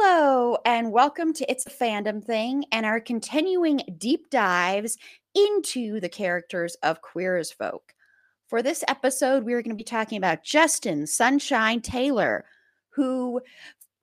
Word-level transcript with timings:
Hello, 0.00 0.56
and 0.64 0.92
welcome 0.92 1.32
to 1.32 1.50
It's 1.50 1.66
a 1.66 1.70
Fandom 1.70 2.22
Thing 2.22 2.64
and 2.70 2.86
our 2.86 3.00
continuing 3.00 3.80
deep 3.98 4.30
dives 4.30 4.96
into 5.34 5.98
the 5.98 6.08
characters 6.08 6.76
of 6.84 7.02
Queer 7.02 7.36
as 7.36 7.50
Folk. 7.50 7.94
For 8.46 8.62
this 8.62 8.84
episode, 8.86 9.42
we're 9.42 9.60
going 9.60 9.76
to 9.76 9.76
be 9.76 9.82
talking 9.82 10.16
about 10.16 10.44
Justin 10.44 11.04
Sunshine 11.04 11.80
Taylor, 11.80 12.44
who 12.90 13.40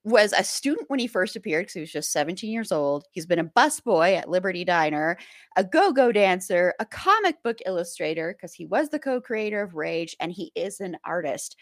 was 0.03 0.33
a 0.33 0.43
student 0.43 0.89
when 0.89 0.99
he 0.99 1.07
first 1.07 1.37
appeared 1.37 1.63
because 1.63 1.75
he 1.75 1.79
was 1.79 1.93
just 1.93 2.11
17 2.11 2.51
years 2.51 2.73
old. 2.73 3.05
He's 3.11 3.25
been 3.25 3.39
a 3.39 3.45
busboy 3.45 4.17
at 4.17 4.29
Liberty 4.29 4.65
Diner, 4.65 5.17
a 5.55 5.63
go 5.63 5.93
go 5.93 6.11
dancer, 6.11 6.73
a 6.77 6.85
comic 6.85 7.41
book 7.41 7.59
illustrator 7.65 8.33
because 8.33 8.53
he 8.53 8.65
was 8.65 8.89
the 8.89 8.99
co 8.99 9.21
creator 9.21 9.61
of 9.61 9.75
Rage, 9.75 10.13
and 10.19 10.33
he 10.33 10.51
is 10.55 10.81
an 10.81 10.97
artist. 11.05 11.55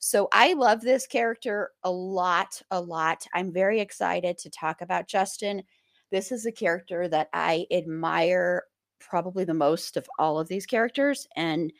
So 0.00 0.28
I 0.32 0.54
love 0.54 0.80
this 0.80 1.06
character 1.06 1.70
a 1.84 1.90
lot, 1.90 2.60
a 2.70 2.80
lot. 2.80 3.26
I'm 3.34 3.52
very 3.52 3.80
excited 3.80 4.38
to 4.38 4.50
talk 4.50 4.80
about 4.80 5.06
Justin. 5.06 5.62
This 6.10 6.32
is 6.32 6.46
a 6.46 6.52
character 6.52 7.06
that 7.08 7.28
I 7.34 7.66
admire 7.70 8.64
probably 8.98 9.44
the 9.44 9.54
most 9.54 9.98
of 9.98 10.08
all 10.18 10.38
of 10.40 10.48
these 10.48 10.66
characters 10.66 11.28
and 11.36 11.70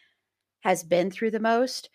has 0.60 0.84
been 0.84 1.10
through 1.10 1.30
the 1.30 1.41
most. 1.41 1.88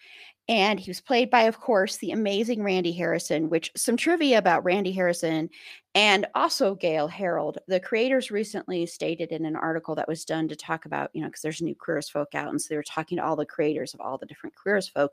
And 0.48 0.80
he 0.80 0.90
was 0.90 1.02
played 1.02 1.30
by, 1.30 1.44
of 1.44 1.60
course, 1.60 1.98
the 1.98 2.12
amazing 2.12 2.64
Randy 2.64 2.92
Harrison, 2.92 3.50
which 3.50 3.72
some 3.76 3.96
trivia 3.98 4.40
about 4.40 4.64
Randy 4.64 4.92
Harrison 4.92 5.50
and 5.94 6.26
also 6.34 6.74
Gale 6.74 7.08
Harold. 7.08 7.60
The 7.68 7.80
creators 7.80 8.32
recently 8.32 8.88
stated 8.88 9.32
in 9.32 9.46
an 9.46 9.56
article 9.56 9.94
that 9.96 10.08
was 10.08 10.26
done 10.26 10.48
to 10.48 10.56
talk 10.56 10.86
about, 10.86 11.12
you 11.14 11.22
know, 11.22 11.28
because 11.28 11.42
there's 11.42 11.62
new 11.62 11.76
Queer 11.76 12.00
as 12.00 12.10
Folk 12.10 12.34
out. 12.34 12.50
And 12.50 12.60
so 12.62 12.68
they 12.70 12.78
were 12.78 12.84
talking 12.84 13.18
to 13.18 13.26
all 13.26 13.36
the 13.36 13.46
creators 13.46 13.94
of 13.94 14.02
all 14.02 14.18
the 14.18 14.26
different 14.26 14.56
Queer 14.56 14.78
as 14.78 14.90
Folk 14.90 15.12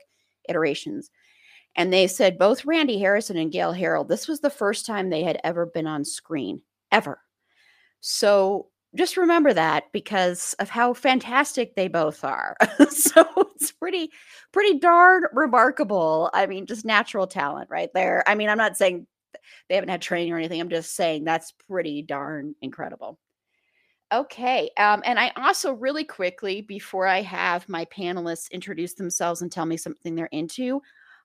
iterations. 0.49 1.09
And 1.75 1.91
they 1.91 2.07
said 2.07 2.37
both 2.37 2.65
Randy 2.65 2.99
Harrison 2.99 3.37
and 3.37 3.51
Gale 3.51 3.71
Harold, 3.71 4.07
this 4.07 4.27
was 4.27 4.41
the 4.41 4.49
first 4.49 4.85
time 4.85 5.09
they 5.09 5.23
had 5.23 5.39
ever 5.43 5.65
been 5.65 5.87
on 5.87 6.05
screen, 6.05 6.61
ever. 6.91 7.19
So 7.99 8.67
just 8.95 9.17
remember 9.17 9.53
that 9.53 9.85
because 9.91 10.53
of 10.59 10.69
how 10.69 10.93
fantastic 10.93 11.75
they 11.75 11.87
both 11.87 12.23
are. 12.23 12.55
so 12.89 13.25
it's 13.55 13.71
pretty, 13.71 14.11
pretty 14.51 14.77
darn 14.77 15.23
remarkable. 15.33 16.29
I 16.33 16.45
mean, 16.45 16.67
just 16.67 16.85
natural 16.85 17.25
talent 17.25 17.69
right 17.71 17.89
there. 17.93 18.23
I 18.27 18.35
mean, 18.35 18.49
I'm 18.49 18.57
not 18.57 18.77
saying 18.77 19.07
they 19.67 19.75
haven't 19.75 19.89
had 19.89 20.01
training 20.01 20.31
or 20.31 20.37
anything. 20.37 20.61
I'm 20.61 20.69
just 20.69 20.95
saying 20.95 21.23
that's 21.23 21.53
pretty 21.67 22.03
darn 22.03 22.53
incredible. 22.61 23.17
Okay. 24.13 24.69
Um, 24.77 25.01
and 25.05 25.17
I 25.17 25.31
also, 25.35 25.73
really 25.73 26.03
quickly, 26.03 26.61
before 26.61 27.07
I 27.07 27.21
have 27.21 27.67
my 27.67 27.85
panelists 27.85 28.51
introduce 28.51 28.93
themselves 28.93 29.41
and 29.41 29.51
tell 29.51 29.65
me 29.65 29.75
something 29.75 30.13
they're 30.13 30.27
into, 30.27 30.83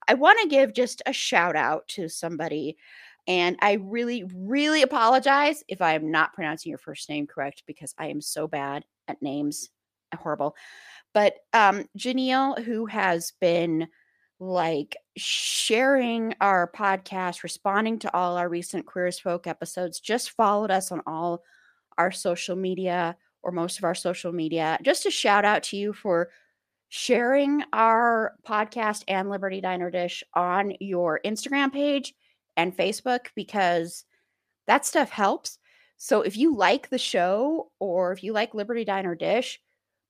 I 0.09 0.15
want 0.15 0.39
to 0.41 0.49
give 0.49 0.73
just 0.73 1.03
a 1.05 1.13
shout 1.13 1.55
out 1.55 1.87
to 1.89 2.09
somebody. 2.09 2.79
And 3.27 3.59
I 3.61 3.75
really, 3.75 4.25
really 4.35 4.81
apologize 4.81 5.63
if 5.69 5.83
I 5.83 5.93
am 5.93 6.11
not 6.11 6.33
pronouncing 6.33 6.71
your 6.71 6.79
first 6.79 7.11
name 7.11 7.27
correct 7.27 7.65
because 7.67 7.95
I 7.99 8.07
am 8.07 8.23
so 8.23 8.49
bad 8.49 8.87
at 9.07 9.21
names. 9.21 9.69
Horrible. 10.17 10.57
But 11.13 11.35
um, 11.53 11.85
Janelle, 11.99 12.59
who 12.65 12.87
has 12.87 13.33
been 13.39 13.89
like 14.41 14.97
sharing 15.19 16.35
our 16.41 16.73
podcast, 16.75 17.43
responding 17.43 17.99
to 17.99 18.17
all 18.17 18.39
our 18.39 18.49
recent 18.49 18.87
Queer 18.87 19.09
as 19.09 19.21
Folk 19.21 19.47
episodes, 19.47 20.01
just 20.01 20.31
followed 20.31 20.71
us 20.71 20.91
on 20.91 21.03
all 21.07 21.43
our 21.99 22.13
social 22.13 22.57
media 22.57 23.17
or 23.43 23.53
most 23.53 23.79
of 23.79 23.85
our 23.85 23.95
social 23.95 24.33
media. 24.33 24.79
Just 24.83 25.07
a 25.07 25.11
shout 25.11 25.45
out 25.45 25.63
to 25.65 25.77
you 25.77 25.93
for 25.93 26.31
sharing 26.89 27.63
our 27.73 28.35
podcast 28.47 29.05
and 29.09 29.29
Liberty 29.29 29.61
Diner 29.61 29.91
Dish 29.91 30.25
on 30.35 30.73
your 30.81 31.21
Instagram 31.25 31.73
page 31.73 32.15
and 32.57 32.77
Facebook 32.77 33.27
because 33.35 34.05
that 34.67 34.87
stuff 34.87 35.11
helps. 35.11 35.59
So 35.97 36.23
if 36.23 36.37
you 36.37 36.57
like 36.57 36.89
the 36.89 36.99
show 36.99 37.71
or 37.79 38.13
if 38.13 38.23
you 38.23 38.33
like 38.33 38.55
Liberty 38.55 38.85
Diner 38.85 39.15
Dish, 39.15 39.61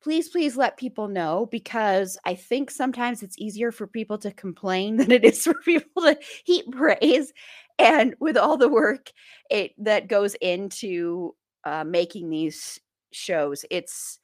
please, 0.03 0.29
please 0.29 0.57
let 0.57 0.77
people 0.77 1.09
know 1.09 1.49
because 1.51 2.17
I 2.25 2.35
think 2.35 2.71
sometimes 2.71 3.23
it's 3.23 3.39
easier 3.39 3.73
for 3.73 3.87
people 3.87 4.19
to 4.19 4.31
complain 4.31 4.97
than 4.99 5.11
it 5.11 5.25
is 5.25 5.43
for 5.45 5.55
people 5.55 6.03
to 6.03 6.19
heap 6.45 6.71
praise. 6.73 7.33
And 7.79 8.15
with 8.19 8.37
all 8.37 8.57
the 8.57 8.69
work 8.69 9.13
it 9.51 9.73
that 9.79 10.09
goes 10.09 10.35
into 10.37 11.35
uh, 11.69 11.85
making 11.85 12.31
these 12.31 12.81
shows, 13.13 13.65
it's 13.71 14.19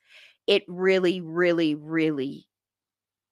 it 0.47 0.63
really, 0.69 1.21
really, 1.21 1.75
really 1.75 2.49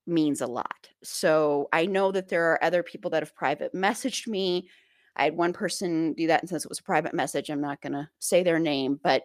means 0.06 0.40
a 0.40 0.46
lot. 0.46 0.88
So 1.02 1.68
I 1.72 1.86
know 1.86 2.12
that 2.12 2.28
there 2.28 2.44
are 2.50 2.64
other 2.64 2.82
people 2.82 3.10
that 3.10 3.22
have 3.22 3.34
private 3.34 3.74
messaged 3.74 4.26
me. 4.26 4.68
I 5.16 5.24
had 5.24 5.36
one 5.36 5.52
person 5.52 6.14
do 6.14 6.26
that, 6.26 6.40
and 6.40 6.48
since 6.48 6.64
it 6.64 6.68
was 6.70 6.78
a 6.78 6.84
private 6.84 7.14
message, 7.14 7.50
I'm 7.50 7.60
not 7.60 7.80
going 7.80 7.92
to 7.92 8.08
say 8.18 8.42
their 8.42 8.58
name, 8.58 8.98
but 9.02 9.24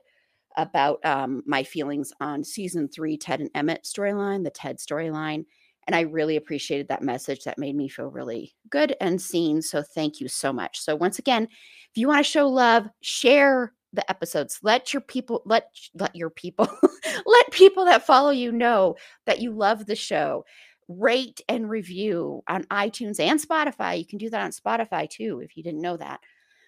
about 0.58 1.06
um, 1.06 1.44
my 1.46 1.64
feelings 1.64 2.12
on 2.20 2.44
season 2.44 2.90
three, 2.90 3.18
Ted 3.18 3.42
and 3.42 3.50
Emmett 3.56 3.84
storyline, 3.84 4.44
the 4.44 4.50
Ted 4.50 4.78
storyline. 4.78 5.46
And 5.86 5.96
I 5.96 6.02
really 6.02 6.36
appreciated 6.36 6.90
that 6.90 7.02
message. 7.02 7.44
That 7.44 7.58
made 7.60 7.76
me 7.76 7.88
feel 7.88 8.08
really 8.08 8.54
good 8.70 8.96
and 9.00 9.22
seen. 9.22 9.62
So 9.62 9.82
thank 9.82 10.20
you 10.20 10.28
so 10.28 10.52
much. 10.52 10.80
So 10.80 10.96
once 10.96 11.20
again, 11.20 11.44
if 11.44 11.96
you 11.96 12.08
want 12.10 12.26
to 12.26 12.30
show 12.30 12.50
love, 12.50 12.88
share 13.02 13.72
the 13.98 14.10
episodes. 14.10 14.60
Let 14.64 14.94
your 14.94 15.02
people 15.02 15.42
let 15.46 15.70
let 15.94 16.16
your 16.16 16.30
people 16.30 16.70
let 17.26 17.52
people 17.52 17.84
that 17.86 18.06
follow 18.06 18.30
you 18.30 18.54
know 18.54 18.96
that 19.26 19.42
you 19.42 19.52
love 19.52 19.86
the 19.86 19.96
show. 19.96 20.46
Rate 20.88 21.42
and 21.50 21.70
review 21.70 22.44
on 22.48 22.64
iTunes 22.66 23.20
and 23.20 23.42
Spotify. 23.42 24.00
You 24.00 24.06
can 24.06 24.18
do 24.20 24.30
that 24.30 24.42
on 24.42 24.52
Spotify 24.52 25.10
too 25.10 25.42
if 25.44 25.58
you 25.58 25.64
didn't 25.64 25.82
know 25.82 25.98
that. 25.98 26.22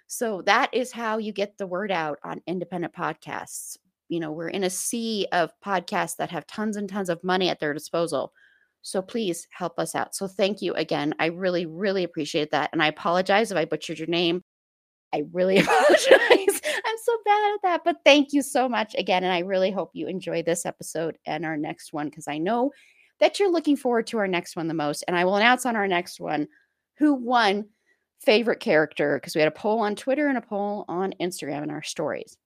So 0.07 0.41
that 0.41 0.73
is 0.73 0.91
how 0.91 1.19
you 1.19 1.31
get 1.31 1.57
the 1.57 1.68
word 1.68 1.91
out 1.91 2.18
on 2.23 2.41
independent 2.47 2.94
podcasts. 2.94 3.78
You 4.09 4.19
know, 4.19 4.31
we're 4.31 4.50
in 4.50 4.63
a 4.66 4.69
sea 4.69 5.27
of 5.31 5.51
podcasts 5.65 6.18
that 6.18 6.31
have 6.31 6.48
tons 6.48 6.75
and 6.75 6.89
tons 6.89 7.09
of 7.09 7.24
money 7.24 7.48
at 7.48 7.59
their 7.62 7.74
disposal. 7.74 8.33
So 8.81 9.01
please 9.01 9.48
help 9.51 9.77
us 9.77 9.94
out. 9.95 10.15
So 10.15 10.27
thank 10.27 10.62
you 10.62 10.74
again. 10.74 11.13
I 11.19 11.27
really, 11.27 11.65
really 11.65 12.04
appreciate 12.04 12.51
that. 12.51 12.71
And 12.74 12.81
I 12.81 12.88
apologize 12.88 13.51
if 13.51 13.57
I 13.57 13.65
butchered 13.65 14.00
your 14.00 14.07
name. 14.07 14.44
I 15.13 15.24
really 15.31 15.57
apologize. 15.59 16.62
So 17.04 17.18
bad 17.25 17.54
at 17.54 17.62
that. 17.63 17.81
But 17.84 17.98
thank 18.04 18.34
you 18.34 18.42
so 18.42 18.68
much 18.68 18.96
again. 18.96 19.24
And 19.24 19.34
I 19.34 19.40
really 19.40 19.72
hope 19.72 19.92
you 19.94 20.07
enjoy 20.07 20.44
this 20.44 20.66
episode 20.66 21.18
and 21.25 21.46
our 21.46 21.57
next 21.57 21.94
one 21.94 22.07
because 22.10 22.28
I 22.28 22.38
know 22.38 22.72
that 23.19 23.40
you're 23.40 23.51
looking 23.51 23.75
forward 23.75 24.07
to 24.07 24.18
our 24.18 24.28
next 24.28 24.56
one 24.56 24.68
the 24.68 24.74
most. 24.74 25.04
And 25.07 25.18
I 25.18 25.25
will 25.25 25.36
announce 25.36 25.66
on 25.66 25.75
our 25.75 25.88
next 25.88 26.19
one 26.19 26.48
who 26.98 27.13
won 27.13 27.66
favorite 28.22 28.60
character 28.60 29.18
because 29.18 29.36
we 29.36 29.42
had 29.42 29.48
a 29.48 29.51
poll 29.51 29.80
on 29.80 29.96
Twitter 29.96 30.28
and 30.28 30.38
a 30.38 30.42
poll 30.42 30.86
on 30.88 31.13
Instagram 31.22 31.63
in 31.63 31.69
our 31.69 31.84
stories. 31.84 32.38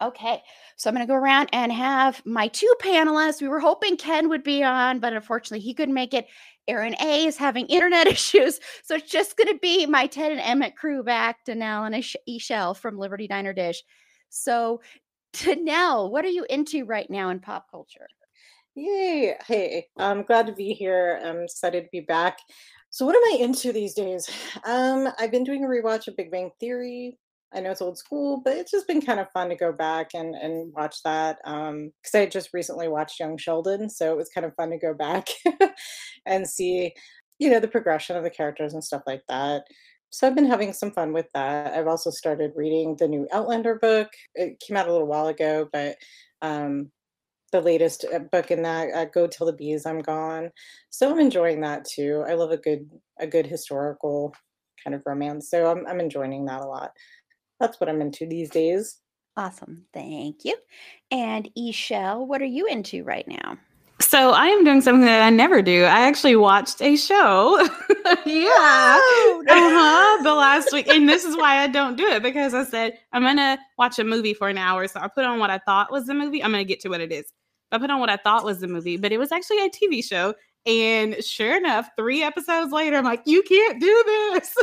Okay, 0.00 0.42
so 0.76 0.88
I'm 0.88 0.94
going 0.94 1.06
to 1.06 1.10
go 1.10 1.16
around 1.16 1.48
and 1.52 1.72
have 1.72 2.24
my 2.24 2.48
two 2.48 2.72
panelists. 2.80 3.42
We 3.42 3.48
were 3.48 3.60
hoping 3.60 3.96
Ken 3.96 4.28
would 4.28 4.42
be 4.42 4.62
on, 4.62 5.00
but 5.00 5.12
unfortunately 5.12 5.64
he 5.64 5.74
couldn't 5.74 5.94
make 5.94 6.14
it. 6.14 6.26
Aaron 6.68 6.94
A 7.00 7.26
is 7.26 7.36
having 7.36 7.66
internet 7.66 8.06
issues. 8.08 8.60
So 8.84 8.96
it's 8.96 9.10
just 9.10 9.36
going 9.36 9.48
to 9.48 9.58
be 9.58 9.86
my 9.86 10.06
Ted 10.06 10.32
and 10.32 10.40
Emmett 10.40 10.76
crew 10.76 11.02
back, 11.02 11.44
Danelle 11.46 11.86
and 11.86 11.94
E'Shel 12.28 12.76
from 12.76 12.98
Liberty 12.98 13.26
Diner 13.26 13.52
Dish. 13.52 13.82
So 14.28 14.80
Danelle, 15.32 16.10
what 16.10 16.24
are 16.24 16.30
you 16.30 16.46
into 16.48 16.84
right 16.84 17.08
now 17.10 17.30
in 17.30 17.40
pop 17.40 17.70
culture? 17.70 18.06
Yay. 18.74 19.34
Hey, 19.46 19.86
I'm 19.96 20.22
glad 20.22 20.46
to 20.46 20.52
be 20.52 20.72
here. 20.72 21.20
I'm 21.24 21.42
excited 21.42 21.82
to 21.82 21.88
be 21.90 22.00
back. 22.00 22.38
So, 22.90 23.04
what 23.04 23.16
am 23.16 23.22
I 23.34 23.44
into 23.44 23.72
these 23.72 23.94
days? 23.94 24.28
Um, 24.64 25.08
I've 25.18 25.30
been 25.30 25.44
doing 25.44 25.64
a 25.64 25.68
rewatch 25.68 26.08
of 26.08 26.16
Big 26.16 26.30
Bang 26.30 26.50
Theory. 26.60 27.18
I 27.54 27.60
know 27.60 27.70
it's 27.70 27.80
old 27.80 27.96
school, 27.96 28.42
but 28.44 28.56
it's 28.56 28.70
just 28.70 28.86
been 28.86 29.00
kind 29.00 29.20
of 29.20 29.30
fun 29.32 29.48
to 29.48 29.56
go 29.56 29.72
back 29.72 30.10
and, 30.14 30.34
and 30.34 30.72
watch 30.74 30.96
that. 31.04 31.38
Um, 31.44 31.90
because 32.02 32.14
I 32.14 32.26
just 32.26 32.50
recently 32.52 32.88
watched 32.88 33.18
Young 33.18 33.38
Sheldon, 33.38 33.88
so 33.88 34.12
it 34.12 34.16
was 34.16 34.28
kind 34.28 34.44
of 34.44 34.54
fun 34.54 34.70
to 34.70 34.78
go 34.78 34.94
back 34.98 35.26
and 36.26 36.46
see, 36.46 36.92
you 37.38 37.50
know, 37.50 37.60
the 37.60 37.68
progression 37.68 38.16
of 38.16 38.24
the 38.24 38.30
characters 38.30 38.74
and 38.74 38.84
stuff 38.84 39.02
like 39.06 39.22
that. 39.28 39.62
So 40.10 40.26
I've 40.26 40.34
been 40.34 40.46
having 40.46 40.72
some 40.72 40.92
fun 40.92 41.12
with 41.12 41.26
that. 41.34 41.74
I've 41.74 41.86
also 41.86 42.10
started 42.10 42.52
reading 42.56 42.96
the 42.98 43.08
new 43.08 43.26
Outlander 43.32 43.78
book. 43.80 44.08
It 44.34 44.60
came 44.60 44.76
out 44.76 44.88
a 44.88 44.92
little 44.92 45.06
while 45.06 45.28
ago, 45.28 45.68
but 45.72 45.96
um, 46.40 46.90
the 47.52 47.60
latest 47.60 48.04
uh, 48.12 48.18
book 48.18 48.50
in 48.50 48.62
that 48.62 48.88
uh, 48.94 49.04
go 49.06 49.26
tell 49.26 49.46
the 49.46 49.52
bees 49.52 49.86
i'm 49.86 50.00
gone 50.00 50.50
so 50.90 51.10
i'm 51.10 51.18
enjoying 51.18 51.60
that 51.60 51.84
too 51.84 52.24
i 52.28 52.34
love 52.34 52.50
a 52.50 52.56
good 52.56 52.88
a 53.20 53.26
good 53.26 53.46
historical 53.46 54.34
kind 54.82 54.94
of 54.94 55.02
romance 55.06 55.50
so 55.50 55.70
i'm, 55.70 55.86
I'm 55.86 56.00
enjoying 56.00 56.44
that 56.46 56.60
a 56.60 56.66
lot 56.66 56.90
that's 57.60 57.80
what 57.80 57.88
i'm 57.88 58.00
into 58.00 58.26
these 58.26 58.50
days 58.50 58.98
awesome 59.36 59.84
thank 59.92 60.44
you 60.44 60.56
and 61.10 61.48
E'Shel, 61.56 62.26
what 62.26 62.42
are 62.42 62.46
you 62.46 62.66
into 62.66 63.04
right 63.04 63.26
now 63.26 63.56
so 64.00 64.30
I 64.30 64.46
am 64.46 64.64
doing 64.64 64.80
something 64.80 65.04
that 65.06 65.22
I 65.22 65.30
never 65.30 65.60
do. 65.60 65.82
I 65.82 66.06
actually 66.06 66.36
watched 66.36 66.80
a 66.80 66.96
show. 66.96 67.58
yeah. 68.26 68.96
uh-huh. 68.96 70.22
The 70.22 70.34
last 70.34 70.72
week. 70.72 70.88
And 70.88 71.08
this 71.08 71.24
is 71.24 71.36
why 71.36 71.58
I 71.58 71.66
don't 71.66 71.96
do 71.96 72.06
it 72.06 72.22
because 72.22 72.54
I 72.54 72.64
said 72.64 72.96
I'm 73.12 73.22
gonna 73.22 73.58
watch 73.76 73.98
a 73.98 74.04
movie 74.04 74.34
for 74.34 74.48
an 74.48 74.56
hour. 74.56 74.86
So 74.86 75.00
I 75.00 75.08
put 75.08 75.24
on 75.24 75.40
what 75.40 75.50
I 75.50 75.58
thought 75.58 75.90
was 75.90 76.06
the 76.06 76.14
movie. 76.14 76.42
I'm 76.42 76.52
gonna 76.52 76.64
get 76.64 76.80
to 76.80 76.88
what 76.88 77.00
it 77.00 77.10
is. 77.10 77.32
I 77.72 77.78
put 77.78 77.90
on 77.90 77.98
what 77.98 78.08
I 78.08 78.16
thought 78.16 78.44
was 78.44 78.60
the 78.60 78.68
movie, 78.68 78.96
but 78.96 79.12
it 79.12 79.18
was 79.18 79.32
actually 79.32 79.58
a 79.64 79.68
TV 79.68 80.02
show. 80.02 80.32
And 80.66 81.16
sure 81.24 81.56
enough, 81.56 81.88
three 81.96 82.22
episodes 82.22 82.72
later, 82.72 82.96
I'm 82.96 83.04
like, 83.04 83.22
you 83.24 83.42
can't 83.42 83.80
do 83.80 84.04
this. 84.06 84.54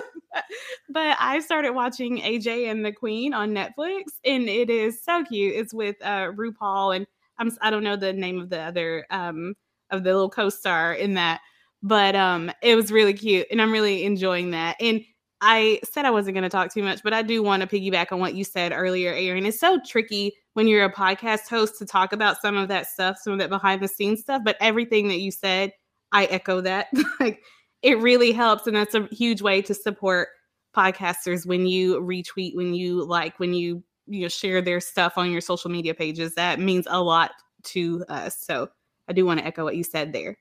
but 0.89 1.17
I 1.19 1.39
started 1.39 1.71
watching 1.71 2.19
AJ 2.19 2.69
and 2.69 2.85
the 2.85 2.91
Queen 2.91 3.33
on 3.33 3.51
Netflix, 3.51 4.03
and 4.23 4.47
it 4.47 4.69
is 4.69 5.03
so 5.03 5.23
cute. 5.23 5.55
It's 5.55 5.73
with 5.73 5.95
uh, 6.01 6.31
RuPaul, 6.33 6.95
and 6.95 7.07
I'm 7.37 7.51
I 7.61 7.69
don't 7.69 7.83
know 7.83 7.95
the 7.95 8.13
name 8.13 8.39
of 8.39 8.49
the 8.49 8.59
other 8.59 9.05
um 9.09 9.55
of 9.91 10.03
the 10.03 10.11
little 10.13 10.29
co-star 10.29 10.93
in 10.93 11.15
that, 11.15 11.41
but 11.83 12.15
um 12.15 12.51
it 12.61 12.75
was 12.75 12.91
really 12.91 13.13
cute, 13.13 13.47
and 13.51 13.61
I'm 13.61 13.71
really 13.71 14.05
enjoying 14.05 14.51
that. 14.51 14.77
And 14.79 15.01
I 15.41 15.79
said 15.83 16.05
I 16.05 16.11
wasn't 16.11 16.35
going 16.35 16.43
to 16.43 16.49
talk 16.49 16.73
too 16.73 16.81
much, 16.81 17.03
but 17.03 17.13
I 17.13 17.21
do 17.21 17.43
want 17.43 17.61
to 17.61 17.67
piggyback 17.67 18.11
on 18.11 18.19
what 18.19 18.35
you 18.35 18.43
said 18.43 18.71
earlier, 18.71 19.13
Erin. 19.13 19.45
It's 19.45 19.59
so 19.59 19.79
tricky 19.85 20.33
when 20.53 20.67
you're 20.67 20.85
a 20.85 20.91
podcast 20.91 21.49
host 21.49 21.77
to 21.79 21.85
talk 21.85 22.13
about 22.13 22.41
some 22.41 22.55
of 22.55 22.69
that 22.69 22.87
stuff, 22.87 23.17
some 23.21 23.33
of 23.33 23.39
that 23.39 23.49
behind 23.49 23.81
the 23.81 23.87
scenes 23.87 24.21
stuff, 24.21 24.41
but 24.45 24.55
everything 24.61 25.09
that 25.09 25.19
you 25.19 25.31
said, 25.31 25.71
I 26.15 26.25
echo 26.25 26.61
that. 26.61 26.87
like 27.19 27.43
it 27.81 27.99
really 27.99 28.31
helps 28.31 28.65
and 28.65 28.75
that's 28.75 28.95
a 28.95 29.07
huge 29.11 29.41
way 29.41 29.61
to 29.61 29.73
support 29.73 30.29
podcasters 30.75 31.45
when 31.45 31.67
you 31.67 32.01
retweet, 32.01 32.55
when 32.55 32.73
you 32.73 33.05
like, 33.05 33.39
when 33.39 33.53
you 33.53 33.83
you 34.07 34.21
know 34.21 34.27
share 34.27 34.61
their 34.61 34.79
stuff 34.79 35.13
on 35.17 35.31
your 35.31 35.41
social 35.41 35.69
media 35.69 35.93
pages. 35.93 36.33
That 36.35 36.59
means 36.59 36.87
a 36.89 37.01
lot 37.01 37.31
to 37.63 38.05
us. 38.07 38.39
So 38.39 38.69
I 39.07 39.13
do 39.13 39.25
want 39.25 39.39
to 39.39 39.45
echo 39.45 39.63
what 39.63 39.75
you 39.75 39.83
said 39.83 40.13
there. 40.13 40.37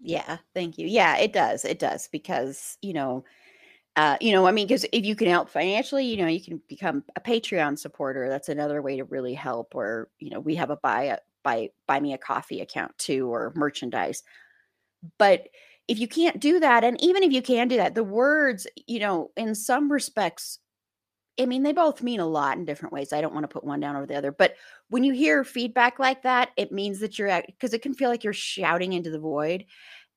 Yeah, 0.00 0.36
thank 0.54 0.76
you. 0.76 0.86
Yeah, 0.86 1.16
it 1.16 1.32
does. 1.32 1.64
It 1.64 1.78
does 1.78 2.08
because, 2.12 2.76
you 2.82 2.92
know, 2.92 3.24
uh, 3.96 4.18
you 4.20 4.32
know, 4.32 4.46
I 4.46 4.52
mean, 4.52 4.66
because 4.66 4.84
if 4.92 5.06
you 5.06 5.16
can 5.16 5.28
help 5.28 5.48
financially, 5.48 6.04
you 6.04 6.18
know, 6.18 6.26
you 6.26 6.40
can 6.40 6.60
become 6.68 7.02
a 7.16 7.20
Patreon 7.20 7.78
supporter. 7.78 8.28
That's 8.28 8.50
another 8.50 8.82
way 8.82 8.98
to 8.98 9.04
really 9.04 9.32
help. 9.32 9.74
Or, 9.74 10.10
you 10.18 10.28
know, 10.28 10.40
we 10.40 10.54
have 10.56 10.68
a 10.68 10.76
buy 10.76 11.04
a 11.04 11.18
buy 11.42 11.70
buy 11.86 12.00
me 12.00 12.12
a 12.12 12.18
coffee 12.18 12.60
account 12.60 12.96
too, 12.98 13.32
or 13.32 13.54
merchandise. 13.56 14.22
But 15.18 15.48
if 15.88 15.98
you 15.98 16.08
can't 16.08 16.40
do 16.40 16.60
that, 16.60 16.84
and 16.84 17.02
even 17.02 17.22
if 17.22 17.32
you 17.32 17.42
can 17.42 17.68
do 17.68 17.76
that, 17.76 17.94
the 17.94 18.04
words, 18.04 18.66
you 18.86 18.98
know, 18.98 19.30
in 19.36 19.54
some 19.54 19.90
respects, 19.90 20.58
I 21.38 21.46
mean, 21.46 21.62
they 21.62 21.72
both 21.72 22.02
mean 22.02 22.20
a 22.20 22.26
lot 22.26 22.56
in 22.56 22.64
different 22.64 22.92
ways. 22.92 23.12
I 23.12 23.20
don't 23.20 23.34
want 23.34 23.44
to 23.44 23.52
put 23.52 23.64
one 23.64 23.80
down 23.80 23.94
over 23.94 24.06
the 24.06 24.16
other, 24.16 24.32
but 24.32 24.54
when 24.88 25.04
you 25.04 25.12
hear 25.12 25.44
feedback 25.44 25.98
like 25.98 26.22
that, 26.22 26.50
it 26.56 26.72
means 26.72 27.00
that 27.00 27.18
you're 27.18 27.42
because 27.46 27.74
it 27.74 27.82
can 27.82 27.94
feel 27.94 28.08
like 28.08 28.24
you're 28.24 28.32
shouting 28.32 28.94
into 28.94 29.10
the 29.10 29.18
void. 29.18 29.66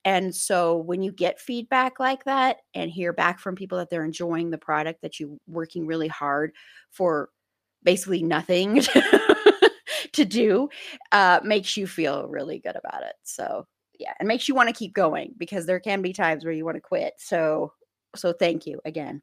And 0.06 0.34
so 0.34 0.78
when 0.78 1.02
you 1.02 1.12
get 1.12 1.42
feedback 1.42 2.00
like 2.00 2.24
that 2.24 2.58
and 2.74 2.90
hear 2.90 3.12
back 3.12 3.40
from 3.40 3.56
people 3.56 3.78
that 3.80 3.90
they're 3.90 4.06
enjoying 4.06 4.50
the 4.50 4.58
product 4.58 5.02
that 5.02 5.20
you're 5.20 5.38
working 5.46 5.86
really 5.86 6.08
hard 6.08 6.54
for 6.90 7.30
basically 7.84 8.24
nothing 8.24 8.82
to 10.14 10.26
do, 10.26 10.70
uh, 11.12 11.42
makes 11.44 11.76
you 11.76 11.86
feel 11.86 12.28
really 12.28 12.60
good 12.60 12.78
about 12.78 13.04
it. 13.04 13.14
So 13.24 13.68
yeah, 14.00 14.14
and 14.20 14.28
makes 14.28 14.48
you 14.48 14.56
want 14.56 14.70
to 14.70 14.76
keep 14.76 14.94
going 14.94 15.34
because 15.38 15.66
there 15.66 15.80
can 15.80 16.02
be 16.02 16.14
times 16.14 16.44
where 16.44 16.54
you 16.54 16.66
want 16.66 16.76
to 16.76 16.82
quit. 16.82 17.14
So 17.18 17.74
so 18.16 18.34
thank 18.34 18.66
you 18.66 18.80
again. 18.86 19.22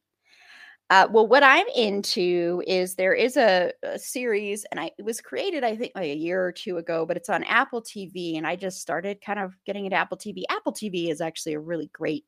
Uh, 0.88 1.08
well, 1.10 1.26
what 1.26 1.42
I'm 1.42 1.66
into 1.74 2.62
is 2.64 2.94
there 2.94 3.14
is 3.14 3.36
a, 3.36 3.72
a, 3.82 3.98
series, 3.98 4.64
and 4.70 4.78
I 4.78 4.92
it 4.98 5.04
was 5.04 5.20
created 5.20 5.64
I 5.64 5.74
think 5.74 5.92
like 5.96 6.04
a 6.04 6.16
year 6.16 6.44
or 6.44 6.52
two 6.52 6.76
ago, 6.76 7.04
but 7.04 7.16
it's 7.16 7.28
on 7.28 7.42
Apple 7.44 7.82
TV, 7.82 8.36
and 8.36 8.46
I 8.46 8.54
just 8.54 8.80
started 8.80 9.20
kind 9.20 9.40
of 9.40 9.56
getting 9.64 9.86
into 9.86 9.96
Apple 9.96 10.16
TV. 10.16 10.44
Apple 10.48 10.72
TV 10.72 11.10
is 11.10 11.20
actually 11.20 11.54
a 11.54 11.60
really 11.60 11.90
great 11.92 12.24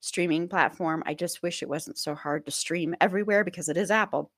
streaming 0.00 0.48
platform. 0.48 1.02
I 1.06 1.14
just 1.14 1.42
wish 1.42 1.62
it 1.62 1.68
wasn't 1.68 1.98
so 1.98 2.14
hard 2.14 2.44
to 2.44 2.52
stream 2.52 2.94
everywhere 3.00 3.42
because 3.42 3.68
it 3.68 3.76
is 3.76 3.90
Apple. 3.90 4.30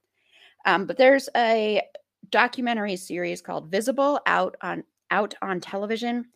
Um, 0.64 0.86
but 0.86 0.96
there's 0.96 1.28
a 1.36 1.82
documentary 2.30 2.96
series 2.96 3.40
called 3.40 3.70
Visible 3.70 4.20
out 4.26 4.56
on 4.62 4.84
out 5.10 5.34
on 5.42 5.60
television, 5.60 6.26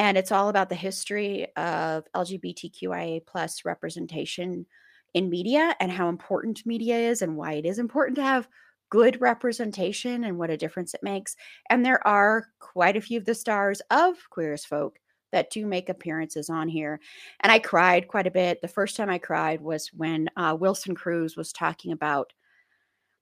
and 0.00 0.16
it's 0.16 0.32
all 0.32 0.48
about 0.48 0.70
the 0.70 0.74
history 0.74 1.46
of 1.56 2.10
LGBTQIA 2.16 3.26
plus 3.26 3.66
representation 3.66 4.64
in 5.12 5.28
media 5.28 5.76
and 5.78 5.92
how 5.92 6.08
important 6.08 6.64
media 6.64 6.96
is 6.96 7.20
and 7.20 7.36
why 7.36 7.52
it 7.52 7.66
is 7.66 7.78
important 7.78 8.16
to 8.16 8.22
have 8.22 8.48
good 8.88 9.20
representation 9.20 10.24
and 10.24 10.38
what 10.38 10.48
a 10.48 10.56
difference 10.56 10.94
it 10.94 11.02
makes. 11.02 11.36
And 11.68 11.84
there 11.84 12.04
are 12.08 12.46
quite 12.60 12.96
a 12.96 13.00
few 13.02 13.18
of 13.18 13.26
the 13.26 13.34
stars 13.34 13.82
of 13.90 14.16
Queer 14.30 14.54
as 14.54 14.64
Folk 14.64 14.98
that 15.32 15.50
do 15.50 15.66
make 15.66 15.90
appearances 15.90 16.48
on 16.48 16.66
here. 16.66 16.98
And 17.40 17.52
I 17.52 17.58
cried 17.58 18.08
quite 18.08 18.26
a 18.26 18.30
bit. 18.30 18.62
The 18.62 18.68
first 18.68 18.96
time 18.96 19.10
I 19.10 19.18
cried 19.18 19.60
was 19.60 19.88
when 19.88 20.30
uh, 20.34 20.56
Wilson 20.58 20.94
Cruz 20.94 21.36
was 21.36 21.52
talking 21.52 21.92
about 21.92 22.32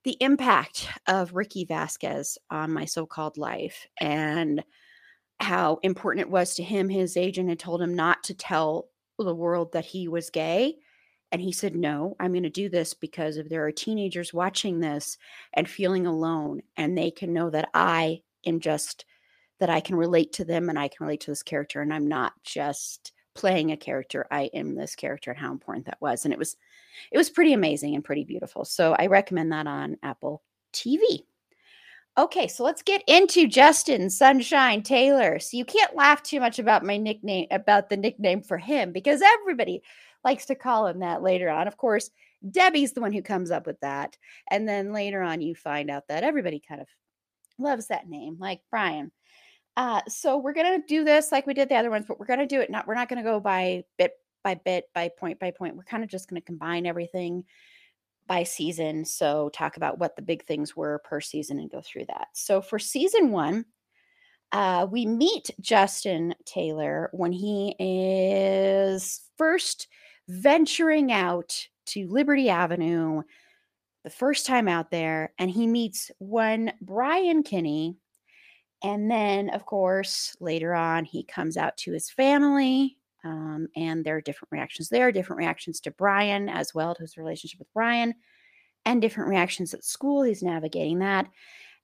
the 0.04 0.16
impact 0.20 0.88
of 1.08 1.34
Rickie 1.34 1.64
Vasquez 1.64 2.38
on 2.50 2.72
my 2.72 2.84
so 2.84 3.04
called 3.04 3.36
life 3.36 3.88
and 4.00 4.62
how 5.40 5.78
important 5.82 6.26
it 6.26 6.30
was 6.30 6.54
to 6.54 6.62
him. 6.62 6.88
His 6.88 7.16
agent 7.16 7.48
had 7.48 7.58
told 7.58 7.80
him 7.80 7.94
not 7.94 8.24
to 8.24 8.34
tell 8.34 8.88
the 9.18 9.34
world 9.34 9.72
that 9.72 9.84
he 9.84 10.08
was 10.08 10.30
gay 10.30 10.76
and 11.30 11.42
he 11.42 11.52
said, 11.52 11.76
No, 11.76 12.16
I'm 12.18 12.32
going 12.32 12.42
to 12.44 12.50
do 12.50 12.68
this 12.68 12.94
because 12.94 13.36
if 13.36 13.48
there 13.48 13.64
are 13.66 13.72
teenagers 13.72 14.32
watching 14.32 14.80
this 14.80 15.18
and 15.54 15.68
feeling 15.68 16.06
alone, 16.06 16.62
and 16.76 16.96
they 16.96 17.10
can 17.10 17.32
know 17.32 17.50
that 17.50 17.68
I 17.74 18.22
am 18.46 18.60
just, 18.60 19.04
that 19.60 19.70
I 19.70 19.80
can 19.80 19.96
relate 19.96 20.32
to 20.34 20.44
them 20.44 20.68
and 20.68 20.78
I 20.78 20.88
can 20.88 21.06
relate 21.06 21.20
to 21.22 21.30
this 21.30 21.42
character, 21.42 21.82
and 21.82 21.92
I'm 21.92 22.08
not 22.08 22.32
just 22.44 23.12
playing 23.34 23.72
a 23.72 23.76
character, 23.76 24.26
I 24.30 24.50
am 24.54 24.74
this 24.74 24.96
character, 24.96 25.30
and 25.30 25.38
how 25.38 25.52
important 25.52 25.86
that 25.86 26.00
was. 26.00 26.24
And 26.24 26.32
it 26.32 26.38
was, 26.38 26.56
it 27.12 27.18
was 27.18 27.30
pretty 27.30 27.52
amazing 27.52 27.94
and 27.94 28.04
pretty 28.04 28.24
beautiful. 28.24 28.64
So 28.64 28.94
I 28.98 29.06
recommend 29.06 29.52
that 29.52 29.66
on 29.66 29.96
Apple 30.02 30.42
TV. 30.72 31.24
Okay, 32.18 32.48
so 32.48 32.64
let's 32.64 32.82
get 32.82 33.04
into 33.06 33.46
Justin 33.46 34.10
Sunshine 34.10 34.82
Taylor. 34.82 35.38
So 35.38 35.56
you 35.56 35.64
can't 35.64 35.94
laugh 35.94 36.20
too 36.20 36.40
much 36.40 36.58
about 36.58 36.84
my 36.84 36.96
nickname, 36.96 37.46
about 37.52 37.88
the 37.88 37.96
nickname 37.96 38.42
for 38.42 38.58
him, 38.58 38.90
because 38.90 39.22
everybody 39.22 39.82
likes 40.24 40.44
to 40.46 40.56
call 40.56 40.88
him 40.88 40.98
that 40.98 41.22
later 41.22 41.48
on. 41.48 41.68
Of 41.68 41.76
course, 41.76 42.10
Debbie's 42.50 42.92
the 42.92 43.00
one 43.00 43.12
who 43.12 43.22
comes 43.22 43.52
up 43.52 43.68
with 43.68 43.78
that. 43.82 44.18
And 44.50 44.68
then 44.68 44.92
later 44.92 45.22
on, 45.22 45.40
you 45.40 45.54
find 45.54 45.90
out 45.90 46.08
that 46.08 46.24
everybody 46.24 46.58
kind 46.58 46.80
of 46.80 46.88
loves 47.56 47.86
that 47.86 48.08
name, 48.08 48.36
like 48.40 48.62
Brian. 48.68 49.12
Uh, 49.76 50.00
so 50.08 50.38
we're 50.38 50.54
gonna 50.54 50.82
do 50.88 51.04
this 51.04 51.30
like 51.30 51.46
we 51.46 51.54
did 51.54 51.68
the 51.68 51.76
other 51.76 51.90
ones, 51.90 52.06
but 52.08 52.18
we're 52.18 52.26
gonna 52.26 52.48
do 52.48 52.60
it 52.60 52.68
not. 52.68 52.88
We're 52.88 52.94
not 52.96 53.08
gonna 53.08 53.22
go 53.22 53.38
by 53.38 53.84
bit 53.96 54.14
by 54.42 54.56
bit, 54.56 54.86
by 54.92 55.08
point 55.08 55.38
by 55.38 55.52
point. 55.52 55.76
We're 55.76 55.84
kind 55.84 56.02
of 56.02 56.10
just 56.10 56.28
gonna 56.28 56.40
combine 56.40 56.84
everything 56.84 57.44
by 58.28 58.44
season. 58.44 59.04
So 59.04 59.48
talk 59.48 59.76
about 59.76 59.98
what 59.98 60.14
the 60.14 60.22
big 60.22 60.44
things 60.44 60.76
were 60.76 61.00
per 61.00 61.20
season 61.20 61.58
and 61.58 61.70
go 61.70 61.80
through 61.80 62.04
that. 62.06 62.28
So 62.34 62.60
for 62.60 62.78
season 62.78 63.32
one, 63.32 63.64
uh, 64.52 64.86
we 64.90 65.06
meet 65.06 65.50
Justin 65.60 66.34
Taylor 66.44 67.10
when 67.12 67.32
he 67.32 67.74
is 67.78 69.22
first 69.36 69.88
venturing 70.28 71.10
out 71.10 71.66
to 71.86 72.06
Liberty 72.08 72.50
Avenue 72.50 73.22
the 74.04 74.10
first 74.10 74.46
time 74.46 74.68
out 74.68 74.90
there, 74.90 75.32
and 75.38 75.50
he 75.50 75.66
meets 75.66 76.10
one 76.18 76.72
Brian 76.80 77.42
Kinney. 77.42 77.96
And 78.82 79.10
then, 79.10 79.50
of 79.50 79.66
course, 79.66 80.36
later 80.38 80.74
on, 80.74 81.04
he 81.04 81.24
comes 81.24 81.56
out 81.56 81.76
to 81.78 81.92
his 81.92 82.10
family, 82.10 82.97
um, 83.24 83.68
and 83.76 84.04
there 84.04 84.16
are 84.16 84.20
different 84.20 84.52
reactions 84.52 84.88
there, 84.88 85.12
different 85.12 85.38
reactions 85.38 85.80
to 85.80 85.90
Brian 85.90 86.48
as 86.48 86.74
well, 86.74 86.94
to 86.94 87.02
his 87.02 87.16
relationship 87.16 87.58
with 87.58 87.72
Brian, 87.74 88.14
and 88.84 89.02
different 89.02 89.30
reactions 89.30 89.74
at 89.74 89.84
school. 89.84 90.22
He's 90.22 90.42
navigating 90.42 91.00
that. 91.00 91.28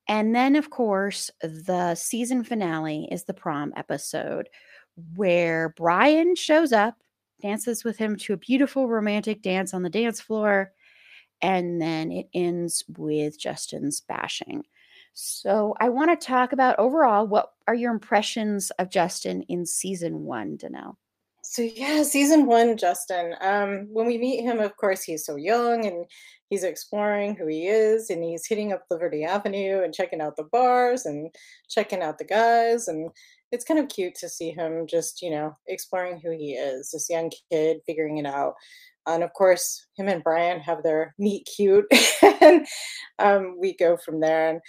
And 0.07 0.35
then, 0.35 0.55
of 0.57 0.71
course, 0.71 1.31
the 1.41 1.95
season 1.95 2.45
finale 2.45 3.09
is 3.11 3.25
the 3.25 3.35
prom 3.35 3.73
episode 3.77 4.49
where 5.15 5.75
Brian 5.77 6.37
shows 6.37 6.73
up, 6.73 6.95
dances 7.43 7.85
with 7.85 7.97
him 7.97 8.17
to 8.17 8.35
a 8.35 8.39
beautiful 8.39 8.89
romantic 8.89 9.43
dance 9.43 9.75
on 9.75 9.83
the 9.83 9.91
dance 9.91 10.21
floor, 10.21 10.73
and 11.43 11.81
then 11.81 12.13
it 12.13 12.29
ends 12.33 12.85
with 12.97 13.41
Justin's 13.41 14.01
bashing. 14.01 14.65
So, 15.15 15.75
I 15.81 15.91
want 15.91 16.19
to 16.19 16.27
talk 16.27 16.53
about 16.53 16.79
overall 16.79 17.27
what 17.27 17.53
are 17.67 17.75
your 17.75 17.93
impressions 17.93 18.71
of 18.79 18.91
Justin 18.91 19.43
in 19.43 19.65
season 19.65 20.25
one, 20.25 20.59
Danelle? 20.59 20.97
So 21.55 21.63
yeah, 21.63 22.03
season 22.03 22.47
one, 22.47 22.77
Justin. 22.77 23.37
Um, 23.41 23.87
when 23.93 24.07
we 24.07 24.19
meet 24.19 24.43
him, 24.43 24.59
of 24.59 24.77
course, 24.77 25.05
he's 25.05 25.25
so 25.25 25.37
young 25.37 25.87
and 25.87 26.05
he's 26.51 26.65
exploring 26.65 27.37
who 27.37 27.47
he 27.47 27.69
is, 27.69 28.11
and 28.11 28.25
he's 28.25 28.45
hitting 28.45 28.73
up 28.73 28.83
Liberty 28.91 29.23
Avenue 29.23 29.85
and 29.85 29.95
checking 29.95 30.21
out 30.21 30.35
the 30.35 30.49
bars 30.51 31.07
and 31.07 31.33
checking 31.71 32.03
out 32.03 32.19
the 32.19 32.25
guys, 32.25 32.89
and 32.89 33.09
it's 33.53 33.65
kind 33.65 33.79
of 33.79 33.89
cute 33.89 34.17
to 34.17 34.29
see 34.29 34.51
him 34.51 34.89
just, 34.89 35.23
you 35.23 35.31
know, 35.31 35.57
exploring 35.69 36.21
who 36.21 36.33
he 36.33 36.55
is, 36.55 36.91
this 36.91 37.09
young 37.09 37.31
kid 37.53 37.79
figuring 37.87 38.19
it 38.19 38.27
out. 38.27 38.55
And 39.07 39.23
of 39.23 39.33
course, 39.35 39.87
him 39.97 40.09
and 40.09 40.25
Brian 40.25 40.59
have 40.59 40.83
their 40.83 41.15
meet 41.21 41.47
cute, 41.57 41.87
and 42.41 42.67
um, 43.21 43.55
we 43.61 43.77
go 43.77 43.97
from 43.97 44.19
there. 44.19 44.51
And 44.51 44.61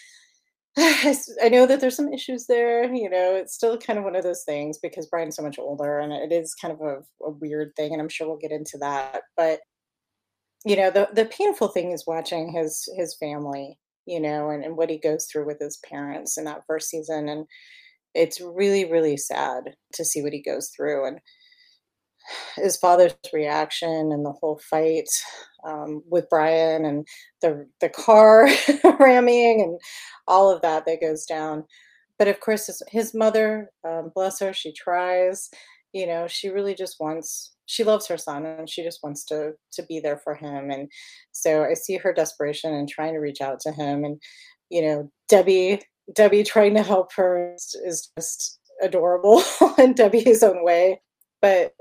I 0.78 1.50
know 1.50 1.66
that 1.66 1.80
there's 1.80 1.96
some 1.96 2.12
issues 2.12 2.48
there. 2.48 2.94
You 2.94 3.10
know, 3.10 3.36
it's 3.36 3.54
still 3.54 3.78
kind 3.78 3.98
of 3.98 4.04
one 4.04 4.16
of 4.16 4.24
those 4.24 4.44
things 4.44 4.78
because 4.78 5.08
Brian's 5.08 5.38
so 5.38 5.44
much 5.44 5.58
older 5.58 6.00
and 6.00 6.12
it 6.12 6.34
is 6.34 6.54
kind 6.54 6.74
of 6.74 6.82
a, 6.82 6.98
a, 7.24 7.30
weird 7.30 7.74
thing. 7.76 7.94
And 7.94 8.02
I'm 8.02 8.10
sure 8.10 8.28
we'll 8.28 8.38
get 8.38 8.52
into 8.52 8.78
that. 8.80 9.22
But, 9.38 9.62
you 10.66 10.76
know, 10.76 10.92
the, 10.92 11.08
the 11.14 11.26
painful 11.26 11.70
thing 11.70 11.92
is 11.92 12.06
watching 12.06 12.52
his 12.52 12.90
his 12.98 13.16
family, 13.16 13.80
you 14.06 14.20
know, 14.20 14.50
and, 14.50 14.66
and 14.66 14.76
what 14.76 14.90
he 14.90 14.98
goes 14.98 15.28
through 15.28 15.46
with 15.46 15.60
his 15.60 15.78
parents 15.90 16.38
in 16.38 16.44
that 16.44 16.64
first 16.68 16.90
season. 16.90 17.30
And 17.30 17.46
it's 18.14 18.42
really, 18.42 18.92
really 18.92 19.16
sad 19.16 19.76
to 19.94 20.04
see 20.04 20.22
what 20.22 20.34
he 20.34 20.42
goes 20.42 20.72
through. 20.76 21.08
And 21.08 21.20
his 22.56 22.78
father's 22.78 23.16
reaction 23.34 24.12
and 24.12 24.26
the 24.26 24.32
whole 24.32 24.60
fight 24.70 25.10
um, 25.66 26.04
with 26.10 26.30
Brian 26.30 26.86
and 26.86 27.08
the 27.42 27.68
the 27.82 27.90
car 27.90 28.48
ramming 29.00 29.62
and 29.62 29.80
all 30.28 30.52
of 30.52 30.62
that 30.62 30.86
that 30.86 31.02
goes 31.02 31.26
down. 31.26 31.64
But 32.18 32.28
of 32.28 32.40
course, 32.40 32.68
his, 32.68 32.82
his 32.90 33.14
mother, 33.14 33.70
um, 33.88 34.12
bless 34.14 34.40
her, 34.40 34.54
she 34.54 34.72
tries. 34.72 35.50
You 35.94 36.08
know, 36.08 36.28
she 36.28 36.50
really 36.50 36.76
just 36.76 36.98
wants. 37.00 37.54
She 37.68 37.84
loves 37.84 38.08
her 38.08 38.18
son, 38.18 38.46
and 38.46 38.70
she 38.70 38.84
just 38.84 39.00
wants 39.04 39.24
to 39.26 39.54
to 39.74 39.84
be 39.84 40.00
there 40.00 40.18
for 40.24 40.36
him. 40.36 40.70
And 40.70 40.90
so 41.32 41.64
I 41.64 41.74
see 41.74 41.98
her 41.98 42.14
desperation 42.14 42.74
and 42.74 42.88
trying 42.88 43.14
to 43.14 43.20
reach 43.20 43.42
out 43.42 43.60
to 43.62 43.72
him. 43.72 44.04
And 44.04 44.22
you 44.70 44.82
know, 44.82 45.12
Debbie, 45.30 45.82
Debbie 46.14 46.44
trying 46.44 46.76
to 46.76 46.84
help 46.84 47.14
her 47.14 47.54
is, 47.56 47.76
is 47.86 48.12
just 48.18 48.60
adorable 48.82 49.42
in 49.78 49.94
Debbie's 49.94 50.44
own 50.44 50.64
way. 50.64 51.02
But 51.42 51.74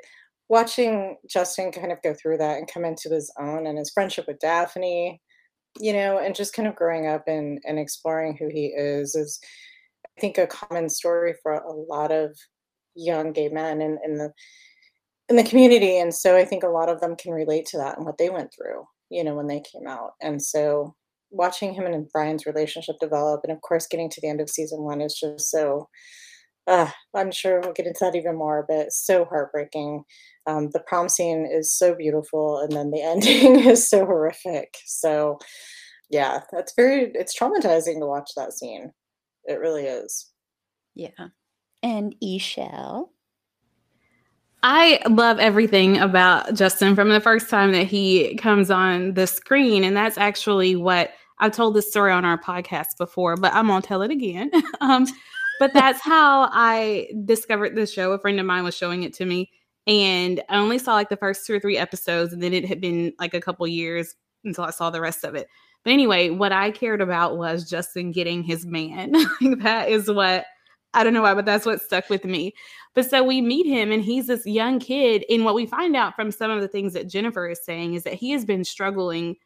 watching 0.48 1.16
Justin 1.28 1.72
kind 1.72 1.92
of 1.92 2.02
go 2.02 2.14
through 2.14 2.38
that 2.38 2.58
and 2.58 2.70
come 2.70 2.84
into 2.84 3.08
his 3.08 3.32
own 3.38 3.66
and 3.66 3.78
his 3.78 3.90
friendship 3.90 4.26
with 4.28 4.40
Daphne, 4.40 5.20
you 5.78 5.92
know, 5.92 6.18
and 6.18 6.34
just 6.34 6.54
kind 6.54 6.68
of 6.68 6.76
growing 6.76 7.06
up 7.06 7.24
and, 7.26 7.60
and 7.64 7.78
exploring 7.78 8.36
who 8.36 8.48
he 8.48 8.66
is 8.66 9.14
is 9.14 9.40
I 10.16 10.20
think 10.20 10.38
a 10.38 10.46
common 10.46 10.88
story 10.88 11.34
for 11.42 11.52
a 11.52 11.72
lot 11.72 12.12
of 12.12 12.36
young 12.94 13.32
gay 13.32 13.48
men 13.48 13.80
in, 13.80 13.98
in 14.04 14.18
the 14.18 14.32
in 15.28 15.36
the 15.36 15.44
community. 15.44 15.98
And 15.98 16.14
so 16.14 16.36
I 16.36 16.44
think 16.44 16.62
a 16.62 16.68
lot 16.68 16.90
of 16.90 17.00
them 17.00 17.16
can 17.16 17.32
relate 17.32 17.64
to 17.66 17.78
that 17.78 17.96
and 17.96 18.04
what 18.04 18.18
they 18.18 18.28
went 18.28 18.52
through, 18.54 18.84
you 19.10 19.24
know, 19.24 19.34
when 19.34 19.46
they 19.46 19.60
came 19.60 19.86
out. 19.86 20.10
And 20.20 20.40
so 20.42 20.94
watching 21.30 21.72
him 21.72 21.86
and 21.86 22.08
Brian's 22.12 22.46
relationship 22.46 22.96
develop 23.00 23.40
and 23.42 23.52
of 23.52 23.60
course 23.62 23.86
getting 23.86 24.10
to 24.10 24.20
the 24.20 24.28
end 24.28 24.40
of 24.40 24.50
season 24.50 24.82
one 24.82 25.00
is 25.00 25.18
just 25.18 25.50
so 25.50 25.88
uh, 26.66 26.90
I'm 27.14 27.30
sure 27.30 27.60
we'll 27.60 27.72
get 27.72 27.86
into 27.86 27.98
that 28.02 28.14
even 28.14 28.36
more, 28.36 28.64
but 28.68 28.92
so 28.92 29.24
heartbreaking. 29.24 30.04
Um, 30.46 30.70
the 30.70 30.80
prom 30.80 31.08
scene 31.08 31.46
is 31.50 31.72
so 31.72 31.94
beautiful, 31.94 32.58
and 32.60 32.72
then 32.72 32.90
the 32.90 33.02
ending 33.02 33.60
is 33.60 33.88
so 33.88 34.04
horrific. 34.06 34.76
So, 34.86 35.38
yeah, 36.10 36.40
that's 36.52 36.72
very, 36.74 37.10
it's 37.14 37.38
traumatizing 37.38 37.98
to 38.00 38.06
watch 38.06 38.30
that 38.36 38.52
scene. 38.52 38.92
It 39.44 39.60
really 39.60 39.84
is. 39.84 40.30
Yeah. 40.94 41.28
And 41.82 42.14
E'Shel? 42.22 43.08
I 44.62 45.02
love 45.10 45.38
everything 45.40 45.98
about 45.98 46.54
Justin 46.54 46.94
from 46.94 47.10
the 47.10 47.20
first 47.20 47.50
time 47.50 47.72
that 47.72 47.86
he 47.86 48.34
comes 48.36 48.70
on 48.70 49.12
the 49.12 49.26
screen. 49.26 49.84
And 49.84 49.94
that's 49.94 50.16
actually 50.16 50.74
what 50.74 51.10
I've 51.38 51.52
told 51.52 51.74
this 51.74 51.90
story 51.90 52.12
on 52.12 52.24
our 52.24 52.38
podcast 52.38 52.96
before, 52.96 53.36
but 53.36 53.52
I'm 53.52 53.66
going 53.66 53.82
to 53.82 53.86
tell 53.86 54.00
it 54.00 54.10
again. 54.10 54.50
um, 54.80 55.06
but 55.60 55.72
that's 55.72 56.00
how 56.00 56.48
I 56.52 57.08
discovered 57.24 57.74
the 57.74 57.86
show. 57.86 58.12
A 58.12 58.18
friend 58.18 58.40
of 58.40 58.46
mine 58.46 58.64
was 58.64 58.76
showing 58.76 59.02
it 59.02 59.14
to 59.14 59.26
me, 59.26 59.50
and 59.86 60.42
I 60.48 60.56
only 60.56 60.78
saw 60.78 60.94
like 60.94 61.08
the 61.08 61.16
first 61.16 61.46
two 61.46 61.54
or 61.54 61.60
three 61.60 61.78
episodes, 61.78 62.32
and 62.32 62.42
then 62.42 62.52
it 62.52 62.64
had 62.64 62.80
been 62.80 63.12
like 63.18 63.34
a 63.34 63.40
couple 63.40 63.66
years 63.66 64.14
until 64.44 64.64
I 64.64 64.70
saw 64.70 64.90
the 64.90 65.00
rest 65.00 65.24
of 65.24 65.34
it. 65.34 65.48
But 65.84 65.92
anyway, 65.92 66.30
what 66.30 66.52
I 66.52 66.70
cared 66.70 67.00
about 67.00 67.36
was 67.36 67.68
Justin 67.68 68.10
getting 68.10 68.42
his 68.42 68.64
man. 68.64 69.12
that 69.58 69.88
is 69.88 70.10
what 70.10 70.46
I 70.94 71.02
don't 71.02 71.12
know 71.12 71.22
why, 71.22 71.34
but 71.34 71.44
that's 71.44 71.66
what 71.66 71.82
stuck 71.82 72.08
with 72.08 72.24
me. 72.24 72.52
But 72.94 73.10
so 73.10 73.22
we 73.24 73.42
meet 73.42 73.66
him, 73.66 73.90
and 73.90 74.02
he's 74.02 74.28
this 74.28 74.46
young 74.46 74.78
kid. 74.78 75.24
And 75.28 75.44
what 75.44 75.54
we 75.56 75.66
find 75.66 75.96
out 75.96 76.14
from 76.14 76.30
some 76.30 76.50
of 76.50 76.60
the 76.60 76.68
things 76.68 76.92
that 76.92 77.08
Jennifer 77.08 77.48
is 77.48 77.64
saying 77.64 77.94
is 77.94 78.04
that 78.04 78.14
he 78.14 78.30
has 78.30 78.44
been 78.44 78.64
struggling 78.64 79.36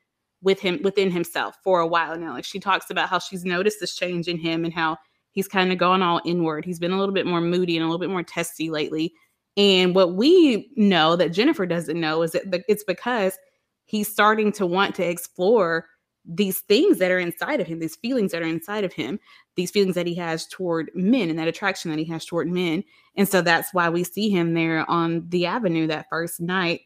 with 0.43 0.61
him 0.61 0.81
within 0.85 1.11
himself 1.11 1.57
for 1.65 1.81
a 1.81 1.87
while 1.87 2.17
now. 2.17 2.35
Like 2.35 2.45
she 2.45 2.61
talks 2.61 2.91
about 2.91 3.09
how 3.09 3.19
she's 3.19 3.45
noticed 3.45 3.81
this 3.81 3.97
change 3.97 4.29
in 4.29 4.39
him 4.39 4.65
and 4.65 4.73
how 4.73 4.99
he's 5.33 5.49
kind 5.49 5.73
of 5.73 5.79
gone 5.79 6.03
all 6.03 6.21
inward. 6.25 6.65
He's 6.65 6.79
been 6.79 6.93
a 6.93 6.99
little 6.99 7.15
bit 7.15 7.27
more 7.27 7.41
moody 7.41 7.77
and 7.77 7.85
a 7.85 7.87
little 7.87 8.01
bit 8.01 8.11
more 8.11 8.23
testy 8.23 8.71
lately. 8.71 9.13
And 9.57 9.95
what 9.95 10.15
we 10.15 10.71
know 10.77 11.17
that 11.17 11.33
Jennifer 11.33 11.67
doesn't 11.67 11.99
know 11.99 12.23
is 12.23 12.33
that 12.33 12.65
it's 12.69 12.85
because 12.85 13.39
he's 13.87 14.11
starting 14.11 14.53
to 14.53 14.67
want 14.67 14.95
to 14.97 15.09
explore 15.09 15.87
these 16.25 16.61
things 16.61 16.99
that 16.99 17.11
are 17.11 17.19
inside 17.19 17.61
of 17.61 17.67
him, 17.67 17.79
these 17.79 17.97
feelings 17.97 18.33
that 18.33 18.43
are 18.43 18.47
inside 18.47 18.85
of 18.85 18.93
him, 18.93 19.19
these 19.57 19.71
feelings 19.71 19.95
that 19.95 20.07
he 20.07 20.15
has 20.15 20.47
toward 20.47 20.91
men 20.95 21.31
and 21.31 21.39
that 21.39 21.49
attraction 21.49 21.91
that 21.91 21.99
he 21.99 22.05
has 22.05 22.25
toward 22.25 22.49
men. 22.49 22.85
And 23.17 23.29
so 23.29 23.41
that's 23.41 23.73
why 23.73 23.89
we 23.89 24.05
see 24.05 24.29
him 24.29 24.55
there 24.55 24.89
on 24.91 25.27
the 25.31 25.47
avenue 25.47 25.87
that 25.87 26.07
first 26.11 26.41
night. 26.41 26.83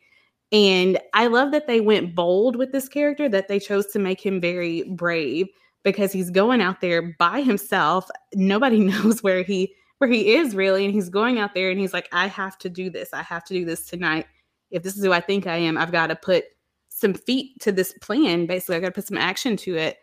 And 0.52 0.98
I 1.12 1.26
love 1.26 1.50
that 1.52 1.66
they 1.66 1.80
went 1.80 2.14
bold 2.14 2.56
with 2.56 2.72
this 2.72 2.88
character, 2.88 3.28
that 3.30 3.48
they 3.48 3.58
chose 3.58 3.86
to 3.88 3.98
make 3.98 4.24
him 4.24 4.40
very 4.40 4.84
brave 4.84 5.48
because 5.84 6.12
he's 6.12 6.30
going 6.30 6.60
out 6.60 6.80
there 6.80 7.14
by 7.18 7.42
himself. 7.42 8.08
Nobody 8.34 8.80
knows 8.80 9.22
where 9.22 9.42
he 9.42 9.74
where 9.98 10.10
he 10.10 10.34
is 10.34 10.56
really 10.56 10.84
and 10.84 10.92
he's 10.92 11.08
going 11.08 11.38
out 11.38 11.54
there 11.54 11.70
and 11.70 11.78
he's 11.78 11.92
like 11.92 12.08
I 12.12 12.26
have 12.26 12.58
to 12.58 12.68
do 12.68 12.90
this. 12.90 13.10
I 13.12 13.22
have 13.22 13.44
to 13.44 13.54
do 13.54 13.64
this 13.64 13.86
tonight. 13.86 14.26
If 14.70 14.82
this 14.82 14.96
is 14.96 15.04
who 15.04 15.12
I 15.12 15.20
think 15.20 15.46
I 15.46 15.56
am, 15.56 15.76
I've 15.76 15.92
got 15.92 16.08
to 16.08 16.16
put 16.16 16.44
some 16.88 17.14
feet 17.14 17.60
to 17.60 17.72
this 17.72 17.92
plan. 18.00 18.46
Basically, 18.46 18.76
I 18.76 18.80
got 18.80 18.86
to 18.86 18.92
put 18.92 19.06
some 19.06 19.18
action 19.18 19.56
to 19.58 19.76
it. 19.76 19.98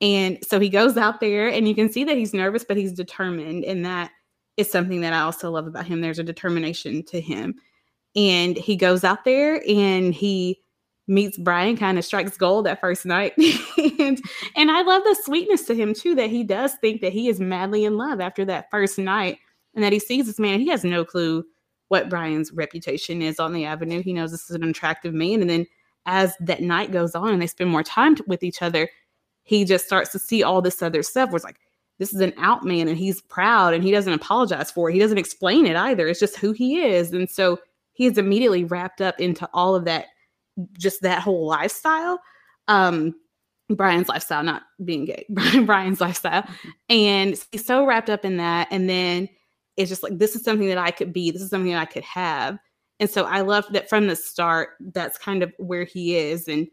And 0.00 0.38
so 0.44 0.58
he 0.58 0.68
goes 0.68 0.96
out 0.96 1.20
there 1.20 1.48
and 1.48 1.68
you 1.68 1.74
can 1.74 1.90
see 1.90 2.04
that 2.04 2.16
he's 2.16 2.34
nervous 2.34 2.64
but 2.64 2.76
he's 2.76 2.92
determined 2.92 3.64
and 3.64 3.84
that 3.86 4.10
is 4.56 4.70
something 4.70 5.00
that 5.00 5.12
I 5.12 5.20
also 5.20 5.50
love 5.50 5.66
about 5.66 5.86
him. 5.86 6.00
There's 6.00 6.18
a 6.18 6.24
determination 6.24 7.04
to 7.04 7.20
him. 7.20 7.54
And 8.16 8.56
he 8.56 8.76
goes 8.76 9.02
out 9.02 9.24
there 9.24 9.62
and 9.68 10.14
he 10.14 10.63
meets 11.06 11.36
Brian, 11.36 11.76
kind 11.76 11.98
of 11.98 12.04
strikes 12.04 12.36
gold 12.36 12.66
that 12.66 12.80
first 12.80 13.04
night. 13.06 13.34
and 13.98 14.20
and 14.56 14.70
I 14.70 14.82
love 14.82 15.02
the 15.04 15.16
sweetness 15.22 15.66
to 15.66 15.74
him 15.74 15.94
too, 15.94 16.14
that 16.14 16.30
he 16.30 16.44
does 16.44 16.74
think 16.80 17.00
that 17.00 17.12
he 17.12 17.28
is 17.28 17.40
madly 17.40 17.84
in 17.84 17.96
love 17.96 18.20
after 18.20 18.44
that 18.46 18.70
first 18.70 18.98
night 18.98 19.38
and 19.74 19.84
that 19.84 19.92
he 19.92 19.98
sees 19.98 20.26
this 20.26 20.38
man. 20.38 20.60
He 20.60 20.68
has 20.68 20.84
no 20.84 21.04
clue 21.04 21.44
what 21.88 22.08
Brian's 22.08 22.52
reputation 22.52 23.22
is 23.22 23.38
on 23.38 23.52
the 23.52 23.64
avenue. 23.64 24.02
He 24.02 24.12
knows 24.12 24.30
this 24.30 24.48
is 24.48 24.56
an 24.56 24.64
attractive 24.64 25.14
man. 25.14 25.40
And 25.40 25.50
then 25.50 25.66
as 26.06 26.34
that 26.40 26.62
night 26.62 26.92
goes 26.92 27.14
on 27.14 27.28
and 27.28 27.40
they 27.40 27.46
spend 27.46 27.70
more 27.70 27.82
time 27.82 28.16
with 28.26 28.42
each 28.42 28.62
other, 28.62 28.88
he 29.42 29.64
just 29.64 29.86
starts 29.86 30.10
to 30.12 30.18
see 30.18 30.42
all 30.42 30.62
this 30.62 30.82
other 30.82 31.02
stuff 31.02 31.30
where 31.30 31.36
it's 31.36 31.44
like, 31.44 31.60
this 31.98 32.12
is 32.12 32.20
an 32.20 32.32
out 32.38 32.64
man 32.64 32.88
and 32.88 32.98
he's 32.98 33.20
proud 33.22 33.72
and 33.72 33.84
he 33.84 33.92
doesn't 33.92 34.12
apologize 34.12 34.70
for 34.70 34.90
it. 34.90 34.94
He 34.94 34.98
doesn't 34.98 35.18
explain 35.18 35.66
it 35.66 35.76
either. 35.76 36.08
It's 36.08 36.18
just 36.18 36.36
who 36.36 36.52
he 36.52 36.80
is. 36.80 37.12
And 37.12 37.30
so 37.30 37.58
he 37.92 38.06
is 38.06 38.18
immediately 38.18 38.64
wrapped 38.64 39.00
up 39.00 39.20
into 39.20 39.48
all 39.54 39.76
of 39.76 39.84
that 39.84 40.06
just 40.78 41.02
that 41.02 41.20
whole 41.20 41.46
lifestyle. 41.46 42.20
Um, 42.68 43.14
Brian's 43.70 44.08
lifestyle, 44.08 44.42
not 44.42 44.62
being 44.84 45.06
gay, 45.06 45.26
Brian's 45.64 46.00
lifestyle. 46.00 46.42
Mm-hmm. 46.42 46.68
And 46.90 47.44
he's 47.50 47.64
so 47.64 47.86
wrapped 47.86 48.10
up 48.10 48.24
in 48.24 48.36
that. 48.36 48.68
And 48.70 48.88
then 48.88 49.28
it's 49.76 49.88
just 49.88 50.02
like, 50.02 50.18
this 50.18 50.36
is 50.36 50.44
something 50.44 50.68
that 50.68 50.78
I 50.78 50.90
could 50.90 51.12
be, 51.12 51.30
this 51.30 51.42
is 51.42 51.50
something 51.50 51.72
that 51.72 51.80
I 51.80 51.86
could 51.86 52.04
have. 52.04 52.58
And 53.00 53.10
so 53.10 53.24
I 53.24 53.40
love 53.40 53.66
that 53.72 53.88
from 53.88 54.06
the 54.06 54.16
start, 54.16 54.70
that's 54.92 55.18
kind 55.18 55.42
of 55.42 55.52
where 55.58 55.84
he 55.84 56.16
is. 56.16 56.46
And 56.46 56.68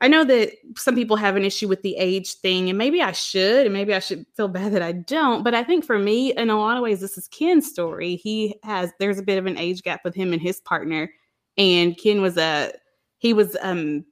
I 0.00 0.08
know 0.08 0.24
that 0.24 0.52
some 0.76 0.94
people 0.94 1.16
have 1.16 1.36
an 1.36 1.44
issue 1.44 1.68
with 1.68 1.82
the 1.82 1.96
age 1.96 2.34
thing, 2.34 2.68
and 2.68 2.76
maybe 2.76 3.00
I 3.00 3.12
should, 3.12 3.64
and 3.64 3.72
maybe 3.72 3.94
I 3.94 3.98
should 3.98 4.26
feel 4.36 4.48
bad 4.48 4.72
that 4.72 4.82
I 4.82 4.92
don't. 4.92 5.42
But 5.42 5.54
I 5.54 5.64
think 5.64 5.84
for 5.86 5.98
me, 5.98 6.34
in 6.36 6.50
a 6.50 6.58
lot 6.58 6.76
of 6.76 6.82
ways, 6.82 7.00
this 7.00 7.16
is 7.16 7.28
Ken's 7.28 7.66
story. 7.66 8.16
He 8.16 8.56
has, 8.62 8.92
there's 8.98 9.18
a 9.18 9.22
bit 9.22 9.38
of 9.38 9.46
an 9.46 9.56
age 9.56 9.82
gap 9.82 10.02
with 10.04 10.14
him 10.14 10.32
and 10.32 10.42
his 10.42 10.60
partner. 10.60 11.10
And 11.56 11.96
Ken 11.96 12.20
was 12.20 12.36
a 12.36 12.72
he 13.26 13.32
was 13.32 13.56
um 13.60 14.04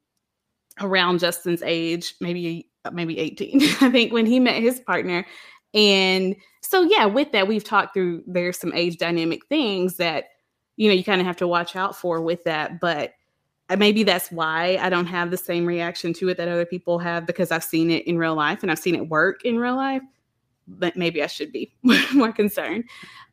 around 0.80 1.20
Justin's 1.20 1.62
age, 1.62 2.14
maybe 2.20 2.68
maybe 2.92 3.18
18, 3.18 3.62
I 3.80 3.90
think, 3.90 4.12
when 4.12 4.26
he 4.26 4.40
met 4.40 4.60
his 4.62 4.80
partner. 4.80 5.24
And 5.72 6.36
so, 6.60 6.82
yeah, 6.82 7.06
with 7.06 7.32
that, 7.32 7.48
we've 7.48 7.64
talked 7.64 7.94
through 7.94 8.22
there's 8.26 8.58
some 8.58 8.72
age 8.74 8.98
dynamic 8.98 9.46
things 9.46 9.96
that, 9.96 10.26
you 10.76 10.88
know, 10.88 10.94
you 10.94 11.04
kind 11.04 11.20
of 11.20 11.26
have 11.26 11.36
to 11.38 11.48
watch 11.48 11.76
out 11.76 11.96
for 11.96 12.20
with 12.20 12.44
that. 12.44 12.80
But 12.80 13.12
uh, 13.70 13.76
maybe 13.76 14.02
that's 14.02 14.30
why 14.30 14.78
I 14.80 14.88
don't 14.88 15.06
have 15.06 15.30
the 15.30 15.36
same 15.36 15.66
reaction 15.66 16.12
to 16.14 16.28
it 16.28 16.36
that 16.36 16.48
other 16.48 16.66
people 16.66 16.98
have 16.98 17.26
because 17.26 17.50
I've 17.50 17.64
seen 17.64 17.90
it 17.90 18.06
in 18.06 18.18
real 18.18 18.34
life 18.34 18.62
and 18.62 18.70
I've 18.70 18.78
seen 18.78 18.94
it 18.94 19.08
work 19.08 19.44
in 19.44 19.58
real 19.58 19.76
life. 19.76 20.02
But 20.66 20.96
maybe 20.96 21.22
I 21.22 21.26
should 21.26 21.52
be 21.52 21.74
more 22.12 22.32
concerned. 22.32 22.84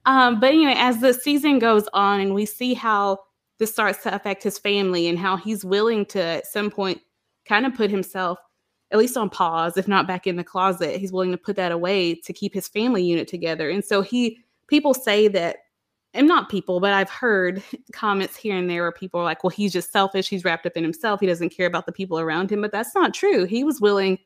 Um, 0.06 0.40
but 0.40 0.48
anyway, 0.48 0.76
as 0.78 1.00
the 1.00 1.14
season 1.14 1.60
goes 1.60 1.88
on 1.94 2.20
and 2.20 2.34
we 2.34 2.46
see 2.46 2.74
how 2.74 3.20
this 3.62 3.72
starts 3.72 4.02
to 4.02 4.16
affect 4.16 4.42
his 4.42 4.58
family 4.58 5.08
and 5.08 5.20
how 5.20 5.38
he's 5.38 5.64
willing 5.64 6.04
to, 6.04 6.20
at 6.20 6.48
some 6.48 6.72
point, 6.72 7.00
kind 7.46 7.64
of 7.64 7.76
put 7.76 7.92
himself 7.92 8.40
at 8.90 8.98
least 8.98 9.16
on 9.16 9.30
pause, 9.30 9.78
if 9.78 9.88
not 9.88 10.08
back 10.08 10.26
in 10.26 10.36
the 10.36 10.44
closet. 10.44 11.00
He's 11.00 11.12
willing 11.12 11.30
to 11.30 11.38
put 11.38 11.58
that 11.58 11.72
away 11.72 12.16
to 12.16 12.34
keep 12.34 12.56
his 12.56 12.68
family 12.68 13.04
unit 13.04 13.28
together. 13.28 13.70
And 13.70 13.86
so 13.86 14.02
he, 14.02 14.40
people 14.66 14.96
say 14.96 15.28
that, 15.28 15.58
and 16.16 16.28
not 16.28 16.50
people, 16.50 16.80
but 16.80 16.92
I've 16.92 17.12
heard 17.12 17.62
comments 17.94 18.36
here 18.36 18.58
and 18.58 18.68
there 18.68 18.82
where 18.82 18.92
people 18.92 19.20
are 19.20 19.26
like, 19.26 19.44
well, 19.44 19.52
he's 19.52 19.72
just 19.72 19.92
selfish. 19.92 20.28
He's 20.28 20.44
wrapped 20.44 20.66
up 20.66 20.76
in 20.76 20.84
himself. 20.84 21.20
He 21.20 21.28
doesn't 21.28 21.56
care 21.56 21.68
about 21.68 21.86
the 21.86 21.92
people 21.92 22.20
around 22.20 22.52
him. 22.52 22.62
But 22.62 22.72
that's 22.72 22.96
not 22.96 23.14
true. 23.14 23.46
He 23.46 23.64
was 23.64 23.80
willing 23.80 24.18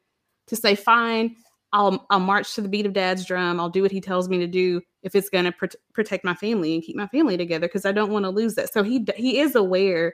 to 0.48 0.56
say, 0.56 0.76
fine, 0.76 1.36
I'll, 1.76 2.06
I'll 2.10 2.22
march 2.22 2.56
to 2.56 2.62
the 2.62 2.70
beat 2.70 2.86
of 2.86 2.94
dad's 2.94 3.26
drum. 3.26 3.60
I'll 3.60 3.70
do 3.70 3.82
what 3.82 3.92
he 3.92 4.00
tells 4.00 4.30
me 4.30 4.38
to 4.38 4.48
do 4.48 4.82
if 5.04 5.14
it's 5.14 5.28
going 5.28 5.44
to 5.44 5.52
pr- 5.52 5.66
protect 5.94 6.24
my 6.24 6.34
family 6.34 6.74
and 6.74 6.82
keep 6.82 6.96
my 6.96 7.08
family 7.08 7.36
together 7.36 7.68
because 7.68 7.86
I 7.86 7.92
don't 7.92 8.12
want 8.12 8.24
to 8.24 8.30
lose 8.30 8.56
that. 8.56 8.72
So 8.72 8.82
he 8.82 9.06
he 9.18 9.40
is 9.42 9.56
aware, 9.56 10.14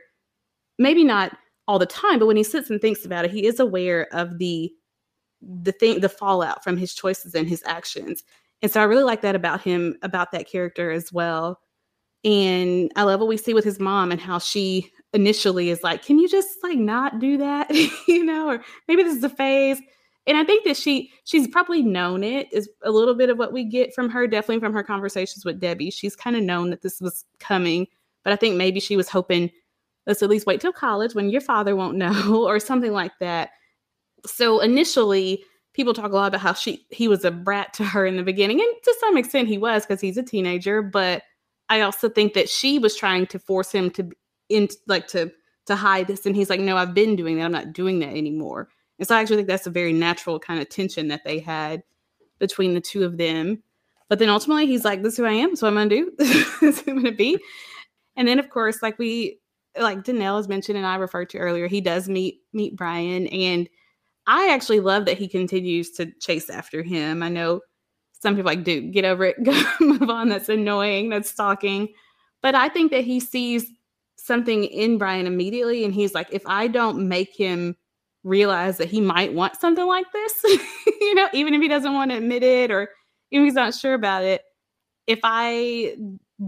maybe 0.80 1.04
not 1.04 1.38
all 1.68 1.78
the 1.78 1.86
time, 1.86 2.18
but 2.18 2.26
when 2.26 2.36
he 2.36 2.44
sits 2.44 2.72
and 2.72 2.82
thinks 2.82 3.06
about 3.06 3.26
it, 3.26 3.32
he 3.32 3.46
is 3.46 3.60
aware 3.60 4.08
of 4.12 4.40
the 4.40 4.74
the 5.40 5.72
thing 5.72 6.00
the 6.00 6.10
fallout 6.10 6.64
from 6.64 6.78
his 6.78 6.96
choices 6.96 7.36
and 7.36 7.48
his 7.48 7.62
actions. 7.68 8.24
And 8.64 8.72
so 8.72 8.82
I 8.82 8.86
really 8.86 9.04
like 9.04 9.22
that 9.22 9.36
about 9.36 9.62
him 9.62 9.98
about 10.02 10.32
that 10.32 10.50
character 10.50 10.90
as 10.90 11.14
well. 11.14 11.60
And 12.24 12.92
I 12.96 13.04
love 13.04 13.20
what 13.20 13.30
we 13.30 13.38
see 13.38 13.54
with 13.54 13.66
his 13.66 13.80
mom 13.80 14.12
and 14.12 14.20
how 14.20 14.40
she 14.40 14.92
initially 15.14 15.70
is 15.70 15.84
like, 15.84 16.04
"Can 16.04 16.18
you 16.18 16.28
just 16.28 16.58
like 16.64 16.80
not 16.80 17.20
do 17.20 17.38
that?" 17.38 17.70
you 18.08 18.26
know, 18.26 18.50
or 18.50 18.64
maybe 18.88 19.04
this 19.04 19.16
is 19.16 19.24
a 19.24 19.30
phase 19.30 19.80
and 20.28 20.38
I 20.38 20.44
think 20.44 20.66
that 20.66 20.78
she 20.78 21.12
she's 21.24 21.48
probably 21.48 21.82
known 21.82 22.24
it 22.24 22.52
is 22.52 22.70
a 22.84 22.92
little 22.92 23.16
bit 23.16 23.30
of 23.30 23.38
what 23.38 23.54
we 23.54 23.64
get 23.64 23.94
from 23.94 24.10
her, 24.10 24.28
definitely 24.28 24.60
from 24.60 24.74
her 24.74 24.84
conversations 24.84 25.46
with 25.46 25.60
Debbie. 25.60 25.90
She's 25.90 26.16
kind 26.16 26.36
of 26.36 26.44
known 26.44 26.70
that 26.70 26.82
this 26.82 27.02
was 27.02 27.26
coming, 27.40 27.88
but 28.24 28.34
I 28.34 28.36
think 28.36 28.56
maybe 28.56 28.80
she 28.80 28.96
was 28.96 29.10
hoping 29.10 29.50
let's 30.08 30.24
at 30.24 30.30
least 30.30 30.46
wait 30.46 30.62
till 30.62 30.74
college 30.74 31.16
when 31.16 31.30
your 31.30 31.42
father 31.42 31.76
won't 31.76 31.98
know 31.98 32.46
or 32.48 32.60
something 32.60 32.92
like 32.92 33.14
that. 33.20 33.52
So 34.26 34.60
initially, 34.60 35.44
people 35.74 35.94
talk 35.94 36.12
a 36.12 36.16
lot 36.16 36.28
about 36.28 36.42
how 36.42 36.54
she 36.54 36.86
he 36.90 37.08
was 37.08 37.26
a 37.26 37.32
brat 37.32 37.74
to 37.76 37.84
her 37.84 38.06
in 38.06 38.18
the 38.18 38.24
beginning, 38.24 38.60
and 38.60 38.70
to 38.84 38.96
some 39.00 39.18
extent 39.18 39.48
he 39.48 39.58
was 39.58 39.86
because 39.86 40.02
he's 40.02 40.18
a 40.18 40.24
teenager. 40.24 40.84
But 40.84 41.24
I 41.70 41.82
also 41.82 42.10
think 42.10 42.34
that 42.34 42.50
she 42.50 42.78
was 42.78 42.96
trying 42.96 43.26
to 43.28 43.40
force 43.40 43.72
him 43.72 43.90
to 43.92 44.12
in 44.50 44.68
like 44.88 45.08
to 45.10 45.32
to 45.66 45.76
hide 45.76 46.06
this, 46.06 46.28
and 46.28 46.36
he's 46.36 46.50
like, 46.50 46.60
"No, 46.60 46.78
I've 46.78 46.94
been 46.94 47.16
doing 47.16 47.38
that. 47.38 47.46
I'm 47.46 47.52
not 47.52 47.74
doing 47.74 48.00
that 48.00 48.16
anymore." 48.16 48.70
And 49.02 49.08
so 49.08 49.16
I 49.16 49.20
actually 49.20 49.38
think 49.38 49.48
that's 49.48 49.66
a 49.66 49.72
very 49.72 49.94
natural 49.94 50.40
kind 50.40 50.62
of 50.62 50.70
tension 50.70 51.08
that 51.08 51.24
they 51.26 51.40
had 51.40 51.82
between 52.38 52.76
the 52.76 52.82
two 52.82 53.04
of 53.04 53.18
them. 53.18 53.64
But 54.10 54.20
then 54.20 54.30
ultimately 54.30 54.68
he's 54.68 54.86
like, 54.86 55.02
This 55.02 55.14
is 55.14 55.18
who 55.18 55.26
I 55.26 55.32
am, 55.32 55.56
so 55.56 55.68
I'm 55.68 55.74
gonna 55.74 55.90
do. 55.90 56.12
this 56.20 56.62
is 56.62 56.82
who 56.82 56.92
I'm 56.92 56.98
gonna 56.98 57.12
be. 57.12 57.40
And 58.16 58.28
then 58.28 58.38
of 58.38 58.52
course, 58.52 58.84
like 58.84 59.00
we 59.00 59.40
like 59.80 60.04
Danelle 60.04 60.38
has 60.38 60.48
mentioned 60.48 60.78
and 60.78 60.86
I 60.86 60.98
referred 60.98 61.32
to 61.32 61.40
earlier, 61.40 61.68
he 61.68 61.82
does 61.82 62.08
meet 62.08 62.42
meet 62.54 62.76
Brian. 62.76 63.26
And 63.28 63.68
I 64.28 64.54
actually 64.54 64.82
love 64.82 65.06
that 65.06 65.18
he 65.18 65.28
continues 65.28 65.90
to 65.94 66.12
chase 66.20 66.48
after 66.52 66.84
him. 66.84 67.24
I 67.24 67.30
know 67.30 67.62
some 68.20 68.36
people 68.36 68.52
like, 68.52 68.64
dude, 68.64 68.94
get 68.94 69.04
over 69.04 69.26
it, 69.26 69.44
go 69.44 69.60
move 69.80 70.12
on. 70.12 70.30
That's 70.30 70.50
annoying, 70.50 71.10
that's 71.10 71.32
stalking. 71.32 71.90
But 72.44 72.54
I 72.54 72.70
think 72.70 72.92
that 72.92 73.04
he 73.04 73.20
sees 73.20 73.66
something 74.18 74.66
in 74.66 75.00
Brian 75.00 75.26
immediately 75.26 75.86
and 75.86 75.92
he's 75.92 76.14
like, 76.14 76.28
if 76.32 76.44
I 76.46 76.68
don't 76.68 77.08
make 77.08 77.36
him 77.36 77.76
realize 78.24 78.78
that 78.78 78.90
he 78.90 79.02
might 79.02 79.34
want 79.34 79.60
something 79.60 79.86
like 79.86 80.12
this, 80.12 80.34
you 81.02 81.16
know, 81.16 81.28
even 81.34 81.54
if 81.54 81.62
he 81.62 81.68
doesn't 81.68 81.94
want 81.94 82.12
to 82.12 82.18
admit 82.18 82.44
it 82.44 82.72
or 82.72 82.90
even 83.32 83.46
if 83.46 83.52
he's 83.52 83.56
not 83.56 83.74
sure 83.74 83.94
about 83.94 84.24
it. 84.24 84.42
If 85.08 85.20
I 85.24 85.96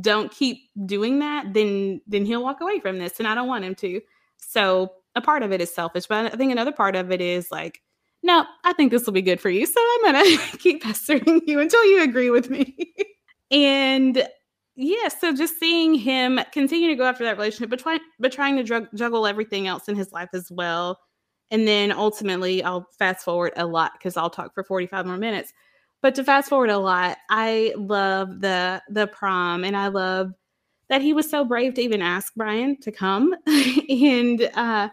don't 0.02 0.32
keep 0.32 0.70
doing 0.86 1.20
that, 1.20 1.54
then 1.54 2.02
then 2.08 2.26
he'll 2.26 2.44
walk 2.44 2.62
away 2.62 2.80
from 2.80 3.00
this 3.00 3.20
and 3.20 3.28
I 3.28 3.36
don't 3.36 3.48
want 3.48 3.66
him 3.66 3.76
to. 3.76 4.02
So 4.38 4.94
a 5.16 5.22
part 5.22 5.44
of 5.44 5.52
it 5.52 5.62
is 5.62 5.74
selfish, 5.74 6.06
but 6.08 6.34
I 6.34 6.36
think 6.36 6.52
another 6.52 6.72
part 6.72 6.96
of 6.96 7.12
it 7.12 7.22
is 7.22 7.48
like, 7.52 7.82
no, 8.22 8.46
I 8.64 8.74
think 8.74 8.92
this 8.92 9.06
will 9.06 9.14
be 9.14 9.22
good 9.22 9.42
for 9.42 9.50
you. 9.50 9.66
So 9.66 9.80
I'm 9.80 10.14
gonna 10.14 10.38
keep 10.60 10.84
pestering 10.84 11.42
you 11.46 11.60
until 11.60 11.84
you 11.86 12.04
agree 12.04 12.30
with 12.30 12.50
me. 12.50 12.94
and 13.52 14.28
yeah, 14.76 15.08
so 15.08 15.36
just 15.36 15.60
seeing 15.60 15.94
him 15.94 16.40
continue 16.52 16.88
to 16.90 16.96
go 16.96 17.06
after 17.06 17.24
that 17.26 17.38
relationship, 17.38 17.70
but 17.70 17.80
trying 17.80 18.00
but 18.20 18.32
trying 18.32 18.56
to 18.58 18.64
drug, 18.64 18.88
juggle 18.96 19.28
everything 19.28 19.68
else 19.68 19.88
in 19.88 19.96
his 19.96 20.12
life 20.12 20.30
as 20.34 20.52
well 20.52 21.00
and 21.52 21.68
then 21.68 21.92
ultimately, 21.92 22.64
I'll 22.64 22.88
fast 22.98 23.24
forward 23.26 23.54
a 23.56 23.66
lot 23.66 23.94
because 23.94 24.18
I'll 24.18 24.30
talk 24.30 24.54
for 24.54 24.64
45 24.64 25.06
more 25.06 25.18
minutes. 25.18 25.54
But 26.02 26.16
to 26.16 26.24
fast 26.24 26.50
forward 26.50 26.70
a 26.70 26.78
lot, 26.78 27.18
I 27.30 27.74
love 27.78 28.42
the 28.42 28.82
the 28.90 29.08
prom 29.08 29.64
and 29.64 29.76
I 29.78 29.88
love 29.88 30.34
that 30.90 31.02
he 31.02 31.14
was 31.14 31.30
so 31.30 31.46
brave 31.46 31.76
to 31.76 31.82
even 31.82 32.02
ask 32.02 32.34
Brian 32.36 32.78
to 32.82 32.92
come. 32.92 33.34
and 33.90 34.50
uh 34.54 34.90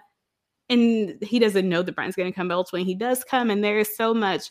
and 0.69 1.19
he 1.21 1.41
doesn't 1.41 1.69
know 1.69 1.83
that 1.83 1.97
Brian's 1.97 2.15
gonna 2.15 2.33
come, 2.33 2.49
but 2.49 2.55
ultimately 2.55 2.85
he 2.85 2.95
does 2.95 3.25
come, 3.25 3.51
and 3.51 3.65
there 3.65 3.81
is 3.81 3.97
so 3.97 4.15
much 4.15 4.51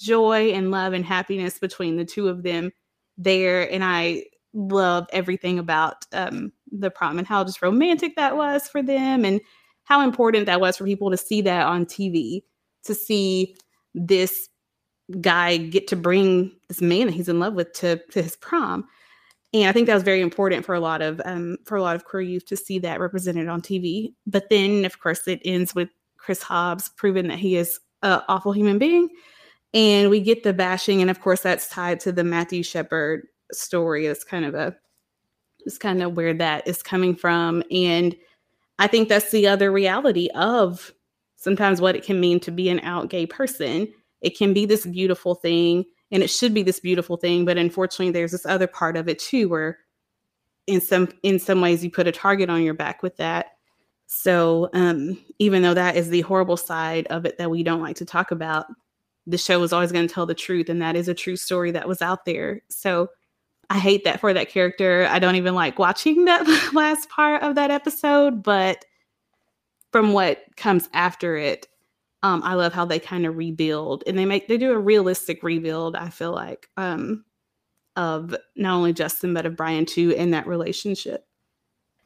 joy 0.00 0.52
and 0.52 0.70
love 0.70 0.92
and 0.94 1.04
happiness 1.04 1.58
between 1.58 1.96
the 1.96 2.04
two 2.04 2.28
of 2.28 2.42
them 2.42 2.72
there. 3.18 3.70
And 3.70 3.84
I 3.84 4.24
love 4.54 5.06
everything 5.12 5.58
about 5.58 6.06
um 6.12 6.52
the 6.72 6.90
prom 6.90 7.18
and 7.18 7.28
how 7.28 7.44
just 7.44 7.62
romantic 7.62 8.16
that 8.16 8.36
was 8.36 8.66
for 8.66 8.82
them 8.82 9.24
and 9.24 9.40
how 9.88 10.02
important 10.02 10.44
that 10.44 10.60
was 10.60 10.76
for 10.76 10.84
people 10.84 11.10
to 11.10 11.16
see 11.16 11.40
that 11.40 11.66
on 11.66 11.86
TV, 11.86 12.42
to 12.84 12.94
see 12.94 13.56
this 13.94 14.50
guy 15.22 15.56
get 15.56 15.88
to 15.88 15.96
bring 15.96 16.52
this 16.68 16.82
man 16.82 17.06
that 17.06 17.14
he's 17.14 17.30
in 17.30 17.40
love 17.40 17.54
with 17.54 17.72
to, 17.72 17.96
to 18.10 18.22
his 18.22 18.36
prom. 18.36 18.86
And 19.54 19.66
I 19.66 19.72
think 19.72 19.86
that 19.86 19.94
was 19.94 20.02
very 20.02 20.20
important 20.20 20.66
for 20.66 20.74
a 20.74 20.80
lot 20.80 21.00
of 21.00 21.22
um, 21.24 21.56
for 21.64 21.78
a 21.78 21.80
lot 21.80 21.96
of 21.96 22.04
queer 22.04 22.20
youth 22.20 22.44
to 22.48 22.56
see 22.56 22.78
that 22.80 23.00
represented 23.00 23.48
on 23.48 23.62
TV. 23.62 24.12
But 24.26 24.50
then, 24.50 24.84
of 24.84 25.00
course, 25.00 25.26
it 25.26 25.40
ends 25.42 25.74
with 25.74 25.88
Chris 26.18 26.42
Hobbs 26.42 26.90
proving 26.90 27.28
that 27.28 27.38
he 27.38 27.56
is 27.56 27.80
an 28.02 28.20
awful 28.28 28.52
human 28.52 28.76
being, 28.76 29.08
and 29.72 30.10
we 30.10 30.20
get 30.20 30.42
the 30.42 30.52
bashing, 30.52 31.00
and 31.00 31.10
of 31.10 31.22
course, 31.22 31.40
that's 31.40 31.70
tied 31.70 31.98
to 32.00 32.12
the 32.12 32.24
Matthew 32.24 32.62
Shepard 32.62 33.26
story. 33.52 34.04
It's 34.04 34.22
kind 34.22 34.44
of 34.44 34.54
a 34.54 34.76
it's 35.60 35.78
kind 35.78 36.02
of 36.02 36.14
where 36.14 36.34
that 36.34 36.68
is 36.68 36.82
coming 36.82 37.16
from, 37.16 37.62
and 37.70 38.14
I 38.78 38.86
think 38.86 39.08
that's 39.08 39.30
the 39.30 39.48
other 39.48 39.72
reality 39.72 40.28
of 40.34 40.92
sometimes 41.36 41.80
what 41.80 41.96
it 41.96 42.04
can 42.04 42.20
mean 42.20 42.40
to 42.40 42.50
be 42.50 42.68
an 42.68 42.80
out 42.80 43.10
gay 43.10 43.26
person. 43.26 43.92
It 44.20 44.36
can 44.36 44.52
be 44.52 44.66
this 44.66 44.86
beautiful 44.86 45.34
thing 45.34 45.84
and 46.10 46.22
it 46.22 46.30
should 46.30 46.54
be 46.54 46.62
this 46.62 46.80
beautiful 46.80 47.16
thing, 47.16 47.44
but 47.44 47.58
unfortunately 47.58 48.12
there's 48.12 48.32
this 48.32 48.46
other 48.46 48.66
part 48.66 48.96
of 48.96 49.08
it 49.08 49.18
too 49.18 49.48
where 49.48 49.78
in 50.66 50.80
some 50.80 51.08
in 51.22 51.38
some 51.38 51.60
ways 51.60 51.82
you 51.82 51.90
put 51.90 52.06
a 52.06 52.12
target 52.12 52.50
on 52.50 52.62
your 52.62 52.74
back 52.74 53.02
with 53.02 53.16
that. 53.16 53.46
So 54.06 54.70
um, 54.72 55.18
even 55.38 55.62
though 55.62 55.74
that 55.74 55.96
is 55.96 56.08
the 56.08 56.22
horrible 56.22 56.56
side 56.56 57.06
of 57.08 57.26
it 57.26 57.38
that 57.38 57.50
we 57.50 57.62
don't 57.62 57.82
like 57.82 57.96
to 57.96 58.04
talk 58.04 58.30
about, 58.30 58.66
the 59.26 59.38
show 59.38 59.62
is 59.62 59.72
always 59.72 59.92
going 59.92 60.08
to 60.08 60.12
tell 60.12 60.24
the 60.24 60.34
truth, 60.34 60.70
and 60.70 60.80
that 60.80 60.96
is 60.96 61.08
a 61.08 61.14
true 61.14 61.36
story 61.36 61.70
that 61.72 61.86
was 61.86 62.00
out 62.00 62.24
there. 62.24 62.62
So 62.70 63.08
I 63.70 63.78
hate 63.78 64.04
that 64.04 64.20
for 64.20 64.32
that 64.32 64.48
character. 64.48 65.06
I 65.10 65.18
don't 65.18 65.36
even 65.36 65.54
like 65.54 65.78
watching 65.78 66.24
that 66.24 66.70
last 66.74 67.08
part 67.10 67.42
of 67.42 67.54
that 67.56 67.70
episode, 67.70 68.42
but 68.42 68.84
from 69.92 70.12
what 70.12 70.44
comes 70.56 70.88
after 70.92 71.36
it, 71.36 71.66
um, 72.22 72.42
I 72.44 72.54
love 72.54 72.72
how 72.72 72.84
they 72.84 72.98
kind 72.98 73.26
of 73.26 73.36
rebuild 73.36 74.04
and 74.06 74.18
they 74.18 74.24
make 74.24 74.48
they 74.48 74.58
do 74.58 74.72
a 74.72 74.78
realistic 74.78 75.42
rebuild, 75.42 75.96
I 75.96 76.08
feel 76.08 76.32
like, 76.32 76.68
um, 76.76 77.24
of 77.94 78.34
not 78.56 78.74
only 78.74 78.92
Justin 78.92 79.34
but 79.34 79.46
of 79.46 79.56
Brian 79.56 79.86
too 79.86 80.10
in 80.10 80.30
that 80.32 80.46
relationship. 80.46 81.26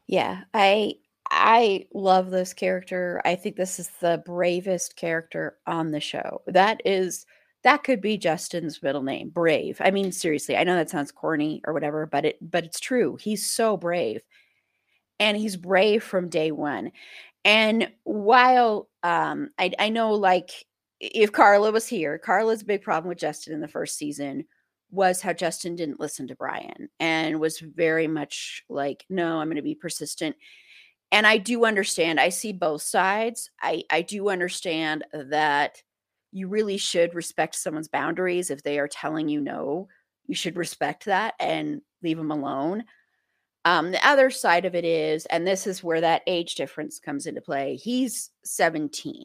Yeah, 0.07 0.43
I 0.53 0.95
I 1.31 1.87
love 1.95 2.31
this 2.31 2.53
character. 2.53 3.23
I 3.25 3.37
think 3.37 3.57
this 3.57 3.79
is 3.79 3.89
the 4.01 4.23
bravest 4.27 4.97
character 4.97 5.57
on 5.67 5.93
the 5.93 6.01
show. 6.01 6.43
That 6.47 6.83
is 6.85 7.25
that 7.65 7.85
could 7.85 8.01
be 8.01 8.19
Justin's 8.19 8.83
middle 8.83 9.03
name, 9.03 9.31
Brave. 9.31 9.81
I 9.81 9.91
mean, 9.91 10.13
seriously, 10.13 10.57
I 10.57 10.65
know 10.65 10.77
that 10.77 10.91
sounds 10.91 11.13
corny 11.13 11.63
or 11.67 11.73
whatever, 11.73 12.07
but 12.07 12.25
it 12.25 12.39
but 12.51 12.65
it's 12.65 12.81
true. 12.81 13.17
He's 13.21 13.49
so 13.49 13.77
brave. 13.77 14.23
And 15.21 15.37
he's 15.37 15.57
brave 15.57 16.03
from 16.03 16.29
day 16.29 16.51
one. 16.51 16.91
And 17.45 17.91
while 18.05 18.89
um 19.03 19.51
I, 19.59 19.73
I 19.79 19.89
know 19.91 20.15
like 20.15 20.51
if 21.01 21.33
Carla 21.33 21.73
was 21.73 21.87
here, 21.89 22.19
Carla's 22.19 22.63
big 22.63 22.83
problem 22.83 23.09
with 23.09 23.19
Justin 23.19 23.55
in 23.55 23.61
the 23.61 23.69
first 23.69 23.97
season 23.97 24.45
was 24.91 25.21
how 25.21 25.33
Justin 25.33 25.75
didn't 25.75 26.01
listen 26.01 26.29
to 26.29 26.37
Brian 26.37 26.89
and 27.01 27.41
was 27.41 27.59
very 27.59 28.07
much 28.07 28.63
like, 28.69 29.05
no, 29.09 29.41
I'm 29.41 29.49
going 29.49 29.57
to 29.57 29.63
be 29.63 29.75
persistent. 29.75 30.37
And 31.11 31.27
I 31.27 31.39
do 31.39 31.65
understand. 31.65 32.21
I 32.21 32.29
see 32.29 32.53
both 32.53 32.83
sides. 32.83 33.51
I 33.61 33.85
I 33.91 34.03
do 34.03 34.31
understand 34.31 35.05
that 35.13 35.83
you 36.33 36.49
really 36.49 36.77
should 36.77 37.15
respect 37.15 37.55
someone's 37.55 37.89
boundaries 37.89 38.51
if 38.51 38.63
they 38.63 38.79
are 38.79 38.89
telling 38.89 39.29
you 39.29 39.41
no 39.41 39.89
you 40.27 40.35
should 40.35 40.57
respect 40.57 41.05
that 41.05 41.35
and 41.39 41.83
leave 42.03 42.17
them 42.17 42.31
alone 42.31 42.85
um, 43.65 43.93
the 43.93 44.07
other 44.07 44.31
side 44.31 44.65
of 44.65 44.75
it 44.75 44.85
is, 44.85 45.25
and 45.27 45.47
this 45.47 45.67
is 45.67 45.85
where 45.85 46.01
that 46.01 46.23
age 46.27 46.57
difference 46.57 46.99
comes 46.99 47.27
into 47.27 47.41
play, 47.41 47.77
he's 47.77 48.31
17. 48.45 49.25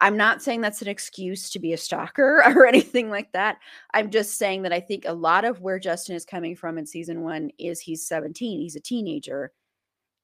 I'm 0.00 0.16
not 0.16 0.42
saying 0.42 0.60
that's 0.60 0.82
an 0.82 0.88
excuse 0.88 1.50
to 1.50 1.58
be 1.58 1.72
a 1.72 1.78
stalker 1.78 2.42
or 2.46 2.66
anything 2.66 3.10
like 3.10 3.32
that. 3.32 3.58
I'm 3.94 4.10
just 4.10 4.36
saying 4.36 4.62
that 4.62 4.72
I 4.72 4.80
think 4.80 5.04
a 5.06 5.12
lot 5.12 5.44
of 5.44 5.60
where 5.60 5.78
Justin 5.78 6.16
is 6.16 6.24
coming 6.24 6.54
from 6.54 6.76
in 6.76 6.86
season 6.86 7.22
one 7.22 7.50
is 7.58 7.80
he's 7.80 8.06
17, 8.06 8.60
he's 8.60 8.76
a 8.76 8.80
teenager, 8.80 9.52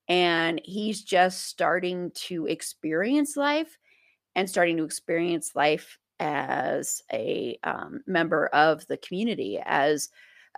and 0.09 0.61
he's 0.63 1.03
just 1.03 1.47
starting 1.47 2.11
to 2.15 2.47
experience 2.47 3.37
life 3.37 3.79
and 4.35 4.51
starting 4.51 4.77
to 4.77 4.85
experience 4.85 5.53
life 5.55 5.99
as 6.21 7.03
a 7.13 7.59
um, 7.65 8.03
member 8.07 8.47
of 8.49 8.87
the 8.87 8.97
community, 8.97 9.61
as 9.65 10.09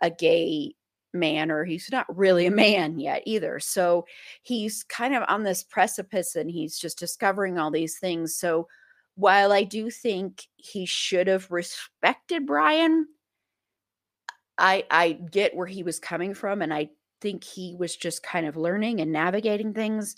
a 0.03 0.11
gay 0.11 0.75
man 1.15 1.51
or 1.51 1.65
he's 1.65 1.89
not 1.91 2.15
really 2.15 2.47
a 2.47 2.51
man 2.51 2.99
yet 2.99 3.23
either. 3.25 3.59
So 3.59 4.05
he's 4.43 4.83
kind 4.85 5.15
of 5.15 5.23
on 5.29 5.45
this 5.45 5.63
precipice 5.63 6.37
and 6.37 6.51
he's 6.51 6.79
just 6.79 6.99
discovering 6.99 7.59
all 7.59 7.71
these 7.71 7.99
things. 7.99 8.37
So 8.37 8.69
while 9.17 9.51
i 9.51 9.65
do 9.65 9.91
think 9.91 10.47
he 10.57 10.87
should 10.87 11.27
have 11.27 11.51
respected 11.51 12.47
brian 12.47 13.07
i 14.59 14.85
i 14.91 15.13
get 15.13 15.57
where 15.57 15.67
he 15.67 15.83
was 15.83 15.99
coming 15.99 16.35
from 16.35 16.63
and 16.63 16.73
i 16.73 16.89
think 17.21 17.43
he 17.43 17.75
was 17.79 17.97
just 17.97 18.23
kind 18.23 18.47
of 18.47 18.57
learning 18.57 19.01
and 19.01 19.11
navigating 19.11 19.73
things 19.73 20.17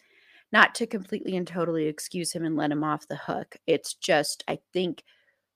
not 0.51 0.75
to 0.75 0.87
completely 0.87 1.37
and 1.37 1.47
totally 1.47 1.87
excuse 1.87 2.33
him 2.33 2.45
and 2.45 2.57
let 2.57 2.73
him 2.73 2.83
off 2.83 3.07
the 3.07 3.17
hook. 3.17 3.57
It's 3.67 3.95
just 3.95 4.43
i 4.49 4.59
think 4.73 5.05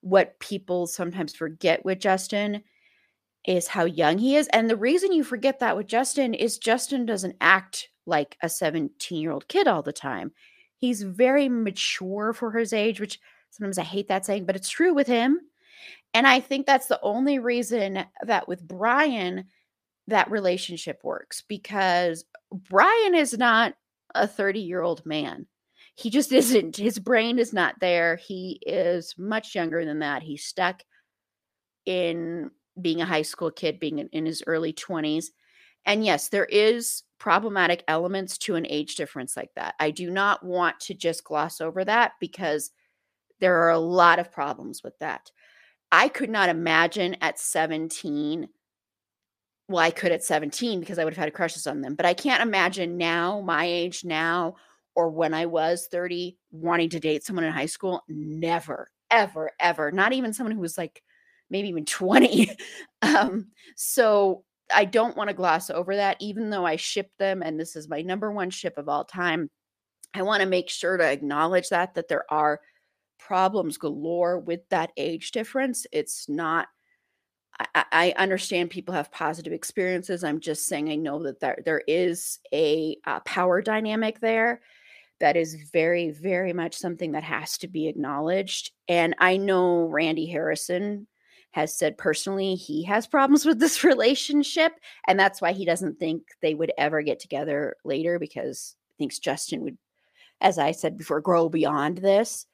what 0.03 0.39
people 0.39 0.87
sometimes 0.87 1.35
forget 1.35 1.85
with 1.85 1.99
justin 1.99 2.63
is 3.47 3.69
how 3.69 3.85
young 3.85 4.19
he 4.19 4.37
is. 4.37 4.49
And 4.49 4.69
the 4.69 4.77
reason 4.77 5.13
you 5.13 5.25
forget 5.25 5.59
that 5.61 5.77
with 5.77 5.87
Justin 5.87 6.35
is 6.35 6.59
Justin 6.59 7.07
doesn't 7.07 7.37
act 7.41 7.89
like 8.07 8.37
a 8.43 8.49
17 8.49 9.21
year 9.21 9.33
old 9.33 9.49
kid 9.49 9.67
all 9.67 9.83
the 9.83 9.93
time. 9.93 10.33
He's 10.77 11.03
very 11.03 11.49
mature 11.49 12.33
for 12.33 12.53
his 12.53 12.73
age, 12.73 13.01
which 13.01 13.21
sometimes 13.51 13.79
I 13.79 13.83
hate 13.83 14.09
that 14.09 14.25
saying, 14.25 14.47
but 14.47 14.57
it's 14.57 14.69
true 14.69 14.95
with 14.95 15.07
him. 15.07 15.39
And 16.15 16.27
I 16.27 16.41
think 16.41 16.67
that's 16.67 16.87
the 16.87 17.01
only 17.03 17.39
reason 17.39 18.05
that 18.25 18.49
with 18.49 18.67
Brian, 18.67 19.47
that 20.09 20.31
relationship 20.31 21.01
works 21.03 21.43
because 21.49 22.25
Brian 22.53 23.15
is 23.15 23.37
not 23.37 23.75
a 24.15 24.27
30 24.27 24.61
year 24.61 24.83
old 24.83 25.05
man. 25.07 25.47
He 25.95 26.11
just 26.11 26.33
isn't. 26.33 26.77
His 26.77 26.99
brain 26.99 27.39
is 27.39 27.53
not 27.53 27.81
there. 27.81 28.17
He 28.17 28.61
is 28.67 29.15
much 29.19 29.55
younger 29.55 29.85
than 29.85 30.01
that. 30.01 30.23
He's 30.23 30.45
stuck 30.45 30.83
in 31.85 32.51
being 32.81 33.01
a 33.01 33.07
high 33.07 33.23
school 33.23 33.51
kid, 33.51 33.81
being 33.81 33.99
in, 33.99 34.27
his 34.27 34.43
early 34.47 34.73
20s. 34.73 35.27
And 35.85 36.05
yes, 36.05 36.29
there 36.29 36.45
is 36.45 37.03
problematic 37.19 37.85
elements 37.89 38.39
to 38.39 38.55
an 38.55 38.67
age 38.67 38.97
difference 38.97 39.37
like 39.37 39.51
that. 39.57 39.75
I 39.79 39.91
do 39.91 40.11
not 40.11 40.45
want 40.45 40.81
to 40.81 40.95
just 40.95 41.25
gloss 41.25 41.61
over 41.61 41.85
that 41.85 42.13
because 42.21 42.71
there 43.41 43.63
are 43.63 43.71
a 43.71 43.79
lot 43.79 44.19
of 44.19 44.33
problems 44.33 44.83
with 44.83 44.99
that. 45.01 45.31
I 45.91 46.09
could 46.09 46.31
not 46.31 46.49
imagine 46.49 47.17
at 47.21 47.39
17 47.39 48.49
well, 49.69 49.79
I 49.79 49.91
could 49.91 50.13
at 50.13 50.25
17 50.25 50.81
because 50.81 50.99
I 50.99 51.05
would 51.05 51.15
have 51.15 51.25
had 51.25 51.33
crushes 51.33 51.67
on 51.67 51.81
them, 51.81 51.95
but 51.95 52.05
I 52.05 52.15
can't 52.15 52.43
imagine 52.43 52.99
now, 52.99 53.41
my 53.41 53.65
age 53.65 54.05
now, 54.05 54.57
or 54.95 55.11
when 55.11 55.35
I 55.35 55.47
was 55.47 55.89
30, 55.91 56.37
wanting 56.51 56.91
to 56.91 57.01
date 57.01 57.25
someone 57.25 57.45
in 57.45 57.53
high 57.53 57.67
school. 57.67 58.03
Never, 58.09 58.91
ever, 59.11 59.51
ever. 59.59 59.91
Not 59.91 60.13
even 60.13 60.33
someone 60.33 60.55
who 60.55 60.61
was 60.61 60.79
like 60.79 61.03
maybe 61.51 61.69
even 61.69 61.85
20. 61.85 62.51
um, 63.03 63.49
so 63.77 64.45
I 64.75 64.85
don't 64.85 65.17
want 65.17 65.29
to 65.29 65.35
gloss 65.35 65.71
over 65.71 65.97
that, 65.97 66.17
even 66.21 66.51
though 66.51 66.67
I 66.67 66.77
ship 66.77 67.11
them 67.19 67.43
and 67.43 67.59
this 67.59 67.77
is 67.77 67.89
my 67.89 68.03
number 68.03 68.33
one 68.33 68.51
ship 68.51 68.79
of 68.79 68.89
all 68.89 69.05
time. 69.05 69.51
I 70.15 70.23
want 70.23 70.43
to 70.43 70.49
make 70.49 70.69
sure 70.69 70.97
to 70.97 71.11
acknowledge 71.11 71.71
that 71.71 71.95
that 71.95 72.09
there 72.09 72.31
are 72.31 72.61
problems 73.19 73.79
galore 73.79 74.39
with 74.39 74.61
that 74.69 74.91
age 74.97 75.31
difference. 75.31 75.87
It's 75.93 76.29
not 76.29 76.69
I, 77.75 77.85
I 77.93 78.15
understand 78.17 78.71
people 78.71 78.95
have 78.95 79.13
positive 79.13 79.53
experiences. 79.53 80.25
I'm 80.25 80.41
just 80.41 80.67
saying 80.67 80.91
I 80.91 80.97
know 80.97 81.23
that 81.23 81.41
there, 81.41 81.59
there 81.65 81.83
is 81.87 82.39
a 82.53 82.97
uh, 83.07 83.21
power 83.21 83.61
dynamic 83.61 84.21
there 84.21 84.63
that 85.23 85.37
is 85.37 85.55
very, 85.73 86.11
very 86.11 86.53
much 86.53 86.75
something 86.75 87.13
that 87.13 87.23
has 87.23 87.57
to 87.59 87.69
be 87.69 87.87
acknowledged. 87.87 88.73
And 88.89 89.15
I 89.21 89.37
know 89.37 89.85
Randy 89.85 90.27
Harrison 90.27 91.07
has 91.53 91.79
said 91.79 91.97
personally 91.97 92.57
he 92.57 92.83
has 92.83 93.07
problems 93.07 93.47
with 93.47 93.61
this 93.61 93.85
relationship 93.85 94.73
and 95.07 95.21
that's 95.21 95.41
why 95.41 95.53
he 95.53 95.65
doesn't 95.65 95.99
think 96.01 96.23
they 96.41 96.55
would 96.55 96.73
ever 96.77 97.03
get 97.03 97.21
together 97.21 97.77
later 97.85 98.19
because 98.19 98.75
thinks 98.99 99.19
Justin 99.19 99.63
would 99.63 99.79
as 100.41 100.59
I 100.59 100.73
said 100.73 100.99
before 100.99 101.21
grow 101.21 101.49
beyond 101.49 101.99
this. 101.99 102.47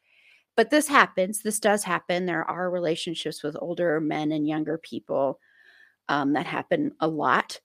But 0.55 0.69
this 0.69 0.89
happens. 0.89 1.41
This 1.41 1.61
does 1.61 1.85
happen. 1.85 2.27
There 2.27 2.45
are 2.45 2.71
relationships 2.71 3.43
with 3.43 3.57
older 3.61 3.99
men 3.99 4.31
and 4.31 4.47
younger 4.47 4.77
people 4.77 5.41
um, 6.09 6.35
that 6.35 6.47
happen 6.47 6.93
a 7.01 7.09
lot. 7.09 7.61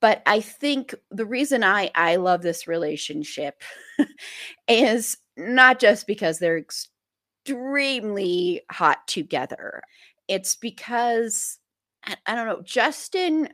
But 0.00 0.22
I 0.26 0.40
think 0.40 0.94
the 1.10 1.26
reason 1.26 1.62
I 1.62 1.90
I 1.94 2.16
love 2.16 2.42
this 2.42 2.66
relationship 2.66 3.62
is 4.68 5.16
not 5.36 5.78
just 5.78 6.06
because 6.06 6.38
they're 6.38 6.58
extremely 7.46 8.62
hot 8.70 9.06
together 9.06 9.82
it's 10.30 10.54
because 10.54 11.58
I, 12.24 12.36
don't 12.36 12.46
know, 12.46 12.62
Justin 12.62 13.48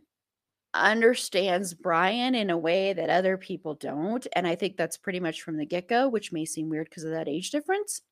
understands 0.74 1.72
Brian 1.72 2.34
in 2.34 2.50
a 2.50 2.58
way 2.58 2.92
that 2.92 3.08
other 3.08 3.38
people 3.38 3.74
don't. 3.74 4.26
And 4.34 4.46
I 4.46 4.56
think 4.56 4.76
that's 4.76 4.98
pretty 4.98 5.18
much 5.18 5.40
from 5.40 5.56
the 5.56 5.64
get 5.64 5.88
go, 5.88 6.06
which 6.06 6.32
may 6.32 6.44
seem 6.44 6.68
weird 6.68 6.90
because 6.90 7.04
of 7.04 7.12
that 7.12 7.28
age 7.28 7.50
difference. 7.50 8.02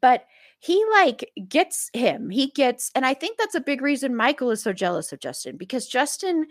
But 0.00 0.26
he 0.60 0.82
like 0.92 1.32
gets 1.48 1.90
him. 1.92 2.30
He 2.30 2.52
gets, 2.52 2.92
and 2.94 3.04
I 3.04 3.14
think 3.14 3.36
that's 3.36 3.56
a 3.56 3.60
big 3.60 3.82
reason 3.82 4.14
Michael 4.14 4.52
is 4.52 4.62
so 4.62 4.72
jealous 4.72 5.12
of 5.12 5.18
Justin 5.18 5.56
because 5.56 5.88
Justin 5.88 6.46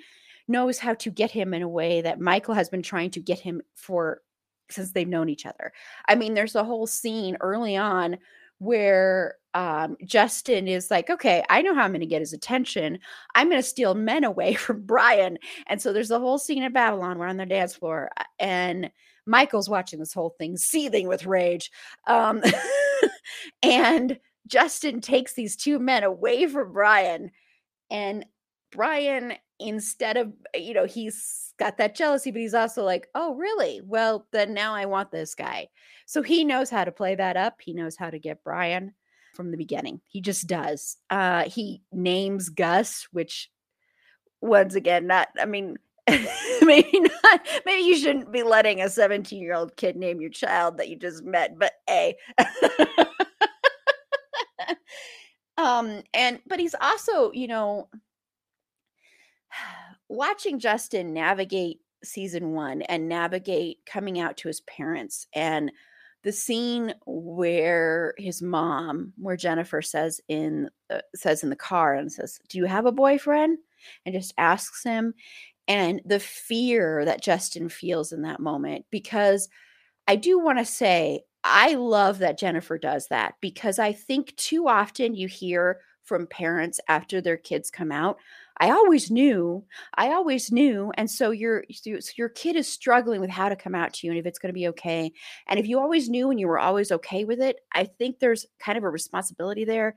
knows 0.47 0.79
how 0.79 0.93
to 0.95 1.11
get 1.11 1.31
him 1.31 1.53
in 1.53 1.61
a 1.61 1.67
way 1.67 2.01
that 2.01 2.19
Michael 2.19 2.53
has 2.53 2.69
been 2.69 2.83
trying 2.83 3.11
to 3.11 3.19
get 3.19 3.39
him 3.39 3.61
for 3.75 4.21
since 4.69 4.91
they've 4.91 5.07
known 5.07 5.29
each 5.29 5.45
other. 5.45 5.71
I 6.07 6.15
mean, 6.15 6.33
there's 6.33 6.55
a 6.55 6.63
whole 6.63 6.87
scene 6.87 7.37
early 7.41 7.75
on 7.77 8.17
where 8.59 9.35
um, 9.53 9.97
Justin 10.05 10.67
is 10.67 10.89
like, 10.89 11.09
okay, 11.09 11.43
I 11.49 11.61
know 11.61 11.75
how 11.75 11.83
I'm 11.83 11.91
going 11.91 11.99
to 12.01 12.05
get 12.05 12.21
his 12.21 12.33
attention. 12.33 12.99
I'm 13.33 13.49
going 13.49 13.61
to 13.61 13.67
steal 13.67 13.93
men 13.93 14.23
away 14.23 14.53
from 14.55 14.81
Brian. 14.81 15.37
And 15.67 15.81
so 15.81 15.93
there's 15.93 16.11
a 16.11 16.19
whole 16.19 16.37
scene 16.37 16.63
at 16.63 16.73
Babylon. 16.73 17.17
We're 17.17 17.27
on 17.27 17.37
the 17.37 17.45
dance 17.45 17.75
floor, 17.75 18.11
uh, 18.17 18.23
and 18.39 18.91
Michael's 19.25 19.69
watching 19.69 19.99
this 19.99 20.13
whole 20.13 20.35
thing, 20.37 20.55
seething 20.55 21.07
with 21.07 21.25
rage. 21.25 21.71
Um, 22.05 22.43
and 23.63 24.19
Justin 24.47 25.01
takes 25.01 25.33
these 25.33 25.55
two 25.55 25.79
men 25.79 26.03
away 26.03 26.45
from 26.45 26.71
Brian. 26.71 27.31
And 27.89 28.25
Brian, 28.71 29.33
instead 29.59 30.17
of, 30.17 30.33
you 30.53 30.73
know, 30.73 30.85
he's 30.85 31.53
got 31.57 31.77
that 31.77 31.95
jealousy, 31.95 32.31
but 32.31 32.41
he's 32.41 32.53
also 32.53 32.83
like, 32.83 33.07
oh, 33.15 33.35
really? 33.35 33.81
Well, 33.83 34.27
then 34.31 34.53
now 34.53 34.73
I 34.73 34.85
want 34.85 35.11
this 35.11 35.35
guy. 35.35 35.69
So 36.05 36.21
he 36.21 36.43
knows 36.43 36.69
how 36.69 36.83
to 36.83 36.91
play 36.91 37.15
that 37.15 37.37
up. 37.37 37.61
He 37.61 37.73
knows 37.73 37.95
how 37.95 38.09
to 38.09 38.19
get 38.19 38.43
Brian 38.43 38.93
from 39.33 39.51
the 39.51 39.57
beginning. 39.57 40.01
He 40.07 40.21
just 40.21 40.47
does. 40.47 40.97
Uh, 41.09 41.43
he 41.43 41.81
names 41.91 42.49
Gus, 42.49 43.07
which 43.11 43.49
once 44.41 44.75
again, 44.75 45.07
not, 45.07 45.29
I 45.39 45.45
mean, 45.45 45.77
maybe 46.61 46.99
not, 46.99 47.47
maybe 47.65 47.83
you 47.83 47.97
shouldn't 47.97 48.31
be 48.31 48.43
letting 48.43 48.81
a 48.81 48.89
17 48.89 49.41
year 49.41 49.55
old 49.55 49.75
kid 49.75 49.95
name 49.95 50.21
your 50.21 50.29
child 50.29 50.77
that 50.77 50.89
you 50.89 50.97
just 50.97 51.23
met, 51.23 51.57
but 51.57 51.73
a. 51.89 52.15
um, 55.57 56.03
and, 56.13 56.39
but 56.47 56.59
he's 56.59 56.75
also, 56.79 57.31
you 57.31 57.47
know, 57.47 57.89
watching 60.09 60.59
Justin 60.59 61.13
navigate 61.13 61.79
season 62.03 62.51
one 62.51 62.81
and 62.83 63.09
navigate 63.09 63.79
coming 63.85 64.19
out 64.19 64.37
to 64.37 64.47
his 64.47 64.61
parents 64.61 65.27
and 65.33 65.71
the 66.23 66.31
scene 66.31 66.93
where 67.05 68.13
his 68.17 68.41
mom 68.41 69.13
where 69.17 69.37
jennifer 69.37 69.81
says 69.81 70.19
in 70.27 70.69
uh, 70.89 70.99
says 71.15 71.43
in 71.43 71.49
the 71.49 71.55
car 71.55 71.93
and 71.93 72.11
says 72.11 72.39
do 72.49 72.57
you 72.57 72.65
have 72.65 72.85
a 72.85 72.91
boyfriend? 72.91 73.57
and 74.05 74.15
just 74.15 74.33
asks 74.37 74.83
him 74.83 75.13
and 75.67 76.01
the 76.05 76.19
fear 76.19 77.05
that 77.05 77.21
justin 77.21 77.69
feels 77.69 78.11
in 78.11 78.23
that 78.23 78.39
moment 78.39 78.85
because 78.89 79.47
i 80.07 80.15
do 80.15 80.39
want 80.39 80.57
to 80.57 80.65
say 80.65 81.21
i 81.43 81.75
love 81.75 82.19
that 82.19 82.39
jennifer 82.39 82.77
does 82.77 83.07
that 83.07 83.35
because 83.41 83.77
i 83.77 83.91
think 83.91 84.35
too 84.35 84.67
often 84.67 85.13
you 85.13 85.27
hear 85.27 85.79
from 86.03 86.27
parents 86.27 86.79
after 86.87 87.21
their 87.21 87.37
kids 87.37 87.69
come 87.69 87.91
out 87.91 88.17
I 88.57 88.71
always 88.71 89.11
knew, 89.11 89.65
I 89.95 90.13
always 90.13 90.51
knew. 90.51 90.91
And 90.97 91.09
so 91.09 91.31
your 91.31 91.65
so 91.71 91.97
your 92.17 92.29
kid 92.29 92.55
is 92.55 92.71
struggling 92.71 93.19
with 93.19 93.29
how 93.29 93.49
to 93.49 93.55
come 93.55 93.75
out 93.75 93.93
to 93.95 94.07
you 94.07 94.11
and 94.11 94.19
if 94.19 94.25
it's 94.25 94.39
going 94.39 94.49
to 94.49 94.53
be 94.53 94.67
okay. 94.69 95.11
And 95.47 95.59
if 95.59 95.67
you 95.67 95.79
always 95.79 96.09
knew 96.09 96.29
and 96.31 96.39
you 96.39 96.47
were 96.47 96.59
always 96.59 96.91
okay 96.91 97.25
with 97.25 97.41
it, 97.41 97.57
I 97.73 97.85
think 97.85 98.19
there's 98.19 98.45
kind 98.59 98.77
of 98.77 98.83
a 98.83 98.89
responsibility 98.89 99.65
there 99.65 99.95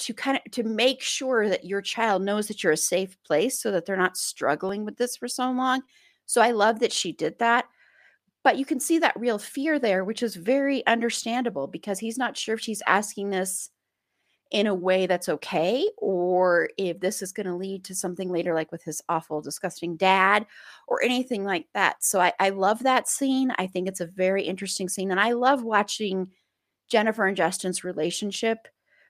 to 0.00 0.12
kind 0.12 0.36
of 0.38 0.52
to 0.52 0.64
make 0.64 1.00
sure 1.00 1.48
that 1.48 1.64
your 1.64 1.80
child 1.80 2.22
knows 2.22 2.48
that 2.48 2.62
you're 2.62 2.72
a 2.72 2.76
safe 2.76 3.16
place 3.24 3.60
so 3.60 3.70
that 3.70 3.86
they're 3.86 3.96
not 3.96 4.16
struggling 4.16 4.84
with 4.84 4.96
this 4.96 5.16
for 5.16 5.28
so 5.28 5.50
long. 5.50 5.82
So 6.26 6.42
I 6.42 6.50
love 6.50 6.80
that 6.80 6.92
she 6.92 7.12
did 7.12 7.38
that. 7.38 7.66
But 8.42 8.58
you 8.58 8.66
can 8.66 8.78
see 8.78 8.98
that 8.98 9.18
real 9.18 9.38
fear 9.38 9.78
there, 9.78 10.04
which 10.04 10.22
is 10.22 10.36
very 10.36 10.86
understandable 10.86 11.66
because 11.66 11.98
he's 11.98 12.18
not 12.18 12.36
sure 12.36 12.54
if 12.54 12.60
she's 12.60 12.82
asking 12.86 13.30
this 13.30 13.70
in 14.54 14.68
a 14.68 14.74
way 14.74 15.06
that's 15.06 15.28
okay 15.28 15.84
or 15.98 16.70
if 16.78 17.00
this 17.00 17.22
is 17.22 17.32
going 17.32 17.46
to 17.46 17.56
lead 17.56 17.84
to 17.84 17.92
something 17.92 18.30
later 18.30 18.54
like 18.54 18.70
with 18.70 18.84
his 18.84 19.02
awful 19.08 19.42
disgusting 19.42 19.96
dad 19.96 20.46
or 20.86 21.02
anything 21.02 21.44
like 21.44 21.66
that. 21.74 21.96
So 22.04 22.20
I, 22.20 22.32
I 22.38 22.50
love 22.50 22.84
that 22.84 23.08
scene. 23.08 23.52
I 23.58 23.66
think 23.66 23.88
it's 23.88 24.00
a 24.00 24.06
very 24.06 24.44
interesting 24.44 24.88
scene 24.88 25.10
and 25.10 25.20
i 25.20 25.32
love 25.32 25.62
watching 25.62 26.28
jennifer 26.88 27.26
and 27.26 27.36
justin's 27.36 27.84
relationship 27.84 28.68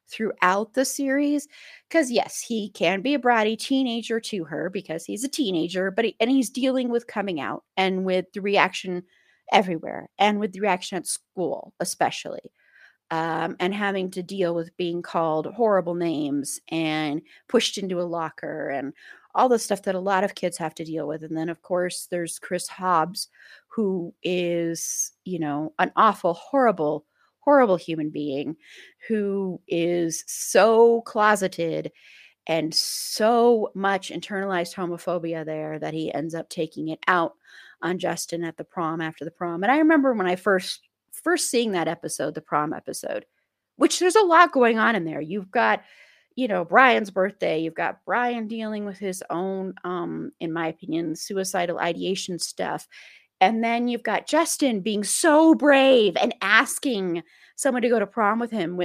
throughout 0.09 0.75
the 0.75 0.85
series 0.85 1.49
because 1.89 2.11
yes 2.11 2.41
he 2.41 2.71
can 2.71 3.01
be 3.01 3.15
a 3.15 3.19
bratty 3.19 3.59
teenager 3.59 4.21
to 4.21 4.45
her 4.45 4.71
because 4.71 5.05
he's 5.05 5.25
a 5.25 5.29
teenager 5.29 5.91
but 5.91 6.05
he, 6.05 6.17
and 6.21 6.31
he's 6.31 6.51
dealing 6.51 6.89
with 6.89 7.07
coming 7.07 7.41
out 7.41 7.65
and 7.77 8.05
with 8.05 8.27
the 8.33 8.41
reaction 8.41 9.03
everywhere 9.53 10.09
and 10.19 10.41
with 10.41 10.53
the 10.53 10.61
reaction 10.61 10.97
at 10.97 11.07
school 11.07 11.75
especially 11.81 12.51
um, 13.11 13.57
and 13.61 13.75
having 13.75 14.11
to 14.13 14.23
deal 14.23 14.55
with 14.55 14.77
being 14.77 15.03
called 15.03 15.47
horrible 15.47 15.95
names 15.95 16.61
and 16.69 17.23
pushed 17.49 17.79
into 17.79 18.01
a 18.01 18.03
locker 18.03 18.71
and 18.71 18.93
all 19.35 19.49
the 19.49 19.59
stuff 19.59 19.83
that 19.83 19.95
a 19.95 20.01
lot 20.01 20.25
of 20.25 20.35
kids 20.35 20.57
have 20.57 20.75
to 20.77 20.85
deal 20.85 21.09
with. 21.09 21.23
And 21.23 21.37
then, 21.37 21.49
of 21.49 21.63
course, 21.63 22.07
there's 22.11 22.39
Chris 22.39 22.69
Hobbs, 22.69 23.29
who 23.69 24.15
is, 24.23 25.13
you 25.25 25.39
know, 25.39 25.73
an 25.79 25.93
awful, 25.97 26.35
horrible, 26.35 27.05
horrible 27.41 27.77
human 27.77 28.11
being 28.11 28.57
who 29.09 29.61
is 29.67 30.25
so 30.27 31.03
closeted 31.03 31.91
and 32.47 32.75
so 32.75 33.71
much 33.75 34.11
internalized 34.11 34.75
homophobia 34.75 35.45
there 35.45 35.79
that 35.79 35.95
he 35.95 36.13
ends 36.13 36.35
up 36.35 36.49
taking 36.49 36.89
it 36.89 37.01
out 37.09 37.35
on 37.83 37.99
Justin 37.99 38.45
at 38.45 38.57
the 38.57 38.65
prom 38.65 39.01
after 39.01 39.25
the 39.25 39.31
prom. 39.31 39.63
And 39.63 39.73
I 39.73 39.79
remember 39.79 40.15
when 40.15 40.27
I 40.27 40.37
first 40.37 40.81
first 41.25 41.51
seeing 41.51 41.73
that 41.73 41.89
episode, 41.89 42.35
the 42.35 42.41
prom 42.41 42.73
episode, 42.73 43.27
which 43.77 43.99
there's 43.99 44.15
a 44.15 44.23
lot 44.23 44.53
going 44.53 44.79
on 44.79 44.95
in 44.95 45.05
there. 45.05 45.21
You've 45.21 45.51
got, 45.51 45.83
you 46.37 46.47
know, 46.47 46.65
Brian's 46.65 47.11
birthday. 47.11 47.59
You've 47.59 47.75
got 47.75 48.05
Brian 48.05 48.47
dealing 48.47 48.85
with 48.85 48.99
his 48.99 49.25
own, 49.31 49.75
um, 49.83 50.31
in 50.39 50.53
my 50.53 50.69
opinion, 50.69 51.17
suicidal 51.17 51.79
ideation 51.79 52.39
stuff. 52.39 52.87
And 53.41 53.65
then 53.65 53.89
you've 53.89 54.05
got 54.05 54.29
Justin 54.29 54.81
being 54.81 55.03
so 55.03 55.55
brave 55.55 56.17
and 56.17 56.35
asking 56.41 57.23
someone 57.57 57.83
to 57.83 57.89
go 57.89 57.99
to 57.99 58.07
prom 58.07 58.39
with 58.39 58.51
him. 58.51 58.81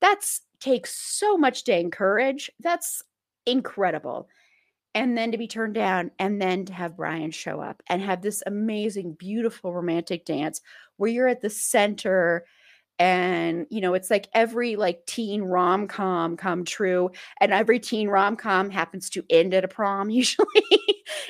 That's 0.00 0.42
takes 0.60 0.94
so 0.94 1.36
much 1.36 1.64
dang 1.64 1.90
courage. 1.90 2.50
That's 2.60 3.02
incredible. 3.46 4.28
And 4.94 5.18
then 5.18 5.32
to 5.32 5.38
be 5.38 5.48
turned 5.48 5.74
down, 5.74 6.12
and 6.20 6.40
then 6.40 6.64
to 6.66 6.72
have 6.72 6.96
Brian 6.96 7.32
show 7.32 7.60
up 7.60 7.82
and 7.88 8.00
have 8.00 8.22
this 8.22 8.44
amazing, 8.46 9.14
beautiful 9.14 9.74
romantic 9.74 10.24
dance 10.24 10.60
where 10.96 11.10
you're 11.10 11.26
at 11.26 11.40
the 11.40 11.50
center 11.50 12.44
and 13.00 13.66
you 13.70 13.80
know 13.80 13.94
it's 13.94 14.10
like 14.10 14.28
every 14.34 14.76
like 14.76 15.04
teen 15.06 15.42
rom-com 15.42 16.36
come 16.36 16.64
true 16.64 17.10
and 17.40 17.52
every 17.52 17.80
teen 17.80 18.08
rom-com 18.08 18.70
happens 18.70 19.10
to 19.10 19.24
end 19.30 19.52
at 19.52 19.64
a 19.64 19.68
prom 19.68 20.10
usually. 20.10 20.46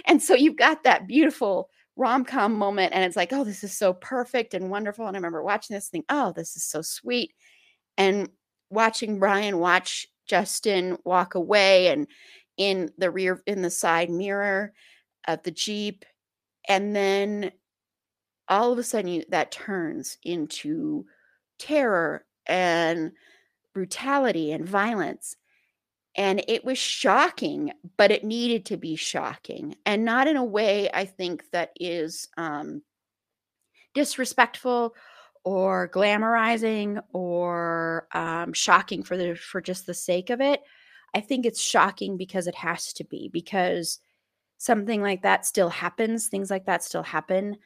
And 0.07 0.23
so 0.23 0.35
you've 0.35 0.57
got 0.57 0.85
that 0.85 1.07
beautiful 1.07 1.71
rom-com 1.97 2.55
moment 2.55 2.93
and 2.93 3.05
it's 3.05 3.17
like 3.17 3.33
oh 3.33 3.45
this 3.45 3.63
is 3.63 3.77
so 3.77 3.93
perfect 3.95 4.53
and 4.53 4.69
wonderful 4.69 5.07
and 5.07 5.17
i 5.17 5.19
remember 5.19 5.45
watching 5.45 5.75
this 5.75 5.89
thing 5.89 6.03
oh 6.09 6.33
this 6.35 6.57
is 6.57 6.65
so 6.65 6.83
sweet 6.83 7.33
and 7.97 8.29
watching 8.69 9.21
brian 9.21 9.59
watch 9.59 10.05
justin 10.27 10.99
walk 11.05 11.37
away 11.37 11.87
and 11.87 12.09
in 12.57 12.91
the 12.99 13.11
rear 13.11 13.43
in 13.47 13.63
the 13.63 13.71
side 13.71 14.11
mirror 14.11 14.73
of 15.27 15.43
the 15.43 15.51
jeep 15.51 16.05
and 16.69 16.95
then 16.95 17.51
all 18.49 18.73
of 18.73 18.79
a 18.79 18.83
sudden 18.83 19.09
you, 19.09 19.25
that 19.31 19.51
turns 19.51 20.19
into 20.23 21.05
terror 21.59 22.25
and 22.47 23.13
brutality 23.73 24.53
and 24.53 24.69
violence 24.69 25.37
and 26.17 26.45
it 26.47 26.65
was 26.65 26.79
shocking 26.79 27.73
but 27.97 28.11
it 28.11 28.25
needed 28.25 28.67
to 28.67 28.77
be 28.77 28.97
shocking 28.97 29.75
and 29.87 30.05
not 30.05 30.29
in 30.29 30.37
a 30.37 30.45
way 30.45 30.89
i 30.93 31.05
think 31.05 31.45
that 31.51 31.71
is 31.81 32.29
um, 32.37 32.83
disrespectful 33.95 34.95
or 35.45 35.89
glamorizing 35.89 37.03
or 37.13 38.09
um, 38.13 38.53
shocking 38.53 39.03
for 39.03 39.17
the 39.17 39.35
for 39.35 39.61
just 39.61 39.87
the 39.87 39.95
sake 39.95 40.31
of 40.31 40.41
it 40.41 40.63
i 41.15 41.21
think 41.21 41.47
it's 41.47 41.61
shocking 41.61 42.17
because 42.17 42.47
it 42.47 42.55
has 42.55 42.93
to 42.93 43.05
be 43.05 43.29
because 43.33 44.01
something 44.59 45.03
like 45.03 45.23
that 45.23 45.47
still 45.47 45.69
happens 45.69 46.29
things 46.29 46.51
like 46.51 46.67
that 46.67 46.83
still 46.83 47.03
happen 47.03 47.57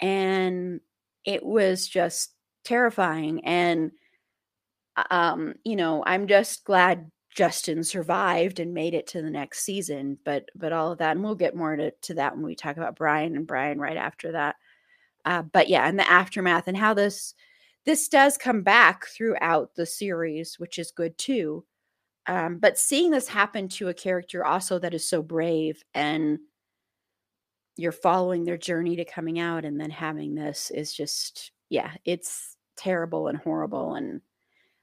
and 0.00 0.80
it 1.24 1.44
was 1.44 1.86
just 1.86 2.34
terrifying 2.64 3.44
and 3.44 3.90
uh, 4.96 5.04
um 5.10 5.54
you 5.64 5.76
know 5.76 6.02
i'm 6.06 6.26
just 6.26 6.64
glad 6.64 7.10
justin 7.34 7.84
survived 7.84 8.60
and 8.60 8.72
made 8.72 8.94
it 8.94 9.06
to 9.06 9.20
the 9.20 9.30
next 9.30 9.60
season 9.60 10.18
but 10.24 10.48
but 10.54 10.72
all 10.72 10.92
of 10.92 10.98
that 10.98 11.12
and 11.12 11.22
we'll 11.24 11.34
get 11.34 11.54
more 11.54 11.76
to, 11.76 11.90
to 12.02 12.14
that 12.14 12.34
when 12.34 12.44
we 12.44 12.54
talk 12.54 12.76
about 12.76 12.96
brian 12.96 13.36
and 13.36 13.46
brian 13.46 13.78
right 13.78 13.96
after 13.96 14.32
that. 14.32 14.56
Uh, 15.24 15.42
but 15.42 15.68
yeah 15.68 15.86
and 15.86 15.98
the 15.98 16.08
aftermath 16.10 16.68
and 16.68 16.76
how 16.76 16.94
this 16.94 17.34
this 17.84 18.08
does 18.08 18.38
come 18.38 18.62
back 18.62 19.06
throughout 19.06 19.74
the 19.74 19.84
series 19.84 20.58
which 20.58 20.78
is 20.78 20.90
good 20.92 21.16
too 21.18 21.64
um, 22.26 22.58
but 22.58 22.78
seeing 22.78 23.10
this 23.10 23.28
happen 23.28 23.68
to 23.68 23.88
a 23.88 23.94
character 23.94 24.44
also 24.44 24.78
that 24.78 24.94
is 24.94 25.08
so 25.08 25.22
brave 25.22 25.82
and 25.94 26.38
you're 27.76 27.92
following 27.92 28.44
their 28.44 28.56
journey 28.56 28.96
to 28.96 29.04
coming 29.04 29.38
out 29.38 29.64
and 29.64 29.80
then 29.80 29.90
having 29.90 30.34
this 30.34 30.70
is 30.70 30.92
just 30.92 31.52
yeah 31.68 31.92
it's 32.04 32.56
terrible 32.76 33.28
and 33.28 33.38
horrible 33.38 33.94
and 33.94 34.20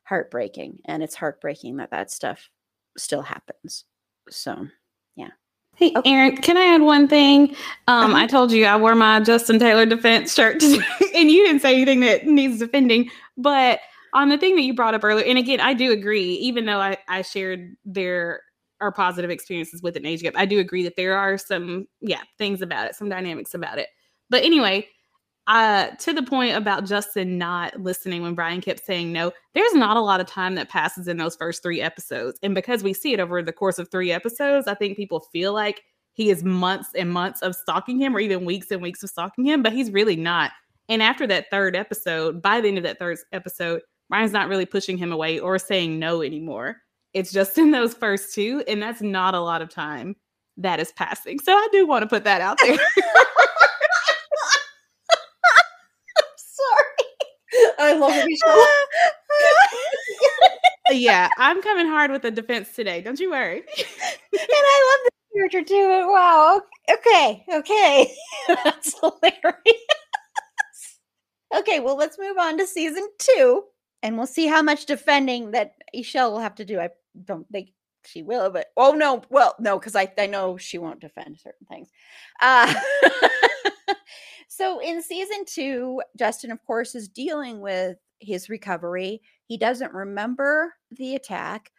heartbreaking 0.04 0.80
and 0.86 1.02
it's 1.04 1.16
heartbreaking 1.16 1.78
that 1.78 1.92
that 1.92 2.12
stuff 2.12 2.50
still 2.98 3.22
happens 3.22 3.86
so 4.30 4.68
yeah 5.16 5.30
Hey, 5.76 5.92
okay. 5.96 6.12
Erin, 6.12 6.38
can 6.38 6.56
I 6.56 6.66
add 6.66 6.82
one 6.82 7.08
thing? 7.08 7.56
Um, 7.88 8.12
uh-huh. 8.12 8.24
I 8.24 8.28
told 8.28 8.52
you 8.52 8.66
I 8.66 8.78
wore 8.78 8.94
my 8.94 9.20
Justin 9.22 9.58
Taylor 9.58 9.88
defense 9.88 10.34
shirt 10.34 10.60
today, 10.60 10.84
and 11.16 11.32
you 11.32 11.44
didn't 11.46 11.62
say 11.62 11.74
anything 11.74 12.02
that 12.02 12.28
needs 12.28 12.60
defending. 12.60 13.10
But 13.38 13.80
on 14.14 14.30
the 14.30 14.38
thing 14.38 14.56
that 14.56 14.62
you 14.62 14.74
brought 14.74 14.94
up 14.94 15.04
earlier, 15.04 15.26
and 15.26 15.38
again, 15.38 15.60
I 15.60 15.74
do 15.74 15.92
agree, 15.92 16.34
even 16.36 16.66
though 16.66 16.80
I, 16.80 16.98
I 17.08 17.22
shared 17.22 17.76
their 17.84 18.42
our 18.82 18.92
positive 18.92 19.32
experiences 19.32 19.82
with 19.82 19.96
an 19.96 20.06
age 20.06 20.22
gap. 20.22 20.34
I 20.36 20.46
do 20.46 20.60
agree 20.60 20.84
that 20.84 20.98
there 20.98 21.18
are 21.18 21.38
some, 21.38 21.88
yeah, 22.02 22.22
things 22.38 22.62
about 22.62 22.86
it, 22.86 22.96
some 22.96 23.08
dynamics 23.08 23.54
about 23.54 23.80
it. 23.80 23.88
But 24.30 24.44
anyway, 24.44 24.88
uh, 25.48 25.88
to 26.00 26.14
the 26.14 26.24
point 26.24 26.56
about 26.56 26.86
Justin 26.86 27.38
not 27.38 27.80
listening 27.80 28.22
when 28.22 28.36
Brian 28.36 28.62
kept 28.62 28.86
saying 28.86 29.12
no, 29.12 29.32
there's 29.54 29.74
not 29.74 29.98
a 29.98 30.02
lot 30.02 30.20
of 30.20 30.28
time 30.28 30.56
that 30.56 30.70
passes 30.70 31.08
in 31.08 31.18
those 31.18 31.36
first 31.36 31.64
three 31.64 31.82
episodes. 31.82 32.40
And 32.44 32.54
because 32.54 32.84
we 32.84 32.94
see 32.94 33.14
it 33.14 33.20
over 33.20 33.42
the 33.42 33.54
course 33.54 33.80
of 33.80 33.90
three 33.90 34.12
episodes, 34.12 34.68
I 34.68 34.74
think 34.74 34.98
people 34.98 35.22
feel 35.32 35.54
like 35.54 35.82
he 36.14 36.30
is 36.30 36.44
months 36.44 36.90
and 36.96 37.10
months 37.10 37.42
of 37.42 37.56
stalking 37.56 38.00
him 38.00 38.16
or 38.16 38.20
even 38.20 38.46
weeks 38.46 38.70
and 38.72 38.82
weeks 38.82 39.02
of 39.04 39.10
stalking 39.10 39.46
him, 39.46 39.64
but 39.64 39.74
he's 39.74 39.92
really 39.92 40.16
not. 40.16 40.52
And 40.90 41.02
after 41.02 41.26
that 41.28 41.50
third 41.50 41.76
episode, 41.76 42.42
by 42.42 42.62
the 42.62 42.68
end 42.68 42.78
of 42.78 42.84
that 42.84 43.00
third 43.00 43.18
episode, 43.32 43.82
Brian's 44.14 44.32
not 44.32 44.48
really 44.48 44.68
pushing 44.68 44.96
him 44.96 45.12
away 45.12 45.40
or 45.40 45.58
saying 45.58 45.98
no 45.98 46.22
anymore. 46.22 46.84
It's 47.16 47.32
just 47.32 47.58
in 47.58 47.72
those 47.72 47.96
first 47.96 48.36
two, 48.36 48.64
and 48.68 48.80
that's 48.80 49.02
not 49.02 49.34
a 49.34 49.40
lot 49.40 49.64
of 49.64 49.70
time 49.70 50.16
that 50.56 50.80
is 50.80 50.92
passing. 50.92 51.40
So 51.40 51.52
I 51.52 51.68
do 51.72 51.88
want 51.88 52.04
to 52.04 52.08
put 52.08 52.24
that 52.26 52.40
out 52.40 52.60
there. 52.62 52.78
sorry. 56.38 57.08
I 57.80 57.94
love 57.94 58.14
it. 58.14 58.40
yeah, 60.92 61.30
I'm 61.40 61.64
coming 61.64 61.88
hard 61.88 62.12
with 62.12 62.22
the 62.22 62.30
defense 62.30 62.76
today. 62.76 63.02
Don't 63.02 63.20
you 63.20 63.32
worry. 63.32 63.64
and 63.78 64.48
I 64.52 65.00
love 65.02 65.10
the 65.10 65.40
character 65.40 65.64
too. 65.64 66.08
Wow. 66.08 66.62
Okay. 66.88 67.44
Okay. 67.52 68.16
That's 68.64 68.94
hilarious. 69.00 69.58
okay, 71.58 71.80
well, 71.80 71.98
let's 71.98 72.20
move 72.20 72.38
on 72.38 72.60
to 72.60 72.68
season 72.68 73.08
two, 73.18 73.64
and 74.04 74.18
we'll 74.18 74.28
see 74.28 74.46
how 74.46 74.62
much 74.62 74.86
defending 74.86 75.52
that 75.52 75.76
E'Shel 75.96 76.32
will 76.32 76.40
have 76.40 76.56
to 76.56 76.66
do. 76.66 76.80
I 76.80 76.90
don't 77.24 77.50
think 77.50 77.70
she 78.06 78.22
will, 78.22 78.50
but 78.52 78.68
oh 78.76 78.92
no, 78.92 79.24
well, 79.30 79.56
no, 79.60 79.80
because 79.80 79.96
I, 79.96 80.12
I 80.18 80.28
know 80.28 80.58
she 80.58 80.78
won't 80.78 81.00
defend 81.00 81.40
certain 81.40 81.66
things. 81.68 81.88
Uh, 82.42 82.74
so 84.50 84.80
in 84.80 85.02
season 85.02 85.46
two, 85.46 86.02
Justin, 86.18 86.52
of 86.52 86.64
course, 86.66 86.96
is 86.96 87.08
dealing 87.08 87.62
with 87.62 87.98
his 88.20 88.50
recovery. 88.50 89.22
He 89.46 89.58
doesn't 89.58 89.94
remember 89.94 90.74
the 90.92 91.16
attack. 91.16 91.72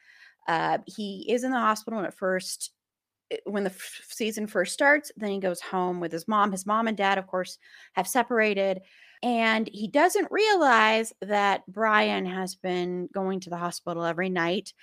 Uh, 0.48 0.78
he 0.86 1.26
is 1.28 1.44
in 1.44 1.50
the 1.50 1.58
hospital 1.58 1.98
when 1.98 2.08
it 2.08 2.14
first 2.14 2.70
eh, 3.30 3.36
when 3.44 3.64
the 3.64 3.70
f- 3.70 4.00
season 4.08 4.46
first 4.46 4.72
starts. 4.72 5.12
Then 5.16 5.30
he 5.30 5.40
goes 5.40 5.60
home 5.60 6.00
with 6.00 6.12
his 6.12 6.26
mom. 6.26 6.52
His 6.52 6.66
mom 6.66 6.88
and 6.88 6.96
dad, 6.96 7.18
of 7.18 7.26
course, 7.26 7.58
have 7.94 8.08
separated. 8.08 8.80
And 9.24 9.70
he 9.72 9.88
doesn't 9.88 10.30
realize 10.30 11.14
that 11.22 11.62
Brian 11.66 12.26
has 12.26 12.54
been 12.54 13.08
going 13.10 13.40
to 13.40 13.50
the 13.50 13.56
hospital 13.56 14.04
every 14.04 14.28
night. 14.28 14.74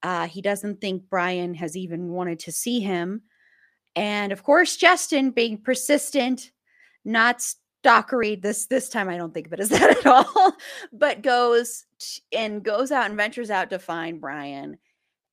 Uh, 0.00 0.28
he 0.28 0.40
doesn't 0.40 0.80
think 0.80 1.10
Brian 1.10 1.54
has 1.54 1.76
even 1.76 2.08
wanted 2.08 2.38
to 2.40 2.52
see 2.52 2.78
him. 2.78 3.22
And 3.96 4.30
of 4.30 4.44
course, 4.44 4.76
Justin 4.76 5.32
being 5.32 5.58
persistent, 5.58 6.52
not 7.04 7.42
stalkery 7.84 8.40
this 8.40 8.66
this 8.66 8.88
time 8.88 9.08
I 9.08 9.16
don't 9.16 9.34
think 9.34 9.48
of 9.48 9.54
it 9.54 9.60
as 9.60 9.68
that 9.70 9.98
at 9.98 10.06
all, 10.06 10.52
but 10.92 11.22
goes 11.22 11.84
and 12.32 12.62
goes 12.62 12.92
out 12.92 13.06
and 13.06 13.16
ventures 13.16 13.50
out 13.50 13.70
to 13.70 13.80
find 13.80 14.20
Brian. 14.20 14.78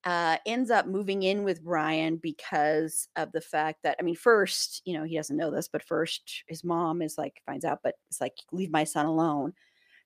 Uh, 0.07 0.37
ends 0.45 0.71
up 0.71 0.87
moving 0.87 1.23
in 1.23 1.43
with 1.43 1.61
Brian 1.61 2.15
because 2.15 3.09
of 3.17 3.29
the 3.33 3.41
fact 3.41 3.83
that 3.83 3.97
I 3.99 4.03
mean, 4.03 4.15
first, 4.15 4.81
you 4.85 4.93
know, 4.93 5.03
he 5.03 5.17
doesn't 5.17 5.35
know 5.35 5.51
this, 5.51 5.67
but 5.67 5.83
first 5.83 6.45
his 6.47 6.63
mom 6.63 7.01
is 7.01 7.17
like 7.17 7.41
finds 7.45 7.65
out, 7.65 7.79
but 7.83 7.95
it's 8.09 8.21
like 8.21 8.37
leave 8.53 8.71
my 8.71 8.85
son 8.85 9.05
alone 9.05 9.51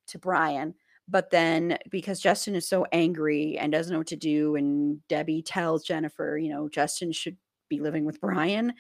to 0.08 0.18
Brian. 0.18 0.74
But 1.08 1.30
then 1.30 1.78
because 1.92 2.20
Justin 2.20 2.56
is 2.56 2.68
so 2.68 2.88
angry 2.92 3.60
and 3.60 3.72
doesn't 3.72 3.94
know 3.94 4.00
what 4.00 4.08
to 4.08 4.16
do, 4.16 4.56
and 4.56 5.08
Debbie 5.08 5.44
tells 5.44 5.84
Jennifer, 5.84 6.36
you 6.36 6.50
know, 6.50 6.68
Justin 6.68 7.12
should 7.12 7.38
be 7.70 7.80
living 7.80 8.04
with 8.04 8.20
Brian, 8.20 8.74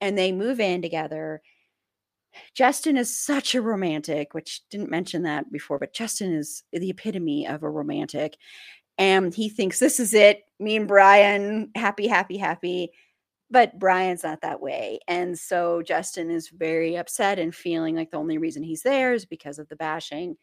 and 0.00 0.18
they 0.18 0.32
move 0.32 0.58
in 0.58 0.82
together 0.82 1.42
Justin 2.54 2.96
is 2.96 3.18
such 3.18 3.54
a 3.54 3.62
romantic, 3.62 4.34
which 4.34 4.62
didn't 4.70 4.90
mention 4.90 5.22
that 5.22 5.50
before, 5.50 5.78
but 5.78 5.94
Justin 5.94 6.34
is 6.34 6.62
the 6.72 6.90
epitome 6.90 7.46
of 7.46 7.62
a 7.62 7.70
romantic. 7.70 8.36
And 8.98 9.34
he 9.34 9.48
thinks 9.48 9.78
this 9.78 10.00
is 10.00 10.14
it. 10.14 10.44
Me 10.58 10.76
and 10.76 10.88
Brian, 10.88 11.70
happy, 11.74 12.06
happy, 12.06 12.38
happy. 12.38 12.90
But 13.50 13.78
Brian's 13.78 14.24
not 14.24 14.40
that 14.40 14.60
way. 14.60 14.98
And 15.06 15.38
so 15.38 15.82
Justin 15.82 16.30
is 16.30 16.48
very 16.48 16.96
upset 16.96 17.38
and 17.38 17.54
feeling 17.54 17.94
like 17.94 18.10
the 18.10 18.16
only 18.16 18.38
reason 18.38 18.62
he's 18.62 18.82
there 18.82 19.12
is 19.12 19.24
because 19.24 19.58
of 19.58 19.68
the 19.68 19.76
bashing. 19.76 20.36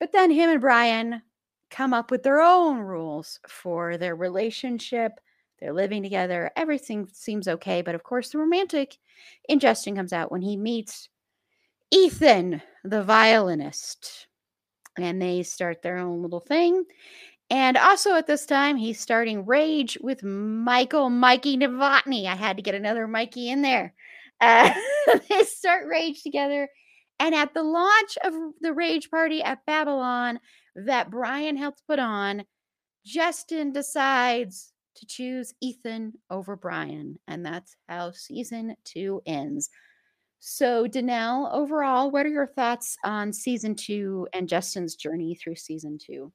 But 0.00 0.10
then 0.12 0.30
him 0.30 0.50
and 0.50 0.60
Brian 0.60 1.22
come 1.70 1.94
up 1.94 2.10
with 2.10 2.22
their 2.22 2.40
own 2.40 2.78
rules 2.78 3.38
for 3.46 3.96
their 3.96 4.16
relationship. 4.16 5.12
They're 5.60 5.72
living 5.72 6.02
together. 6.02 6.50
Everything 6.56 7.08
seems 7.12 7.46
okay. 7.46 7.82
But 7.82 7.94
of 7.94 8.02
course, 8.02 8.30
the 8.30 8.38
romantic 8.38 8.98
in 9.48 9.60
Justin 9.60 9.94
comes 9.94 10.12
out 10.12 10.32
when 10.32 10.42
he 10.42 10.56
meets 10.56 11.08
Ethan, 11.92 12.60
the 12.82 13.04
violinist. 13.04 14.26
And 14.98 15.22
they 15.22 15.42
start 15.44 15.80
their 15.80 15.98
own 15.98 16.20
little 16.20 16.40
thing. 16.40 16.84
And 17.52 17.76
also 17.76 18.14
at 18.14 18.26
this 18.26 18.46
time, 18.46 18.78
he's 18.78 18.98
starting 18.98 19.44
Rage 19.44 19.98
with 20.00 20.22
Michael 20.24 21.10
Mikey 21.10 21.58
Novotny. 21.58 22.24
I 22.24 22.34
had 22.34 22.56
to 22.56 22.62
get 22.62 22.74
another 22.74 23.06
Mikey 23.06 23.50
in 23.50 23.60
there. 23.60 23.92
Uh, 24.40 24.72
they 25.28 25.42
start 25.42 25.86
Rage 25.86 26.22
together. 26.22 26.66
And 27.20 27.34
at 27.34 27.52
the 27.52 27.62
launch 27.62 28.16
of 28.24 28.32
the 28.62 28.72
Rage 28.72 29.10
Party 29.10 29.42
at 29.42 29.66
Babylon 29.66 30.40
that 30.76 31.10
Brian 31.10 31.58
helped 31.58 31.82
put 31.86 31.98
on, 31.98 32.44
Justin 33.04 33.70
decides 33.70 34.72
to 34.96 35.04
choose 35.06 35.52
Ethan 35.60 36.14
over 36.30 36.56
Brian. 36.56 37.18
And 37.28 37.44
that's 37.44 37.76
how 37.86 38.12
season 38.12 38.76
two 38.84 39.20
ends. 39.26 39.68
So, 40.40 40.86
Danelle, 40.86 41.52
overall, 41.52 42.10
what 42.10 42.24
are 42.24 42.30
your 42.30 42.46
thoughts 42.46 42.96
on 43.04 43.34
season 43.34 43.74
two 43.74 44.26
and 44.32 44.48
Justin's 44.48 44.96
journey 44.96 45.34
through 45.34 45.56
season 45.56 45.98
two? 46.00 46.32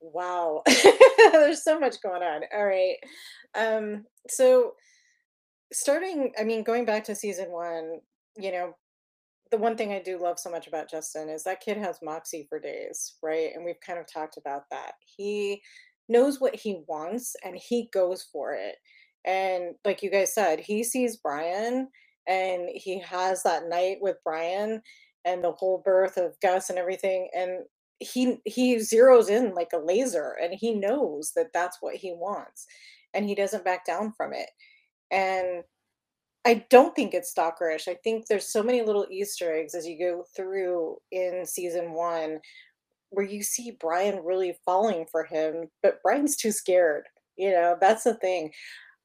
Wow, 0.00 0.62
there's 1.32 1.64
so 1.64 1.78
much 1.78 2.00
going 2.02 2.22
on. 2.22 2.42
All 2.54 2.64
right. 2.66 2.96
Um, 3.54 4.04
so, 4.28 4.74
starting, 5.72 6.32
I 6.38 6.44
mean, 6.44 6.62
going 6.62 6.84
back 6.84 7.04
to 7.04 7.14
season 7.14 7.50
one, 7.50 8.00
you 8.36 8.52
know, 8.52 8.74
the 9.50 9.58
one 9.58 9.76
thing 9.76 9.92
I 9.92 10.00
do 10.00 10.18
love 10.18 10.38
so 10.38 10.50
much 10.50 10.66
about 10.66 10.90
Justin 10.90 11.28
is 11.28 11.44
that 11.44 11.60
kid 11.60 11.78
has 11.78 11.98
moxie 12.02 12.46
for 12.48 12.60
days, 12.60 13.14
right? 13.22 13.50
And 13.54 13.64
we've 13.64 13.80
kind 13.84 13.98
of 13.98 14.06
talked 14.06 14.36
about 14.36 14.64
that. 14.70 14.92
He 15.16 15.62
knows 16.08 16.40
what 16.40 16.54
he 16.54 16.82
wants 16.86 17.34
and 17.44 17.56
he 17.56 17.88
goes 17.92 18.26
for 18.32 18.54
it. 18.54 18.76
And 19.24 19.74
like 19.84 20.02
you 20.02 20.10
guys 20.10 20.34
said, 20.34 20.60
he 20.60 20.84
sees 20.84 21.16
Brian 21.16 21.88
and 22.26 22.68
he 22.72 23.00
has 23.00 23.42
that 23.42 23.68
night 23.68 23.98
with 24.00 24.16
Brian 24.24 24.82
and 25.24 25.42
the 25.42 25.52
whole 25.52 25.82
birth 25.84 26.16
of 26.16 26.36
Gus 26.40 26.70
and 26.70 26.78
everything 26.78 27.28
and 27.34 27.62
he 28.00 28.38
he 28.44 28.76
zeroes 28.76 29.28
in 29.28 29.54
like 29.54 29.70
a 29.74 29.78
laser 29.78 30.36
and 30.40 30.54
he 30.54 30.74
knows 30.74 31.32
that 31.34 31.52
that's 31.52 31.78
what 31.80 31.96
he 31.96 32.12
wants 32.12 32.66
and 33.14 33.26
he 33.26 33.34
doesn't 33.34 33.64
back 33.64 33.84
down 33.84 34.12
from 34.16 34.32
it 34.32 34.48
and 35.10 35.64
I 36.44 36.64
don't 36.70 36.94
think 36.94 37.12
it's 37.12 37.34
stalkerish. 37.34 37.88
I 37.88 37.96
think 38.02 38.26
there's 38.26 38.50
so 38.50 38.62
many 38.62 38.82
little 38.82 39.06
Easter 39.10 39.52
eggs 39.54 39.74
as 39.74 39.86
you 39.86 39.98
go 39.98 40.24
through 40.34 40.96
in 41.10 41.44
season 41.44 41.92
one 41.92 42.38
where 43.10 43.26
you 43.26 43.42
see 43.42 43.76
Brian 43.80 44.24
really 44.24 44.56
falling 44.64 45.06
for 45.10 45.24
him, 45.24 45.68
but 45.82 46.02
Brian's 46.02 46.36
too 46.36 46.52
scared. 46.52 47.04
You 47.36 47.50
know, 47.50 47.76
that's 47.80 48.04
the 48.04 48.14
thing. 48.14 48.50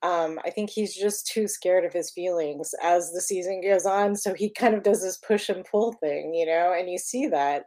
Um, 0.03 0.39
I 0.45 0.49
think 0.49 0.69
he's 0.69 0.95
just 0.95 1.27
too 1.27 1.47
scared 1.47 1.85
of 1.85 1.93
his 1.93 2.11
feelings 2.11 2.73
as 2.81 3.11
the 3.11 3.21
season 3.21 3.61
goes 3.61 3.85
on. 3.85 4.15
So 4.15 4.33
he 4.33 4.49
kind 4.49 4.75
of 4.75 4.83
does 4.83 5.01
this 5.01 5.17
push 5.17 5.49
and 5.49 5.65
pull 5.65 5.93
thing, 5.93 6.33
you 6.33 6.45
know, 6.45 6.73
and 6.77 6.89
you 6.89 6.97
see 6.97 7.27
that 7.27 7.63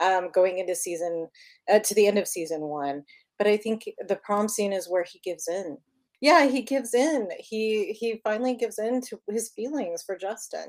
um, 0.00 0.30
going 0.32 0.58
into 0.58 0.74
season 0.74 1.28
uh, 1.72 1.78
to 1.80 1.94
the 1.94 2.06
end 2.06 2.18
of 2.18 2.28
season 2.28 2.62
one. 2.62 3.04
But 3.38 3.46
I 3.46 3.56
think 3.56 3.84
the 4.06 4.16
prom 4.16 4.48
scene 4.48 4.72
is 4.72 4.88
where 4.88 5.04
he 5.04 5.20
gives 5.22 5.48
in. 5.48 5.78
Yeah, 6.20 6.46
he 6.46 6.62
gives 6.62 6.94
in. 6.94 7.28
He 7.38 7.92
he 7.92 8.20
finally 8.24 8.54
gives 8.54 8.78
in 8.78 9.00
to 9.02 9.20
his 9.28 9.50
feelings 9.50 10.02
for 10.02 10.16
Justin. 10.16 10.66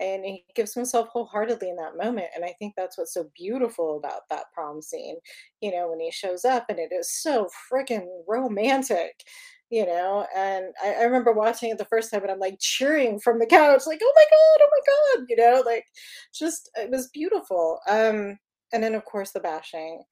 And 0.00 0.24
he 0.24 0.44
gives 0.56 0.72
himself 0.72 1.08
wholeheartedly 1.08 1.68
in 1.68 1.76
that 1.76 2.02
moment. 2.02 2.28
And 2.34 2.42
I 2.42 2.54
think 2.58 2.72
that's 2.74 2.96
what's 2.96 3.12
so 3.12 3.26
beautiful 3.36 3.98
about 3.98 4.22
that 4.30 4.46
prom 4.54 4.80
scene. 4.80 5.16
You 5.60 5.72
know, 5.72 5.90
when 5.90 6.00
he 6.00 6.10
shows 6.10 6.46
up 6.46 6.64
and 6.70 6.78
it 6.78 6.90
is 6.90 7.12
so 7.22 7.48
freaking 7.70 8.06
romantic 8.26 9.22
you 9.70 9.86
know 9.86 10.26
and 10.36 10.66
I, 10.82 10.94
I, 10.94 11.02
remember 11.04 11.32
watching 11.32 11.70
it 11.70 11.78
the 11.78 11.84
first 11.84 12.10
time 12.10 12.22
and 12.22 12.30
i'm 12.30 12.38
like 12.38 12.58
cheering 12.60 13.18
from 13.20 13.38
the 13.38 13.46
couch 13.46 13.82
like 13.86 14.00
oh 14.02 14.12
my 14.16 14.24
god 14.30 14.64
oh 14.64 14.68
my 14.70 15.20
god 15.20 15.26
you 15.28 15.36
know 15.36 15.62
like 15.64 15.86
just 16.34 16.70
it 16.74 16.90
was 16.90 17.08
beautiful 17.08 17.78
um 17.88 18.36
and 18.72 18.82
then 18.82 18.94
of 18.94 19.04
course 19.04 19.30
the 19.30 19.40
bashing 19.40 20.02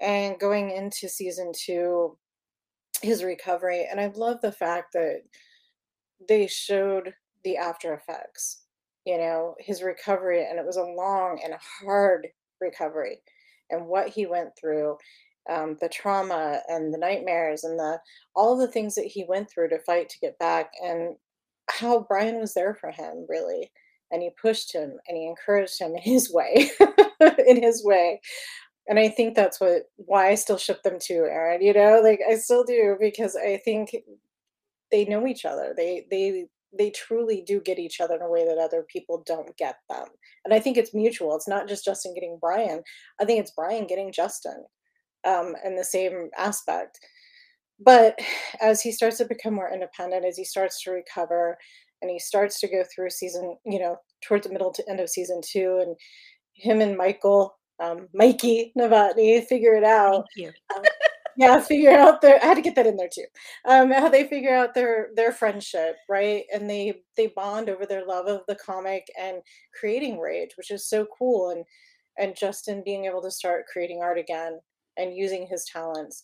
and 0.00 0.38
going 0.38 0.70
into 0.70 1.08
season 1.08 1.52
two 1.56 2.16
his 3.02 3.22
recovery 3.22 3.86
and 3.90 4.00
i 4.00 4.06
love 4.14 4.40
the 4.40 4.52
fact 4.52 4.92
that 4.92 5.22
they 6.28 6.46
showed 6.46 7.14
the 7.44 7.56
after 7.56 7.94
effects 7.94 8.62
you 9.04 9.18
know 9.18 9.54
his 9.58 9.82
recovery 9.82 10.46
and 10.48 10.58
it 10.58 10.66
was 10.66 10.76
a 10.76 10.82
long 10.82 11.40
and 11.44 11.54
hard 11.80 12.28
recovery 12.60 13.20
and 13.70 13.86
what 13.86 14.08
he 14.08 14.26
went 14.26 14.50
through 14.58 14.96
um, 15.50 15.76
the 15.80 15.88
trauma 15.88 16.60
and 16.68 16.92
the 16.92 16.98
nightmares 16.98 17.64
and 17.64 17.78
the 17.78 17.98
all 18.34 18.56
the 18.56 18.68
things 18.68 18.94
that 18.94 19.06
he 19.06 19.26
went 19.28 19.50
through 19.50 19.68
to 19.68 19.78
fight 19.80 20.08
to 20.08 20.18
get 20.20 20.38
back 20.38 20.72
and 20.82 21.16
how 21.68 22.06
Brian 22.08 22.38
was 22.38 22.54
there 22.54 22.74
for 22.74 22.90
him 22.90 23.26
really 23.28 23.70
and 24.10 24.22
he 24.22 24.30
pushed 24.40 24.72
him 24.72 24.92
and 25.08 25.16
he 25.16 25.26
encouraged 25.26 25.78
him 25.78 25.94
in 25.94 26.02
his 26.02 26.32
way 26.34 26.70
in 27.46 27.62
his 27.62 27.84
way. 27.84 28.20
And 28.86 28.98
I 28.98 29.08
think 29.08 29.34
that's 29.34 29.60
what 29.60 29.84
why 29.96 30.28
I 30.28 30.34
still 30.34 30.58
ship 30.58 30.82
them 30.82 30.98
too 31.00 31.26
Erin 31.30 31.62
you 31.62 31.72
know? 31.72 32.00
Like 32.02 32.20
I 32.28 32.36
still 32.36 32.64
do 32.64 32.96
because 33.00 33.36
I 33.36 33.56
think 33.64 33.94
they 34.90 35.04
know 35.06 35.26
each 35.26 35.44
other. 35.44 35.74
They 35.76 36.06
they 36.10 36.46
they 36.76 36.90
truly 36.90 37.42
do 37.46 37.60
get 37.60 37.78
each 37.78 38.00
other 38.00 38.16
in 38.16 38.22
a 38.22 38.28
way 38.28 38.44
that 38.44 38.58
other 38.58 38.84
people 38.92 39.22
don't 39.26 39.56
get 39.56 39.76
them. 39.88 40.06
And 40.44 40.52
I 40.52 40.58
think 40.58 40.76
it's 40.76 40.94
mutual. 40.94 41.34
It's 41.36 41.48
not 41.48 41.68
just 41.68 41.84
Justin 41.84 42.14
getting 42.14 42.38
Brian. 42.40 42.82
I 43.20 43.24
think 43.24 43.40
it's 43.40 43.52
Brian 43.56 43.86
getting 43.86 44.12
Justin 44.12 44.64
um, 45.24 45.54
in 45.64 45.76
the 45.76 45.84
same 45.84 46.30
aspect. 46.36 46.98
But 47.80 48.18
as 48.60 48.80
he 48.80 48.92
starts 48.92 49.18
to 49.18 49.24
become 49.24 49.54
more 49.54 49.72
independent, 49.72 50.24
as 50.24 50.36
he 50.36 50.44
starts 50.44 50.82
to 50.82 50.90
recover, 50.90 51.58
and 52.02 52.10
he 52.10 52.18
starts 52.18 52.60
to 52.60 52.68
go 52.68 52.84
through 52.94 53.10
season, 53.10 53.56
you 53.64 53.78
know, 53.78 53.96
towards 54.22 54.46
the 54.46 54.52
middle 54.52 54.72
to 54.72 54.84
end 54.88 55.00
of 55.00 55.08
season 55.08 55.40
two, 55.44 55.78
and 55.84 55.96
him 56.54 56.80
and 56.80 56.96
Michael, 56.96 57.56
um, 57.80 58.08
Mikey 58.14 58.72
Novotny 58.78 59.44
figure 59.46 59.74
it 59.74 59.84
out. 59.84 60.26
Um, 60.74 60.82
yeah, 61.36 61.60
figure 61.60 61.90
out 61.90 62.20
their. 62.20 62.42
I 62.42 62.46
had 62.46 62.54
to 62.54 62.62
get 62.62 62.76
that 62.76 62.86
in 62.86 62.96
there 62.96 63.08
too. 63.12 63.26
Um, 63.64 63.90
how 63.90 64.08
they 64.08 64.26
figure 64.28 64.54
out 64.54 64.74
their 64.74 65.08
their 65.16 65.32
friendship, 65.32 65.96
right? 66.08 66.44
And 66.52 66.68
they 66.70 67.02
they 67.16 67.28
bond 67.28 67.68
over 67.68 67.86
their 67.86 68.06
love 68.06 68.26
of 68.26 68.42
the 68.46 68.54
comic 68.54 69.06
and 69.20 69.38
creating 69.78 70.18
Rage, 70.18 70.52
which 70.56 70.70
is 70.70 70.88
so 70.88 71.06
cool. 71.18 71.50
And 71.50 71.64
and 72.18 72.36
Justin 72.36 72.82
being 72.84 73.06
able 73.06 73.22
to 73.22 73.30
start 73.30 73.66
creating 73.66 74.00
art 74.00 74.18
again 74.18 74.60
and 74.96 75.16
using 75.16 75.46
his 75.46 75.64
talents 75.64 76.22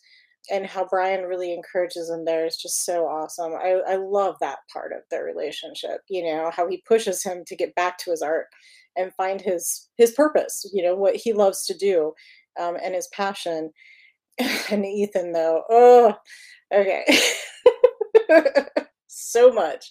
and 0.50 0.66
how 0.66 0.86
Brian 0.86 1.24
really 1.24 1.52
encourages 1.52 2.08
him 2.08 2.24
there 2.24 2.46
is 2.46 2.56
just 2.56 2.84
so 2.84 3.06
awesome. 3.06 3.52
I, 3.54 3.80
I 3.86 3.96
love 3.96 4.36
that 4.40 4.60
part 4.72 4.92
of 4.92 5.02
their 5.10 5.24
relationship, 5.24 6.00
you 6.08 6.24
know, 6.24 6.50
how 6.54 6.68
he 6.68 6.82
pushes 6.86 7.22
him 7.22 7.44
to 7.46 7.56
get 7.56 7.74
back 7.74 7.98
to 7.98 8.10
his 8.10 8.22
art 8.22 8.46
and 8.96 9.14
find 9.14 9.40
his 9.40 9.88
his 9.96 10.12
purpose, 10.12 10.68
you 10.72 10.82
know, 10.82 10.94
what 10.94 11.16
he 11.16 11.32
loves 11.32 11.64
to 11.66 11.76
do 11.76 12.12
um, 12.58 12.76
and 12.82 12.94
his 12.94 13.08
passion. 13.08 13.70
and 14.70 14.86
Ethan 14.86 15.32
though, 15.32 15.64
oh 15.68 16.14
okay. 16.72 17.04
so 19.06 19.52
much. 19.52 19.90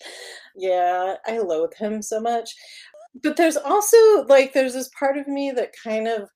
Yeah, 0.55 1.15
I 1.25 1.39
loathe 1.39 1.73
him 1.75 2.01
so 2.01 2.19
much. 2.19 2.53
But 3.21 3.37
there's 3.37 3.57
also 3.57 3.97
like 4.27 4.53
there's 4.53 4.73
this 4.73 4.89
part 4.97 5.17
of 5.17 5.27
me 5.27 5.51
that 5.51 5.73
kind 5.83 6.07
of 6.07 6.29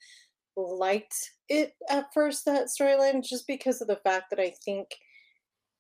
liked 0.56 1.16
it 1.54 1.74
at 1.90 2.14
first 2.14 2.46
that 2.46 2.68
storyline 2.68 3.24
just 3.24 3.48
because 3.48 3.82
of 3.82 3.88
the 3.88 3.98
fact 3.98 4.30
that 4.30 4.40
I 4.40 4.54
think 4.66 4.88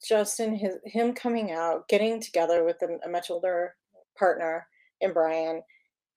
Justin 0.07 0.55
his 0.55 0.75
him 0.85 1.13
coming 1.13 1.51
out, 1.51 1.87
getting 1.87 2.21
together 2.21 2.63
with 2.63 2.77
a, 2.81 2.99
a 3.05 3.09
much 3.09 3.31
older 3.31 3.75
partner 4.17 4.67
in 5.01 5.13
Brian 5.13 5.61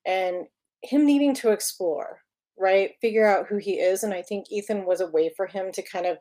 and 0.05 0.47
him 0.83 1.07
needing 1.07 1.35
to 1.35 1.51
explore 1.51 2.21
right? 2.59 2.93
Figure 3.03 3.27
out 3.27 3.47
who 3.47 3.59
he 3.59 3.75
is 3.75 4.03
and 4.03 4.15
i 4.15 4.23
think 4.23 4.47
ethan 4.51 4.87
was 4.87 5.01
a 5.01 5.07
way 5.09 5.31
for 5.37 5.47
him 5.47 5.71
to 5.73 5.83
kind 5.83 6.07
of 6.07 6.17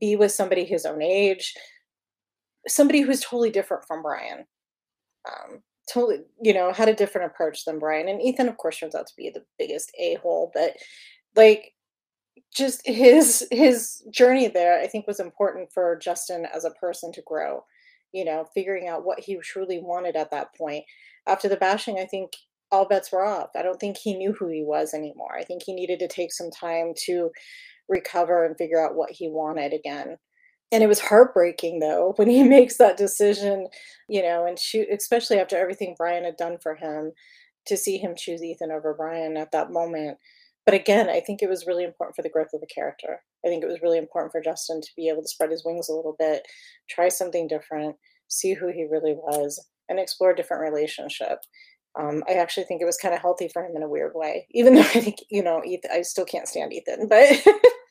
be 0.00 0.14
with 0.16 0.32
somebody 0.32 0.64
his 0.64 0.86
own 0.86 1.02
age 1.02 1.54
somebody 2.68 3.00
who's 3.00 3.20
totally 3.20 3.50
different 3.50 3.84
from 3.86 4.02
brian. 4.02 4.44
Um, 5.28 5.62
totally 5.92 6.20
you 6.40 6.54
know 6.54 6.72
had 6.72 6.88
a 6.88 6.94
different 6.94 7.30
approach 7.30 7.64
than 7.64 7.78
brian 7.78 8.08
and 8.08 8.22
ethan 8.22 8.48
of 8.48 8.56
course 8.56 8.78
turns 8.78 8.94
out 8.94 9.06
to 9.06 9.16
be 9.16 9.30
the 9.30 9.44
biggest 9.58 9.90
a-hole 9.98 10.50
but 10.54 10.76
like 11.34 11.72
just 12.54 12.86
his 12.86 13.46
his 13.50 14.02
journey 14.10 14.48
there 14.48 14.80
i 14.80 14.86
think 14.86 15.06
was 15.06 15.20
important 15.20 15.72
for 15.72 15.98
justin 16.02 16.46
as 16.54 16.64
a 16.64 16.70
person 16.72 17.12
to 17.12 17.22
grow 17.22 17.64
you 18.12 18.24
know 18.24 18.44
figuring 18.54 18.88
out 18.88 19.04
what 19.04 19.20
he 19.20 19.36
truly 19.36 19.80
wanted 19.80 20.16
at 20.16 20.30
that 20.30 20.54
point. 20.54 20.84
After 21.26 21.48
the 21.48 21.56
bashing 21.56 21.98
i 21.98 22.04
think 22.04 22.32
all 22.72 22.86
bets 22.86 23.10
were 23.10 23.26
off. 23.26 23.50
I 23.56 23.62
don't 23.62 23.80
think 23.80 23.96
he 23.96 24.14
knew 24.14 24.32
who 24.32 24.46
he 24.48 24.62
was 24.62 24.94
anymore. 24.94 25.36
I 25.36 25.42
think 25.42 25.64
he 25.64 25.74
needed 25.74 25.98
to 25.98 26.08
take 26.08 26.32
some 26.32 26.52
time 26.52 26.92
to 27.06 27.30
recover 27.88 28.44
and 28.46 28.56
figure 28.56 28.80
out 28.80 28.94
what 28.94 29.10
he 29.10 29.28
wanted 29.28 29.72
again. 29.72 30.18
And 30.70 30.84
it 30.84 30.86
was 30.86 31.00
heartbreaking 31.00 31.80
though 31.80 32.12
when 32.16 32.28
he 32.30 32.44
makes 32.44 32.76
that 32.76 32.96
decision 32.96 33.68
you 34.08 34.22
know 34.22 34.46
and 34.46 34.58
shoot 34.58 34.88
especially 34.92 35.38
after 35.38 35.56
everything 35.56 35.94
brian 35.96 36.24
had 36.24 36.36
done 36.36 36.58
for 36.62 36.74
him 36.74 37.12
to 37.66 37.76
see 37.76 37.98
him 37.98 38.14
choose 38.16 38.42
ethan 38.42 38.70
over 38.72 38.94
brian 38.94 39.36
at 39.36 39.52
that 39.52 39.70
moment 39.70 40.18
but 40.66 40.74
again, 40.74 41.08
I 41.08 41.20
think 41.20 41.42
it 41.42 41.48
was 41.48 41.66
really 41.66 41.84
important 41.84 42.16
for 42.16 42.22
the 42.22 42.28
growth 42.28 42.50
of 42.52 42.60
the 42.60 42.66
character. 42.66 43.22
I 43.44 43.48
think 43.48 43.62
it 43.64 43.68
was 43.68 43.80
really 43.82 43.98
important 43.98 44.32
for 44.32 44.40
Justin 44.40 44.80
to 44.80 44.90
be 44.96 45.08
able 45.08 45.22
to 45.22 45.28
spread 45.28 45.50
his 45.50 45.64
wings 45.64 45.88
a 45.88 45.94
little 45.94 46.16
bit, 46.18 46.46
try 46.88 47.08
something 47.08 47.48
different, 47.48 47.96
see 48.28 48.54
who 48.54 48.68
he 48.68 48.86
really 48.90 49.14
was, 49.14 49.64
and 49.88 49.98
explore 49.98 50.30
a 50.30 50.36
different 50.36 50.62
relationship. 50.62 51.38
Um, 51.98 52.22
I 52.28 52.34
actually 52.34 52.64
think 52.64 52.80
it 52.80 52.86
was 52.86 52.96
kind 52.96 53.14
of 53.14 53.20
healthy 53.20 53.48
for 53.48 53.64
him 53.64 53.74
in 53.74 53.82
a 53.82 53.88
weird 53.88 54.12
way, 54.14 54.46
even 54.52 54.74
though 54.76 54.80
I 54.82 55.00
think, 55.00 55.16
you 55.30 55.42
know, 55.42 55.62
Ethan, 55.64 55.90
I 55.92 56.02
still 56.02 56.24
can't 56.24 56.48
stand 56.48 56.72
Ethan, 56.72 57.08
but 57.08 57.44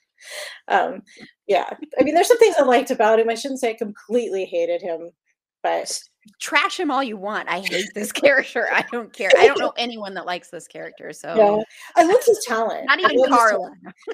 um, 0.68 1.02
yeah, 1.48 1.70
I 2.00 2.04
mean, 2.04 2.14
there's 2.14 2.28
some 2.28 2.40
things 2.40 2.56
I 2.58 2.64
liked 2.64 2.92
about 2.92 3.20
him. 3.20 3.30
I 3.30 3.36
shouldn't 3.36 3.60
say 3.60 3.72
I 3.72 3.74
completely 3.74 4.46
hated 4.46 4.82
him, 4.82 5.10
but 5.64 6.00
trash 6.40 6.80
him 6.80 6.92
all 6.92 7.04
you 7.04 7.18
want. 7.18 7.50
I 7.50 7.60
hate 7.60 7.90
this 7.96 8.12
character. 8.14 8.68
I 8.72 8.86
don't 8.92 9.12
care. 9.14 9.32
I 9.38 9.48
don't 9.48 9.60
know 9.60 9.74
anyone 9.78 10.14
that 10.16 10.26
likes 10.26 10.50
this 10.50 10.68
character. 10.68 11.14
So 11.14 11.36
yeah. 11.36 11.64
I 11.96 12.06
love 12.06 12.22
his 12.26 12.44
talent. 12.48 12.86
Not 12.86 13.00
even 13.00 13.30
Carla. 13.30 13.72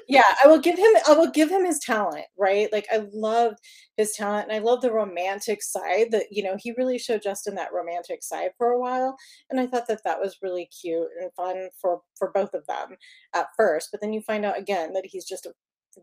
yeah, 0.08 0.22
I 0.44 0.48
will 0.48 0.58
give 0.58 0.78
him 0.78 0.90
I 1.08 1.12
will 1.12 1.30
give 1.30 1.50
him 1.50 1.64
his 1.64 1.78
talent, 1.78 2.26
right? 2.38 2.72
Like 2.72 2.86
I 2.92 3.06
love 3.12 3.54
his 3.96 4.12
talent 4.12 4.48
and 4.48 4.56
I 4.56 4.58
love 4.58 4.82
the 4.82 4.92
romantic 4.92 5.62
side 5.62 6.10
that, 6.10 6.26
you 6.30 6.42
know, 6.42 6.56
he 6.58 6.72
really 6.76 6.98
showed 6.98 7.22
Justin 7.22 7.54
that 7.56 7.72
romantic 7.72 8.22
side 8.22 8.50
for 8.58 8.70
a 8.70 8.80
while 8.80 9.16
and 9.50 9.60
I 9.60 9.66
thought 9.66 9.88
that 9.88 10.04
that 10.04 10.20
was 10.20 10.38
really 10.42 10.66
cute 10.66 11.08
and 11.20 11.30
fun 11.34 11.68
for 11.80 12.00
for 12.18 12.30
both 12.32 12.54
of 12.54 12.66
them 12.66 12.96
at 13.34 13.48
first, 13.56 13.88
but 13.92 14.00
then 14.00 14.12
you 14.12 14.20
find 14.20 14.44
out 14.44 14.58
again 14.58 14.92
that 14.92 15.06
he's 15.06 15.24
just 15.24 15.46
a 15.46 15.52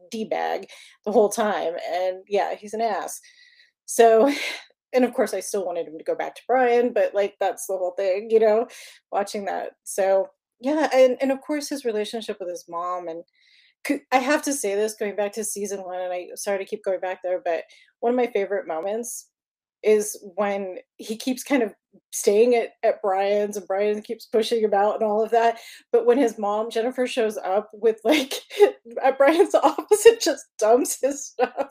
d-bag 0.10 0.68
the 1.06 1.12
whole 1.12 1.30
time 1.30 1.74
and 1.92 2.24
yeah, 2.28 2.56
he's 2.56 2.74
an 2.74 2.82
ass. 2.82 3.20
So 3.86 4.34
and 4.94 5.06
of 5.06 5.14
course 5.14 5.34
I 5.34 5.40
still 5.40 5.66
wanted 5.66 5.88
him 5.88 5.98
to 5.98 6.04
go 6.04 6.16
back 6.16 6.36
to 6.36 6.42
Brian, 6.48 6.94
but 6.94 7.14
like 7.14 7.36
that's 7.40 7.68
the 7.68 7.78
whole 7.78 7.94
thing, 7.98 8.30
you 8.30 8.40
know, 8.40 8.68
watching 9.12 9.46
that. 9.46 9.72
So 9.84 10.30
yeah, 10.62 10.90
and 10.94 11.18
and 11.22 11.32
of 11.32 11.42
course 11.42 11.70
his 11.70 11.86
relationship 11.86 12.38
with 12.40 12.50
his 12.50 12.66
mom 12.70 13.08
and 13.08 13.24
I 14.12 14.20
have 14.20 14.42
to 14.44 14.54
say 14.54 14.76
this 14.76 14.96
going 14.96 15.16
back 15.16 15.34
to 15.34 15.44
season 15.44 15.84
one, 15.84 16.00
and 16.00 16.14
I 16.14 16.28
sorry 16.36 16.60
to 16.60 16.66
keep 16.66 16.84
going 16.84 17.02
back 17.02 17.20
there, 17.24 17.42
but 17.44 17.64
one 18.00 18.12
of 18.12 18.16
my 18.16 18.28
favorite 18.28 18.68
moments 18.68 19.28
is 19.84 20.18
when 20.36 20.78
he 20.96 21.18
keeps 21.18 21.44
kind 21.44 21.62
of 21.62 21.74
staying 22.12 22.56
at, 22.56 22.70
at 22.84 23.02
Brian's 23.02 23.58
and 23.58 23.68
Brian 23.68 24.02
keeps 24.02 24.26
pushing 24.26 24.64
him 24.64 24.74
out 24.74 24.96
and 24.96 25.04
all 25.04 25.22
of 25.22 25.32
that. 25.32 25.60
But 25.92 26.06
when 26.06 26.18
his 26.18 26.40
mom, 26.40 26.72
Jennifer, 26.72 27.06
shows 27.06 27.38
up 27.38 27.70
with 27.74 28.00
like 28.06 28.34
at 29.04 29.18
Brian's 29.18 29.56
office 29.64 30.06
and 30.06 30.20
just 30.22 30.46
dumps 30.58 31.00
his 31.02 31.26
stuff 31.26 31.68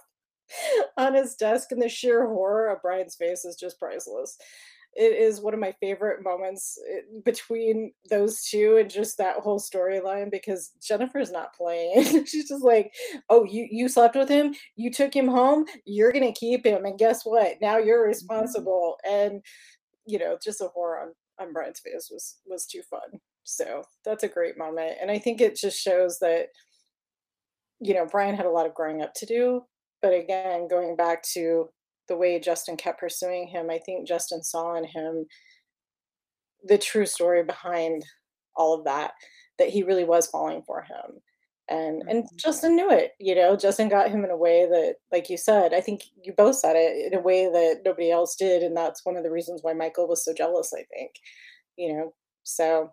on 0.97 1.15
his 1.15 1.35
desk, 1.35 1.73
and 1.73 1.81
the 1.81 1.89
sheer 1.89 2.27
horror 2.27 2.71
of 2.71 2.83
Brian's 2.83 3.17
face 3.17 3.45
is 3.45 3.57
just 3.57 3.79
priceless. 3.79 4.37
It 4.95 5.15
is 5.15 5.41
one 5.41 5.55
of 5.55 5.61
my 5.61 5.73
favorite 5.81 6.23
moments 6.23 6.79
eh, 6.91 7.01
between 7.25 7.93
those 8.11 8.45
two 8.45 8.77
and 8.79 8.91
just 8.91 9.17
that 9.17 9.37
whole 9.37 9.59
storyline 9.59 10.31
because 10.31 10.73
Jennifer's 10.87 11.31
not 11.31 11.55
playing. 11.55 12.05
She's 12.27 12.49
just 12.49 12.63
like, 12.63 12.93
"Oh, 13.31 13.45
you 13.45 13.67
you 13.71 13.89
slept 13.89 14.17
with 14.17 14.29
him, 14.29 14.55
you 14.77 14.93
took 14.93 15.15
him 15.15 15.29
home, 15.29 15.65
you're 15.87 16.13
gonna 16.13 16.33
keep 16.33 16.67
him, 16.67 16.85
and 16.85 16.99
guess 16.99 17.25
what? 17.25 17.57
Now 17.61 17.79
you're 17.79 18.01
mm-hmm. 18.01 18.09
responsible." 18.09 18.97
And 19.09 19.43
you 20.07 20.19
know, 20.19 20.37
just 20.43 20.61
a 20.61 20.69
horror 20.69 21.01
on 21.01 21.13
on 21.39 21.53
Brian's 21.55 21.81
face 21.81 22.11
was 22.13 22.37
was 22.47 22.67
too 22.67 22.83
fun. 22.91 23.21
So 23.45 23.85
that's 24.05 24.25
a 24.25 24.29
great 24.29 24.59
moment, 24.59 24.99
and 25.01 25.11
I 25.11 25.19
think 25.19 25.41
it 25.41 25.57
just 25.57 25.81
shows 25.81 26.19
that 26.19 26.49
you 27.81 27.95
know 27.95 28.07
Brian 28.07 28.35
had 28.35 28.47
a 28.47 28.51
lot 28.51 28.67
of 28.67 28.75
growing 28.75 29.01
up 29.01 29.15
to 29.15 29.27
do 29.27 29.63
but 30.03 30.13
again, 30.13 30.69
going 30.69 30.97
back 30.97 31.23
to 31.35 31.71
the 32.09 32.17
way 32.17 32.41
Justin 32.41 32.77
kept 32.77 33.01
pursuing 33.01 33.47
him, 33.47 33.71
I 33.71 33.79
think 33.79 34.07
Justin 34.07 34.43
saw 34.43 34.75
in 34.75 34.85
him 34.85 35.27
the 36.65 36.79
true 36.79 37.07
story 37.07 37.45
behind 37.45 38.05
all 38.57 38.75
of 38.75 38.85
that, 38.85 39.13
that 39.59 39.69
he 39.69 39.83
really 39.83 40.05
was 40.05 40.27
falling 40.27 40.63
for 40.67 40.83
him. 40.83 41.21
And 41.69 42.03
and 42.09 42.25
mm-hmm. 42.25 42.37
Justin 42.37 42.75
knew 42.75 42.91
it, 42.91 43.13
you 43.21 43.35
know. 43.35 43.57
Justin 43.57 43.89
got 43.89 44.11
him 44.11 44.25
in 44.25 44.31
a 44.31 44.37
way 44.37 44.67
that, 44.67 44.97
like 45.13 45.31
you 45.31 45.37
said, 45.37 45.73
I 45.73 45.81
think 45.81 46.03
you 46.23 46.35
both 46.37 46.57
said 46.57 46.75
it 46.77 47.13
in 47.13 47.19
a 47.19 47.23
way 47.23 47.47
that 47.47 47.83
nobody 47.85 48.11
else 48.11 48.35
did, 48.35 48.63
and 48.63 48.77
that's 48.77 49.07
one 49.07 49.17
of 49.17 49.23
the 49.23 49.31
reasons 49.31 49.61
why 49.63 49.73
Michael 49.73 50.09
was 50.09 50.25
so 50.25 50.35
jealous. 50.35 50.73
I 50.77 50.83
think, 50.93 51.13
you 51.77 51.95
know. 51.95 52.13
So, 52.43 52.91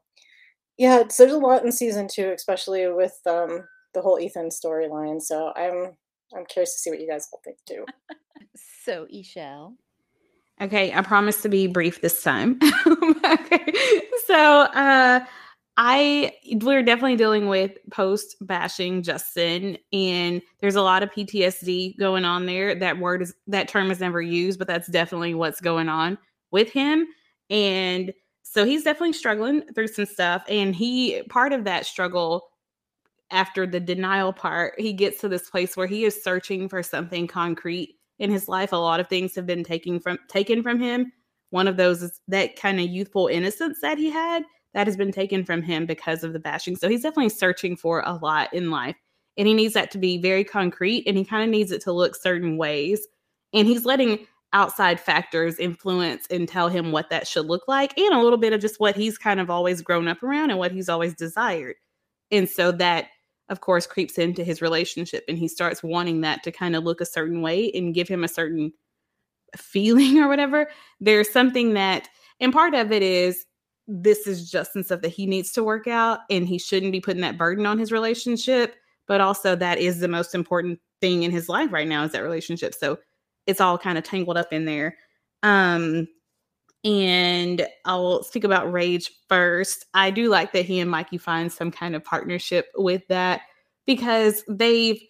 yeah, 0.77 1.03
there's 1.17 1.33
a 1.33 1.37
lot 1.39 1.65
in 1.65 1.71
season 1.71 2.07
two, 2.07 2.31
especially 2.31 2.87
with 2.87 3.19
um, 3.25 3.65
the 3.95 4.01
whole 4.01 4.19
Ethan 4.19 4.49
storyline. 4.49 5.19
So 5.19 5.51
I'm 5.55 5.93
I'm 6.35 6.45
curious 6.45 6.73
to 6.73 6.79
see 6.79 6.89
what 6.89 6.99
you 6.99 7.07
guys 7.07 7.27
all 7.33 7.41
think 7.43 7.57
too. 7.65 7.85
so, 8.83 9.07
E'Shel. 9.13 9.73
Okay, 10.61 10.93
I 10.93 11.01
promise 11.01 11.41
to 11.43 11.49
be 11.49 11.67
brief 11.67 12.01
this 12.01 12.21
time. 12.21 12.59
okay. 13.25 13.73
So, 14.25 14.61
uh 14.61 15.25
I 15.81 16.33
we're 16.61 16.83
definitely 16.83 17.15
dealing 17.15 17.47
with 17.47 17.71
post 17.89 18.35
bashing 18.41 19.01
Justin 19.01 19.77
and 19.93 20.41
there's 20.59 20.75
a 20.75 20.81
lot 20.81 21.03
of 21.03 21.11
PTSD 21.11 21.97
going 21.97 22.25
on 22.25 22.45
there. 22.45 22.75
That 22.75 22.99
word 22.99 23.21
is 23.21 23.33
that 23.47 23.69
term 23.69 23.89
is 23.89 24.01
never 24.01 24.21
used, 24.21 24.59
but 24.59 24.67
that's 24.67 24.89
definitely 24.89 25.35
what's 25.35 25.61
going 25.61 25.87
on 25.87 26.17
with 26.51 26.69
him 26.69 27.07
and 27.49 28.13
so 28.43 28.65
he's 28.65 28.83
definitely 28.83 29.13
struggling 29.13 29.61
through 29.73 29.87
some 29.87 30.05
stuff 30.05 30.43
and 30.49 30.75
he 30.75 31.23
part 31.29 31.53
of 31.53 31.63
that 31.63 31.85
struggle 31.85 32.49
after 33.31 33.67
the 33.67 33.79
denial 33.79 34.33
part, 34.33 34.79
he 34.79 34.93
gets 34.93 35.21
to 35.21 35.29
this 35.29 35.49
place 35.49 35.77
where 35.77 35.87
he 35.87 36.05
is 36.05 36.23
searching 36.23 36.67
for 36.67 36.81
something 36.83 37.27
concrete 37.27 37.95
in 38.17 38.31
his 38.31 38.47
life. 38.47 38.71
A 38.71 38.77
lot 38.77 38.99
of 38.99 39.07
things 39.07 39.35
have 39.35 39.45
been 39.45 39.63
taken 39.63 39.99
from 39.99 40.17
taken 40.27 40.63
from 40.63 40.79
him. 40.79 41.11
One 41.51 41.67
of 41.67 41.77
those 41.77 42.03
is 42.03 42.19
that 42.27 42.59
kind 42.59 42.79
of 42.79 42.87
youthful 42.87 43.27
innocence 43.27 43.79
that 43.81 43.97
he 43.97 44.09
had 44.09 44.43
that 44.73 44.87
has 44.87 44.97
been 44.97 45.11
taken 45.11 45.43
from 45.43 45.61
him 45.61 45.85
because 45.85 46.23
of 46.23 46.33
the 46.33 46.39
bashing. 46.39 46.75
So 46.75 46.89
he's 46.89 47.01
definitely 47.01 47.29
searching 47.29 47.75
for 47.75 48.01
a 48.05 48.13
lot 48.13 48.53
in 48.53 48.69
life. 48.69 48.95
And 49.37 49.47
he 49.47 49.53
needs 49.53 49.73
that 49.73 49.89
to 49.91 49.97
be 49.97 50.21
very 50.21 50.43
concrete 50.43 51.03
and 51.07 51.17
he 51.17 51.25
kind 51.25 51.43
of 51.43 51.49
needs 51.49 51.71
it 51.71 51.81
to 51.83 51.91
look 51.91 52.15
certain 52.15 52.57
ways. 52.57 53.07
And 53.53 53.67
he's 53.67 53.85
letting 53.85 54.27
outside 54.53 54.99
factors 54.99 55.57
influence 55.59 56.25
and 56.29 56.47
tell 56.47 56.69
him 56.69 56.91
what 56.91 57.09
that 57.09 57.27
should 57.27 57.45
look 57.45 57.67
like 57.67 57.97
and 57.97 58.13
a 58.13 58.21
little 58.21 58.37
bit 58.37 58.53
of 58.53 58.59
just 58.61 58.79
what 58.79 58.95
he's 58.95 59.17
kind 59.17 59.39
of 59.39 59.49
always 59.49 59.81
grown 59.81 60.07
up 60.07 60.21
around 60.23 60.49
and 60.49 60.59
what 60.59 60.71
he's 60.71 60.89
always 60.89 61.13
desired. 61.13 61.75
And 62.31 62.49
so 62.49 62.71
that 62.73 63.07
of 63.49 63.61
course, 63.61 63.87
creeps 63.87 64.17
into 64.17 64.43
his 64.43 64.61
relationship 64.61 65.23
and 65.27 65.37
he 65.37 65.47
starts 65.47 65.83
wanting 65.83 66.21
that 66.21 66.43
to 66.43 66.51
kind 66.51 66.75
of 66.75 66.83
look 66.83 67.01
a 67.01 67.05
certain 67.05 67.41
way 67.41 67.71
and 67.73 67.93
give 67.93 68.07
him 68.07 68.23
a 68.23 68.27
certain 68.27 68.71
feeling 69.57 70.17
or 70.19 70.27
whatever. 70.27 70.69
There's 70.99 71.29
something 71.29 71.73
that, 71.73 72.09
and 72.39 72.53
part 72.53 72.73
of 72.73 72.91
it 72.91 73.01
is 73.03 73.45
this 73.87 74.27
is 74.27 74.49
just 74.49 74.73
some 74.73 74.83
stuff 74.83 75.01
that 75.01 75.09
he 75.09 75.25
needs 75.25 75.51
to 75.53 75.63
work 75.63 75.87
out 75.87 76.19
and 76.29 76.47
he 76.47 76.59
shouldn't 76.59 76.91
be 76.91 77.01
putting 77.01 77.21
that 77.21 77.37
burden 77.37 77.65
on 77.65 77.79
his 77.79 77.91
relationship. 77.91 78.75
But 79.07 79.21
also, 79.21 79.55
that 79.55 79.79
is 79.79 79.99
the 79.99 80.07
most 80.07 80.35
important 80.35 80.79
thing 81.01 81.23
in 81.23 81.31
his 81.31 81.49
life 81.49 81.71
right 81.71 81.87
now 81.87 82.03
is 82.03 82.11
that 82.11 82.21
relationship. 82.21 82.75
So 82.75 82.99
it's 83.47 83.59
all 83.59 83.79
kind 83.79 83.97
of 83.97 84.03
tangled 84.03 84.37
up 84.37 84.53
in 84.53 84.65
there. 84.65 84.95
Um, 85.41 86.07
and 86.83 87.67
I'll 87.85 88.23
speak 88.23 88.43
about 88.43 88.71
Rage 88.71 89.11
first. 89.27 89.85
I 89.93 90.11
do 90.11 90.29
like 90.29 90.53
that 90.53 90.65
he 90.65 90.79
and 90.79 90.89
Mikey 90.89 91.17
find 91.17 91.51
some 91.51 91.71
kind 91.71 91.95
of 91.95 92.03
partnership 92.03 92.67
with 92.75 93.05
that 93.09 93.41
because 93.85 94.43
they've 94.47 95.01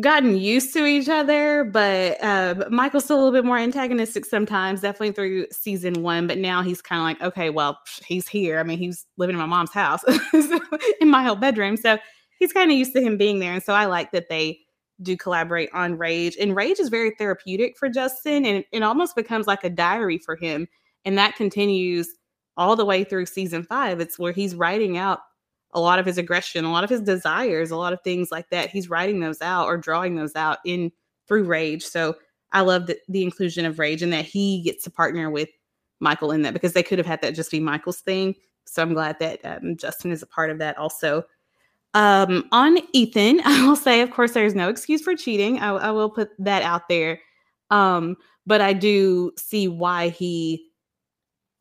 gotten 0.00 0.36
used 0.36 0.72
to 0.74 0.86
each 0.86 1.08
other, 1.08 1.64
but 1.64 2.22
uh, 2.22 2.66
Michael's 2.70 3.04
still 3.04 3.16
a 3.16 3.18
little 3.18 3.32
bit 3.32 3.44
more 3.44 3.58
antagonistic 3.58 4.24
sometimes, 4.24 4.82
definitely 4.82 5.12
through 5.12 5.46
season 5.50 6.02
one. 6.02 6.28
But 6.28 6.38
now 6.38 6.62
he's 6.62 6.80
kind 6.80 7.00
of 7.00 7.04
like, 7.04 7.32
okay, 7.32 7.50
well, 7.50 7.78
he's 8.06 8.28
here. 8.28 8.60
I 8.60 8.62
mean, 8.62 8.78
he's 8.78 9.06
living 9.16 9.34
in 9.34 9.40
my 9.40 9.46
mom's 9.46 9.72
house, 9.72 10.04
in 11.00 11.10
my 11.10 11.24
whole 11.24 11.34
bedroom. 11.34 11.76
So 11.76 11.98
he's 12.38 12.52
kind 12.52 12.70
of 12.70 12.76
used 12.76 12.92
to 12.92 13.02
him 13.02 13.16
being 13.16 13.40
there. 13.40 13.52
And 13.52 13.62
so 13.62 13.72
I 13.72 13.86
like 13.86 14.12
that 14.12 14.28
they 14.28 14.60
do 15.02 15.16
collaborate 15.16 15.70
on 15.72 15.98
Rage. 15.98 16.36
And 16.40 16.54
Rage 16.54 16.78
is 16.78 16.88
very 16.88 17.12
therapeutic 17.18 17.76
for 17.78 17.88
Justin, 17.88 18.44
and 18.44 18.64
it 18.72 18.82
almost 18.82 19.16
becomes 19.16 19.46
like 19.46 19.64
a 19.64 19.70
diary 19.70 20.18
for 20.18 20.36
him. 20.36 20.68
And 21.04 21.16
that 21.18 21.36
continues 21.36 22.08
all 22.56 22.76
the 22.76 22.84
way 22.84 23.04
through 23.04 23.26
season 23.26 23.62
five. 23.62 24.00
It's 24.00 24.18
where 24.18 24.32
he's 24.32 24.54
writing 24.54 24.98
out 24.98 25.20
a 25.72 25.80
lot 25.80 25.98
of 25.98 26.06
his 26.06 26.18
aggression, 26.18 26.64
a 26.64 26.72
lot 26.72 26.84
of 26.84 26.90
his 26.90 27.00
desires, 27.00 27.70
a 27.70 27.76
lot 27.76 27.92
of 27.92 28.00
things 28.02 28.30
like 28.30 28.50
that. 28.50 28.70
He's 28.70 28.90
writing 28.90 29.20
those 29.20 29.40
out 29.40 29.66
or 29.66 29.76
drawing 29.76 30.16
those 30.16 30.34
out 30.34 30.58
in 30.64 30.90
through 31.28 31.44
Rage. 31.44 31.84
So 31.84 32.16
I 32.52 32.62
love 32.62 32.86
the, 32.86 32.98
the 33.08 33.22
inclusion 33.22 33.64
of 33.64 33.78
Rage 33.78 34.02
and 34.02 34.12
that 34.12 34.24
he 34.24 34.62
gets 34.62 34.84
to 34.84 34.90
partner 34.90 35.30
with 35.30 35.48
Michael 36.00 36.32
in 36.32 36.42
that 36.42 36.54
because 36.54 36.72
they 36.72 36.82
could 36.82 36.98
have 36.98 37.06
had 37.06 37.22
that 37.22 37.34
just 37.34 37.50
be 37.50 37.60
Michael's 37.60 38.00
thing. 38.00 38.34
So 38.64 38.82
I'm 38.82 38.94
glad 38.94 39.18
that 39.20 39.40
um, 39.44 39.76
Justin 39.76 40.10
is 40.10 40.22
a 40.22 40.26
part 40.26 40.50
of 40.50 40.58
that 40.58 40.76
also. 40.76 41.24
Um, 41.94 42.48
on 42.52 42.78
Ethan, 42.92 43.40
I 43.44 43.66
will 43.66 43.76
say, 43.76 44.00
of 44.00 44.10
course, 44.10 44.32
there's 44.32 44.54
no 44.54 44.68
excuse 44.68 45.02
for 45.02 45.14
cheating. 45.14 45.58
I, 45.58 45.70
I 45.70 45.90
will 45.90 46.10
put 46.10 46.30
that 46.38 46.62
out 46.62 46.88
there. 46.88 47.20
Um, 47.70 48.16
but 48.46 48.60
I 48.60 48.72
do 48.72 49.32
see 49.36 49.68
why 49.68 50.08
he 50.08 50.66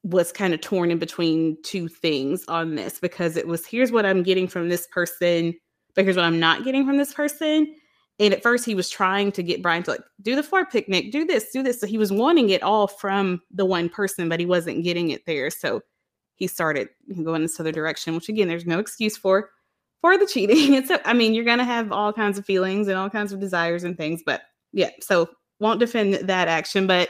was 0.04 0.32
kind 0.32 0.54
of 0.54 0.62
torn 0.62 0.92
in 0.92 0.98
between 0.98 1.58
two 1.64 1.88
things 1.88 2.46
on 2.48 2.76
this 2.76 3.00
because 3.00 3.36
it 3.36 3.48
was 3.48 3.66
here's 3.66 3.92
what 3.92 4.06
I'm 4.06 4.24
getting 4.24 4.48
from 4.48 4.70
this 4.70 4.88
person, 4.88 5.54
but 5.94 6.06
here's 6.06 6.16
what 6.16 6.26
I'm 6.26 6.40
not 6.40 6.64
getting 6.64 6.86
from 6.86 6.98
this 6.98 7.14
person. 7.14 7.76
And 8.18 8.34
at 8.34 8.44
first, 8.44 8.66
he 8.66 8.76
was 8.76 8.90
trying 8.90 9.32
to 9.34 9.44
get 9.44 9.62
Brian 9.62 9.84
to 9.84 9.92
like 9.92 10.02
do 10.22 10.36
the 10.36 10.44
floor 10.44 10.66
picnic, 10.66 11.12
do 11.12 11.26
this, 11.26 11.52
do 11.52 11.64
this. 11.64 11.80
So 11.80 11.88
he 11.88 11.98
was 11.98 12.12
wanting 12.12 12.50
it 12.50 12.64
all 12.64 12.88
from 12.88 13.42
the 13.52 13.66
one 13.66 13.88
person, 13.88 14.28
but 14.30 14.40
he 14.40 14.46
wasn't 14.46 14.84
getting 14.84 15.12
it 15.12 15.26
there. 15.26 15.50
So 15.50 15.82
he 16.36 16.48
started 16.48 16.90
going 17.24 17.42
this 17.42 17.60
other 17.60 17.72
direction, 17.72 18.16
which 18.16 18.30
again, 18.30 18.48
there's 18.48 18.66
no 18.66 18.80
excuse 18.80 19.16
for 19.16 19.50
for 20.02 20.18
the 20.18 20.26
cheating. 20.26 20.74
It's 20.80 20.90
a, 20.90 21.08
I 21.08 21.14
mean, 21.14 21.34
you're 21.34 21.46
gonna 21.46 21.66
have 21.66 21.92
all 21.92 22.14
kinds 22.14 22.38
of 22.38 22.46
feelings 22.46 22.88
and 22.88 22.98
all 22.98 23.10
kinds 23.10 23.34
of 23.34 23.40
desires 23.40 23.84
and 23.84 23.98
things, 23.98 24.22
but 24.26 24.42
yeah, 24.72 24.92
so 25.02 25.30
won't 25.60 25.80
defend 25.80 26.16
that 26.16 26.48
action, 26.48 26.88
but 26.88 27.10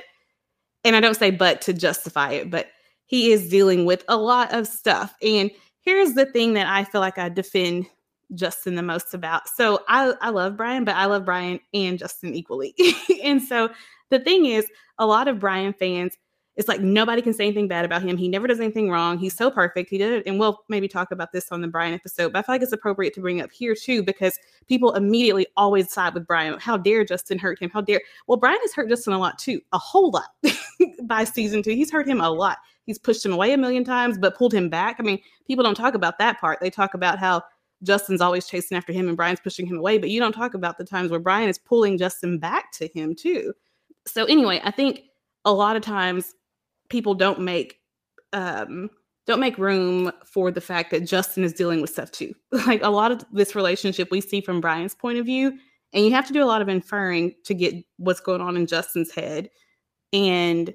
and 0.83 0.95
I 0.95 0.99
don't 0.99 1.17
say 1.17 1.31
but 1.31 1.61
to 1.61 1.73
justify 1.73 2.31
it, 2.31 2.49
but 2.49 2.67
he 3.05 3.31
is 3.31 3.49
dealing 3.49 3.85
with 3.85 4.03
a 4.07 4.17
lot 4.17 4.53
of 4.53 4.67
stuff. 4.67 5.13
And 5.21 5.51
here's 5.81 6.13
the 6.13 6.25
thing 6.25 6.53
that 6.53 6.67
I 6.67 6.83
feel 6.83 7.01
like 7.01 7.17
I 7.17 7.27
defend 7.29 7.87
Justin 8.35 8.75
the 8.75 8.83
most 8.83 9.13
about. 9.13 9.49
So 9.49 9.83
I, 9.87 10.13
I 10.21 10.29
love 10.29 10.55
Brian, 10.55 10.85
but 10.85 10.95
I 10.95 11.05
love 11.05 11.25
Brian 11.25 11.59
and 11.73 11.97
Justin 11.97 12.35
equally. 12.35 12.75
and 13.23 13.41
so 13.41 13.69
the 14.09 14.19
thing 14.19 14.45
is, 14.45 14.67
a 14.99 15.05
lot 15.05 15.27
of 15.27 15.39
Brian 15.39 15.73
fans, 15.73 16.17
it's 16.59 16.67
like 16.67 16.81
nobody 16.81 17.21
can 17.21 17.33
say 17.33 17.45
anything 17.45 17.69
bad 17.69 17.85
about 17.85 18.01
him. 18.01 18.17
He 18.17 18.27
never 18.27 18.45
does 18.45 18.59
anything 18.59 18.91
wrong. 18.91 19.17
He's 19.17 19.33
so 19.33 19.49
perfect. 19.49 19.89
He 19.89 19.97
did 19.97 20.11
it. 20.11 20.23
And 20.27 20.37
we'll 20.37 20.61
maybe 20.67 20.89
talk 20.89 21.09
about 21.11 21.31
this 21.31 21.53
on 21.53 21.61
the 21.61 21.69
Brian 21.69 21.93
episode, 21.93 22.33
but 22.33 22.39
I 22.39 22.41
feel 22.41 22.55
like 22.55 22.61
it's 22.61 22.73
appropriate 22.73 23.13
to 23.13 23.21
bring 23.21 23.39
up 23.39 23.49
here 23.49 23.73
too, 23.73 24.03
because 24.03 24.37
people 24.67 24.93
immediately 24.93 25.47
always 25.55 25.89
side 25.89 26.13
with 26.13 26.27
Brian. 26.27 26.59
How 26.59 26.75
dare 26.75 27.05
Justin 27.05 27.39
hurt 27.39 27.61
him? 27.61 27.69
How 27.69 27.79
dare? 27.79 28.01
Well, 28.27 28.37
Brian 28.37 28.59
has 28.59 28.73
hurt 28.73 28.89
Justin 28.89 29.13
a 29.13 29.17
lot 29.17 29.39
too, 29.39 29.61
a 29.71 29.77
whole 29.77 30.11
lot 30.11 30.31
by 31.03 31.23
season 31.23 31.63
two. 31.63 31.71
He's 31.71 31.89
hurt 31.89 32.05
him 32.05 32.19
a 32.19 32.29
lot. 32.29 32.57
He's 32.85 32.99
pushed 32.99 33.25
him 33.25 33.31
away 33.31 33.53
a 33.53 33.57
million 33.57 33.85
times, 33.85 34.17
but 34.17 34.35
pulled 34.35 34.53
him 34.53 34.67
back. 34.67 34.97
I 34.99 35.03
mean, 35.03 35.19
people 35.47 35.63
don't 35.63 35.75
talk 35.75 35.93
about 35.93 36.17
that 36.17 36.41
part. 36.41 36.59
They 36.59 36.69
talk 36.69 36.93
about 36.93 37.19
how 37.19 37.41
Justin's 37.83 38.19
always 38.19 38.47
chasing 38.47 38.75
after 38.75 38.91
him 38.91 39.07
and 39.07 39.15
Brian's 39.15 39.39
pushing 39.39 39.65
him 39.65 39.77
away, 39.77 39.97
but 39.97 40.09
you 40.09 40.19
don't 40.19 40.33
talk 40.33 40.55
about 40.55 40.77
the 40.77 40.83
times 40.83 41.09
where 41.09 41.21
Brian 41.21 41.47
is 41.47 41.57
pulling 41.57 41.97
Justin 41.97 42.37
back 42.37 42.73
to 42.73 42.87
him 42.89 43.15
too. 43.15 43.53
So 44.05 44.25
anyway, 44.25 44.59
I 44.61 44.71
think 44.71 45.03
a 45.45 45.53
lot 45.53 45.77
of 45.77 45.81
times 45.81 46.35
people 46.89 47.13
don't 47.13 47.39
make 47.39 47.79
um 48.33 48.89
don't 49.27 49.39
make 49.39 49.57
room 49.59 50.11
for 50.25 50.49
the 50.49 50.61
fact 50.61 50.89
that 50.89 51.01
Justin 51.01 51.43
is 51.43 51.53
dealing 51.53 51.81
with 51.81 51.91
stuff 51.91 52.11
too. 52.11 52.33
Like 52.51 52.81
a 52.83 52.89
lot 52.89 53.11
of 53.11 53.23
this 53.31 53.55
relationship 53.55 54.09
we 54.11 54.21
see 54.21 54.41
from 54.41 54.59
Brian's 54.59 54.95
point 54.95 55.19
of 55.19 55.25
view, 55.25 55.57
and 55.93 56.03
you 56.03 56.11
have 56.11 56.27
to 56.27 56.33
do 56.33 56.43
a 56.43 56.45
lot 56.45 56.61
of 56.61 56.69
inferring 56.69 57.35
to 57.45 57.53
get 57.53 57.75
what's 57.97 58.19
going 58.19 58.41
on 58.41 58.57
in 58.57 58.65
Justin's 58.65 59.11
head. 59.11 59.49
And 60.13 60.73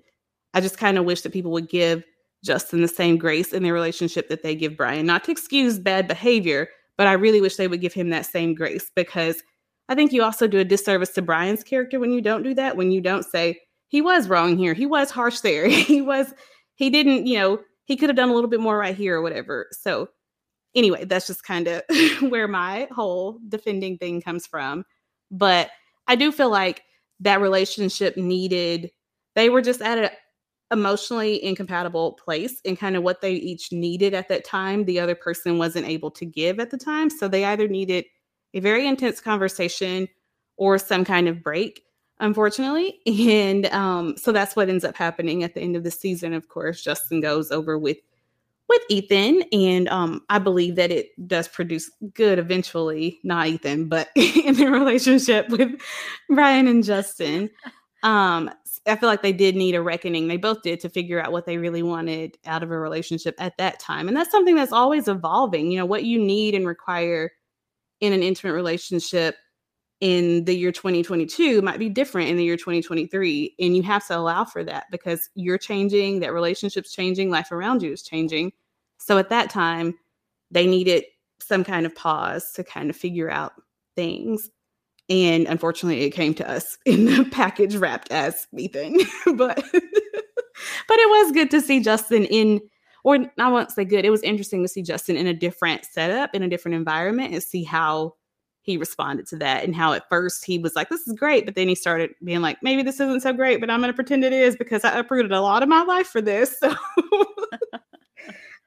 I 0.54 0.60
just 0.60 0.78
kind 0.78 0.98
of 0.98 1.04
wish 1.04 1.22
that 1.22 1.32
people 1.32 1.50
would 1.50 1.68
give 1.68 2.04
Justin 2.44 2.82
the 2.82 2.88
same 2.88 3.16
grace 3.16 3.52
in 3.52 3.62
their 3.62 3.72
relationship 3.72 4.28
that 4.28 4.42
they 4.42 4.54
give 4.54 4.76
Brian. 4.76 5.06
Not 5.06 5.24
to 5.24 5.32
excuse 5.32 5.78
bad 5.78 6.06
behavior, 6.06 6.68
but 6.96 7.06
I 7.06 7.14
really 7.14 7.40
wish 7.40 7.56
they 7.56 7.68
would 7.68 7.80
give 7.80 7.94
him 7.94 8.10
that 8.10 8.26
same 8.26 8.54
grace 8.54 8.90
because 8.94 9.42
I 9.88 9.94
think 9.94 10.12
you 10.12 10.22
also 10.22 10.46
do 10.46 10.58
a 10.58 10.64
disservice 10.64 11.10
to 11.14 11.22
Brian's 11.22 11.64
character 11.64 11.98
when 11.98 12.12
you 12.12 12.20
don't 12.20 12.42
do 12.42 12.54
that, 12.54 12.76
when 12.76 12.92
you 12.92 13.00
don't 13.00 13.24
say, 13.24 13.60
he 13.94 14.02
was 14.02 14.28
wrong 14.28 14.58
here. 14.58 14.74
He 14.74 14.86
was 14.86 15.12
harsh 15.12 15.38
there. 15.38 15.68
he 15.68 16.02
was, 16.02 16.34
he 16.74 16.90
didn't, 16.90 17.28
you 17.28 17.38
know, 17.38 17.60
he 17.84 17.96
could 17.96 18.08
have 18.08 18.16
done 18.16 18.28
a 18.28 18.34
little 18.34 18.50
bit 18.50 18.58
more 18.58 18.76
right 18.76 18.96
here 18.96 19.18
or 19.18 19.22
whatever. 19.22 19.68
So, 19.70 20.08
anyway, 20.74 21.04
that's 21.04 21.28
just 21.28 21.44
kind 21.44 21.68
of 21.68 21.82
where 22.28 22.48
my 22.48 22.88
whole 22.90 23.38
defending 23.48 23.96
thing 23.98 24.20
comes 24.20 24.48
from. 24.48 24.84
But 25.30 25.70
I 26.08 26.16
do 26.16 26.32
feel 26.32 26.50
like 26.50 26.82
that 27.20 27.40
relationship 27.40 28.16
needed, 28.16 28.90
they 29.36 29.48
were 29.48 29.62
just 29.62 29.80
at 29.80 29.98
an 29.98 30.10
emotionally 30.72 31.44
incompatible 31.44 32.14
place 32.14 32.60
and 32.64 32.76
kind 32.76 32.96
of 32.96 33.04
what 33.04 33.20
they 33.20 33.34
each 33.34 33.70
needed 33.70 34.12
at 34.12 34.26
that 34.26 34.44
time 34.44 34.86
the 34.86 34.98
other 34.98 35.14
person 35.14 35.56
wasn't 35.56 35.86
able 35.86 36.10
to 36.10 36.24
give 36.24 36.58
at 36.58 36.70
the 36.70 36.76
time 36.78 37.08
so 37.08 37.28
they 37.28 37.44
either 37.44 37.68
needed 37.68 38.04
a 38.54 38.60
very 38.60 38.88
intense 38.88 39.20
conversation 39.20 40.08
or 40.56 40.78
some 40.78 41.04
kind 41.04 41.28
of 41.28 41.44
break 41.44 41.83
unfortunately 42.20 43.00
and 43.06 43.66
um, 43.66 44.16
so 44.16 44.32
that's 44.32 44.56
what 44.56 44.68
ends 44.68 44.84
up 44.84 44.96
happening 44.96 45.42
at 45.42 45.54
the 45.54 45.60
end 45.60 45.76
of 45.76 45.84
the 45.84 45.90
season 45.90 46.32
of 46.32 46.48
course 46.48 46.82
justin 46.82 47.20
goes 47.20 47.50
over 47.50 47.78
with 47.78 47.98
with 48.68 48.82
ethan 48.88 49.42
and 49.52 49.88
um, 49.88 50.22
i 50.28 50.38
believe 50.38 50.76
that 50.76 50.90
it 50.90 51.08
does 51.28 51.48
produce 51.48 51.90
good 52.14 52.38
eventually 52.38 53.20
not 53.24 53.46
ethan 53.46 53.88
but 53.88 54.10
in 54.16 54.54
their 54.54 54.70
relationship 54.70 55.48
with 55.50 55.70
brian 56.28 56.66
and 56.66 56.84
justin 56.84 57.50
um, 58.02 58.50
I 58.86 58.96
feel 58.96 59.08
like 59.08 59.22
they 59.22 59.32
did 59.32 59.56
need 59.56 59.74
a 59.74 59.82
reckoning. 59.82 60.28
They 60.28 60.36
both 60.36 60.62
did 60.62 60.80
to 60.80 60.90
figure 60.90 61.20
out 61.20 61.32
what 61.32 61.46
they 61.46 61.56
really 61.56 61.82
wanted 61.82 62.36
out 62.44 62.62
of 62.62 62.70
a 62.70 62.78
relationship 62.78 63.34
at 63.38 63.56
that 63.56 63.80
time. 63.80 64.08
And 64.08 64.16
that's 64.16 64.30
something 64.30 64.54
that's 64.54 64.72
always 64.72 65.08
evolving. 65.08 65.70
You 65.70 65.78
know, 65.78 65.86
what 65.86 66.04
you 66.04 66.18
need 66.18 66.54
and 66.54 66.66
require 66.66 67.32
in 68.00 68.12
an 68.12 68.22
intimate 68.22 68.52
relationship 68.52 69.36
in 70.00 70.44
the 70.44 70.56
year 70.56 70.72
2022 70.72 71.62
might 71.62 71.78
be 71.78 71.88
different 71.88 72.28
in 72.28 72.36
the 72.36 72.44
year 72.44 72.56
2023. 72.56 73.54
And 73.58 73.76
you 73.76 73.82
have 73.82 74.06
to 74.08 74.16
allow 74.16 74.44
for 74.44 74.64
that 74.64 74.84
because 74.90 75.30
you're 75.34 75.58
changing, 75.58 76.20
that 76.20 76.32
relationship's 76.32 76.92
changing, 76.92 77.30
life 77.30 77.52
around 77.52 77.82
you 77.82 77.92
is 77.92 78.02
changing. 78.02 78.52
So 78.98 79.18
at 79.18 79.30
that 79.30 79.50
time, 79.50 79.94
they 80.50 80.66
needed 80.66 81.04
some 81.40 81.64
kind 81.64 81.86
of 81.86 81.94
pause 81.94 82.52
to 82.52 82.64
kind 82.64 82.90
of 82.90 82.96
figure 82.96 83.30
out 83.30 83.52
things. 83.96 84.50
And 85.08 85.46
unfortunately, 85.46 86.02
it 86.02 86.10
came 86.10 86.34
to 86.34 86.50
us 86.50 86.78
in 86.86 87.04
the 87.04 87.24
package 87.30 87.76
wrapped 87.76 88.10
as 88.10 88.46
Ethan. 88.56 88.98
but 89.36 89.62
but 90.88 90.98
it 90.98 91.10
was 91.10 91.32
good 91.32 91.50
to 91.50 91.60
see 91.60 91.80
Justin 91.80 92.24
in, 92.26 92.60
or 93.02 93.18
I 93.38 93.48
won't 93.50 93.70
say 93.70 93.84
good. 93.84 94.04
It 94.04 94.10
was 94.10 94.22
interesting 94.22 94.62
to 94.62 94.68
see 94.68 94.82
Justin 94.82 95.16
in 95.16 95.26
a 95.26 95.34
different 95.34 95.84
setup, 95.84 96.34
in 96.34 96.42
a 96.42 96.48
different 96.48 96.76
environment, 96.76 97.32
and 97.32 97.42
see 97.42 97.64
how 97.64 98.14
he 98.64 98.78
responded 98.78 99.26
to 99.28 99.36
that 99.36 99.62
and 99.62 99.76
how 99.76 99.92
at 99.92 100.08
first 100.08 100.44
he 100.44 100.58
was 100.58 100.74
like, 100.74 100.88
This 100.88 101.06
is 101.06 101.12
great. 101.12 101.44
But 101.44 101.54
then 101.54 101.68
he 101.68 101.74
started 101.74 102.14
being 102.24 102.40
like, 102.40 102.62
Maybe 102.62 102.82
this 102.82 102.96
isn't 102.98 103.20
so 103.20 103.32
great, 103.32 103.60
but 103.60 103.70
I'm 103.70 103.80
going 103.80 103.92
to 103.92 103.94
pretend 103.94 104.24
it 104.24 104.32
is 104.32 104.56
because 104.56 104.84
I 104.84 104.98
uprooted 104.98 105.32
a 105.32 105.40
lot 105.40 105.62
of 105.62 105.68
my 105.68 105.82
life 105.82 106.08
for 106.08 106.20
this. 106.20 106.60
So, 106.64 106.74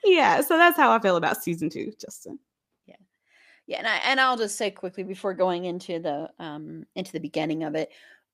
yeah. 0.05 0.41
So 0.41 0.57
that's 0.57 0.77
how 0.77 0.91
I 0.91 0.99
feel 0.99 1.17
about 1.17 1.41
season 1.43 1.69
two, 1.69 1.91
Justin. 1.99 2.39
Yeah, 2.85 2.95
Yeah. 3.65 3.79
and 3.79 3.87
I 3.87 3.97
and 4.05 4.21
I'll 4.21 4.37
just 4.37 4.55
say 4.55 4.71
quickly 4.71 5.03
before 5.03 5.33
going 5.33 5.65
into 5.65 5.99
the 5.99 6.29
um 6.39 6.85
into 6.95 7.11
the 7.11 7.19
beginning 7.19 7.63
of 7.63 7.75
it 7.75 7.89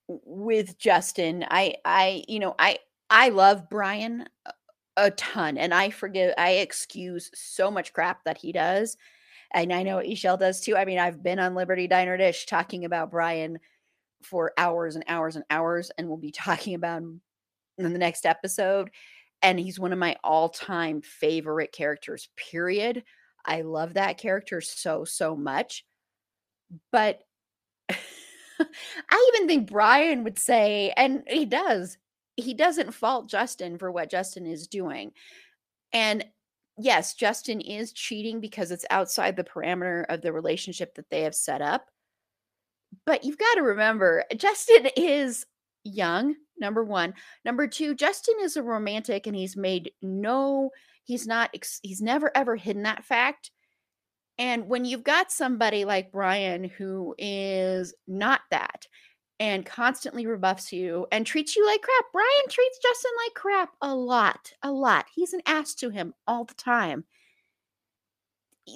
with 0.07 0.77
Justin, 0.77 1.45
I 1.49 1.75
I 1.85 2.23
you 2.27 2.39
know, 2.39 2.55
I 2.59 2.77
I 3.09 3.29
love 3.29 3.69
Brian 3.69 4.27
a, 4.45 4.53
a 4.97 5.11
ton 5.11 5.57
and 5.57 5.73
I 5.73 5.89
forgive 5.89 6.33
I 6.37 6.51
excuse 6.55 7.31
so 7.33 7.71
much 7.71 7.93
crap 7.93 8.23
that 8.25 8.37
he 8.37 8.51
does. 8.51 8.97
And 9.53 9.71
I 9.71 9.83
know 9.83 9.97
E'Shel 9.97 10.39
does 10.39 10.61
too. 10.61 10.75
I 10.75 10.85
mean, 10.85 10.99
I've 10.99 11.21
been 11.21 11.39
on 11.39 11.55
Liberty 11.55 11.87
Diner 11.87 12.17
Dish 12.17 12.45
talking 12.45 12.85
about 12.85 13.11
Brian 13.11 13.59
for 14.23 14.53
hours 14.57 14.95
and 14.95 15.03
hours 15.07 15.35
and 15.35 15.45
hours, 15.49 15.91
and 15.97 16.07
we'll 16.07 16.17
be 16.17 16.31
talking 16.31 16.75
about 16.75 17.03
him 17.03 17.21
in 17.77 17.93
the 17.93 17.99
next 17.99 18.25
episode. 18.25 18.89
And 19.41 19.59
he's 19.59 19.79
one 19.79 19.91
of 19.91 19.99
my 19.99 20.15
all-time 20.23 21.01
favorite 21.01 21.71
characters, 21.71 22.29
period. 22.37 23.03
I 23.45 23.61
love 23.61 23.95
that 23.95 24.17
character 24.17 24.61
so, 24.61 25.03
so 25.03 25.35
much. 25.35 25.83
But 26.91 27.21
I 27.89 29.31
even 29.35 29.47
think 29.47 29.69
Brian 29.69 30.23
would 30.23 30.39
say, 30.39 30.93
and 30.95 31.23
he 31.27 31.45
does, 31.45 31.97
he 32.37 32.53
doesn't 32.53 32.93
fault 32.93 33.29
Justin 33.29 33.77
for 33.77 33.91
what 33.91 34.09
Justin 34.09 34.45
is 34.45 34.67
doing. 34.67 35.11
And 35.91 36.25
yes, 36.77 37.13
Justin 37.13 37.61
is 37.61 37.93
cheating 37.93 38.39
because 38.39 38.71
it's 38.71 38.85
outside 38.89 39.35
the 39.35 39.43
parameter 39.43 40.05
of 40.09 40.21
the 40.21 40.33
relationship 40.33 40.95
that 40.95 41.09
they 41.09 41.21
have 41.21 41.35
set 41.35 41.61
up. 41.61 41.89
but 43.05 43.23
you've 43.23 43.37
got 43.37 43.55
to 43.55 43.61
remember, 43.63 44.23
eh, 44.29 44.35
Justin 44.35 44.87
is 44.97 45.45
young, 45.83 46.35
number 46.59 46.83
one. 46.83 47.13
Number 47.45 47.67
two, 47.67 47.95
Justin 47.95 48.35
is 48.41 48.55
a 48.57 48.63
romantic 48.63 49.27
and 49.27 49.35
he's 49.35 49.57
made 49.57 49.91
no, 50.01 50.71
he's 51.03 51.27
not, 51.27 51.49
he's 51.81 52.01
never 52.01 52.31
ever 52.35 52.55
hidden 52.55 52.83
that 52.83 53.03
fact. 53.03 53.51
And 54.37 54.67
when 54.67 54.85
you've 54.85 55.03
got 55.03 55.31
somebody 55.31 55.85
like 55.85 56.11
Brian 56.11 56.63
who 56.63 57.15
is 57.17 57.93
not 58.07 58.41
that 58.51 58.87
and 59.39 59.65
constantly 59.65 60.25
rebuffs 60.25 60.71
you 60.71 61.07
and 61.11 61.25
treats 61.25 61.55
you 61.55 61.65
like 61.65 61.81
crap, 61.81 62.05
Brian 62.11 62.47
treats 62.49 62.79
Justin 62.79 63.11
like 63.25 63.33
crap 63.33 63.69
a 63.81 63.93
lot, 63.93 64.53
a 64.61 64.71
lot. 64.71 65.05
He's 65.13 65.33
an 65.33 65.41
ass 65.45 65.73
to 65.75 65.89
him 65.89 66.13
all 66.27 66.45
the 66.45 66.53
time. 66.53 67.03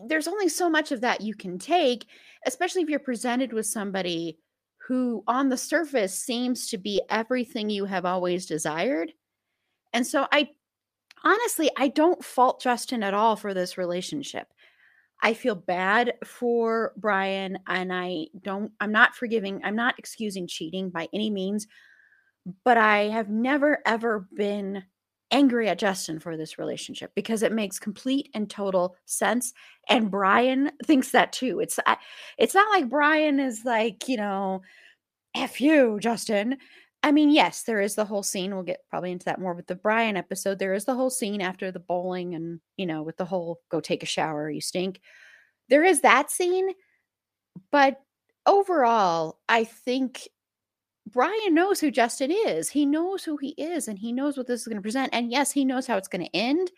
There's 0.08 0.28
only 0.28 0.50
so 0.50 0.70
much 0.70 0.92
of 0.92 1.02
that 1.02 1.22
you 1.22 1.34
can 1.34 1.60
take, 1.60 2.06
especially 2.46 2.82
if 2.82 2.90
you're 2.90 3.00
presented 3.00 3.54
with 3.54 3.66
somebody 3.66 4.40
who, 4.88 5.24
on 5.28 5.50
the 5.50 5.58
surface, 5.58 6.18
seems 6.18 6.68
to 6.70 6.78
be 6.78 7.02
everything 7.10 7.70
you 7.70 7.86
have 7.86 8.06
always 8.06 8.46
desired. 8.46 9.14
And 9.94 10.06
so 10.06 10.28
I 10.32 10.50
honestly, 11.24 11.70
I 11.78 11.90
don't 11.90 12.24
fault 12.24 12.62
Justin 12.62 13.04
at 13.04 13.14
all 13.14 13.36
for 13.36 13.54
this 13.54 13.78
relationship. 13.78 14.54
I 15.22 15.34
feel 15.34 15.56
bad 15.56 16.14
for 16.24 16.94
Brian 16.98 17.60
and 17.68 17.92
I 17.94 18.28
don't 18.44 18.72
I'm 18.80 18.92
not 18.92 19.16
forgiving, 19.16 19.62
I'm 19.64 19.76
not 19.76 19.96
excusing 19.98 20.48
cheating 20.48 20.90
by 20.90 21.08
any 21.14 21.30
means, 21.30 21.68
but 22.64 22.78
I 22.78 23.06
have 23.10 23.30
never 23.30 23.80
ever 23.86 24.28
been 24.36 24.84
angry 25.32 25.68
at 25.68 25.80
Justin 25.80 26.20
for 26.20 26.38
this 26.38 26.58
relationship 26.58 27.12
because 27.16 27.44
it 27.44 27.52
makes 27.52 27.80
complete 27.80 28.30
and 28.34 28.50
total 28.50 28.96
sense 29.06 29.54
and 29.90 30.10
Brian 30.10 30.72
thinks 30.86 31.12
that 31.12 31.34
too. 31.34 31.60
It's 31.60 31.80
it's 32.38 32.56
not 32.56 32.70
like 32.70 32.90
Brian 32.90 33.40
is 33.40 33.66
like, 33.66 34.08
you 34.08 34.18
know, 34.18 34.62
F 35.36 35.60
you, 35.62 36.00
Justin. 36.00 36.58
I 37.04 37.12
mean, 37.12 37.32
yes, 37.32 37.64
there 37.64 37.80
is 37.80 37.96
the 37.96 38.06
whole 38.06 38.24
scene. 38.24 38.54
We'll 38.54 38.64
get 38.64 38.82
probably 38.90 39.12
into 39.12 39.26
that 39.26 39.40
more 39.40 39.54
with 39.54 39.68
the 39.68 39.76
Brian 39.76 40.18
episode. 40.18 40.60
There 40.60 40.74
is 40.74 40.86
the 40.86 40.96
whole 40.96 41.10
scene 41.10 41.42
after 41.42 41.72
the 41.72 41.80
bowling 41.80 42.36
and, 42.36 42.60
you 42.76 42.86
know, 42.86 43.04
with 43.04 43.18
the 43.18 43.26
whole 43.26 43.62
go 43.70 43.80
take 43.80 44.04
a 44.04 44.08
shower, 44.08 44.50
you 44.50 44.62
stink. 44.62 45.00
There 45.70 45.84
is 45.84 46.02
that 46.02 46.32
scene. 46.32 46.72
But 47.72 48.02
overall, 48.46 49.40
I 49.48 49.64
think 49.64 50.28
Brian 51.06 51.54
knows 51.54 51.80
who 51.80 51.92
Justin 51.92 52.32
is. 52.32 52.70
He 52.70 52.86
knows 52.86 53.24
who 53.24 53.38
he 53.38 53.50
is 53.50 53.88
and 53.88 53.98
he 53.98 54.12
knows 54.12 54.38
what 54.38 54.48
this 54.48 54.62
is 54.62 54.68
going 54.68 54.78
to 54.78 54.82
present. 54.82 55.10
And 55.14 55.32
yes, 55.32 55.52
he 55.52 55.66
knows 55.66 55.88
how 55.88 55.98
it's 55.98 56.08
going 56.08 56.26
to 56.26 56.36
end, 56.36 56.72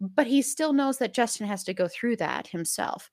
but 0.00 0.26
he 0.26 0.42
still 0.42 0.72
knows 0.72 0.98
that 0.98 1.14
Justin 1.14 1.46
has 1.46 1.64
to 1.64 1.74
go 1.74 1.88
through 1.88 2.16
that 2.16 2.46
himself. 2.46 3.10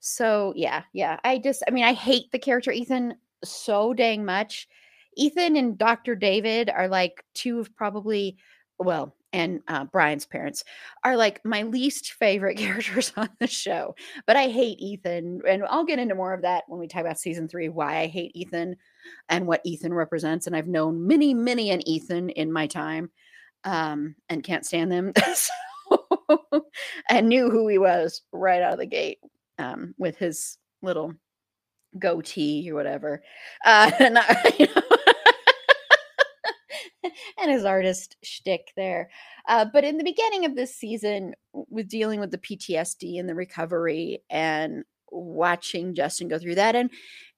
So, 0.00 0.52
yeah, 0.56 0.82
yeah. 0.92 1.18
I 1.24 1.38
just, 1.38 1.62
I 1.66 1.70
mean, 1.70 1.84
I 1.84 1.94
hate 1.94 2.30
the 2.30 2.38
character 2.38 2.70
Ethan 2.70 3.16
so 3.42 3.92
dang 3.94 4.24
much 4.24 4.68
Ethan 5.16 5.56
and 5.56 5.78
Dr. 5.78 6.14
David 6.14 6.70
are 6.70 6.88
like 6.88 7.24
two 7.34 7.60
of 7.60 7.74
probably, 7.76 8.36
well, 8.78 9.14
and 9.32 9.60
uh, 9.68 9.84
Brian's 9.84 10.24
parents 10.24 10.64
are 11.04 11.16
like 11.16 11.44
my 11.44 11.62
least 11.62 12.12
favorite 12.14 12.56
characters 12.58 13.12
on 13.16 13.28
the 13.38 13.46
show. 13.46 13.94
But 14.26 14.36
I 14.36 14.48
hate 14.48 14.78
Ethan. 14.80 15.42
And 15.46 15.64
I'll 15.68 15.84
get 15.84 15.98
into 15.98 16.14
more 16.14 16.32
of 16.32 16.42
that 16.42 16.64
when 16.68 16.80
we 16.80 16.88
talk 16.88 17.02
about 17.02 17.18
season 17.18 17.48
three, 17.48 17.68
why 17.68 17.98
I 17.98 18.06
hate 18.06 18.32
Ethan 18.34 18.76
and 19.28 19.46
what 19.46 19.60
Ethan 19.64 19.92
represents. 19.92 20.46
And 20.46 20.56
I've 20.56 20.68
known 20.68 21.06
many, 21.06 21.34
many 21.34 21.70
an 21.70 21.86
Ethan 21.86 22.30
in 22.30 22.52
my 22.52 22.66
time 22.66 23.10
um, 23.64 24.14
and 24.28 24.42
can't 24.42 24.64
stand 24.64 24.90
them. 24.90 25.12
and 27.10 27.28
knew 27.28 27.50
who 27.50 27.68
he 27.68 27.78
was 27.78 28.22
right 28.32 28.62
out 28.62 28.72
of 28.74 28.78
the 28.78 28.86
gate 28.86 29.18
um, 29.58 29.94
with 29.98 30.16
his 30.16 30.58
little 30.82 31.12
goatee 31.98 32.70
or 32.70 32.74
whatever. 32.74 33.22
Uh, 33.64 33.90
and 33.98 34.18
I, 34.18 34.52
you 34.58 34.66
know, 34.74 34.95
and 37.40 37.50
his 37.50 37.64
artist 37.64 38.16
shtick 38.22 38.72
there. 38.76 39.10
Uh, 39.48 39.64
but 39.72 39.84
in 39.84 39.98
the 39.98 40.04
beginning 40.04 40.44
of 40.44 40.54
this 40.54 40.74
season, 40.74 41.34
with 41.52 41.88
dealing 41.88 42.20
with 42.20 42.30
the 42.30 42.38
PTSD 42.38 43.18
and 43.18 43.28
the 43.28 43.34
recovery, 43.34 44.22
and 44.30 44.84
watching 45.10 45.94
Justin 45.94 46.28
go 46.28 46.38
through 46.38 46.56
that, 46.56 46.76
and 46.76 46.90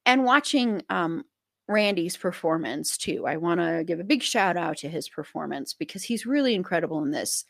and 0.06 0.24
watching 0.24 0.82
um, 0.88 1.24
Randy's 1.68 2.16
performance 2.16 2.96
too. 2.96 3.26
I 3.26 3.36
want 3.36 3.60
to 3.60 3.84
give 3.86 4.00
a 4.00 4.04
big 4.04 4.22
shout 4.22 4.56
out 4.56 4.78
to 4.78 4.88
his 4.88 5.08
performance 5.08 5.74
because 5.74 6.02
he's 6.02 6.26
really 6.26 6.54
incredible 6.54 7.02
in 7.04 7.10
this. 7.10 7.44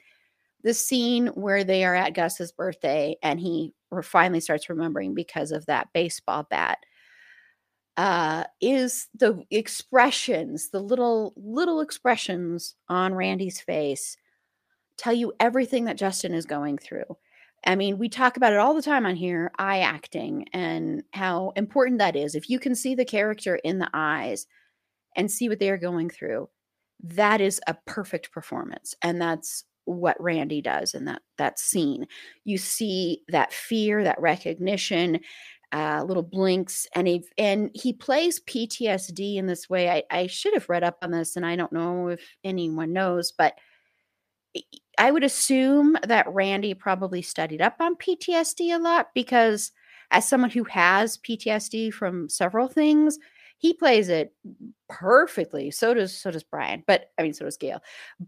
The 0.65 0.75
scene 0.75 1.29
where 1.29 1.63
they 1.63 1.85
are 1.85 1.95
at 1.95 2.15
Gus's 2.15 2.51
birthday 2.51 3.17
and 3.23 3.39
he 3.39 3.73
finally 4.03 4.41
starts 4.41 4.69
remembering 4.69 5.15
because 5.15 5.53
of 5.53 5.67
that 5.67 5.93
baseball 5.93 6.49
bat 6.51 6.79
uh, 7.99 8.45
is 8.61 9.09
the 9.19 9.45
expressions, 9.51 10.71
the 10.71 10.81
little 10.81 11.35
little 11.37 11.81
expressions 11.81 12.77
on 12.89 13.13
Randy's 13.13 13.61
face 13.61 14.17
tell 14.97 15.13
you 15.13 15.33
everything 15.41 15.85
that 15.85 15.97
Justin 15.97 16.33
is 16.33 16.47
going 16.47 16.79
through. 16.79 17.17
I 17.67 17.75
mean, 17.75 17.99
we 17.99 18.09
talk 18.09 18.37
about 18.37 18.53
it 18.53 18.59
all 18.61 18.73
the 18.73 18.83
time 18.83 19.05
on 19.05 19.17
here, 19.17 19.51
eye 19.59 19.81
acting 19.81 20.47
and 20.53 21.03
how 21.13 21.53
important 21.57 21.99
that 21.99 22.15
is. 22.15 22.37
If 22.37 22.49
you 22.49 22.61
can 22.61 22.77
see 22.77 22.95
the 22.95 23.05
character 23.05 23.57
in 23.57 23.81
the 23.81 23.91
eyes 23.93 24.47
and 25.17 25.29
see 25.29 25.49
what 25.49 25.59
they 25.59 25.71
are 25.71 25.77
going 25.77 26.09
through, 26.09 26.49
that 27.03 27.41
is 27.41 27.61
a 27.67 27.77
perfect 27.85 28.31
performance. 28.31 28.95
And 29.03 29.21
that's 29.21 29.65
what 29.87 30.21
Randy 30.21 30.61
does 30.61 30.95
in 30.95 31.07
that 31.07 31.23
that 31.39 31.59
scene. 31.59 32.07
You 32.45 32.59
see 32.59 33.23
that 33.29 33.53
fear, 33.53 34.05
that 34.05 34.21
recognition, 34.21 35.19
uh, 35.73 36.03
little 36.07 36.23
blinks, 36.23 36.87
and 36.95 37.07
he 37.07 37.25
and 37.37 37.71
he 37.75 37.93
plays 37.93 38.41
PTSD 38.41 39.37
in 39.37 39.47
this 39.47 39.69
way. 39.69 39.91
I, 39.91 40.03
I 40.11 40.27
should 40.27 40.55
have 40.55 40.69
read 40.69 40.85
up 40.85 40.99
on 41.03 41.11
this, 41.11 41.37
and 41.37 41.45
I 41.45 41.57
don't 41.57 41.73
know 41.73 42.09
if 42.09 42.21
anyone 42.45 42.93
knows, 42.93 43.33
but 43.33 43.55
I 44.99 45.11
would 45.11 45.25
assume 45.25 45.97
that 46.05 46.33
Randy 46.33 46.75
probably 46.75 47.23
studied 47.23 47.63
up 47.63 47.77
on 47.81 47.97
PTSD 47.97 48.75
a 48.75 48.79
lot 48.79 49.09
because, 49.15 49.73
as 50.11 50.29
someone 50.29 50.51
who 50.51 50.65
has 50.65 51.19
PTSD 51.19 51.93
from 51.93 52.29
several 52.29 52.69
things, 52.69 53.19
he 53.59 53.75
plays 53.75 54.09
it 54.09 54.33
perfectly. 54.89 55.71
So 55.71 55.95
does 55.95 56.17
so 56.17 56.31
does 56.31 56.45
Brian, 56.45 56.83
but 56.87 57.11
I 57.19 57.23
mean, 57.23 57.35
so 57.35 57.45
does 57.45 57.57
Gale. 57.57 57.83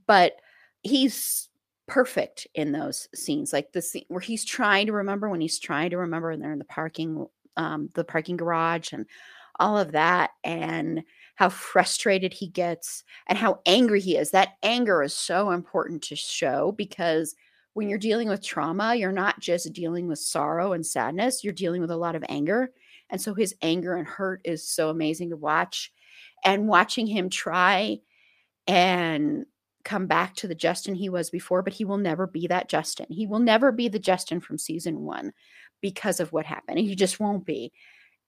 But 0.07 0.35
he's 0.83 1.50
perfect 1.91 2.47
in 2.55 2.71
those 2.71 3.09
scenes 3.17 3.53
like 3.53 3.73
the 3.73 3.83
scene 3.83 4.05
where 4.07 4.21
he's 4.21 4.45
trying 4.45 4.87
to 4.87 4.93
remember 4.93 5.29
when 5.29 5.41
he's 5.41 5.59
trying 5.59 5.91
to 5.91 5.99
remember 5.99 6.31
and 6.31 6.41
they're 6.41 6.53
in 6.53 6.61
the 6.61 6.65
parking 6.65 7.27
um 7.57 7.91
the 7.95 8.05
parking 8.05 8.37
garage 8.37 8.93
and 8.93 9.07
all 9.59 9.77
of 9.77 9.91
that 9.93 10.31
and 10.45 11.03
how 11.35 11.49
frustrated 11.49 12.33
he 12.33 12.47
gets 12.47 13.03
and 13.27 13.37
how 13.37 13.61
angry 13.67 14.01
he 14.01 14.17
is. 14.17 14.31
That 14.31 14.51
anger 14.63 15.03
is 15.03 15.13
so 15.15 15.51
important 15.51 16.03
to 16.05 16.17
show 16.17 16.73
because 16.73 17.35
when 17.75 17.89
you're 17.89 17.99
dealing 17.99 18.29
with 18.29 18.45
trauma 18.45 18.95
you're 18.95 19.11
not 19.11 19.41
just 19.41 19.73
dealing 19.73 20.07
with 20.07 20.21
sorrow 20.21 20.73
and 20.73 20.87
sadness 20.87 21.43
you're 21.43 21.53
dealing 21.53 21.81
with 21.81 21.91
a 21.91 21.97
lot 21.97 22.15
of 22.15 22.25
anger 22.29 22.71
and 23.11 23.21
so 23.21 23.35
his 23.35 23.55
anger 23.63 23.97
and 23.97 24.07
hurt 24.07 24.41
is 24.45 24.67
so 24.69 24.91
amazing 24.91 25.31
to 25.31 25.37
watch 25.37 25.93
and 26.45 26.69
watching 26.69 27.07
him 27.07 27.29
try 27.29 27.99
and 28.67 29.47
come 29.85 30.07
back 30.07 30.35
to 30.37 30.49
the 30.49 30.55
Justin 30.55 30.95
he 30.95 31.09
was 31.09 31.31
before, 31.31 31.63
but 31.63 31.73
he 31.73 31.85
will 31.85 31.99
never 31.99 32.27
be 32.27 32.47
that 32.47 32.69
Justin. 32.69 33.07
He 33.09 33.27
will 33.27 33.39
never 33.39 33.73
be 33.73 33.89
the 33.89 33.99
Justin 33.99 34.41
from 34.41 34.59
season 34.59 35.01
one 35.01 35.33
because 35.81 36.21
of 36.21 36.33
what 36.33 36.47
happened. 36.47 36.79
He 36.79 36.95
just 36.95 37.21
won't 37.21 37.45
be. 37.45 37.73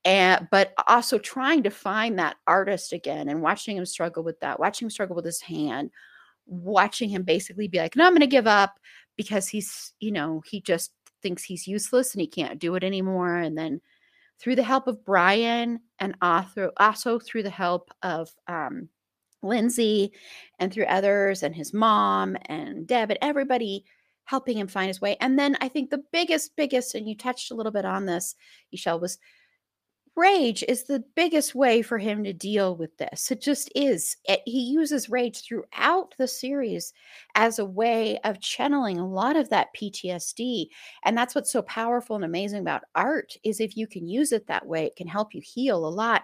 And 0.05 0.49
but 0.51 0.73
also 0.89 1.19
trying 1.19 1.63
to 1.63 1.71
find 1.71 2.19
that 2.19 2.37
artist 2.47 2.93
again 2.93 3.29
and 3.29 3.43
watching 3.43 3.77
him 3.77 3.87
struggle 3.87 4.25
with 4.25 4.41
that, 4.41 4.59
watching 4.59 4.87
him 4.87 4.91
struggle 4.91 5.15
with 5.15 5.25
his 5.25 5.41
hand, 5.41 5.91
watching 6.47 7.09
him 7.09 7.23
basically 7.23 7.69
be 7.69 7.79
like, 7.79 7.95
no, 7.95 8.07
I'm 8.07 8.13
gonna 8.13 8.27
give 8.27 8.49
up 8.49 8.79
because 9.17 9.49
he's, 9.49 9.93
you 10.01 10.11
know, 10.11 10.43
he 10.45 10.61
just 10.61 10.93
thinks 11.23 11.45
he's 11.45 11.69
useless 11.69 12.15
and 12.15 12.21
he 12.21 12.27
can't 12.27 12.59
do 12.59 12.75
it 12.75 12.83
anymore. 12.83 13.37
And 13.37 13.57
then 13.57 13.81
through 14.41 14.57
the 14.57 14.63
help 14.65 14.89
of 14.89 15.05
Brian 15.05 15.81
and 16.01 16.17
also 16.21 17.21
through 17.21 17.45
the 17.45 17.51
help 17.51 17.91
of 18.03 18.29
um, 18.49 18.89
Lindsay 19.43 20.13
and 20.59 20.73
through 20.73 20.85
others 20.87 21.43
and 21.43 21.55
his 21.55 21.73
mom 21.73 22.37
and 22.47 22.87
Deb 22.87 23.11
and 23.11 23.19
everybody 23.23 23.85
helping 24.25 24.57
him 24.57 24.69
find 24.69 24.89
his 24.89 25.01
way. 25.01 25.17
And 25.21 25.39
then 25.39 25.57
I 25.61 25.69
think 25.69 25.91
the 25.91 26.05
biggest, 26.13 26.57
biggest, 26.57 26.95
and 26.95 27.09
you 27.09 27.17
touched 27.17 27.51
a 27.51 27.55
little 27.55 27.73
bit 27.73 27.85
on 27.85 28.07
this, 28.07 28.35
Michelle, 28.71 29.01
was 29.01 29.19
rage 30.15 30.63
is 30.69 30.85
the 30.85 31.03
biggest 31.17 31.55
way 31.55 31.81
for 31.81 31.99
him 31.99 32.23
to 32.25 32.33
deal 32.33 32.77
with 32.77 32.97
this. 32.99 33.31
It 33.31 33.41
just 33.41 33.71
is. 33.75 34.17
It, 34.25 34.43
he 34.45 34.61
uses 34.61 35.09
rage 35.09 35.43
throughout 35.43 36.15
the 36.19 36.29
series 36.29 36.93
as 37.35 37.59
a 37.59 37.65
way 37.65 38.19
of 38.25 38.41
channeling 38.41 38.99
a 38.99 39.09
lot 39.09 39.37
of 39.37 39.49
that 39.51 39.69
PTSD. 39.75 40.67
And 41.05 41.17
that's 41.17 41.35
what's 41.35 41.51
so 41.53 41.63
powerful 41.63 42.17
and 42.17 42.25
amazing 42.25 42.61
about 42.61 42.83
art 42.95 43.37
is 43.43 43.61
if 43.61 43.77
you 43.77 43.87
can 43.87 44.07
use 44.07 44.33
it 44.33 44.47
that 44.49 44.67
way, 44.67 44.85
it 44.87 44.97
can 44.97 45.09
help 45.09 45.35
you 45.35 45.41
heal 45.43 45.87
a 45.87 45.89
lot. 45.89 46.23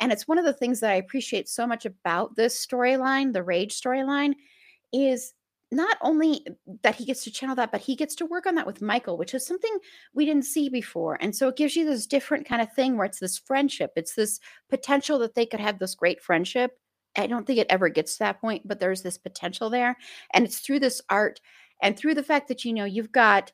And 0.00 0.12
it's 0.12 0.28
one 0.28 0.38
of 0.38 0.44
the 0.44 0.52
things 0.52 0.80
that 0.80 0.90
I 0.90 0.96
appreciate 0.96 1.48
so 1.48 1.66
much 1.66 1.86
about 1.86 2.36
this 2.36 2.64
storyline, 2.64 3.32
the 3.32 3.42
rage 3.42 3.80
storyline, 3.80 4.34
is 4.92 5.32
not 5.72 5.96
only 6.00 6.46
that 6.82 6.94
he 6.94 7.04
gets 7.04 7.24
to 7.24 7.30
channel 7.30 7.56
that, 7.56 7.72
but 7.72 7.80
he 7.80 7.96
gets 7.96 8.14
to 8.16 8.26
work 8.26 8.46
on 8.46 8.54
that 8.54 8.66
with 8.66 8.82
Michael, 8.82 9.18
which 9.18 9.34
is 9.34 9.44
something 9.44 9.78
we 10.14 10.24
didn't 10.24 10.44
see 10.44 10.68
before. 10.68 11.18
And 11.20 11.34
so 11.34 11.48
it 11.48 11.56
gives 11.56 11.74
you 11.74 11.84
this 11.84 12.06
different 12.06 12.46
kind 12.46 12.62
of 12.62 12.72
thing 12.72 12.96
where 12.96 13.06
it's 13.06 13.18
this 13.18 13.38
friendship, 13.38 13.92
it's 13.96 14.14
this 14.14 14.38
potential 14.70 15.18
that 15.20 15.34
they 15.34 15.46
could 15.46 15.60
have 15.60 15.78
this 15.78 15.94
great 15.94 16.22
friendship. 16.22 16.78
I 17.16 17.26
don't 17.26 17.46
think 17.46 17.58
it 17.58 17.66
ever 17.70 17.88
gets 17.88 18.12
to 18.14 18.18
that 18.20 18.40
point, 18.40 18.68
but 18.68 18.78
there's 18.78 19.02
this 19.02 19.18
potential 19.18 19.70
there. 19.70 19.96
And 20.32 20.44
it's 20.44 20.60
through 20.60 20.80
this 20.80 21.00
art 21.08 21.40
and 21.82 21.96
through 21.96 22.14
the 22.14 22.22
fact 22.22 22.48
that, 22.48 22.64
you 22.64 22.72
know, 22.72 22.84
you've 22.84 23.12
got 23.12 23.50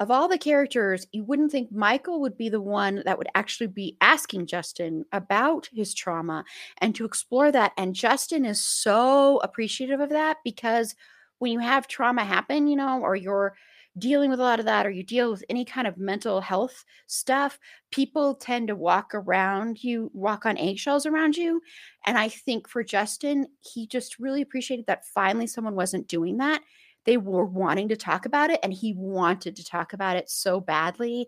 of 0.00 0.10
all 0.10 0.28
the 0.28 0.38
characters, 0.38 1.06
you 1.12 1.24
wouldn't 1.24 1.50
think 1.50 1.72
Michael 1.72 2.20
would 2.20 2.36
be 2.36 2.48
the 2.48 2.60
one 2.60 3.02
that 3.04 3.18
would 3.18 3.28
actually 3.34 3.66
be 3.66 3.96
asking 4.00 4.46
Justin 4.46 5.04
about 5.12 5.68
his 5.72 5.92
trauma 5.94 6.44
and 6.78 6.94
to 6.94 7.04
explore 7.04 7.50
that. 7.52 7.72
And 7.76 7.94
Justin 7.94 8.44
is 8.44 8.64
so 8.64 9.38
appreciative 9.38 10.00
of 10.00 10.10
that 10.10 10.38
because 10.44 10.94
when 11.38 11.52
you 11.52 11.58
have 11.58 11.88
trauma 11.88 12.24
happen, 12.24 12.68
you 12.68 12.76
know, 12.76 13.00
or 13.00 13.16
you're 13.16 13.54
dealing 13.96 14.30
with 14.30 14.38
a 14.38 14.42
lot 14.44 14.60
of 14.60 14.66
that, 14.66 14.86
or 14.86 14.90
you 14.90 15.02
deal 15.02 15.30
with 15.30 15.44
any 15.48 15.64
kind 15.64 15.86
of 15.88 15.98
mental 15.98 16.40
health 16.40 16.84
stuff, 17.06 17.58
people 17.90 18.34
tend 18.34 18.68
to 18.68 18.76
walk 18.76 19.12
around 19.14 19.82
you, 19.82 20.10
walk 20.14 20.46
on 20.46 20.56
eggshells 20.56 21.06
around 21.06 21.36
you. 21.36 21.60
And 22.06 22.16
I 22.16 22.28
think 22.28 22.68
for 22.68 22.84
Justin, 22.84 23.48
he 23.60 23.88
just 23.88 24.20
really 24.20 24.42
appreciated 24.42 24.86
that 24.86 25.06
finally 25.06 25.48
someone 25.48 25.74
wasn't 25.74 26.06
doing 26.06 26.36
that 26.36 26.62
they 27.08 27.16
were 27.16 27.46
wanting 27.46 27.88
to 27.88 27.96
talk 27.96 28.26
about 28.26 28.50
it 28.50 28.60
and 28.62 28.70
he 28.70 28.92
wanted 28.92 29.56
to 29.56 29.64
talk 29.64 29.94
about 29.94 30.18
it 30.18 30.28
so 30.28 30.60
badly. 30.60 31.26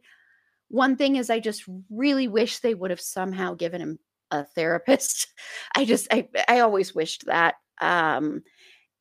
One 0.68 0.94
thing 0.94 1.16
is 1.16 1.30
I 1.30 1.40
just 1.40 1.64
really 1.88 2.28
wish 2.28 2.58
they 2.58 2.74
would 2.74 2.90
have 2.90 3.00
somehow 3.00 3.54
given 3.54 3.80
him 3.80 3.98
a 4.30 4.44
therapist. 4.44 5.28
I 5.74 5.86
just 5.86 6.06
I 6.12 6.28
I 6.46 6.60
always 6.60 6.94
wished 6.94 7.24
that. 7.24 7.54
Um 7.80 8.42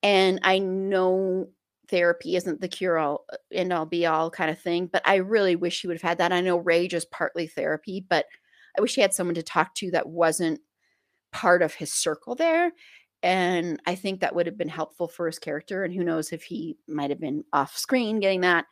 and 0.04 0.40
I 0.44 0.60
know 0.60 1.50
therapy 1.90 2.38
isn't 2.38 2.62
the 2.62 2.70
cure 2.70 2.98
all 2.98 3.26
uh, 3.34 3.36
end 3.52 3.74
all 3.74 3.86
be 3.86 4.06
all 4.06 4.32
kind 4.32 4.50
of 4.50 4.58
thing, 4.58 4.88
but 4.88 5.02
I 5.04 5.16
really 5.16 5.58
wish 5.58 5.82
he 5.82 5.88
would 5.88 5.98
have 5.98 6.10
had 6.10 6.20
that. 6.20 6.32
I 6.32 6.40
know 6.40 6.56
rage 6.56 6.94
is 6.94 7.04
partly 7.04 7.48
therapy, 7.48 8.06
but 8.08 8.26
I 8.78 8.82
wish 8.82 8.96
he 8.96 9.02
had 9.02 9.14
someone 9.14 9.36
to 9.36 9.44
talk 9.44 9.76
to 9.76 9.92
that 9.92 10.08
wasn't 10.08 10.62
part 11.34 11.62
of 11.62 11.74
his 11.74 11.92
circle 11.92 12.36
there 12.36 12.72
and 13.22 13.82
I 13.86 13.96
think 13.96 14.22
that 14.22 14.34
would 14.34 14.46
have 14.46 14.58
been 14.58 14.70
helpful 14.70 15.08
for 15.08 15.26
his 15.26 15.40
character. 15.40 15.84
And 15.84 15.94
who 15.94 16.04
knows 16.04 16.32
if 16.32 16.44
he 16.44 16.78
might 16.88 17.10
have 17.10 17.20
been 17.20 17.44
off 17.52 17.78
screen 17.78 18.20
getting 18.20 18.42
that, 18.42 18.66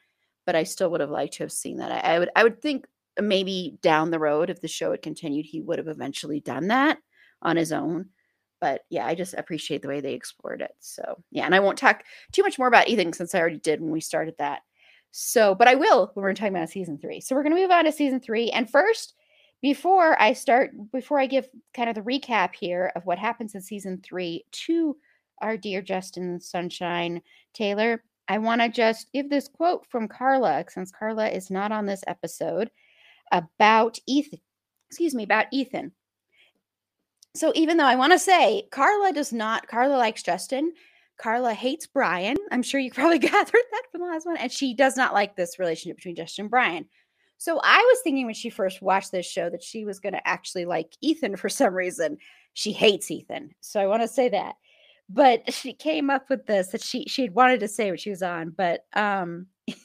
but 0.45 0.55
I 0.55 0.63
still 0.63 0.89
would 0.91 1.01
have 1.01 1.09
liked 1.09 1.35
to 1.35 1.43
have 1.43 1.51
seen 1.51 1.77
that. 1.77 1.91
I, 1.91 2.15
I 2.15 2.19
would 2.19 2.29
I 2.35 2.43
would 2.43 2.61
think 2.61 2.85
uh, 3.19 3.21
maybe 3.21 3.77
down 3.81 4.11
the 4.11 4.19
road, 4.19 4.49
if 4.49 4.61
the 4.61 4.67
show 4.67 4.91
had 4.91 5.01
continued, 5.01 5.45
he 5.45 5.61
would 5.61 5.77
have 5.77 5.89
eventually 5.89 6.39
done 6.39 6.67
that 6.67 6.99
on 7.41 7.57
his 7.57 7.71
own. 7.73 8.09
But 8.59 8.81
yeah, 8.89 9.05
I 9.05 9.13
just 9.13 9.35
appreciate 9.35 9.81
the 9.81 9.87
way 9.87 9.99
they 9.99 10.13
explored 10.13 10.61
it. 10.61 10.71
So 10.79 11.21
yeah, 11.31 11.45
and 11.45 11.53
I 11.53 11.59
won't 11.59 11.77
talk 11.77 12.03
too 12.31 12.41
much 12.41 12.57
more 12.57 12.67
about 12.67 12.87
Ethan 12.87 13.13
since 13.13 13.35
I 13.35 13.39
already 13.39 13.59
did 13.59 13.81
when 13.81 13.91
we 13.91 14.01
started 14.01 14.35
that. 14.39 14.61
So, 15.11 15.55
but 15.55 15.67
I 15.67 15.75
will 15.75 16.11
when 16.13 16.23
we're 16.23 16.33
talking 16.33 16.55
about 16.55 16.69
season 16.69 16.97
three. 16.97 17.19
So 17.19 17.35
we're 17.35 17.43
gonna 17.43 17.55
move 17.55 17.71
on 17.71 17.85
to 17.85 17.91
season 17.91 18.21
three. 18.21 18.49
And 18.51 18.69
first, 18.69 19.13
before 19.61 20.19
I 20.21 20.33
start, 20.33 20.71
before 20.91 21.19
I 21.19 21.25
give 21.25 21.47
kind 21.73 21.89
of 21.89 21.95
the 21.95 22.01
recap 22.01 22.53
here 22.55 22.91
of 22.95 23.05
what 23.05 23.17
happens 23.17 23.55
in 23.55 23.61
season 23.61 24.01
three 24.03 24.45
to 24.51 24.95
our 25.41 25.57
dear 25.57 25.81
Justin 25.81 26.39
Sunshine 26.39 27.21
Taylor, 27.53 28.03
I 28.27 28.37
want 28.37 28.61
to 28.61 28.69
just 28.69 29.11
give 29.13 29.29
this 29.29 29.47
quote 29.47 29.85
from 29.87 30.07
Carla, 30.07 30.65
since 30.69 30.91
Carla 30.91 31.29
is 31.29 31.49
not 31.49 31.71
on 31.71 31.85
this 31.85 32.03
episode, 32.07 32.69
about 33.31 33.99
Ethan. 34.05 34.39
Excuse 34.89 35.15
me, 35.15 35.23
about 35.23 35.47
Ethan. 35.51 35.91
So 37.35 37.51
even 37.55 37.77
though 37.77 37.85
I 37.85 37.95
want 37.95 38.13
to 38.13 38.19
say 38.19 38.67
Carla 38.71 39.13
does 39.13 39.31
not, 39.31 39.67
Carla 39.67 39.95
likes 39.95 40.23
Justin. 40.23 40.73
Carla 41.17 41.53
hates 41.53 41.87
Brian. 41.87 42.37
I'm 42.51 42.63
sure 42.63 42.79
you 42.79 42.91
probably 42.93 43.19
gathered 43.19 43.53
that 43.71 43.83
from 43.91 44.01
the 44.01 44.07
last 44.07 44.25
one. 44.25 44.37
And 44.37 44.51
she 44.51 44.73
does 44.73 44.97
not 44.97 45.13
like 45.13 45.35
this 45.35 45.59
relationship 45.59 45.97
between 45.97 46.15
Justin 46.15 46.43
and 46.43 46.51
Brian. 46.51 46.85
So 47.37 47.59
I 47.63 47.77
was 47.77 47.99
thinking 48.03 48.25
when 48.25 48.35
she 48.35 48.49
first 48.49 48.81
watched 48.81 49.11
this 49.11 49.25
show 49.25 49.49
that 49.49 49.63
she 49.63 49.85
was 49.85 49.99
going 49.99 50.13
to 50.13 50.27
actually 50.27 50.65
like 50.65 50.95
Ethan 51.01 51.35
for 51.35 51.49
some 51.49 51.73
reason. 51.73 52.17
She 52.53 52.71
hates 52.71 53.11
Ethan. 53.11 53.51
So 53.61 53.79
I 53.79 53.87
want 53.87 54.01
to 54.01 54.07
say 54.07 54.29
that. 54.29 54.55
But 55.09 55.53
she 55.53 55.71
came 55.73 56.09
up 56.09 56.29
with 56.29 56.45
this 56.47 56.67
that 56.69 56.83
she 56.83 57.05
she 57.05 57.21
had 57.21 57.33
wanted 57.33 57.61
to 57.61 57.67
say 57.69 57.89
what 57.91 57.99
she 58.01 58.09
was 58.09 58.21
on, 58.21 58.49
but 58.49 58.81
um 58.93 59.47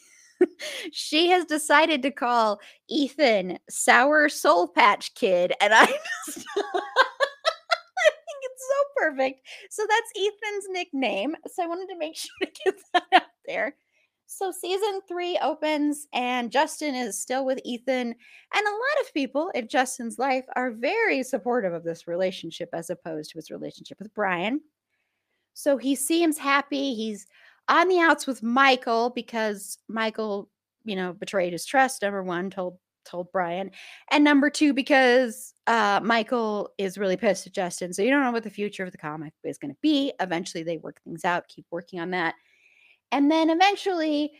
she 0.92 1.28
has 1.28 1.44
decided 1.44 2.03
to 2.03 2.11
call 2.11 2.61
Ethan 2.88 3.59
Sour 3.70 4.28
Soul 4.28 4.66
Patch 4.66 5.14
Kid 5.14 5.53
and 5.61 5.72
I 5.72 5.86
just 6.26 6.44
I 6.57 8.11
think 8.11 8.40
it's 8.42 8.66
so 8.66 8.84
perfect. 8.96 9.46
So 9.70 9.86
that's 9.88 10.12
Ethan's 10.16 10.66
nickname. 10.70 11.36
So 11.46 11.62
I 11.62 11.68
wanted 11.68 11.88
to 11.90 11.98
make 11.98 12.16
sure 12.16 12.30
to 12.40 12.50
get 12.64 12.74
that 12.94 13.05
out 13.14 13.22
there. 13.46 13.76
So 14.35 14.51
season 14.51 15.01
three 15.07 15.39
opens, 15.43 16.09
and 16.14 16.51
Justin 16.51 16.95
is 16.95 17.20
still 17.20 17.45
with 17.45 17.61
Ethan. 17.66 18.09
And 18.09 18.66
a 18.66 18.70
lot 18.70 19.03
of 19.03 19.12
people 19.12 19.51
in 19.55 19.68
Justin's 19.68 20.18
life 20.18 20.47
are 20.57 20.70
very 20.70 21.22
supportive 21.22 21.74
of 21.74 21.85
this 21.85 22.09
relationship 22.09 22.70
as 22.72 22.89
opposed 22.89 23.30
to 23.30 23.39
his 23.39 23.51
relationship 23.51 23.99
with 23.99 24.12
Brian. 24.14 24.62
So 25.53 25.76
he 25.76 25.95
seems 25.95 26.39
happy. 26.39 26.95
He's 26.95 27.26
on 27.68 27.89
the 27.89 28.01
outs 28.01 28.26
with 28.26 28.43
Michael 28.43 29.11
because 29.11 29.76
Michael, 29.87 30.49
you 30.85 30.97
know, 30.97 31.12
betrayed 31.12 31.53
his 31.53 31.66
trust. 31.66 32.01
Number 32.01 32.22
one, 32.22 32.49
told 32.49 32.78
told 33.05 33.30
Brian, 33.33 33.70
and 34.12 34.24
number 34.24 34.49
two, 34.49 34.72
because 34.72 35.53
uh, 35.66 36.01
Michael 36.03 36.70
is 36.78 36.97
really 36.97 37.18
pissed 37.18 37.47
at 37.47 37.53
Justin. 37.53 37.93
So 37.93 38.01
you 38.01 38.11
don't 38.11 38.22
know 38.22 38.33
what 38.33 38.45
the 38.45 38.51
future 38.51 38.85
of 38.85 38.93
the 38.93 38.99
comic 38.99 39.35
is 39.45 39.59
going 39.59 39.72
to 39.72 39.78
be. 39.83 40.12
Eventually, 40.20 40.62
they 40.62 40.78
work 40.78 41.03
things 41.05 41.24
out. 41.24 41.49
Keep 41.49 41.66
working 41.70 42.01
on 42.01 42.12
that. 42.12 42.35
And 43.13 43.31
then 43.31 43.51
eventually, 43.51 44.33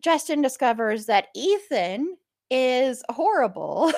Justin 0.00 0.40
discovers 0.40 1.06
that 1.06 1.28
Ethan 1.34 2.16
is 2.50 3.02
horrible, 3.10 3.92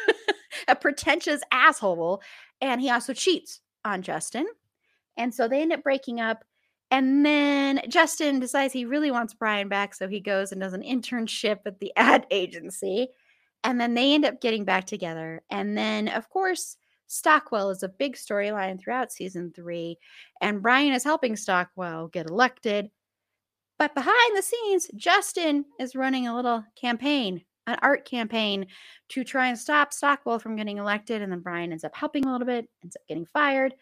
a 0.68 0.74
pretentious 0.74 1.42
asshole, 1.52 2.22
and 2.60 2.80
he 2.80 2.90
also 2.90 3.12
cheats 3.12 3.60
on 3.84 4.02
Justin. 4.02 4.46
And 5.16 5.34
so 5.34 5.46
they 5.46 5.62
end 5.62 5.72
up 5.72 5.82
breaking 5.82 6.20
up. 6.20 6.44
And 6.90 7.24
then 7.26 7.80
Justin 7.88 8.40
decides 8.40 8.72
he 8.72 8.84
really 8.84 9.10
wants 9.10 9.34
Brian 9.34 9.68
back. 9.68 9.94
So 9.94 10.08
he 10.08 10.20
goes 10.20 10.52
and 10.52 10.60
does 10.60 10.72
an 10.72 10.82
internship 10.82 11.58
at 11.66 11.80
the 11.80 11.92
ad 11.96 12.26
agency. 12.30 13.08
And 13.64 13.80
then 13.80 13.94
they 13.94 14.14
end 14.14 14.24
up 14.24 14.40
getting 14.40 14.64
back 14.64 14.86
together. 14.86 15.42
And 15.50 15.76
then, 15.76 16.08
of 16.08 16.28
course, 16.28 16.76
Stockwell 17.06 17.70
is 17.70 17.82
a 17.82 17.88
big 17.88 18.16
storyline 18.16 18.80
throughout 18.80 19.12
season 19.12 19.52
three. 19.54 19.98
And 20.40 20.62
Brian 20.62 20.92
is 20.92 21.04
helping 21.04 21.36
Stockwell 21.36 22.08
get 22.08 22.28
elected. 22.28 22.90
But 23.78 23.94
behind 23.94 24.36
the 24.36 24.42
scenes, 24.42 24.88
Justin 24.96 25.64
is 25.80 25.96
running 25.96 26.28
a 26.28 26.34
little 26.34 26.64
campaign, 26.76 27.44
an 27.66 27.76
art 27.82 28.04
campaign 28.04 28.66
to 29.10 29.24
try 29.24 29.48
and 29.48 29.58
stop 29.58 29.92
Stockwell 29.92 30.38
from 30.38 30.56
getting 30.56 30.78
elected. 30.78 31.22
And 31.22 31.32
then 31.32 31.40
Brian 31.40 31.72
ends 31.72 31.84
up 31.84 31.94
helping 31.94 32.24
a 32.24 32.32
little 32.32 32.46
bit, 32.46 32.68
ends 32.82 32.96
up 32.96 33.02
getting 33.08 33.26
fired. 33.32 33.74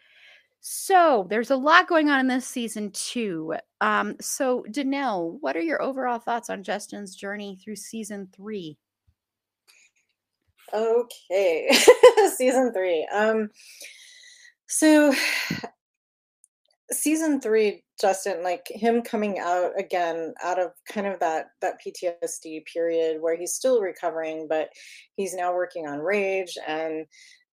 So 0.65 1.27
there's 1.29 1.51
a 1.51 1.57
lot 1.57 1.89
going 1.89 2.09
on 2.09 2.21
in 2.21 2.27
this 2.27 2.47
season 2.47 2.91
too. 2.91 3.55
Um, 3.81 4.15
so 4.21 4.65
Danelle, 4.69 5.37
what 5.41 5.57
are 5.57 5.61
your 5.61 5.81
overall 5.81 6.19
thoughts 6.19 6.49
on 6.49 6.63
Justin's 6.63 7.15
journey 7.15 7.59
through 7.61 7.75
season 7.75 8.29
three? 8.33 8.77
Okay, 10.73 11.69
season 12.37 12.71
three. 12.73 13.05
Um, 13.13 13.49
so 14.67 15.13
season 16.91 17.39
three 17.39 17.81
justin 17.99 18.43
like 18.43 18.67
him 18.69 19.01
coming 19.01 19.39
out 19.39 19.71
again 19.77 20.33
out 20.43 20.59
of 20.59 20.71
kind 20.87 21.07
of 21.07 21.19
that 21.19 21.47
that 21.61 21.75
ptsd 21.85 22.63
period 22.65 23.21
where 23.21 23.37
he's 23.37 23.53
still 23.53 23.81
recovering 23.81 24.47
but 24.49 24.69
he's 25.15 25.33
now 25.33 25.53
working 25.53 25.87
on 25.87 25.99
rage 25.99 26.57
and 26.67 27.05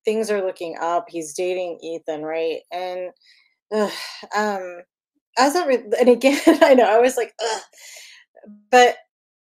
things 0.05 0.31
are 0.31 0.45
looking 0.45 0.77
up 0.81 1.07
he's 1.09 1.35
dating 1.35 1.79
ethan 1.83 2.23
right 2.23 2.61
and 2.73 3.11
uh, 3.73 3.91
um 4.37 4.81
as 5.39 5.55
a 5.55 5.67
re- 5.67 5.85
and 5.99 6.09
again 6.09 6.41
i 6.63 6.75
know 6.75 6.85
i 6.85 6.99
was 6.99 7.17
like 7.17 7.33
Ugh. 7.41 7.63
but 8.71 8.97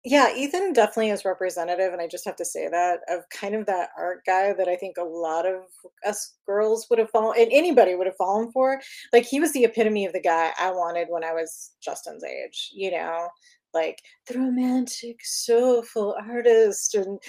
yeah, 0.03 0.33
Ethan 0.35 0.73
definitely 0.73 1.11
is 1.11 1.25
representative, 1.25 1.93
and 1.93 2.01
I 2.01 2.07
just 2.07 2.25
have 2.25 2.35
to 2.37 2.45
say 2.45 2.67
that 2.67 3.01
of 3.07 3.29
kind 3.29 3.53
of 3.53 3.67
that 3.67 3.89
art 3.97 4.21
guy 4.25 4.51
that 4.53 4.67
I 4.67 4.75
think 4.75 4.97
a 4.97 5.03
lot 5.03 5.45
of 5.45 5.61
us 6.05 6.33
girls 6.45 6.87
would 6.89 6.97
have 6.97 7.11
fallen, 7.11 7.39
and 7.39 7.51
anybody 7.51 7.93
would 7.93 8.07
have 8.07 8.15
fallen 8.15 8.51
for. 8.51 8.81
Like 9.13 9.25
he 9.25 9.39
was 9.39 9.53
the 9.53 9.63
epitome 9.63 10.05
of 10.05 10.13
the 10.13 10.21
guy 10.21 10.51
I 10.57 10.71
wanted 10.71 11.07
when 11.09 11.23
I 11.23 11.33
was 11.33 11.73
Justin's 11.83 12.23
age, 12.23 12.71
you 12.73 12.89
know, 12.91 13.27
like 13.75 13.99
the 14.27 14.39
romantic, 14.39 15.19
soulful 15.23 16.15
artist, 16.27 16.95
and 16.95 17.19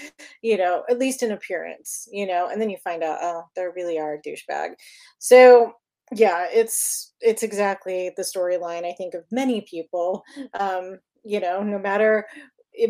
you 0.43 0.57
know, 0.57 0.83
at 0.89 0.99
least 0.99 1.23
in 1.23 1.33
appearance, 1.33 2.09
you 2.11 2.27
know, 2.27 2.49
and 2.51 2.61
then 2.61 2.71
you 2.71 2.79
find 2.79 3.03
out, 3.03 3.19
oh, 3.21 3.43
they 3.55 3.65
really 3.77 3.99
are 3.99 4.15
a 4.15 4.23
douchebag. 4.23 4.71
So 5.19 5.75
yeah, 6.15 6.47
it's 6.53 7.13
it's 7.21 7.43
exactly 7.43 8.13
the 8.17 8.23
storyline 8.23 8.85
I 8.87 8.93
think 8.93 9.15
of 9.15 9.25
many 9.31 9.61
people. 9.63 10.23
Um, 10.59 10.99
you 11.25 11.39
know, 11.39 11.63
no 11.63 11.79
matter 11.79 12.27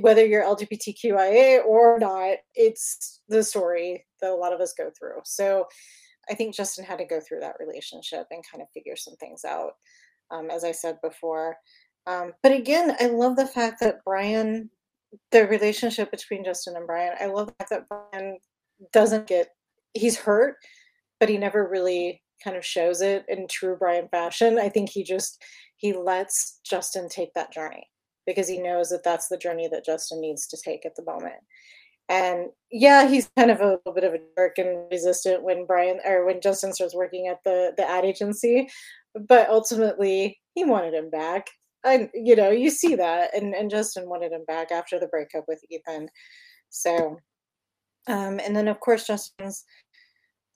whether 0.01 0.25
you're 0.25 0.45
LGBTQIA 0.45 1.65
or 1.65 1.99
not, 1.99 2.39
it's 2.55 3.21
the 3.29 3.43
story 3.43 4.07
that 4.21 4.31
a 4.31 4.35
lot 4.35 4.53
of 4.53 4.61
us 4.61 4.75
go 4.77 4.91
through. 4.99 5.21
So 5.25 5.67
I 6.31 6.35
think 6.35 6.55
Justin 6.55 6.85
had 6.85 6.99
to 6.99 7.05
go 7.05 7.21
through 7.21 7.41
that 7.41 7.57
relationship 7.61 8.27
and 8.31 8.45
kind 8.51 8.63
of 8.63 8.69
figure 8.75 8.97
some 8.97 9.17
things 9.17 9.45
out. 9.45 9.73
um, 10.33 10.51
as 10.51 10.65
I 10.65 10.73
said 10.73 10.99
before. 11.03 11.57
Um, 12.07 12.33
but 12.43 12.53
again, 12.53 12.97
I 13.01 13.07
love 13.07 13.37
the 13.37 13.47
fact 13.47 13.81
that 13.81 14.05
Brian, 14.05 14.71
the 15.31 15.47
relationship 15.47 16.11
between 16.11 16.45
Justin 16.45 16.77
and 16.77 16.87
Brian, 16.87 17.15
I 17.21 17.27
love 17.27 17.49
the 17.49 17.55
fact 17.59 17.71
that 17.71 17.89
Brian 17.89 18.39
doesn't 18.93 19.27
get, 19.27 19.49
he's 19.95 20.19
hurt, 20.19 20.57
but 21.21 21.29
he 21.29 21.39
never 21.39 21.69
really 21.69 22.23
kind 22.43 22.57
of 22.57 22.65
shows 22.65 23.03
it 23.03 23.25
in 23.29 23.47
true 23.47 23.77
Brian 23.79 24.09
fashion. 24.09 24.59
I 24.59 24.69
think 24.69 24.91
he 24.91 25.05
just, 25.05 25.43
he 25.77 25.93
lets 25.93 26.61
Justin 26.65 27.09
take 27.09 27.33
that 27.35 27.53
journey 27.53 27.89
because 28.27 28.49
he 28.49 28.59
knows 28.59 28.89
that 28.91 29.05
that's 29.05 29.29
the 29.29 29.39
journey 29.39 29.69
that 29.69 29.85
Justin 29.85 30.21
needs 30.21 30.47
to 30.49 30.57
take 30.63 30.87
at 30.87 30.97
the 30.97 31.05
moment. 31.05 31.41
And 32.09 32.51
yeah, 32.71 33.09
he's 33.09 33.31
kind 33.37 33.51
of 33.51 33.61
a 33.61 33.67
little 33.67 33.93
bit 33.95 34.05
of 34.05 34.15
a 34.15 34.21
jerk 34.37 34.59
and 34.59 34.87
resistant 34.91 35.43
when 35.43 35.67
Brian 35.67 35.99
or 36.05 36.27
when 36.27 36.41
Justin 36.41 36.73
starts 36.73 36.95
working 36.95 37.29
at 37.29 37.39
the 37.45 37.73
the 37.77 37.89
ad 37.89 38.05
agency, 38.05 38.69
but 39.15 39.49
ultimately 39.49 40.39
he 40.55 40.65
wanted 40.65 40.95
him 40.95 41.11
back. 41.11 41.47
And 41.85 42.11
you 42.15 42.37
know, 42.37 42.51
you 42.51 42.71
see 42.71 42.95
that, 42.97 43.35
and 43.35 43.55
and 43.55 43.71
Justin 43.71 44.09
wanted 44.09 44.33
him 44.33 44.45
back 44.47 44.71
after 44.71 44.99
the 44.99 45.09
breakup 45.09 45.45
with 45.49 45.61
Ethan. 45.71 46.09
So, 46.71 47.19
um, 48.09 48.41
and 48.41 48.55
then 48.55 48.69
of 48.69 48.81
course 48.81 49.07
Justin's 49.07 49.65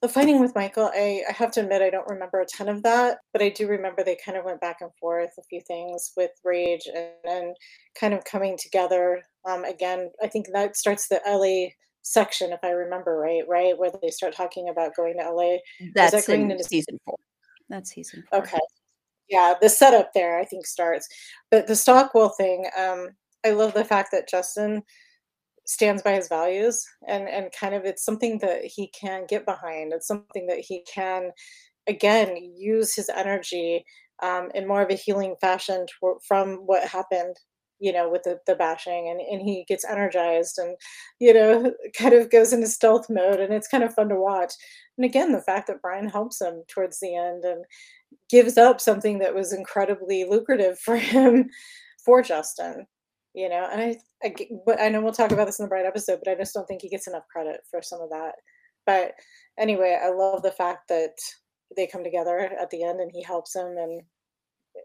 the 0.01 0.09
fighting 0.09 0.39
with 0.39 0.53
Michael, 0.53 0.91
I, 0.93 1.23
I 1.27 1.31
have 1.31 1.51
to 1.53 1.61
admit 1.61 1.81
I 1.81 1.89
don't 1.89 2.07
remember 2.07 2.39
a 2.39 2.45
ton 2.45 2.69
of 2.69 2.83
that, 2.83 3.17
but 3.33 3.41
I 3.41 3.49
do 3.49 3.67
remember 3.67 4.03
they 4.03 4.17
kind 4.23 4.37
of 4.37 4.45
went 4.45 4.61
back 4.61 4.77
and 4.81 4.91
forth 4.99 5.31
a 5.39 5.43
few 5.49 5.61
things 5.67 6.11
with 6.15 6.31
Rage 6.43 6.87
and, 6.93 7.09
and 7.25 7.55
kind 7.99 8.13
of 8.13 8.23
coming 8.23 8.57
together. 8.61 9.21
Um, 9.49 9.63
again, 9.63 10.11
I 10.23 10.27
think 10.27 10.47
that 10.53 10.77
starts 10.77 11.07
the 11.07 11.19
LA 11.25 11.71
section, 12.03 12.51
if 12.51 12.59
I 12.63 12.69
remember 12.69 13.17
right, 13.17 13.43
right, 13.47 13.77
where 13.77 13.91
they 14.01 14.09
start 14.09 14.35
talking 14.35 14.69
about 14.69 14.95
going 14.95 15.17
to 15.17 15.31
LA. 15.31 15.57
That's 15.95 16.11
that 16.13 16.27
going 16.27 16.43
in 16.43 16.51
into 16.51 16.63
season 16.63 16.99
four. 17.03 17.17
That's 17.69 17.89
season 17.89 18.23
four. 18.29 18.39
Okay. 18.39 18.59
Yeah, 19.29 19.55
the 19.59 19.67
setup 19.67 20.11
there 20.13 20.39
I 20.39 20.45
think 20.45 20.65
starts, 20.65 21.07
but 21.51 21.67
the 21.67 21.75
Stockwell 21.75 22.29
thing. 22.29 22.65
Um, 22.77 23.09
I 23.45 23.51
love 23.51 23.73
the 23.73 23.83
fact 23.83 24.11
that 24.11 24.29
Justin 24.29 24.83
stands 25.67 26.01
by 26.01 26.13
his 26.13 26.29
values 26.29 26.87
and 27.07 27.27
and 27.27 27.51
kind 27.51 27.75
of 27.75 27.83
it's 27.83 28.03
something 28.03 28.39
that 28.39 28.63
he 28.63 28.87
can 28.87 29.25
get 29.27 29.45
behind 29.45 29.91
it's 29.93 30.07
something 30.07 30.47
that 30.47 30.59
he 30.59 30.81
can 30.91 31.29
again 31.87 32.35
use 32.57 32.95
his 32.95 33.09
energy 33.09 33.85
um, 34.23 34.49
in 34.55 34.67
more 34.67 34.81
of 34.81 34.89
a 34.89 34.95
healing 34.95 35.35
fashion 35.39 35.85
to, 35.85 36.17
from 36.25 36.55
what 36.65 36.87
happened 36.87 37.35
you 37.79 37.91
know 37.91 38.09
with 38.09 38.23
the, 38.23 38.39
the 38.47 38.55
bashing 38.55 39.09
and, 39.09 39.19
and 39.19 39.47
he 39.47 39.65
gets 39.67 39.85
energized 39.85 40.57
and 40.57 40.77
you 41.19 41.33
know 41.33 41.71
kind 41.97 42.13
of 42.13 42.31
goes 42.31 42.53
into 42.53 42.67
stealth 42.67 43.07
mode 43.09 43.41
and 43.41 43.53
it's 43.53 43.67
kind 43.67 43.83
of 43.83 43.93
fun 43.93 44.09
to 44.09 44.15
watch. 44.15 44.53
And 44.97 45.05
again 45.05 45.33
the 45.33 45.41
fact 45.41 45.67
that 45.67 45.81
brian 45.81 46.07
helps 46.07 46.41
him 46.41 46.63
towards 46.69 46.99
the 46.99 47.13
end 47.13 47.43
and 47.43 47.65
gives 48.29 48.57
up 48.57 48.79
something 48.79 49.19
that 49.19 49.35
was 49.35 49.53
incredibly 49.53 50.23
lucrative 50.23 50.79
for 50.85 50.95
him 50.95 51.49
for 52.03 52.21
justin 52.21 52.87
you 53.33 53.49
know 53.49 53.67
and 53.69 53.81
i 53.81 53.97
I, 54.23 54.33
but 54.65 54.81
I 54.81 54.89
know 54.89 55.01
we'll 55.01 55.13
talk 55.13 55.31
about 55.31 55.45
this 55.45 55.59
in 55.59 55.65
the 55.65 55.69
Brian 55.69 55.85
episode, 55.85 56.19
but 56.23 56.31
I 56.31 56.35
just 56.35 56.53
don't 56.53 56.65
think 56.65 56.81
he 56.81 56.89
gets 56.89 57.07
enough 57.07 57.27
credit 57.31 57.61
for 57.69 57.81
some 57.81 58.01
of 58.01 58.09
that. 58.09 58.33
But 58.85 59.13
anyway, 59.59 59.99
I 60.01 60.09
love 60.09 60.41
the 60.41 60.51
fact 60.51 60.87
that 60.89 61.13
they 61.75 61.87
come 61.87 62.03
together 62.03 62.39
at 62.39 62.69
the 62.69 62.83
end 62.83 62.99
and 62.99 63.11
he 63.13 63.21
helps 63.21 63.55
him 63.55 63.77
and, 63.77 64.01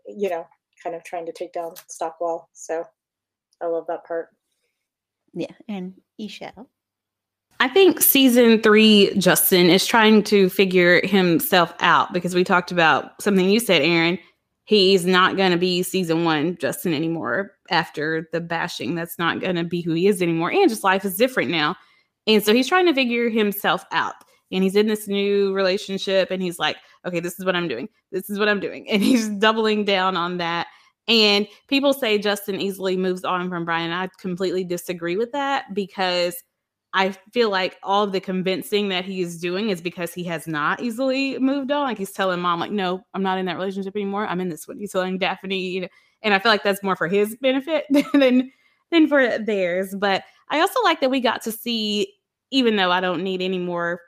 you 0.07 0.29
know, 0.29 0.47
kind 0.83 0.97
of 0.97 1.05
trying 1.05 1.27
to 1.27 1.33
take 1.33 1.53
down 1.53 1.73
Stockwell. 1.89 2.49
So 2.53 2.85
I 3.63 3.67
love 3.67 3.87
that 3.89 4.05
part. 4.05 4.29
Yeah. 5.33 5.53
And 5.69 5.95
E'Shel. 6.21 6.67
I 7.61 7.69
think 7.69 8.01
season 8.01 8.61
three, 8.61 9.15
Justin 9.17 9.71
is 9.71 9.87
trying 9.87 10.25
to 10.25 10.51
figure 10.51 11.01
himself 11.07 11.73
out 11.79 12.13
because 12.13 12.35
we 12.35 12.43
talked 12.43 12.73
about 12.73 13.23
something 13.23 13.49
you 13.49 13.61
said, 13.61 13.83
Erin 13.83 14.19
he's 14.65 15.07
not 15.07 15.37
going 15.37 15.53
to 15.53 15.59
be 15.59 15.83
season 15.83 16.25
one 16.25 16.57
Justin 16.59 16.95
anymore 16.95 17.53
after 17.71 18.29
the 18.33 18.41
bashing. 18.41 18.95
That's 18.95 19.19
not 19.19 19.41
going 19.41 19.57
to 19.57 19.65
be 19.65 19.81
who 19.81 19.93
he 19.93 20.07
is 20.07 20.23
anymore. 20.23 20.51
And 20.51 20.69
just 20.69 20.85
life 20.85 21.05
is 21.05 21.17
different 21.17 21.51
now. 21.51 21.77
And 22.27 22.43
so 22.43 22.55
he's 22.55 22.69
trying 22.69 22.87
to 22.87 22.95
figure 22.95 23.29
himself 23.29 23.85
out. 23.93 24.15
And 24.53 24.63
he's 24.63 24.77
in 24.77 24.87
this 24.87 25.09
new 25.09 25.55
relationship 25.55 26.31
and 26.31 26.43
he's 26.43 26.59
like, 26.59 26.77
okay, 27.07 27.21
this 27.21 27.39
is 27.39 27.45
what 27.45 27.57
I'm 27.57 27.69
doing. 27.69 27.89
This 28.13 28.29
is 28.29 28.39
what 28.39 28.49
I'm 28.49 28.61
doing. 28.61 28.87
And 28.91 29.03
he's 29.03 29.29
doubling 29.29 29.85
down 29.85 30.17
on 30.17 30.37
that. 30.39 30.69
And 31.09 31.49
people 31.67 31.93
say 31.93 32.19
Justin 32.19 32.61
easily 32.61 32.97
moves 32.97 33.25
on 33.25 33.49
from 33.49 33.65
Brian. 33.65 33.91
I 33.91 34.09
completely 34.21 34.63
disagree 34.63 35.17
with 35.17 35.33
that 35.33 35.75
because 35.75 36.37
I 36.95 37.13
feel 37.33 37.51
like 37.51 37.79
all 37.83 38.07
the 38.07 38.21
convincing 38.21 38.91
that 38.91 39.05
he 39.05 39.23
is 39.23 39.39
doing 39.39 39.71
is 39.71 39.81
because 39.81 40.13
he 40.13 40.25
has 40.25 40.47
not 40.47 40.83
easily 40.83 41.39
moved 41.39 41.71
on. 41.71 41.85
Like 41.85 41.99
he's 41.99 42.13
telling 42.13 42.41
mom, 42.41 42.61
like, 42.61 42.71
no, 42.71 43.03
I'm 43.15 43.23
not 43.23 43.39
in 43.39 43.47
that 43.47 43.57
relationship 43.57 43.97
anymore. 43.97 44.27
I'm 44.27 44.41
in 44.41 44.51
this 44.51 44.69
one. 44.69 44.79
He's 44.79 44.93
telling 44.93 45.17
Daphne, 45.19 45.59
you 45.59 45.81
know, 45.83 45.89
and 46.23 46.35
I 46.35 46.39
feel 46.39 46.53
like 46.53 46.63
that's 46.63 46.83
more 46.83 46.97
for 46.97 47.09
his 47.09 47.37
benefit 47.41 47.87
than 48.13 48.53
than 48.91 49.09
for 49.09 49.39
theirs. 49.39 49.95
But 49.99 50.25
I 50.51 50.61
also 50.61 50.83
like 50.83 51.01
that 51.01 51.11
we 51.11 51.21
got 51.21 51.43
to 51.43 51.53
see, 51.53 52.13
even 52.51 52.77
though 52.77 52.91
I 52.91 53.01
don't 53.01 53.23
need 53.23 53.41
any 53.41 53.59
more. 53.59 54.01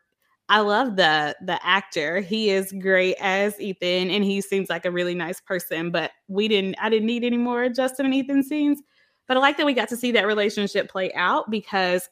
I 0.51 0.61
love 0.61 0.97
the 0.97 1.35
the 1.41 1.59
actor. 1.67 2.21
He 2.21 2.51
is 2.51 2.71
great 2.83 3.17
as 3.19 3.59
Ethan, 3.59 4.11
and 4.11 4.23
he 4.23 4.43
seems 4.43 4.69
like 4.69 4.85
a 4.85 4.91
really 4.91 5.15
nice 5.15 5.41
person. 5.41 5.91
But 5.91 6.11
we 6.29 6.49
didn't. 6.49 6.77
I 6.83 6.91
didn't 6.91 7.07
need 7.07 7.25
any 7.25 7.39
more 7.39 7.71
Justin 7.71 8.05
and 8.05 8.15
Ethan 8.15 8.43
scenes. 8.43 8.83
But 9.27 9.39
I 9.39 9.41
like 9.41 9.57
that 9.57 9.65
we 9.65 9.73
got 9.73 9.89
to 9.89 9.97
see 9.97 10.13
that 10.13 10.27
relationship 10.27 10.91
play 10.91 11.11
out 11.15 11.51
because 11.51 12.11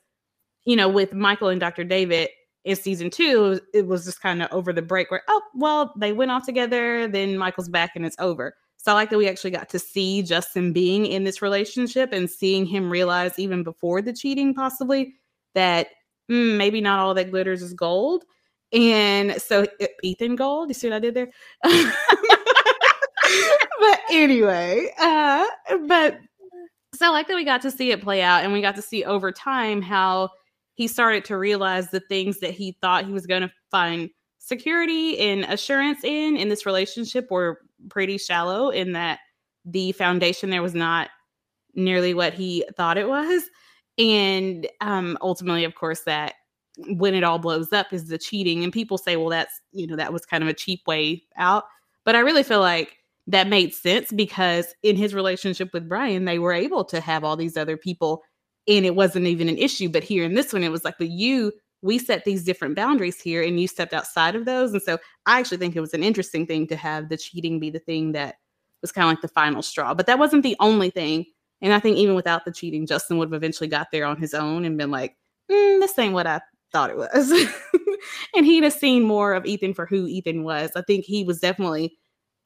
you 0.65 0.77
know, 0.77 0.89
with 0.89 1.13
Michael 1.13 1.49
and 1.49 1.61
Dr. 1.61 1.85
David 1.85 2.29
in 2.65 2.77
season 2.77 3.11
two, 3.11 3.61
it 3.75 3.87
was 3.87 4.05
just 4.05 4.21
kind 4.21 4.43
of 4.43 4.53
over 4.53 4.73
the 4.73 4.83
break 4.83 5.11
where, 5.11 5.23
oh, 5.29 5.43
well, 5.55 5.93
they 5.97 6.13
went 6.13 6.31
off 6.31 6.47
together, 6.47 7.09
then 7.09 7.37
Michael's 7.37 7.69
back 7.69 7.93
and 7.97 8.07
it's 8.07 8.17
over. 8.19 8.55
So 8.77 8.93
I 8.93 8.95
like 8.95 9.11
that 9.11 9.19
we 9.19 9.29
actually 9.29 9.53
got 9.53 9.69
to 9.71 9.79
see 9.79 10.23
Justin 10.23 10.73
being 10.73 11.07
in 11.07 11.25
this 11.25 11.41
relationship 11.41 12.13
and 12.13 12.29
seeing 12.29 12.67
him 12.67 12.91
realize 12.91 13.39
even 13.39 13.63
before 13.63 14.03
the 14.03 14.13
cheating, 14.13 14.55
possibly, 14.55 15.15
that 15.55 15.89
mm, 16.31 16.57
maybe 16.57 16.81
not 16.81 16.99
all 16.99 17.15
that 17.15 17.31
glitters 17.31 17.63
is 17.63 17.75
gold. 17.75 18.25
And 18.73 19.41
so 19.41 19.67
Ethan 20.03 20.35
Gold, 20.35 20.69
you 20.69 20.75
see 20.75 20.89
what 20.89 20.97
I 20.97 20.99
did 20.99 21.15
there? 21.15 21.31
but 21.63 21.95
anyway, 24.11 24.89
uh, 24.99 25.47
but 25.87 26.19
so 26.95 27.07
I 27.07 27.11
like 27.11 27.29
that 27.29 27.37
we 27.37 27.45
got 27.45 27.63
to 27.63 27.71
see 27.71 27.91
it 27.91 28.03
play 28.03 28.23
out 28.23 28.45
and 28.45 28.53
we 28.53 28.63
got 28.63 28.77
to 28.77 28.83
see 28.83 29.05
over 29.05 29.31
time 29.31 29.83
how 29.83 30.31
he 30.75 30.89
started 30.89 31.25
to 31.27 31.37
realize 31.37 31.91
the 31.91 32.01
things 32.01 32.41
that 32.41 32.53
he 32.53 32.77
thought 32.81 33.07
he 33.07 33.13
was 33.13 33.27
going 33.27 33.43
to 33.43 33.53
find 33.71 34.11
security 34.39 35.19
and 35.19 35.45
assurance 35.45 36.03
in 36.03 36.37
in 36.37 36.49
this 36.49 36.67
relationship 36.67 37.31
were 37.31 37.61
pretty 37.89 38.19
shallow 38.19 38.71
in 38.71 38.93
that 38.93 39.21
the 39.65 39.93
foundation 39.93 40.51
there 40.51 40.63
was 40.63 40.75
not 40.75 41.11
nearly 41.75 42.13
what 42.15 42.35
he 42.35 42.65
thought 42.77 42.99
it 42.99 43.09
was. 43.09 43.45
And 43.99 44.69
um 44.81 45.17
ultimately 45.21 45.65
of 45.65 45.75
course 45.75 46.01
that 46.03 46.35
when 46.97 47.15
it 47.15 47.23
all 47.23 47.39
blows 47.39 47.73
up 47.73 47.93
is 47.93 48.09
the 48.09 48.19
cheating. 48.19 48.65
And 48.65 48.73
people 48.73 48.99
say 48.99 49.17
well 49.17 49.29
that's 49.29 49.61
you 49.73 49.87
know 49.87 49.97
that 49.97 50.13
was 50.13 50.27
kind 50.27 50.43
of 50.43 50.49
a 50.49 50.55
cheap 50.55 50.81
way 50.87 51.23
out. 51.37 51.65
But 52.05 52.17
i 52.17 52.21
really 52.21 52.43
feel 52.43 52.61
like 52.61 52.97
that 53.29 53.47
made 53.47 53.73
sense 53.73 54.11
because 54.11 54.75
in 54.83 54.97
his 54.97 55.15
relationship 55.15 55.71
with 55.73 55.89
brian 55.89 56.25
they 56.25 56.41
were 56.41 56.53
able 56.53 56.85
to 56.85 57.01
have 57.01 57.23
all 57.23 57.37
these 57.37 57.57
other 57.57 57.77
people 57.77 58.25
and 58.69 58.87
it 58.87 58.95
wasn't 58.95 59.27
even 59.27 59.49
an 59.49 59.59
issue. 59.59 59.89
But 59.89 60.05
here 60.05 60.25
in 60.25 60.35
this 60.35 60.53
one, 60.53 60.63
it 60.63 60.71
was 60.71 60.85
like, 60.85 60.97
but 60.99 61.11
you, 61.11 61.53
we 61.83 61.99
set 61.99 62.25
these 62.25 62.45
different 62.45 62.77
boundaries 62.77 63.21
here 63.21 63.43
and 63.43 63.61
you 63.61 63.67
stepped 63.67 63.93
outside 63.93 64.37
of 64.37 64.45
those. 64.45 64.73
And 64.73 64.83
so 64.83 64.99
I 65.27 65.41
actually 65.41 65.59
think 65.59 65.75
it 65.75 65.81
was 65.81 65.95
an 65.95 66.05
interesting 66.05 66.47
thing 66.47 66.67
to 66.69 66.77
have 66.77 67.09
the 67.09 67.17
cheating 67.17 67.59
be 67.59 67.71
the 67.71 67.81
thing 67.81 68.13
that 68.13 68.37
was 68.83 68.93
kind 68.93 69.07
of 69.07 69.11
like 69.11 69.23
the 69.23 69.29
final 69.29 69.63
straw. 69.63 69.95
But 69.95 70.07
that 70.07 70.19
wasn't 70.19 70.43
the 70.43 70.57
only 70.61 70.91
thing. 70.91 71.25
And 71.61 71.73
I 71.73 71.81
think 71.81 71.97
even 71.97 72.15
without 72.15 72.45
the 72.45 72.53
cheating, 72.53 72.87
Justin 72.87 73.19
would 73.19 73.29
have 73.29 73.35
eventually 73.35 73.69
got 73.69 73.89
there 73.93 74.05
on 74.05 74.17
his 74.17 74.35
own 74.35 74.65
and 74.65 74.77
been 74.77 74.91
like, 74.91 75.17
mm, 75.51 75.81
this 75.81 75.99
ain't 75.99 76.15
what 76.15 76.27
I 76.27 76.41
thought 76.73 76.91
it 76.91 76.97
was. 76.97 77.31
and 78.37 78.47
he'd 78.47 78.65
have 78.65 78.73
seen 78.73 79.03
more 79.03 79.35
of 79.35 79.47
Ethan 79.47 79.75
for 79.75 79.87
who 79.87 80.07
Ethan 80.07 80.43
was. 80.43 80.73
I 80.75 80.83
think 80.83 81.05
he 81.05 81.25
was 81.25 81.39
definitely 81.39 81.97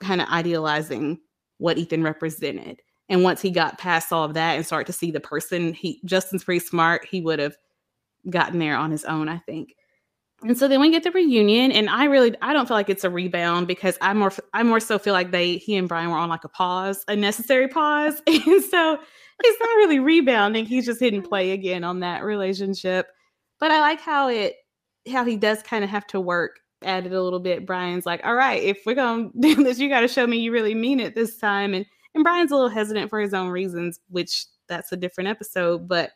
kind 0.03 0.21
of 0.21 0.29
idealizing 0.29 1.19
what 1.59 1.79
Ethan 1.79 2.03
represented. 2.03 2.83
And 3.09 3.23
once 3.23 3.41
he 3.41 3.51
got 3.51 3.79
past 3.79 4.13
all 4.13 4.25
of 4.25 4.35
that 4.35 4.57
and 4.57 4.67
started 4.67 4.87
to 4.87 4.93
see 4.93 5.11
the 5.11 5.21
person, 5.21 5.73
he 5.73 6.01
Justin's 6.05 6.45
pretty 6.45 6.65
smart. 6.65 7.07
He 7.07 7.21
would 7.21 7.39
have 7.39 7.57
gotten 8.29 8.59
there 8.59 8.77
on 8.77 8.91
his 8.91 9.05
own, 9.05 9.29
I 9.29 9.39
think. 9.39 9.75
And 10.43 10.59
so 10.59 10.69
then 10.69 10.81
we 10.81 10.91
get 10.91 11.03
the 11.03 11.11
reunion, 11.11 11.73
and 11.73 11.89
I 11.89 12.05
really 12.05 12.35
I 12.43 12.53
don't 12.53 12.67
feel 12.69 12.77
like 12.77 12.91
it's 12.91 13.05
a 13.05 13.11
rebound 13.11 13.67
because 13.67 13.97
I 14.03 14.13
more 14.13 14.33
I 14.53 14.63
more 14.65 14.81
so 14.81 14.99
feel 14.99 15.15
like 15.15 15.31
they 15.31 15.57
he 15.57 15.77
and 15.77 15.89
Brian 15.89 16.11
were 16.11 16.19
on 16.19 16.29
like 16.29 16.45
a 16.45 16.49
pause, 16.49 17.05
a 17.09 17.17
necessary 17.17 17.69
pause, 17.69 18.21
and 18.27 18.65
so 18.65 18.99
he's 19.43 19.57
not 19.61 19.77
really 19.77 19.99
rebounding. 19.99 20.67
He's 20.67 20.85
just 20.85 21.01
hitting 21.01 21.23
play 21.23 21.53
again 21.53 21.85
on 21.85 22.01
that 22.01 22.23
relationship. 22.23 23.07
But 23.59 23.71
I 23.71 23.81
like 23.81 24.01
how 24.01 24.29
it 24.29 24.57
how 25.11 25.25
he 25.25 25.37
does 25.37 25.63
kind 25.63 25.85
of 25.85 25.91
have 25.91 26.07
to 26.09 26.21
work 26.21 26.61
at 26.83 27.07
it 27.07 27.13
a 27.13 27.23
little 27.23 27.41
bit. 27.41 27.65
Brian's 27.65 28.05
like, 28.05 28.21
all 28.25 28.35
right, 28.35 28.63
if 28.63 28.83
we're 28.85 28.95
gonna 28.95 29.31
do 29.41 29.55
this, 29.65 29.79
you 29.79 29.89
got 29.89 30.01
to 30.01 30.09
show 30.09 30.27
me 30.27 30.37
you 30.39 30.53
really 30.53 30.75
mean 30.75 31.01
it 31.01 31.15
this 31.15 31.39
time, 31.39 31.73
and 31.73 31.87
and 32.17 32.25
Brian's 32.25 32.51
a 32.51 32.55
little 32.55 32.71
hesitant 32.71 33.11
for 33.11 33.21
his 33.21 33.33
own 33.33 33.49
reasons, 33.49 34.01
which 34.09 34.47
that's 34.69 34.91
a 34.91 34.97
different 34.97 35.29
episode. 35.29 35.87
But 35.87 36.11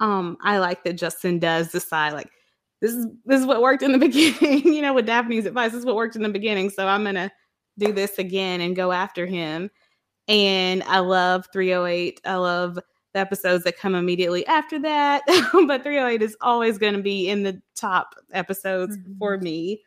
um, 0.00 0.36
I 0.42 0.58
like 0.58 0.84
that 0.84 0.94
Justin 0.94 1.38
does 1.38 1.72
decide 1.72 2.12
like 2.12 2.30
this 2.80 2.92
is 2.92 3.06
this 3.24 3.40
is 3.40 3.46
what 3.46 3.62
worked 3.62 3.82
in 3.82 3.92
the 3.92 3.98
beginning, 4.06 4.72
you 4.72 4.82
know, 4.82 4.94
with 4.94 5.06
Daphne's 5.06 5.46
advice. 5.46 5.72
This 5.72 5.80
is 5.80 5.86
what 5.86 5.96
worked 5.96 6.16
in 6.16 6.22
the 6.22 6.28
beginning. 6.28 6.70
So 6.70 6.86
I'm 6.86 7.04
gonna 7.04 7.32
do 7.78 7.92
this 7.92 8.18
again 8.18 8.60
and 8.60 8.76
go 8.76 8.92
after 8.92 9.26
him. 9.26 9.70
And 10.28 10.82
I 10.84 11.00
love 11.00 11.46
308. 11.52 12.20
I 12.24 12.34
love 12.36 12.78
the 13.14 13.20
episodes 13.20 13.64
that 13.64 13.78
come 13.78 13.94
immediately 13.94 14.46
after 14.46 14.78
that. 14.80 15.22
but 15.26 15.82
308 15.82 16.22
is 16.22 16.36
always 16.40 16.78
going 16.78 16.94
to 16.94 17.02
be 17.02 17.28
in 17.28 17.42
the 17.42 17.60
top 17.74 18.14
episodes 18.32 18.96
mm-hmm. 18.96 19.18
for 19.18 19.38
me. 19.38 19.82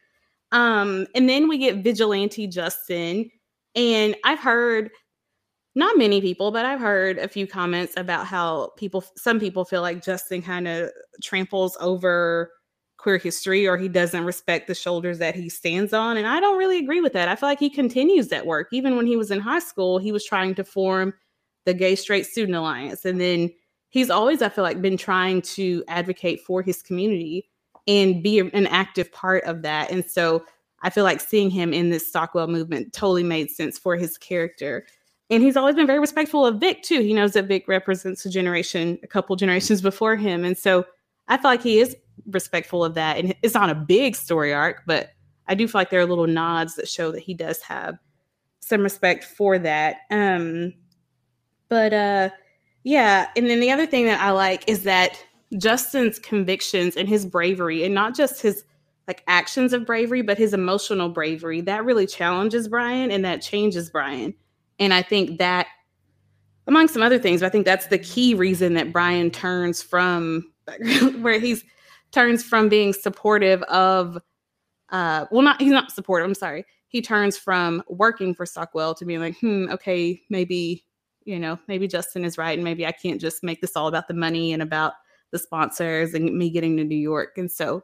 Um, 0.52 1.08
and 1.16 1.30
then 1.30 1.48
we 1.48 1.58
get 1.58 1.84
Vigilante 1.84 2.48
Justin. 2.48 3.30
And 3.76 4.16
I've 4.24 4.40
heard 4.40 4.92
not 5.76 5.98
many 5.98 6.22
people, 6.22 6.52
but 6.52 6.66
I've 6.66 6.80
heard 6.80 7.18
a 7.18 7.28
few 7.28 7.46
comments 7.46 7.94
about 7.98 8.26
how 8.26 8.72
people, 8.78 9.04
some 9.16 9.40
people 9.40 9.66
feel 9.66 9.82
like 9.82 10.04
Justin 10.04 10.42
kind 10.42 10.68
of 10.68 10.90
tramples 11.22 11.78
over 11.82 12.52
queer 12.98 13.18
history 13.18 13.68
or 13.68 13.78
he 13.78 13.90
doesn't 13.90 14.24
respect 14.24 14.68
the 14.68 14.74
shoulders 14.74 15.20
that 15.20 15.36
he 15.36 15.50
stands 15.50 15.94
on. 15.94 16.16
And 16.18 16.26
I 16.26 16.40
don't 16.40 16.58
really 16.58 16.80
agree 16.80 17.02
with 17.02 17.14
that. 17.14 17.28
I 17.28 17.36
feel 17.36 17.50
like 17.50 17.60
he 17.60 17.70
continues 17.70 18.30
that 18.30 18.46
work. 18.46 18.70
Even 18.72 18.96
when 18.96 19.06
he 19.06 19.18
was 19.18 19.32
in 19.32 19.40
high 19.40 19.60
school, 19.60 20.00
he 20.00 20.14
was 20.14 20.26
trying 20.26 20.56
to 20.56 20.64
form 20.64 21.14
the 21.66 21.74
Gay 21.74 21.96
Straight 21.96 22.26
Student 22.26 22.56
Alliance. 22.56 23.04
And 23.04 23.20
then 23.20 23.52
he's 23.90 24.10
always, 24.10 24.42
I 24.42 24.50
feel 24.50 24.64
like, 24.64 24.82
been 24.82 24.98
trying 24.98 25.42
to 25.42 25.84
advocate 25.90 26.42
for 26.42 26.62
his 26.62 26.82
community 26.82 27.50
and 27.86 28.24
be 28.24 28.40
an 28.40 28.68
active 28.68 29.12
part 29.12 29.44
of 29.44 29.62
that. 29.64 29.92
And 29.92 30.06
so 30.06 30.46
I 30.82 30.90
feel 30.90 31.04
like 31.04 31.20
seeing 31.20 31.50
him 31.50 31.74
in 31.74 31.90
this 31.90 32.08
Stockwell 32.08 32.48
movement 32.48 32.94
totally 32.94 33.24
made 33.24 33.52
sense 33.52 33.78
for 33.78 33.96
his 33.96 34.18
character. 34.18 34.88
And 35.30 35.42
he's 35.42 35.58
always 35.58 35.76
been 35.76 35.88
very 35.88 36.00
respectful 36.00 36.46
of 36.46 36.60
Vic 36.60 36.84
too. 36.84 37.02
He 37.02 37.14
knows 37.14 37.34
that 37.34 37.48
Vic 37.48 37.68
represents 37.68 38.26
a 38.26 38.30
generation, 38.30 39.00
a 39.04 39.08
couple 39.08 39.36
generations 39.36 39.82
before 39.82 40.16
him. 40.16 40.46
And 40.46 40.58
so 40.58 40.86
I 41.28 41.38
feel 41.38 41.50
like 41.52 41.64
he 41.64 41.80
is 41.80 41.96
respectful 42.28 42.84
of 42.84 42.94
that. 42.94 43.18
And 43.18 43.36
it's 43.42 43.56
not 43.56 43.70
a 43.70 43.76
big 43.76 44.16
story 44.16 44.54
arc, 44.54 44.84
but 44.86 45.10
I 45.48 45.56
do 45.56 45.68
feel 45.68 45.80
like 45.82 45.90
there 45.90 46.00
are 46.00 46.06
little 46.06 46.28
nods 46.28 46.76
that 46.76 46.88
show 46.88 47.12
that 47.12 47.22
he 47.22 47.34
does 47.34 47.62
have 47.64 47.98
some 48.60 48.82
respect 48.82 49.24
for 49.24 49.58
that. 49.60 49.98
Um, 50.12 50.74
but 51.70 51.94
uh, 51.94 52.30
yeah, 52.84 53.30
and 53.36 53.50
then 53.50 53.60
the 53.60 53.72
other 53.72 53.86
thing 53.86 54.06
that 54.06 54.22
I 54.22 54.32
like 54.32 54.68
is 54.68 54.84
that 54.84 55.24
Justin's 55.58 56.20
convictions 56.20 56.96
and 56.96 57.08
his 57.08 57.26
bravery, 57.26 57.84
and 57.84 57.94
not 57.94 58.16
just 58.16 58.42
his 58.42 58.64
like 59.08 59.24
actions 59.28 59.74
of 59.74 59.86
bravery, 59.86 60.22
but 60.22 60.38
his 60.38 60.54
emotional 60.54 61.10
bravery, 61.10 61.62
that 61.62 61.86
really 61.86 62.08
challenges 62.08 62.68
Brian 62.68 63.12
and 63.12 63.24
that 63.26 63.42
changes 63.42 63.90
Brian. 63.90 64.34
And 64.80 64.94
I 64.94 65.02
think 65.02 65.40
that, 65.40 65.68
among 66.68 66.88
some 66.88 67.02
other 67.02 67.20
things, 67.20 67.44
I 67.44 67.50
think 67.50 67.66
that's 67.66 67.88
the 67.88 68.00
key 68.00 68.34
reason 68.34 68.74
that 68.74 68.92
Brian 68.92 69.30
turns 69.32 69.82
from 69.82 70.52
where 71.20 71.40
he's 71.40 71.64
turns 72.12 72.44
from 72.44 72.70
being 72.70 72.94
supportive 72.94 73.62
of 73.64 74.18
uh 74.90 75.26
well 75.32 75.42
not 75.42 75.62
he's 75.62 75.72
not 75.72 75.92
supportive, 75.92 76.26
I'm 76.26 76.34
sorry. 76.34 76.66
He 76.88 77.02
turns 77.02 77.38
from 77.38 77.84
working 77.90 78.34
for 78.34 78.46
Stockwell 78.46 78.96
to 78.96 79.06
being 79.06 79.20
like, 79.20 79.38
hmm, 79.40 79.70
okay, 79.70 80.22
maybe, 80.30 80.86
you 81.26 81.40
know, 81.40 81.60
maybe 81.68 81.88
Justin 81.88 82.24
is 82.24 82.38
right 82.38 82.58
and 82.58 82.64
maybe 82.64 82.86
I 82.86 82.94
can't 82.94 83.20
just 83.20 83.44
make 83.44 83.60
this 83.60 83.76
all 83.76 83.88
about 83.88 84.08
the 84.08 84.14
money 84.14 84.54
and 84.54 84.62
about 84.62 84.94
the 85.32 85.40
sponsors 85.40 86.14
and 86.14 86.34
me 86.38 86.50
getting 86.50 86.78
to 86.78 86.84
New 86.84 86.96
York. 86.96 87.38
And 87.38 87.52
so 87.52 87.84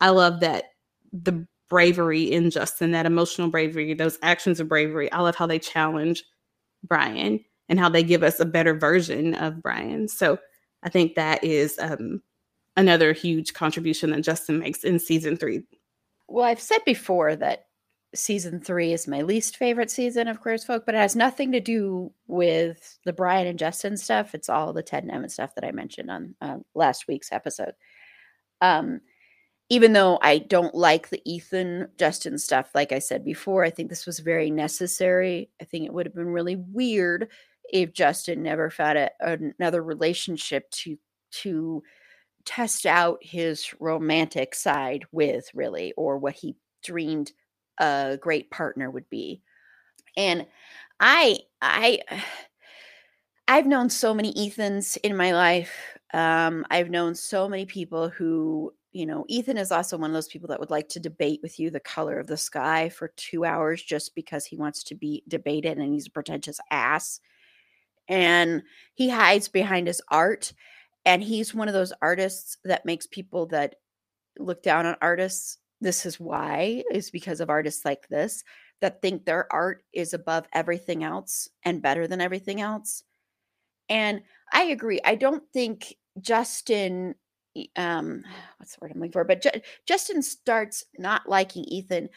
I 0.00 0.10
love 0.10 0.40
that 0.40 0.64
the 1.12 1.46
bravery 1.70 2.24
in 2.24 2.50
Justin, 2.50 2.90
that 2.90 3.06
emotional 3.06 3.48
bravery, 3.48 3.94
those 3.94 4.18
actions 4.22 4.60
of 4.60 4.68
bravery. 4.68 5.10
I 5.12 5.20
love 5.20 5.36
how 5.36 5.46
they 5.46 5.58
challenge 5.58 6.24
Brian 6.84 7.42
and 7.68 7.78
how 7.78 7.88
they 7.88 8.02
give 8.02 8.22
us 8.22 8.40
a 8.40 8.44
better 8.44 8.74
version 8.74 9.34
of 9.34 9.62
Brian. 9.62 10.08
So 10.08 10.38
I 10.82 10.90
think 10.90 11.14
that 11.14 11.42
is 11.42 11.78
um, 11.78 12.20
another 12.76 13.12
huge 13.12 13.54
contribution 13.54 14.10
that 14.10 14.22
Justin 14.22 14.58
makes 14.58 14.84
in 14.84 14.98
season 14.98 15.36
three. 15.36 15.62
Well, 16.28 16.44
I've 16.44 16.60
said 16.60 16.80
before 16.84 17.36
that 17.36 17.66
season 18.14 18.60
three 18.60 18.92
is 18.92 19.06
my 19.06 19.22
least 19.22 19.56
favorite 19.56 19.90
season 19.90 20.26
of 20.26 20.40
Queer 20.40 20.54
as 20.54 20.64
Folk, 20.64 20.84
but 20.84 20.96
it 20.96 20.98
has 20.98 21.14
nothing 21.14 21.52
to 21.52 21.60
do 21.60 22.12
with 22.26 22.98
the 23.04 23.12
Brian 23.12 23.46
and 23.46 23.58
Justin 23.58 23.96
stuff. 23.96 24.34
It's 24.34 24.48
all 24.48 24.72
the 24.72 24.82
Ted 24.82 25.04
and 25.04 25.12
Emmett 25.12 25.30
stuff 25.30 25.54
that 25.54 25.64
I 25.64 25.70
mentioned 25.70 26.10
on 26.10 26.34
uh, 26.40 26.56
last 26.74 27.06
week's 27.06 27.30
episode. 27.30 27.74
Um, 28.60 29.00
even 29.70 29.92
though 29.92 30.18
I 30.20 30.38
don't 30.38 30.74
like 30.74 31.08
the 31.10 31.22
Ethan 31.24 31.88
Justin 31.96 32.38
stuff, 32.38 32.70
like 32.74 32.92
I 32.92 32.98
said 32.98 33.24
before, 33.24 33.64
I 33.64 33.70
think 33.70 33.88
this 33.88 34.06
was 34.06 34.18
very 34.18 34.50
necessary. 34.50 35.50
I 35.62 35.64
think 35.64 35.86
it 35.86 35.92
would 35.94 36.06
have 36.06 36.14
been 36.14 36.26
really 36.28 36.56
weird 36.56 37.28
if 37.72 37.92
Justin 37.92 38.42
never 38.42 38.68
found 38.68 38.98
a, 38.98 39.10
another 39.20 39.82
relationship 39.82 40.70
to 40.72 40.98
to 41.32 41.82
test 42.44 42.86
out 42.86 43.18
his 43.22 43.74
romantic 43.80 44.54
side 44.54 45.04
with, 45.12 45.50
really, 45.54 45.92
or 45.96 46.18
what 46.18 46.34
he 46.34 46.56
dreamed 46.84 47.32
a 47.78 48.18
great 48.20 48.50
partner 48.50 48.90
would 48.90 49.08
be. 49.10 49.42
And 50.16 50.46
I 51.00 51.40
I 51.62 52.00
I've 53.48 53.66
known 53.66 53.90
so 53.90 54.14
many 54.14 54.32
Ethans 54.34 54.96
in 55.02 55.16
my 55.16 55.32
life. 55.32 55.98
Um, 56.14 56.64
I've 56.70 56.90
known 56.90 57.14
so 57.14 57.48
many 57.48 57.66
people 57.66 58.08
who 58.08 58.72
you 58.92 59.06
know, 59.06 59.24
Ethan 59.28 59.56
is 59.56 59.70
also 59.70 59.96
one 59.96 60.10
of 60.10 60.14
those 60.14 60.28
people 60.28 60.48
that 60.48 60.58
would 60.58 60.70
like 60.70 60.88
to 60.90 61.00
debate 61.00 61.40
with 61.42 61.60
you 61.60 61.70
the 61.70 61.80
color 61.80 62.18
of 62.18 62.26
the 62.26 62.36
sky 62.36 62.88
for 62.88 63.12
two 63.16 63.44
hours 63.44 63.82
just 63.82 64.14
because 64.14 64.44
he 64.44 64.56
wants 64.56 64.82
to 64.84 64.94
be 64.94 65.22
debated 65.28 65.78
and 65.78 65.92
he's 65.92 66.08
a 66.08 66.10
pretentious 66.10 66.58
ass. 66.70 67.20
And 68.08 68.62
he 68.94 69.08
hides 69.08 69.48
behind 69.48 69.86
his 69.86 70.02
art. 70.08 70.52
And 71.04 71.22
he's 71.22 71.54
one 71.54 71.68
of 71.68 71.74
those 71.74 71.92
artists 72.02 72.58
that 72.64 72.84
makes 72.84 73.06
people 73.06 73.46
that 73.46 73.76
look 74.38 74.62
down 74.62 74.86
on 74.86 74.96
artists. 75.00 75.58
This 75.80 76.04
is 76.04 76.18
why, 76.18 76.82
is 76.90 77.10
because 77.10 77.40
of 77.40 77.48
artists 77.48 77.84
like 77.84 78.08
this 78.08 78.42
that 78.80 79.00
think 79.00 79.24
their 79.24 79.50
art 79.52 79.84
is 79.92 80.14
above 80.14 80.46
everything 80.52 81.04
else 81.04 81.48
and 81.64 81.82
better 81.82 82.06
than 82.06 82.20
everything 82.20 82.60
else. 82.60 83.04
And 83.88 84.22
I 84.52 84.64
agree. 84.64 85.00
I 85.04 85.14
don't 85.14 85.42
think 85.52 85.94
Justin 86.20 87.14
um 87.76 88.22
what's 88.58 88.74
the 88.74 88.78
word 88.80 88.92
I'm 88.92 89.00
looking 89.00 89.12
for? 89.12 89.24
But 89.24 89.42
J- 89.42 89.62
Justin 89.86 90.22
starts 90.22 90.84
not 90.98 91.28
liking 91.28 91.64
Ethan, 91.64 92.08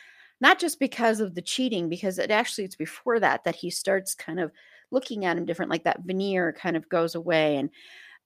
not 0.41 0.59
just 0.59 0.79
because 0.79 1.19
of 1.19 1.35
the 1.35 1.41
cheating, 1.41 1.89
because 1.89 2.19
it 2.19 2.31
actually 2.31 2.65
it's 2.65 2.75
before 2.75 3.19
that 3.19 3.43
that 3.43 3.55
he 3.55 3.69
starts 3.69 4.15
kind 4.15 4.39
of 4.39 4.51
looking 4.91 5.25
at 5.25 5.37
him 5.37 5.45
different, 5.45 5.71
like 5.71 5.83
that 5.85 6.01
veneer 6.05 6.53
kind 6.53 6.77
of 6.77 6.89
goes 6.89 7.15
away, 7.15 7.57
and 7.57 7.69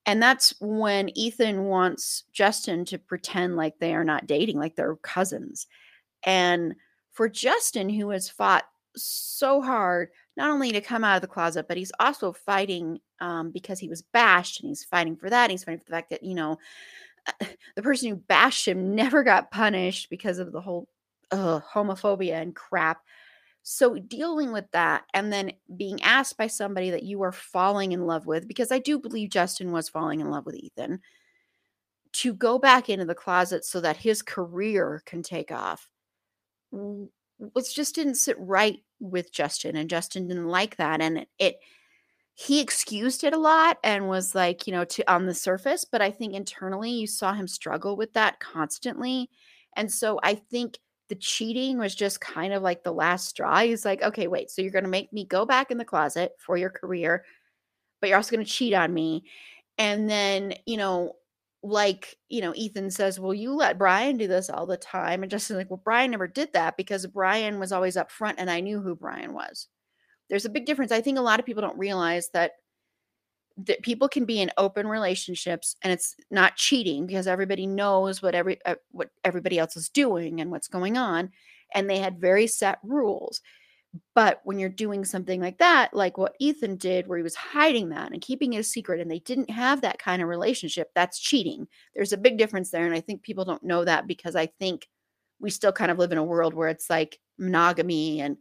and 0.06 0.22
that's 0.22 0.54
when 0.62 1.10
Ethan 1.18 1.66
wants 1.66 2.24
Justin 2.32 2.86
to 2.86 2.98
pretend 2.98 3.58
like 3.58 3.78
they 3.80 3.94
are 3.94 4.06
not 4.06 4.28
dating, 4.28 4.58
like 4.58 4.76
they're 4.76 4.96
cousins, 4.98 5.68
and 6.24 6.76
for 7.12 7.28
Justin, 7.28 7.90
who 7.90 8.10
has 8.10 8.30
fought 8.30 8.66
so 8.96 9.62
hard 9.62 10.10
not 10.38 10.52
only 10.52 10.72
to 10.72 10.82
come 10.82 11.04
out 11.04 11.16
of 11.16 11.22
the 11.22 11.28
closet, 11.28 11.68
but 11.68 11.78
he's 11.78 11.92
also 12.00 12.32
fighting 12.32 13.00
um, 13.20 13.50
because 13.52 13.80
he 13.80 13.90
was 13.90 14.04
bashed 14.04 14.62
and 14.62 14.70
he's 14.70 14.84
fighting 14.84 15.16
for 15.16 15.30
that. 15.30 15.50
He's 15.50 15.64
fighting 15.64 15.80
for 15.80 15.86
the 15.86 15.92
fact 15.92 16.12
that, 16.12 16.24
you 16.24 16.36
know, 16.36 16.60
uh, 17.26 17.46
the 17.76 17.82
person 17.82 18.10
who 18.10 18.16
bashed 18.16 18.68
him 18.68 18.96
never 18.96 19.24
got 19.24 19.52
punished 19.52 20.10
because 20.10 20.38
of 20.38 20.52
the 20.52 20.62
whole 20.62 20.88
homophobia 21.34 22.42
and 22.42 22.56
crap. 22.56 23.02
So 23.64 23.96
dealing 23.96 24.54
with 24.54 24.66
that 24.72 25.04
and 25.14 25.34
then 25.34 25.52
being 25.76 26.02
asked 26.02 26.38
by 26.38 26.48
somebody 26.48 26.92
that 26.92 27.04
you 27.04 27.22
are 27.24 27.34
falling 27.34 27.92
in 27.92 28.06
love 28.06 28.26
with, 28.26 28.48
because 28.48 28.72
I 28.72 28.80
do 28.80 29.00
believe 29.00 29.30
Justin 29.30 29.72
was 29.72 29.90
falling 29.90 30.22
in 30.22 30.30
love 30.30 30.46
with 30.46 30.56
Ethan, 30.56 31.02
to 32.14 32.34
go 32.34 32.60
back 32.60 32.90
into 32.90 33.06
the 33.06 33.16
closet 33.16 33.66
so 33.66 33.82
that 33.82 33.98
his 33.98 34.22
career 34.22 35.02
can 35.06 35.22
take 35.22 35.52
off 35.52 35.90
was 37.54 37.74
just 37.74 37.96
didn't 37.96 38.16
sit 38.16 38.36
right 38.40 38.80
with 39.00 39.32
Justin 39.32 39.76
and 39.76 39.90
Justin 39.90 40.28
didn't 40.28 40.48
like 40.48 40.78
that 40.78 41.02
and 41.02 41.20
it, 41.20 41.30
it 41.38 41.60
he 42.40 42.62
excused 42.62 43.24
it 43.24 43.34
a 43.34 43.38
lot 43.38 43.80
and 43.84 44.08
was 44.08 44.36
like, 44.36 44.68
you 44.68 44.74
know, 44.74 44.86
to 44.86 45.12
on 45.12 45.26
the 45.26 45.34
surface, 45.34 45.86
but 45.86 46.04
I 46.04 46.12
think 46.12 46.36
internally 46.36 46.92
you 46.92 47.08
saw 47.08 47.34
him 47.34 47.48
struggle 47.48 47.98
with 47.98 48.14
that 48.14 48.40
constantly. 48.40 49.32
And 49.76 49.92
so 49.92 50.20
I 50.22 50.36
think 50.36 50.78
the 51.10 51.16
cheating 51.16 51.80
was 51.80 51.96
just 51.96 52.22
kind 52.22 52.54
of 52.54 52.62
like 52.62 52.84
the 52.84 52.92
last 52.92 53.28
straw. 53.28 53.62
He's 53.62 53.86
like, 53.86 54.04
okay, 54.04 54.28
wait, 54.28 54.52
so 54.52 54.62
you're 54.62 54.72
going 54.72 54.84
to 54.84 54.90
make 54.90 55.12
me 55.12 55.26
go 55.26 55.48
back 55.48 55.72
in 55.72 55.80
the 55.80 55.86
closet 55.86 56.34
for 56.38 56.58
your 56.58 56.70
career, 56.70 57.26
but 58.02 58.10
you're 58.10 58.18
also 58.18 58.36
going 58.36 58.46
to 58.46 58.52
cheat 58.52 58.76
on 58.76 58.94
me. 58.94 59.24
And 59.80 60.08
then, 60.08 60.54
you 60.68 60.78
know, 60.78 61.14
like, 61.64 62.18
you 62.30 62.42
know, 62.42 62.54
Ethan 62.56 62.92
says, 62.92 63.20
Well, 63.20 63.34
you 63.34 63.54
let 63.54 63.78
Brian 63.78 64.18
do 64.18 64.28
this 64.28 64.50
all 64.50 64.66
the 64.66 64.78
time. 64.78 65.24
And 65.24 65.32
Justin's 65.32 65.58
like, 65.58 65.70
Well, 65.70 65.82
Brian 65.84 66.12
never 66.12 66.28
did 66.28 66.54
that 66.54 66.78
because 66.78 67.06
Brian 67.08 67.60
was 67.60 67.72
always 67.72 67.98
up 67.98 68.12
front 68.12 68.40
and 68.40 68.50
I 68.50 68.60
knew 68.60 68.82
who 68.82 68.96
Brian 68.96 69.34
was. 69.34 69.68
There's 70.30 70.46
a 70.46 70.50
big 70.50 70.66
difference. 70.66 70.92
I 70.92 71.02
think 71.02 71.18
a 71.18 71.22
lot 71.22 71.40
of 71.40 71.46
people 71.46 71.62
don't 71.62 71.78
realize 71.78 72.30
that 72.34 72.54
that 73.66 73.82
people 73.82 74.08
can 74.08 74.26
be 74.26 74.40
in 74.40 74.52
open 74.58 74.88
relationships 74.88 75.76
and 75.82 75.92
it's 75.92 76.16
not 76.30 76.58
cheating 76.58 77.08
because 77.08 77.26
everybody 77.26 77.66
knows 77.66 78.22
what 78.22 78.36
every 78.36 78.60
uh, 78.66 78.76
what 78.92 79.10
everybody 79.24 79.58
else 79.58 79.76
is 79.76 79.90
doing 79.90 80.40
and 80.40 80.52
what's 80.52 80.68
going 80.68 80.96
on 80.96 81.32
and 81.74 81.90
they 81.90 81.98
had 81.98 82.22
very 82.22 82.46
set 82.46 82.78
rules 82.84 83.42
but 84.14 84.42
when 84.44 84.60
you're 84.60 84.70
doing 84.70 85.06
something 85.06 85.42
like 85.42 85.58
that, 85.60 85.94
like 85.94 86.18
what 86.18 86.36
Ethan 86.40 86.76
did, 86.76 87.08
where 87.08 87.18
he 87.18 87.24
was 87.24 87.36
hiding 87.36 87.90
that 87.90 88.12
and 88.12 88.22
keeping 88.22 88.54
it 88.54 88.60
a 88.60 88.64
secret, 88.64 89.00
and 89.00 89.10
they 89.10 89.20
didn't 89.20 89.50
have 89.50 89.82
that 89.82 90.00
kind 90.00 90.22
of 90.22 90.28
relationship, 90.28 90.92
that's 90.94 91.20
cheating. 91.20 91.68
There's 91.96 92.14
a 92.14 92.18
big 92.18 92.38
difference 92.38 92.70
there. 92.70 92.86
And 92.86 92.94
I 92.94 93.02
think 93.02 93.24
people 93.24 93.46
don't 93.46 93.64
know 93.64 93.86
that 93.86 94.08
because 94.08 94.36
I 94.36 94.48
think 94.48 94.88
we 95.40 95.50
still 95.50 95.72
kind 95.72 95.92
of 95.92 95.98
live 95.98 96.12
in 96.12 96.18
a 96.18 96.24
world 96.24 96.54
where 96.54 96.70
it's 96.70 96.90
like 96.90 97.20
monogamy 97.38 98.22
and 98.22 98.38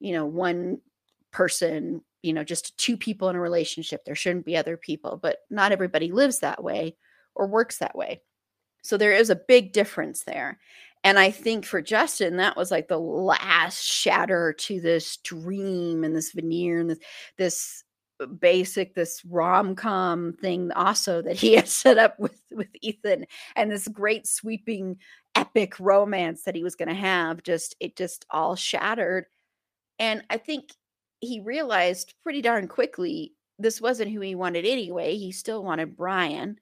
you 0.00 0.12
know, 0.12 0.26
one 0.26 0.80
person, 1.30 2.02
you 2.22 2.32
know, 2.32 2.42
just 2.42 2.76
two 2.78 2.96
people 2.96 3.28
in 3.28 3.36
a 3.36 3.40
relationship. 3.40 4.04
There 4.04 4.14
shouldn't 4.14 4.46
be 4.46 4.56
other 4.56 4.76
people, 4.76 5.18
but 5.22 5.38
not 5.50 5.72
everybody 5.72 6.10
lives 6.10 6.40
that 6.40 6.64
way 6.64 6.96
or 7.34 7.46
works 7.46 7.78
that 7.78 7.94
way. 7.94 8.22
So 8.82 8.96
there 8.96 9.12
is 9.12 9.30
a 9.30 9.36
big 9.36 9.72
difference 9.72 10.24
there. 10.24 10.58
And 11.02 11.18
I 11.18 11.30
think 11.30 11.64
for 11.64 11.80
Justin, 11.80 12.36
that 12.36 12.56
was 12.56 12.70
like 12.70 12.88
the 12.88 12.98
last 12.98 13.82
shatter 13.82 14.52
to 14.52 14.80
this 14.80 15.16
dream 15.18 16.04
and 16.04 16.14
this 16.14 16.32
veneer 16.32 16.80
and 16.80 16.90
this, 16.90 16.98
this 17.38 17.84
uh, 18.20 18.26
basic 18.26 18.94
this 18.94 19.24
rom-com 19.24 20.34
thing 20.40 20.70
also 20.72 21.22
that 21.22 21.36
he 21.36 21.54
had 21.56 21.68
set 21.68 21.96
up 21.98 22.18
with 22.18 22.38
with 22.50 22.68
Ethan 22.82 23.26
and 23.56 23.70
this 23.70 23.88
great 23.88 24.26
sweeping 24.26 24.98
epic 25.34 25.80
romance 25.80 26.42
that 26.42 26.54
he 26.54 26.62
was 26.62 26.76
going 26.76 26.88
to 26.88 26.94
have 26.94 27.42
just 27.42 27.76
it 27.80 27.96
just 27.96 28.26
all 28.30 28.56
shattered. 28.56 29.26
And 29.98 30.22
i 30.30 30.36
think 30.38 30.70
he 31.20 31.40
realized 31.40 32.14
pretty 32.22 32.42
darn 32.42 32.68
quickly 32.68 33.34
this 33.58 33.80
wasn't 33.80 34.10
who 34.10 34.20
he 34.20 34.34
wanted 34.34 34.64
anyway 34.66 35.16
he 35.16 35.32
still 35.32 35.62
wanted 35.62 35.96
brian 35.96 36.58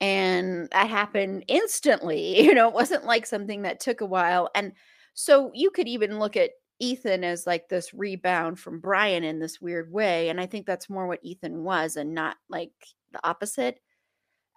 and 0.00 0.68
that 0.70 0.88
happened 0.88 1.44
instantly 1.48 2.40
you 2.44 2.54
know 2.54 2.68
it 2.68 2.74
wasn't 2.74 3.04
like 3.04 3.26
something 3.26 3.62
that 3.62 3.80
took 3.80 4.00
a 4.00 4.06
while 4.06 4.48
and 4.54 4.72
so 5.14 5.50
you 5.52 5.70
could 5.70 5.88
even 5.88 6.20
look 6.20 6.36
at 6.36 6.50
Ethan 6.78 7.24
as 7.24 7.46
like 7.46 7.68
this 7.68 7.92
rebound 7.92 8.58
from 8.58 8.80
Brian 8.80 9.24
in 9.24 9.40
this 9.40 9.60
weird 9.60 9.90
way. 9.92 10.28
And 10.28 10.40
I 10.40 10.46
think 10.46 10.66
that's 10.66 10.88
more 10.88 11.06
what 11.06 11.20
Ethan 11.22 11.64
was 11.64 11.96
and 11.96 12.14
not 12.14 12.36
like 12.48 12.70
the 13.12 13.20
opposite. 13.24 13.80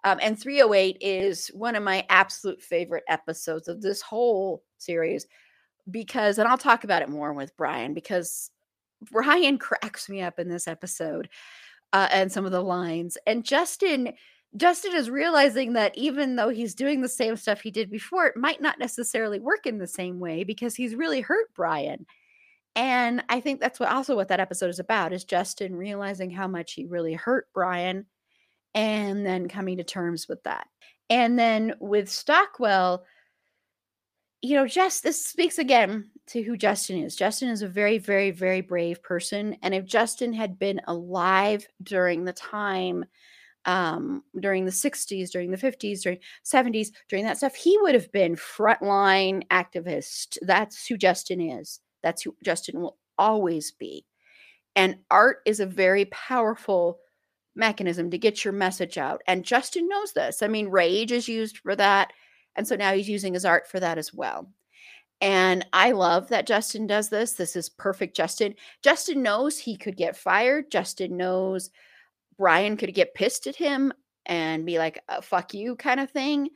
Um, 0.04 0.18
and 0.20 0.38
308 0.38 0.98
is 1.00 1.48
one 1.48 1.76
of 1.76 1.82
my 1.82 2.06
absolute 2.08 2.62
favorite 2.62 3.04
episodes 3.08 3.68
of 3.68 3.82
this 3.82 4.02
whole 4.02 4.62
series 4.78 5.26
because, 5.90 6.38
and 6.38 6.48
I'll 6.48 6.58
talk 6.58 6.84
about 6.84 7.02
it 7.02 7.08
more 7.08 7.32
with 7.32 7.56
Brian 7.56 7.94
because 7.94 8.50
Brian 9.10 9.58
cracks 9.58 10.08
me 10.08 10.22
up 10.22 10.38
in 10.38 10.48
this 10.48 10.68
episode 10.68 11.28
uh, 11.92 12.08
and 12.12 12.30
some 12.30 12.44
of 12.44 12.52
the 12.52 12.62
lines. 12.62 13.18
And 13.26 13.44
Justin 13.44 14.12
Justin 14.56 14.94
is 14.94 15.08
realizing 15.08 15.72
that 15.72 15.96
even 15.96 16.36
though 16.36 16.50
he's 16.50 16.74
doing 16.74 17.00
the 17.00 17.08
same 17.08 17.36
stuff 17.36 17.60
he 17.60 17.70
did 17.70 17.90
before, 17.90 18.26
it 18.26 18.36
might 18.36 18.60
not 18.60 18.78
necessarily 18.78 19.40
work 19.40 19.66
in 19.66 19.78
the 19.78 19.86
same 19.86 20.20
way 20.20 20.44
because 20.44 20.74
he's 20.74 20.94
really 20.94 21.20
hurt 21.20 21.46
Brian. 21.54 22.06
And 22.74 23.22
I 23.28 23.40
think 23.40 23.60
that's 23.60 23.80
what 23.80 23.90
also 23.90 24.14
what 24.16 24.28
that 24.28 24.40
episode 24.40 24.70
is 24.70 24.78
about 24.78 25.12
is 25.12 25.24
Justin 25.24 25.74
realizing 25.74 26.30
how 26.30 26.48
much 26.48 26.72
he 26.72 26.84
really 26.84 27.14
hurt 27.14 27.48
Brian 27.54 28.06
and 28.74 29.24
then 29.24 29.48
coming 29.48 29.78
to 29.78 29.84
terms 29.84 30.28
with 30.28 30.42
that. 30.44 30.66
And 31.10 31.38
then 31.38 31.74
with 31.80 32.08
Stockwell, 32.08 33.04
you 34.40 34.56
know, 34.56 34.66
just 34.66 35.02
this 35.02 35.24
speaks 35.24 35.58
again 35.58 36.10
to 36.28 36.42
who 36.42 36.56
Justin 36.56 37.02
is. 37.02 37.14
Justin 37.14 37.48
is 37.48 37.62
a 37.62 37.68
very, 37.68 37.98
very, 37.98 38.30
very 38.30 38.60
brave 38.60 39.02
person. 39.02 39.56
And 39.62 39.74
if 39.74 39.84
Justin 39.84 40.32
had 40.32 40.58
been 40.58 40.80
alive 40.86 41.66
during 41.82 42.24
the 42.24 42.32
time 42.32 43.04
um, 43.64 44.22
during 44.38 44.64
the 44.64 44.70
60s, 44.70 45.30
during 45.30 45.50
the 45.50 45.56
50s, 45.56 46.02
during 46.02 46.18
70s, 46.44 46.88
during 47.08 47.24
that 47.24 47.36
stuff, 47.36 47.54
he 47.54 47.78
would 47.80 47.94
have 47.94 48.10
been 48.12 48.36
frontline 48.36 49.46
activist. 49.48 50.38
That's 50.42 50.86
who 50.86 50.96
Justin 50.96 51.40
is. 51.40 51.80
That's 52.02 52.22
who 52.22 52.36
Justin 52.44 52.80
will 52.80 52.98
always 53.18 53.70
be. 53.70 54.04
And 54.74 54.96
art 55.10 55.38
is 55.46 55.60
a 55.60 55.66
very 55.66 56.06
powerful 56.06 56.98
mechanism 57.54 58.10
to 58.10 58.18
get 58.18 58.44
your 58.44 58.52
message 58.52 58.98
out. 58.98 59.22
And 59.26 59.44
Justin 59.44 59.88
knows 59.88 60.12
this. 60.12 60.42
I 60.42 60.48
mean, 60.48 60.68
rage 60.68 61.12
is 61.12 61.28
used 61.28 61.58
for 61.58 61.76
that. 61.76 62.12
And 62.56 62.66
so 62.66 62.76
now 62.76 62.92
he's 62.92 63.08
using 63.08 63.34
his 63.34 63.44
art 63.44 63.68
for 63.68 63.80
that 63.80 63.98
as 63.98 64.12
well. 64.12 64.48
And 65.20 65.64
I 65.72 65.92
love 65.92 66.28
that 66.28 66.48
Justin 66.48 66.86
does 66.86 67.08
this. 67.08 67.32
This 67.32 67.54
is 67.54 67.68
perfect 67.68 68.16
Justin. 68.16 68.54
Justin 68.82 69.22
knows 69.22 69.56
he 69.56 69.76
could 69.76 69.96
get 69.96 70.16
fired. 70.16 70.70
Justin 70.70 71.16
knows 71.16 71.70
Brian 72.38 72.76
could 72.76 72.94
get 72.94 73.14
pissed 73.14 73.46
at 73.46 73.56
him 73.56 73.92
and 74.26 74.64
be 74.64 74.78
like, 74.78 75.02
uh, 75.08 75.20
fuck 75.20 75.54
you, 75.54 75.76
kind 75.76 76.00
of 76.00 76.10
thing. 76.10 76.48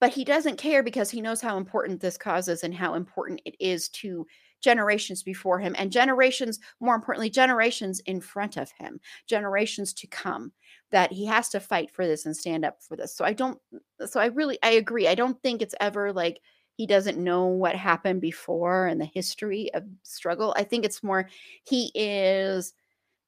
But 0.00 0.12
he 0.14 0.24
doesn't 0.24 0.58
care 0.58 0.82
because 0.82 1.10
he 1.10 1.20
knows 1.20 1.40
how 1.40 1.56
important 1.56 2.00
this 2.00 2.16
cause 2.16 2.48
is 2.48 2.62
and 2.62 2.74
how 2.74 2.94
important 2.94 3.40
it 3.44 3.56
is 3.58 3.88
to 3.90 4.26
generations 4.60 5.22
before 5.22 5.58
him 5.58 5.74
and 5.78 5.92
generations, 5.92 6.58
more 6.80 6.94
importantly, 6.94 7.30
generations 7.30 8.00
in 8.00 8.20
front 8.20 8.56
of 8.56 8.70
him, 8.72 9.00
generations 9.26 9.92
to 9.94 10.06
come, 10.06 10.52
that 10.90 11.12
he 11.12 11.26
has 11.26 11.48
to 11.50 11.60
fight 11.60 11.90
for 11.90 12.06
this 12.06 12.26
and 12.26 12.36
stand 12.36 12.64
up 12.64 12.82
for 12.82 12.96
this. 12.96 13.14
So 13.14 13.24
I 13.24 13.32
don't, 13.32 13.58
so 14.06 14.20
I 14.20 14.26
really, 14.26 14.58
I 14.62 14.70
agree. 14.70 15.08
I 15.08 15.14
don't 15.14 15.40
think 15.42 15.62
it's 15.62 15.74
ever 15.80 16.12
like, 16.12 16.40
he 16.74 16.86
doesn't 16.86 17.18
know 17.18 17.46
what 17.46 17.74
happened 17.74 18.20
before 18.20 18.86
and 18.86 19.00
the 19.00 19.04
history 19.04 19.68
of 19.74 19.82
struggle. 20.04 20.54
I 20.56 20.62
think 20.62 20.84
it's 20.84 21.02
more 21.02 21.28
he 21.64 21.90
is 21.94 22.72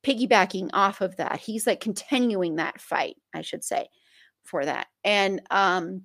piggybacking 0.02 0.70
off 0.72 1.00
of 1.00 1.16
that. 1.16 1.38
He's 1.38 1.66
like 1.66 1.80
continuing 1.80 2.56
that 2.56 2.80
fight, 2.80 3.16
I 3.34 3.42
should 3.42 3.64
say, 3.64 3.88
for 4.42 4.64
that. 4.64 4.86
And 5.04 5.42
um 5.50 6.02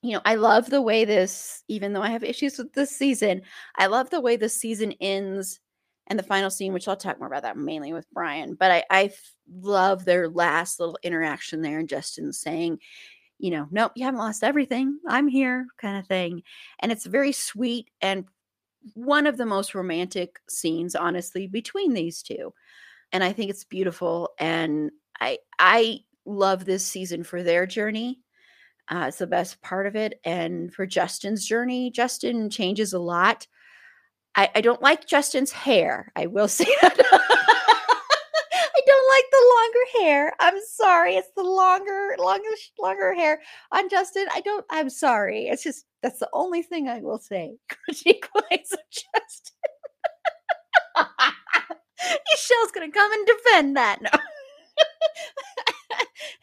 you 0.00 0.12
know, 0.12 0.20
I 0.24 0.36
love 0.36 0.70
the 0.70 0.82
way 0.82 1.04
this 1.04 1.64
even 1.68 1.92
though 1.92 2.02
I 2.02 2.10
have 2.10 2.22
issues 2.22 2.58
with 2.58 2.72
this 2.72 2.90
season, 2.90 3.42
I 3.76 3.86
love 3.86 4.10
the 4.10 4.20
way 4.20 4.36
this 4.36 4.54
season 4.54 4.92
ends 5.00 5.60
and 6.06 6.18
the 6.18 6.24
final 6.24 6.50
scene, 6.50 6.72
which 6.72 6.88
I'll 6.88 6.96
talk 6.96 7.18
more 7.18 7.28
about 7.28 7.42
that 7.42 7.56
mainly 7.56 7.92
with 7.92 8.10
Brian. 8.12 8.54
But 8.54 8.70
I, 8.70 8.84
I 8.90 9.10
love 9.60 10.04
their 10.04 10.28
last 10.28 10.80
little 10.80 10.98
interaction 11.02 11.62
there 11.62 11.80
and 11.80 11.88
Justin 11.88 12.32
saying, 12.32 12.78
you 13.38 13.50
know, 13.50 13.66
nope, 13.70 13.92
you 13.94 14.04
haven't 14.04 14.20
lost 14.20 14.42
everything. 14.42 14.98
I'm 15.06 15.28
here, 15.28 15.66
kind 15.78 15.98
of 15.98 16.06
thing. 16.06 16.42
And 16.80 16.90
it's 16.90 17.06
very 17.06 17.32
sweet 17.32 17.90
and 18.00 18.24
one 18.94 19.26
of 19.26 19.36
the 19.36 19.46
most 19.46 19.74
romantic 19.74 20.38
scenes, 20.48 20.94
honestly, 20.94 21.46
between 21.46 21.92
these 21.92 22.22
two 22.22 22.54
and 23.12 23.24
I 23.24 23.32
think 23.32 23.50
it's 23.50 23.64
beautiful. 23.64 24.30
And 24.38 24.90
I 25.20 25.38
I 25.58 26.00
love 26.24 26.64
this 26.64 26.86
season 26.86 27.24
for 27.24 27.42
their 27.42 27.66
journey. 27.66 28.20
Uh, 28.90 29.06
it's 29.08 29.18
the 29.18 29.26
best 29.26 29.60
part 29.60 29.86
of 29.86 29.96
it, 29.96 30.18
and 30.24 30.72
for 30.72 30.86
Justin's 30.86 31.46
journey, 31.46 31.90
Justin 31.90 32.48
changes 32.48 32.92
a 32.92 32.98
lot. 32.98 33.46
I, 34.34 34.50
I 34.54 34.60
don't 34.60 34.80
like 34.80 35.06
Justin's 35.06 35.52
hair. 35.52 36.12
I 36.16 36.26
will 36.26 36.48
say 36.48 36.64
that. 36.80 36.96
I 38.58 38.80
don't 38.86 39.08
like 39.10 39.24
the 39.30 39.54
longer 39.56 40.06
hair. 40.06 40.32
I'm 40.40 40.58
sorry. 40.66 41.16
It's 41.16 41.30
the 41.36 41.42
longer, 41.42 42.14
longer, 42.18 42.48
longer 42.78 43.14
hair 43.14 43.40
on 43.72 43.88
Justin. 43.88 44.26
I 44.32 44.40
don't. 44.40 44.64
I'm 44.70 44.90
sorry. 44.90 45.48
It's 45.48 45.64
just 45.64 45.84
that's 46.02 46.20
the 46.20 46.30
only 46.32 46.62
thing 46.62 46.88
I 46.88 47.00
will 47.00 47.18
say. 47.18 47.56
Justin. 47.92 48.14
E'Shel's 52.34 52.72
gonna 52.72 52.90
come 52.90 53.12
and 53.12 53.26
defend 53.26 53.76
that. 53.76 54.00
No. 54.02 54.10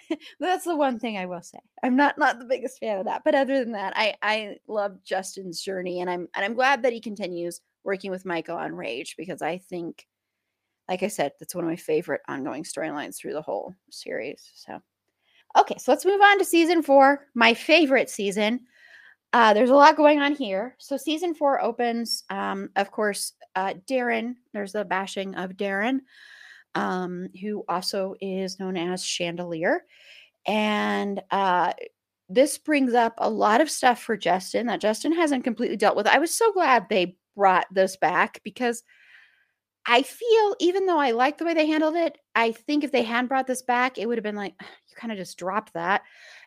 That's 0.40 0.66
the 0.66 0.76
one 0.76 1.00
thing 1.00 1.18
I 1.18 1.26
will 1.26 1.42
say. 1.42 1.60
I'm 1.84 1.96
not 1.96 2.18
not 2.18 2.40
the 2.40 2.46
biggest 2.46 2.80
fan 2.80 3.00
of 3.00 3.06
that, 3.06 3.24
but 3.24 3.36
other 3.36 3.60
than 3.60 3.74
that, 3.74 3.94
I 3.96 4.16
I 4.22 4.58
love 4.68 5.04
Justin's 5.04 5.62
journey, 5.62 6.02
and 6.02 6.10
I'm 6.10 6.28
and 6.36 6.46
I'm 6.46 6.54
glad 6.54 6.84
that 6.84 6.94
he 6.94 7.00
continues 7.02 7.62
working 7.84 8.12
with 8.12 8.26
Michael 8.26 8.58
on 8.58 8.76
Rage 8.76 9.16
because 9.18 9.42
I 9.42 9.58
think, 9.58 10.08
like 10.90 11.04
I 11.04 11.08
said, 11.08 11.34
that's 11.40 11.56
one 11.56 11.64
of 11.64 11.70
my 11.70 11.76
favorite 11.76 12.22
ongoing 12.28 12.64
storylines 12.64 13.18
through 13.18 13.34
the 13.34 13.42
whole 13.42 13.74
series. 13.92 14.52
So, 14.56 14.82
okay, 15.58 15.76
so 15.78 15.92
let's 15.92 16.06
move 16.06 16.22
on 16.22 16.40
to 16.40 16.46
season 16.46 16.82
four, 16.82 17.28
my 17.36 17.54
favorite 17.54 18.10
season. 18.10 18.62
Uh, 19.36 19.54
there's 19.54 19.70
a 19.70 19.76
lot 19.76 19.98
going 19.98 20.22
on 20.22 20.34
here. 20.34 20.78
So 20.78 20.96
season 20.96 21.36
four 21.36 21.62
opens, 21.62 22.24
um, 22.30 22.70
of 22.78 22.90
course, 22.90 23.34
uh, 23.58 23.74
Darren. 23.86 24.36
There's 24.54 24.72
the 24.72 24.86
bashing 24.86 25.36
of 25.36 25.58
Darren, 25.58 26.00
um, 26.74 27.28
who 27.42 27.66
also 27.68 28.16
is 28.22 28.62
known 28.62 28.78
as 28.78 29.04
Chandelier, 29.04 29.84
and 30.48 31.22
uh, 31.32 31.74
this 32.30 32.58
brings 32.58 32.94
up 32.94 33.16
a 33.18 33.30
lot 33.30 33.60
of 33.60 33.70
stuff 33.70 34.02
for 34.02 34.16
Justin 34.16 34.68
that 34.68 34.80
Justin 34.80 35.12
hasn't 35.12 35.44
completely 35.44 35.76
dealt 35.76 35.98
with. 35.98 36.08
I 36.08 36.20
was 36.20 36.32
so 36.32 36.54
glad 36.54 36.88
they 36.88 37.18
brought 37.36 37.66
this 37.74 37.98
back 37.98 38.40
because 38.46 38.84
I 39.86 40.02
feel, 40.02 40.56
even 40.62 40.86
though 40.86 40.98
I 40.98 41.12
like 41.12 41.38
the 41.38 41.46
way 41.46 41.54
they 41.54 41.68
handled 41.68 41.96
it, 41.96 42.18
I 42.36 42.54
think 42.54 42.86
if 42.86 42.94
they 42.94 43.04
hadn't 43.04 43.28
brought 43.28 43.48
this 43.48 43.64
back, 43.64 43.98
it 43.98 44.08
would 44.08 44.18
have 44.18 44.24
been 44.24 44.38
like 44.38 44.54
you 44.62 44.96
kind 44.96 45.12
of 45.12 45.18
just 45.18 45.38
dropped 45.38 45.74
that 45.74 46.04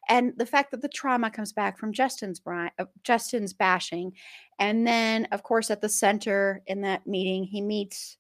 and 0.09 0.32
the 0.36 0.47
fact 0.47 0.70
that 0.70 0.82
the 0.82 0.89
trauma 0.89 1.30
comes 1.30 1.52
back 1.52 1.78
from 1.78 1.93
Justin's 1.93 2.40
uh, 2.47 2.68
Justin's 3.05 3.52
bashing, 3.52 4.12
and 4.59 4.86
then 4.86 5.26
of 5.32 5.43
course 5.43 5.70
at 5.70 5.80
the 5.80 5.89
center 5.89 6.62
in 6.66 6.82
that 6.82 7.06
meeting 7.06 7.44
he 7.44 7.60
meets 7.60 8.16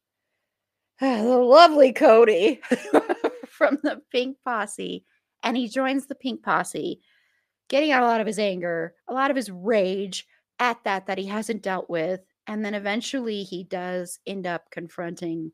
uh, 1.00 1.22
the 1.22 1.38
lovely 1.38 1.92
Cody 1.92 2.60
from 3.48 3.78
the 3.82 4.00
Pink 4.12 4.36
Posse, 4.44 5.04
and 5.42 5.56
he 5.56 5.68
joins 5.68 6.06
the 6.06 6.14
Pink 6.14 6.42
Posse, 6.42 7.00
getting 7.68 7.90
out 7.90 8.02
a 8.02 8.06
lot 8.06 8.20
of 8.20 8.26
his 8.26 8.38
anger, 8.38 8.94
a 9.08 9.14
lot 9.14 9.30
of 9.30 9.36
his 9.36 9.50
rage 9.50 10.26
at 10.58 10.82
that 10.84 11.06
that 11.06 11.18
he 11.18 11.26
hasn't 11.26 11.62
dealt 11.62 11.88
with, 11.88 12.20
and 12.46 12.64
then 12.64 12.74
eventually 12.74 13.44
he 13.44 13.64
does 13.64 14.18
end 14.26 14.46
up 14.46 14.70
confronting 14.70 15.52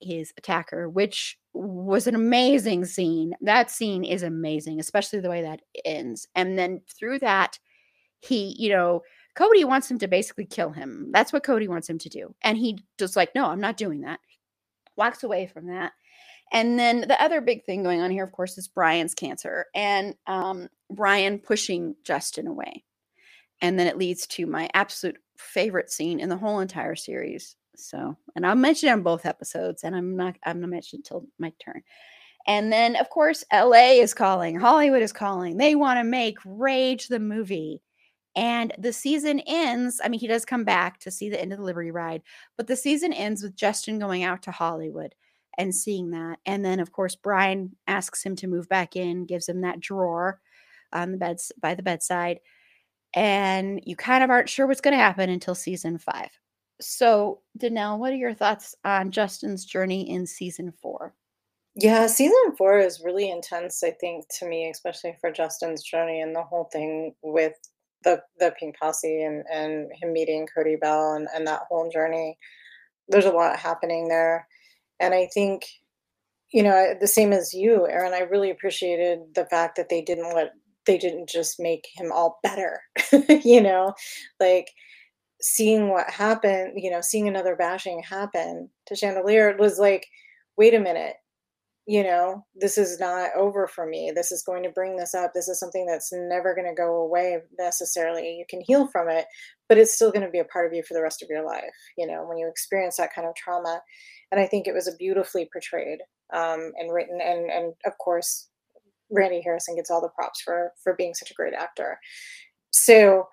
his 0.00 0.32
attacker, 0.36 0.88
which 0.88 1.38
was 1.56 2.06
an 2.06 2.14
amazing 2.14 2.84
scene. 2.84 3.34
That 3.40 3.70
scene 3.70 4.04
is 4.04 4.22
amazing, 4.22 4.78
especially 4.80 5.20
the 5.20 5.30
way 5.30 5.42
that 5.42 5.60
ends. 5.84 6.28
And 6.34 6.58
then 6.58 6.82
through 6.98 7.20
that, 7.20 7.58
he, 8.20 8.54
you 8.58 8.70
know, 8.70 9.02
Cody 9.34 9.64
wants 9.64 9.90
him 9.90 9.98
to 9.98 10.08
basically 10.08 10.46
kill 10.46 10.70
him. 10.70 11.10
That's 11.12 11.32
what 11.32 11.44
Cody 11.44 11.68
wants 11.68 11.88
him 11.88 11.98
to 11.98 12.08
do. 12.08 12.34
And 12.42 12.56
he 12.56 12.78
just 12.98 13.16
like, 13.16 13.34
no, 13.34 13.46
I'm 13.46 13.60
not 13.60 13.76
doing 13.76 14.02
that. 14.02 14.20
Walks 14.96 15.22
away 15.22 15.46
from 15.46 15.66
that. 15.68 15.92
And 16.52 16.78
then 16.78 17.02
the 17.02 17.20
other 17.22 17.40
big 17.40 17.64
thing 17.64 17.82
going 17.82 18.00
on 18.00 18.10
here, 18.10 18.24
of 18.24 18.32
course, 18.32 18.56
is 18.56 18.68
Brian's 18.68 19.14
cancer 19.14 19.66
and 19.74 20.14
um, 20.26 20.68
Brian 20.90 21.38
pushing 21.38 21.96
Justin 22.04 22.46
away. 22.46 22.84
And 23.60 23.78
then 23.78 23.86
it 23.86 23.98
leads 23.98 24.26
to 24.28 24.46
my 24.46 24.70
absolute 24.74 25.18
favorite 25.38 25.90
scene 25.90 26.20
in 26.20 26.28
the 26.28 26.36
whole 26.36 26.60
entire 26.60 26.94
series. 26.94 27.56
So, 27.76 28.16
and 28.34 28.46
I'll 28.46 28.54
mention 28.54 28.88
it 28.88 28.92
on 28.92 29.02
both 29.02 29.26
episodes, 29.26 29.84
and 29.84 29.94
I'm 29.94 30.16
not, 30.16 30.36
I'm 30.44 30.56
gonna 30.56 30.68
mention 30.68 30.98
until 30.98 31.26
my 31.38 31.52
turn. 31.58 31.82
And 32.46 32.72
then, 32.72 32.96
of 32.96 33.10
course, 33.10 33.44
LA 33.52 33.98
is 34.00 34.14
calling, 34.14 34.58
Hollywood 34.58 35.02
is 35.02 35.12
calling. 35.12 35.56
They 35.56 35.74
want 35.74 35.98
to 35.98 36.04
make 36.04 36.38
Rage 36.44 37.08
the 37.08 37.18
movie. 37.18 37.82
And 38.36 38.72
the 38.78 38.92
season 38.92 39.40
ends. 39.40 40.00
I 40.04 40.08
mean, 40.08 40.20
he 40.20 40.26
does 40.26 40.44
come 40.44 40.62
back 40.62 41.00
to 41.00 41.10
see 41.10 41.30
the 41.30 41.40
end 41.40 41.52
of 41.52 41.58
the 41.58 41.64
Liberty 41.64 41.90
Ride, 41.90 42.22
but 42.56 42.66
the 42.66 42.76
season 42.76 43.12
ends 43.12 43.42
with 43.42 43.56
Justin 43.56 43.98
going 43.98 44.22
out 44.22 44.42
to 44.42 44.50
Hollywood 44.50 45.14
and 45.58 45.74
seeing 45.74 46.10
that. 46.10 46.38
And 46.44 46.64
then, 46.64 46.78
of 46.78 46.92
course, 46.92 47.16
Brian 47.16 47.74
asks 47.86 48.22
him 48.22 48.36
to 48.36 48.46
move 48.46 48.68
back 48.68 48.94
in, 48.94 49.24
gives 49.24 49.48
him 49.48 49.62
that 49.62 49.80
drawer 49.80 50.40
on 50.92 51.12
the 51.12 51.18
bed 51.18 51.38
by 51.60 51.74
the 51.74 51.82
bedside. 51.82 52.40
And 53.14 53.80
you 53.84 53.96
kind 53.96 54.22
of 54.22 54.30
aren't 54.30 54.50
sure 54.50 54.66
what's 54.66 54.82
going 54.82 54.92
to 54.92 54.98
happen 54.98 55.30
until 55.30 55.54
season 55.54 55.96
five. 55.98 56.30
So, 56.80 57.40
Danelle, 57.58 57.98
what 57.98 58.12
are 58.12 58.16
your 58.16 58.34
thoughts 58.34 58.74
on 58.84 59.10
Justin's 59.10 59.64
journey 59.64 60.10
in 60.10 60.26
season 60.26 60.72
four? 60.82 61.14
Yeah, 61.74 62.06
season 62.06 62.56
four 62.56 62.78
is 62.78 63.02
really 63.04 63.30
intense, 63.30 63.82
I 63.82 63.90
think, 63.90 64.26
to 64.38 64.46
me, 64.46 64.70
especially 64.70 65.16
for 65.20 65.30
Justin's 65.30 65.82
journey 65.82 66.20
and 66.20 66.34
the 66.34 66.42
whole 66.42 66.64
thing 66.72 67.14
with 67.22 67.52
the 68.02 68.22
the 68.38 68.54
Pink 68.58 68.78
Posse 68.78 69.22
and, 69.22 69.44
and 69.52 69.90
him 69.92 70.12
meeting 70.12 70.46
Cody 70.54 70.76
Bell 70.76 71.12
and, 71.12 71.28
and 71.34 71.46
that 71.46 71.62
whole 71.68 71.90
journey. 71.90 72.38
There's 73.08 73.26
a 73.26 73.30
lot 73.30 73.58
happening 73.58 74.08
there. 74.08 74.46
And 75.00 75.12
I 75.12 75.28
think, 75.32 75.66
you 76.50 76.62
know, 76.62 76.94
the 76.98 77.06
same 77.06 77.32
as 77.32 77.52
you, 77.52 77.86
Erin, 77.86 78.14
I 78.14 78.20
really 78.20 78.50
appreciated 78.50 79.20
the 79.34 79.46
fact 79.46 79.76
that 79.76 79.88
they 79.88 80.02
didn't 80.02 80.34
let 80.34 80.52
they 80.86 80.96
didn't 80.96 81.28
just 81.28 81.60
make 81.60 81.86
him 81.94 82.10
all 82.12 82.38
better. 82.42 82.80
you 83.44 83.60
know, 83.60 83.92
like 84.40 84.68
seeing 85.40 85.90
what 85.90 86.08
happened, 86.10 86.72
you 86.76 86.90
know, 86.90 87.00
seeing 87.00 87.28
another 87.28 87.56
bashing 87.56 88.02
happen 88.02 88.70
to 88.86 88.96
Chandelier 88.96 89.56
was 89.58 89.78
like, 89.78 90.06
wait 90.56 90.74
a 90.74 90.80
minute, 90.80 91.14
you 91.86 92.02
know, 92.02 92.44
this 92.56 92.78
is 92.78 92.98
not 92.98 93.30
over 93.36 93.68
for 93.68 93.86
me. 93.86 94.10
This 94.12 94.32
is 94.32 94.42
going 94.42 94.64
to 94.64 94.70
bring 94.70 94.96
this 94.96 95.14
up. 95.14 95.32
This 95.32 95.48
is 95.48 95.60
something 95.60 95.86
that's 95.86 96.12
never 96.12 96.52
going 96.52 96.66
to 96.66 96.74
go 96.74 96.96
away 96.96 97.38
necessarily. 97.58 98.36
You 98.36 98.44
can 98.48 98.60
heal 98.60 98.88
from 98.88 99.08
it, 99.08 99.26
but 99.68 99.78
it's 99.78 99.94
still 99.94 100.10
going 100.10 100.24
to 100.24 100.30
be 100.30 100.40
a 100.40 100.44
part 100.44 100.66
of 100.66 100.72
you 100.72 100.82
for 100.82 100.94
the 100.94 101.02
rest 101.02 101.22
of 101.22 101.28
your 101.30 101.46
life, 101.46 101.62
you 101.96 102.06
know, 102.06 102.24
when 102.26 102.38
you 102.38 102.48
experience 102.48 102.96
that 102.96 103.14
kind 103.14 103.28
of 103.28 103.36
trauma. 103.36 103.80
And 104.32 104.40
I 104.40 104.46
think 104.46 104.66
it 104.66 104.74
was 104.74 104.88
a 104.88 104.96
beautifully 104.96 105.48
portrayed 105.52 106.00
um, 106.34 106.72
and 106.76 106.92
written. 106.92 107.20
And, 107.20 107.50
and 107.50 107.72
of 107.84 107.96
course, 107.98 108.48
Randy 109.08 109.40
Harrison 109.40 109.76
gets 109.76 109.88
all 109.88 110.00
the 110.00 110.08
props 110.08 110.40
for, 110.40 110.72
for 110.82 110.94
being 110.94 111.14
such 111.14 111.30
a 111.30 111.34
great 111.34 111.54
actor. 111.54 112.00
So, 112.72 113.28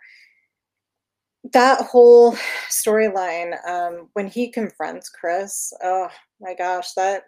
that 1.52 1.82
whole 1.82 2.34
storyline 2.70 3.54
um, 3.68 4.10
when 4.14 4.28
he 4.28 4.50
confronts 4.50 5.10
chris 5.10 5.74
oh 5.84 6.08
my 6.40 6.54
gosh 6.56 6.94
that 6.94 7.24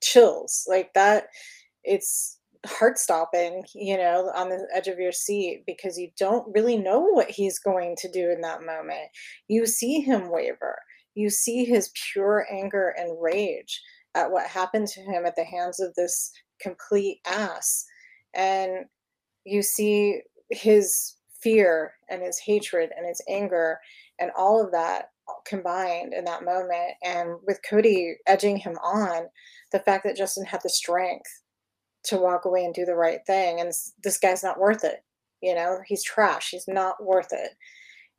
chills. 0.00 0.64
Like 0.68 0.92
that 0.94 1.28
it's 1.84 2.38
heart 2.66 2.98
stopping 2.98 3.64
you 3.74 3.96
know 3.96 4.30
on 4.34 4.50
the 4.50 4.68
edge 4.74 4.86
of 4.86 4.98
your 4.98 5.12
seat 5.12 5.62
because 5.66 5.96
you 5.96 6.10
don't 6.18 6.46
really 6.54 6.76
know 6.76 7.00
what 7.00 7.30
he's 7.30 7.58
going 7.58 7.96
to 7.96 8.10
do 8.10 8.30
in 8.30 8.40
that 8.42 8.64
moment. 8.64 9.08
You 9.48 9.66
see 9.66 10.00
him 10.00 10.30
waver. 10.30 10.78
You 11.14 11.30
see 11.30 11.64
his 11.64 11.90
pure 12.12 12.46
anger 12.50 12.94
and 12.96 13.16
rage 13.20 13.80
at 14.14 14.30
what 14.30 14.46
happened 14.46 14.88
to 14.88 15.00
him 15.00 15.24
at 15.24 15.36
the 15.36 15.44
hands 15.44 15.80
of 15.80 15.94
this 15.94 16.30
complete 16.60 17.18
ass. 17.26 17.84
And 18.34 18.84
you 19.44 19.62
see 19.62 20.20
his 20.50 21.16
fear 21.42 21.92
and 22.08 22.22
his 22.22 22.38
hatred 22.38 22.90
and 22.96 23.06
his 23.06 23.20
anger 23.28 23.78
and 24.18 24.30
all 24.36 24.62
of 24.62 24.72
that 24.72 25.10
combined 25.46 26.12
in 26.12 26.24
that 26.24 26.44
moment. 26.44 26.92
And 27.02 27.36
with 27.46 27.60
cody 27.68 28.16
edging 28.26 28.56
him 28.56 28.76
on 28.82 29.26
the 29.72 29.80
fact 29.80 30.04
that 30.04 30.16
justin 30.16 30.44
had 30.44 30.60
the 30.62 30.68
strength 30.68 31.42
to 32.02 32.16
walk 32.16 32.44
away 32.44 32.64
and 32.64 32.74
do 32.74 32.84
the 32.84 32.94
right 32.94 33.20
thing 33.26 33.60
and 33.60 33.72
this 34.02 34.18
guy's 34.18 34.42
not 34.42 34.58
worth 34.58 34.84
it 34.84 35.04
you 35.40 35.54
know? 35.54 35.80
He's 35.86 36.04
trash. 36.04 36.50
He's 36.50 36.68
not 36.68 37.02
worth 37.02 37.32
it. 37.32 37.50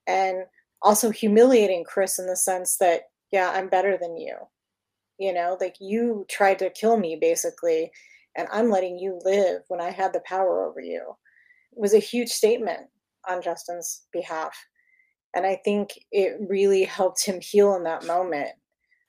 And 0.07 0.43
also 0.81 1.11
humiliating 1.11 1.83
chris 1.83 2.17
in 2.17 2.25
the 2.25 2.35
sense 2.35 2.77
that 2.77 3.03
yeah 3.31 3.51
i'm 3.51 3.69
better 3.69 3.97
than 4.01 4.17
you. 4.17 4.35
You 5.19 5.33
know? 5.33 5.57
Like 5.59 5.75
you 5.79 6.25
tried 6.29 6.59
to 6.59 6.71
kill 6.71 6.97
me 6.97 7.17
basically 7.19 7.91
and 8.35 8.47
i'm 8.51 8.69
letting 8.69 8.97
you 8.97 9.19
live 9.23 9.61
when 9.67 9.81
i 9.81 9.91
had 9.91 10.13
the 10.13 10.21
power 10.25 10.65
over 10.67 10.81
you. 10.81 11.01
It 11.73 11.79
was 11.79 11.93
a 11.93 11.99
huge 11.99 12.29
statement 12.29 12.81
on 13.27 13.41
justin's 13.41 14.03
behalf 14.11 14.55
and 15.33 15.45
I 15.45 15.59
think 15.63 15.91
it 16.11 16.37
really 16.47 16.83
helped 16.83 17.25
him 17.25 17.39
heal 17.41 17.75
in 17.75 17.83
that 17.83 18.05
moment. 18.05 18.49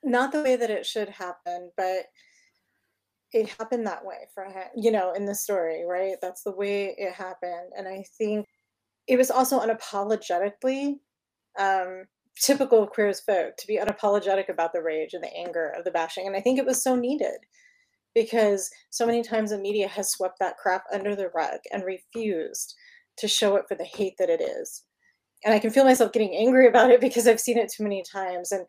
Not 0.04 0.32
the 0.32 0.42
way 0.42 0.56
that 0.56 0.70
it 0.70 0.86
should 0.86 1.08
happen, 1.08 1.70
but 1.76 2.06
it 3.32 3.48
happened 3.58 3.86
that 3.86 4.04
way 4.04 4.28
for 4.34 4.44
him, 4.44 4.64
you 4.76 4.90
know, 4.90 5.12
in 5.12 5.24
the 5.24 5.34
story, 5.34 5.84
right? 5.84 6.16
That's 6.20 6.42
the 6.42 6.54
way 6.54 6.94
it 6.96 7.14
happened. 7.14 7.72
And 7.76 7.88
I 7.88 8.04
think 8.18 8.46
it 9.08 9.16
was 9.16 9.30
also 9.30 9.60
unapologetically 9.60 10.96
um, 11.58 12.04
typical 12.40 12.82
of 12.82 12.90
queer 12.90 13.08
as 13.08 13.20
folk 13.20 13.56
to 13.56 13.66
be 13.66 13.78
unapologetic 13.78 14.48
about 14.48 14.72
the 14.72 14.82
rage 14.82 15.14
and 15.14 15.24
the 15.24 15.34
anger 15.36 15.72
of 15.76 15.84
the 15.84 15.90
bashing. 15.90 16.26
And 16.26 16.36
I 16.36 16.40
think 16.40 16.58
it 16.58 16.66
was 16.66 16.82
so 16.82 16.94
needed 16.94 17.38
because 18.14 18.70
so 18.90 19.06
many 19.06 19.22
times 19.22 19.50
the 19.50 19.58
media 19.58 19.88
has 19.88 20.10
swept 20.10 20.38
that 20.38 20.58
crap 20.58 20.84
under 20.92 21.16
the 21.16 21.30
rug 21.34 21.60
and 21.72 21.84
refused 21.84 22.74
to 23.18 23.28
show 23.28 23.56
it 23.56 23.64
for 23.68 23.74
the 23.74 23.84
hate 23.84 24.14
that 24.18 24.30
it 24.30 24.40
is 24.40 24.84
and 25.44 25.54
I 25.54 25.58
can 25.58 25.70
feel 25.70 25.84
myself 25.84 26.12
getting 26.12 26.34
angry 26.34 26.66
about 26.68 26.90
it 26.90 27.00
because 27.00 27.26
I've 27.26 27.40
seen 27.40 27.58
it 27.58 27.70
too 27.70 27.82
many 27.82 28.02
times. 28.02 28.52
And 28.52 28.66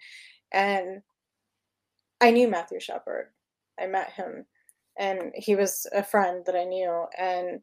and 0.51 1.01
I 2.21 2.31
knew 2.31 2.47
Matthew 2.47 2.79
Shepard. 2.79 3.27
I 3.79 3.87
met 3.87 4.13
him, 4.13 4.45
and 4.99 5.31
he 5.35 5.55
was 5.55 5.87
a 5.93 6.03
friend 6.03 6.43
that 6.45 6.55
I 6.55 6.63
knew. 6.63 7.05
And 7.17 7.61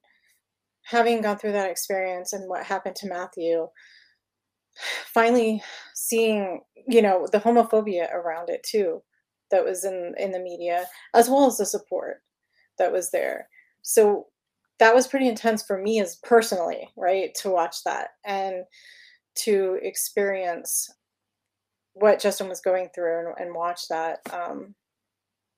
having 0.84 1.22
gone 1.22 1.38
through 1.38 1.52
that 1.52 1.70
experience 1.70 2.32
and 2.32 2.48
what 2.48 2.64
happened 2.64 2.96
to 2.96 3.08
Matthew, 3.08 3.68
finally 5.14 5.62
seeing 5.94 6.60
you 6.88 7.02
know 7.02 7.26
the 7.30 7.40
homophobia 7.40 8.12
around 8.12 8.50
it 8.50 8.62
too, 8.62 9.02
that 9.50 9.64
was 9.64 9.84
in 9.84 10.14
in 10.18 10.32
the 10.32 10.40
media, 10.40 10.86
as 11.14 11.28
well 11.28 11.46
as 11.46 11.58
the 11.58 11.66
support 11.66 12.22
that 12.78 12.92
was 12.92 13.10
there. 13.10 13.48
So 13.82 14.26
that 14.80 14.94
was 14.94 15.06
pretty 15.06 15.28
intense 15.28 15.62
for 15.62 15.80
me 15.80 16.00
as 16.00 16.16
personally, 16.16 16.88
right, 16.96 17.34
to 17.36 17.50
watch 17.50 17.84
that 17.84 18.08
and 18.24 18.64
to 19.36 19.78
experience 19.82 20.90
what 21.92 22.20
Justin 22.20 22.48
was 22.48 22.60
going 22.60 22.88
through 22.94 23.20
and, 23.20 23.34
and 23.38 23.54
watch 23.54 23.82
that 23.88 24.18
um, 24.32 24.74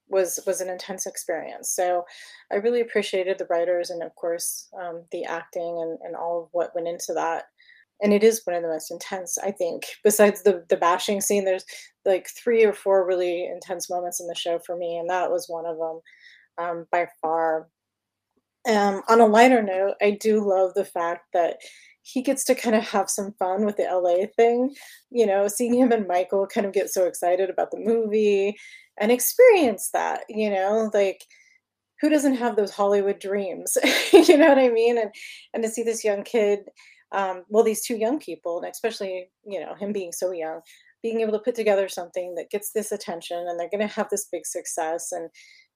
was 0.09 0.41
was 0.47 0.61
an 0.61 0.69
intense 0.69 1.07
experience. 1.07 1.71
So 1.71 2.05
I 2.53 2.57
really 2.57 2.81
appreciated 2.81 3.39
the 3.39 3.47
writers 3.47 3.91
and 3.91 4.03
of 4.03 4.15
course 4.17 4.69
um, 4.81 5.05
the 5.13 5.25
acting 5.25 5.79
and, 5.81 5.99
and 6.03 6.17
all 6.17 6.43
of 6.43 6.49
what 6.53 6.75
went 6.75 6.89
into 6.89 7.15
that. 7.15 7.45
And 8.03 8.13
it 8.13 8.25
is 8.25 8.43
one 8.45 8.57
of 8.57 8.63
the 8.63 8.69
most 8.69 8.91
intense, 8.91 9.39
I 9.39 9.53
think. 9.53 9.85
Besides 10.03 10.43
the 10.43 10.65
the 10.69 10.77
bashing 10.77 11.21
scene, 11.21 11.45
there's 11.45 11.65
like 12.05 12.29
three 12.29 12.65
or 12.65 12.73
four 12.73 13.07
really 13.07 13.47
intense 13.47 13.89
moments 13.89 14.21
in 14.21 14.27
the 14.27 14.35
show 14.35 14.59
for 14.59 14.77
me, 14.77 14.97
and 14.97 15.09
that 15.09 15.31
was 15.31 15.47
one 15.49 15.67
of 15.67 15.79
them 15.79 16.01
um, 16.59 16.87
by 16.91 17.07
far. 17.21 17.69
Um, 18.69 19.03
on 19.09 19.21
a 19.21 19.27
lighter 19.27 19.63
note, 19.63 19.95
I 20.01 20.13
do 20.13 20.41
love 20.41 20.75
the 20.75 20.85
fact 20.85 21.27
that 21.33 21.59
he 22.03 22.23
gets 22.23 22.45
to 22.45 22.55
kind 22.55 22.75
of 22.75 22.83
have 22.89 23.09
some 23.09 23.33
fun 23.39 23.65
with 23.65 23.77
the 23.77 23.85
LA 23.85 24.27
thing. 24.37 24.75
You 25.11 25.27
know, 25.27 25.49
seeing 25.49 25.75
him 25.75 25.93
and 25.93 26.07
Michael 26.07 26.47
kind 26.47 26.67
of 26.67 26.73
get 26.73 26.91
so 26.91 27.07
excited 27.07 27.51
about 27.51 27.71
the 27.71 27.79
movie 27.79 28.57
and 28.99 29.11
experience 29.11 29.91
that, 29.93 30.23
you 30.29 30.51
know, 30.51 30.91
like 30.93 31.25
who 32.01 32.11
doesn't 32.11 32.35
have 32.35 32.57
those 32.57 32.73
Hollywood 32.73 33.21
dreams? 33.21 33.79
you 34.13 34.37
know 34.37 34.49
what 34.49 34.59
I 34.59 34.69
mean? 34.69 34.99
And 34.99 35.11
and 35.55 35.63
to 35.63 35.69
see 35.71 35.83
this 35.83 36.05
young 36.05 36.25
kid, 36.25 36.61
um, 37.13 37.45
well, 37.49 37.65
these 37.65 37.85
two 37.85 37.97
young 37.97 38.19
people, 38.19 38.59
and 38.59 38.71
especially, 38.71 39.29
you 39.47 39.61
know, 39.61 39.75
him 39.75 39.93
being 39.93 40.13
so 40.13 40.33
young, 40.33 40.61
being 41.03 41.21
able 41.21 41.33
to 41.33 41.39
put 41.39 41.55
together 41.55 41.89
something 41.89 42.35
that 42.35 42.51
gets 42.51 42.73
this 42.73 42.93
attention 42.93 43.39
and 43.49 43.59
they're 43.59 43.71
gonna 43.71 43.87
have 43.87 44.09
this 44.11 44.29
big 44.33 44.47
success 44.47 45.13
and 45.13 45.31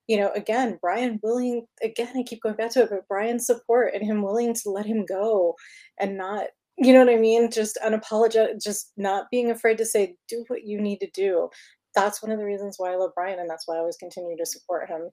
you 0.09 0.17
know, 0.19 0.31
again, 0.35 0.79
Brian 0.81 1.19
willing, 1.23 1.67
again, 1.83 2.13
I 2.17 2.23
keep 2.23 2.43
going 2.43 2.55
back 2.57 2.71
to 2.73 2.83
it, 2.83 2.91
but 2.91 3.09
Brian's 3.09 3.47
support 3.47 3.93
and 3.95 4.05
him 4.05 4.23
willing 4.23 4.55
to 4.55 4.71
let 4.71 4.87
him 4.87 5.05
go 5.07 5.55
and 5.99 6.17
not, 6.17 6.47
you 6.79 6.93
know 6.93 7.01
what 7.05 7.13
I 7.15 7.17
mean? 7.19 7.51
Just 7.51 7.79
unapologetic, 7.85 8.63
just 8.63 8.93
not 8.97 9.27
being 9.31 9.51
afraid 9.51 9.79
to 9.79 9.85
say, 9.87 10.17
do 10.29 10.45
what 10.49 10.65
you 10.65 10.81
need 10.81 11.01
to 11.01 11.11
do. 11.11 11.49
That's 11.95 12.23
one 12.23 12.31
of 12.33 12.39
the 12.39 12.45
reasons 12.45 12.77
why 12.79 12.93
I 12.93 12.97
love 12.97 13.13
Brian, 13.15 13.39
and 13.41 13.49
that's 13.51 13.67
why 13.67 13.77
I 13.77 13.79
always 13.79 13.97
continue 13.97 14.37
to 14.37 14.47
support 14.47 14.89
him 14.89 15.11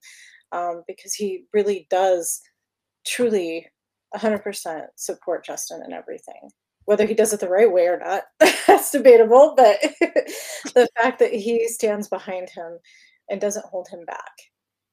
um, 0.52 0.84
because 0.88 1.14
he 1.14 1.46
really 1.54 1.88
does 1.90 2.42
truly 3.06 3.68
100% 4.16 4.86
support 4.96 5.46
Justin 5.46 5.82
and 5.84 5.94
everything. 5.94 6.50
whether 6.86 7.06
he 7.06 7.14
does 7.14 7.34
it 7.34 7.40
the 7.40 7.50
right 7.50 7.72
way 7.72 7.88
or 7.88 7.98
not, 8.00 8.24
that's 8.68 8.92
debatable. 8.92 9.54
But 9.56 9.78
the 10.76 10.88
fact 11.02 11.20
that 11.20 11.34
he 11.34 11.68
stands 11.70 12.08
behind 12.10 12.50
him 12.50 12.78
and 13.30 13.40
doesn't 13.42 13.66
hold 13.66 13.88
him 13.90 14.06
back 14.06 14.32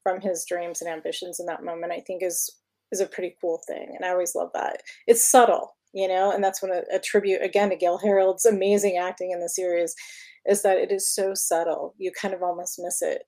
from 0.03 0.21
his 0.21 0.45
dreams 0.47 0.81
and 0.81 0.89
ambitions 0.89 1.39
in 1.39 1.45
that 1.47 1.63
moment, 1.63 1.91
I 1.91 1.99
think 2.01 2.23
is 2.23 2.49
is 2.91 2.99
a 2.99 3.05
pretty 3.05 3.35
cool 3.39 3.61
thing. 3.67 3.93
And 3.95 4.05
I 4.05 4.09
always 4.09 4.35
love 4.35 4.49
that. 4.53 4.81
It's 5.07 5.23
subtle, 5.23 5.77
you 5.93 6.07
know, 6.07 6.31
and 6.31 6.43
that's 6.43 6.61
when 6.61 6.71
a, 6.71 6.81
a 6.93 6.99
tribute 6.99 7.41
again 7.41 7.69
to 7.69 7.75
Gale 7.77 7.97
Harold's 7.97 8.45
amazing 8.45 8.97
acting 8.97 9.31
in 9.31 9.39
the 9.39 9.47
series 9.47 9.95
is 10.45 10.61
that 10.63 10.77
it 10.77 10.91
is 10.91 11.07
so 11.09 11.33
subtle. 11.33 11.95
You 11.97 12.11
kind 12.11 12.33
of 12.33 12.43
almost 12.43 12.79
miss 12.79 13.01
it. 13.01 13.23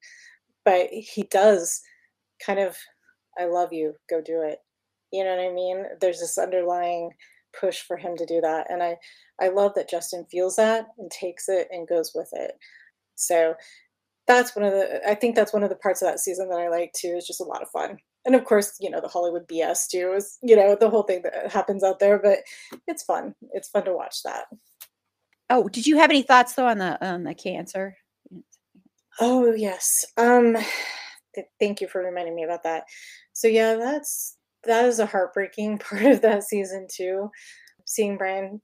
But 0.66 0.88
he 0.92 1.24
does 1.24 1.82
kind 2.46 2.60
of, 2.60 2.76
I 3.38 3.46
love 3.46 3.72
you, 3.72 3.94
go 4.10 4.22
do 4.22 4.42
it. 4.42 4.60
You 5.12 5.24
know 5.24 5.36
what 5.36 5.46
I 5.46 5.54
mean? 5.54 5.86
There's 6.02 6.20
this 6.20 6.38
underlying 6.38 7.12
push 7.58 7.82
for 7.82 7.98
him 7.98 8.18
to 8.18 8.26
do 8.26 8.42
that. 8.42 8.68
And 8.70 8.82
I, 8.82 8.98
I 9.42 9.50
love 9.50 9.74
that 9.76 9.90
Justin 9.90 10.26
feels 10.32 10.56
that 10.56 10.88
and 10.98 11.12
takes 11.12 11.48
it 11.48 11.68
and 11.72 11.88
goes 11.88 12.12
with 12.16 12.30
it. 12.34 12.54
So 13.16 13.54
that's 14.28 14.56
one 14.56 14.66
of 14.66 14.72
the 14.72 15.02
I 15.08 15.16
think 15.16 15.36
that's 15.36 15.54
one 15.54 15.64
of 15.64 15.70
the 15.70 15.76
parts 15.76 16.02
of 16.02 16.08
that 16.08 16.20
season 16.20 16.50
that 16.50 16.60
I 16.60 16.70
like 16.70 16.94
too. 16.94 17.14
It's 17.18 17.28
just 17.28 17.42
a 17.42 17.46
lot 17.46 17.62
of 17.62 17.70
fun. 17.70 17.98
And 18.26 18.36
of 18.36 18.46
course, 18.46 18.78
you 18.80 18.90
know, 18.90 19.02
the 19.02 19.08
Hollywood 19.08 19.48
BS 19.48 19.88
too 19.90 20.14
is, 20.16 20.38
you 20.42 20.56
know, 20.56 20.78
the 20.80 20.90
whole 20.90 21.04
thing 21.04 21.24
that 21.24 21.52
happens 21.52 21.84
out 21.84 22.00
there, 22.00 22.20
but 22.20 22.40
it's 22.88 23.04
fun. 23.04 23.36
It's 23.52 23.68
fun 23.68 23.86
to 23.86 23.94
watch 23.94 24.24
that. 24.24 24.46
Oh, 25.50 25.68
did 25.68 25.86
you 25.86 25.98
have 25.98 26.10
any 26.10 26.22
thoughts 26.22 26.54
though 26.54 26.68
on 26.68 26.78
the 26.78 27.06
on 27.06 27.24
the 27.24 27.36
cancer? 27.36 27.98
Oh 29.20 29.52
yes. 29.54 30.06
Um 30.18 30.58
th- 31.36 31.48
thank 31.60 31.82
you 31.82 31.88
for 31.88 32.02
reminding 32.02 32.36
me 32.36 32.44
about 32.44 32.64
that. 32.64 32.86
So 33.34 33.48
yeah, 33.48 33.76
that's 33.76 34.38
that 34.64 34.86
is 34.86 35.00
a 35.00 35.06
heartbreaking 35.06 35.78
part 35.80 36.06
of 36.06 36.22
that 36.22 36.44
season 36.44 36.88
too. 36.90 37.30
Seeing 37.86 38.18
Brian 38.18 38.62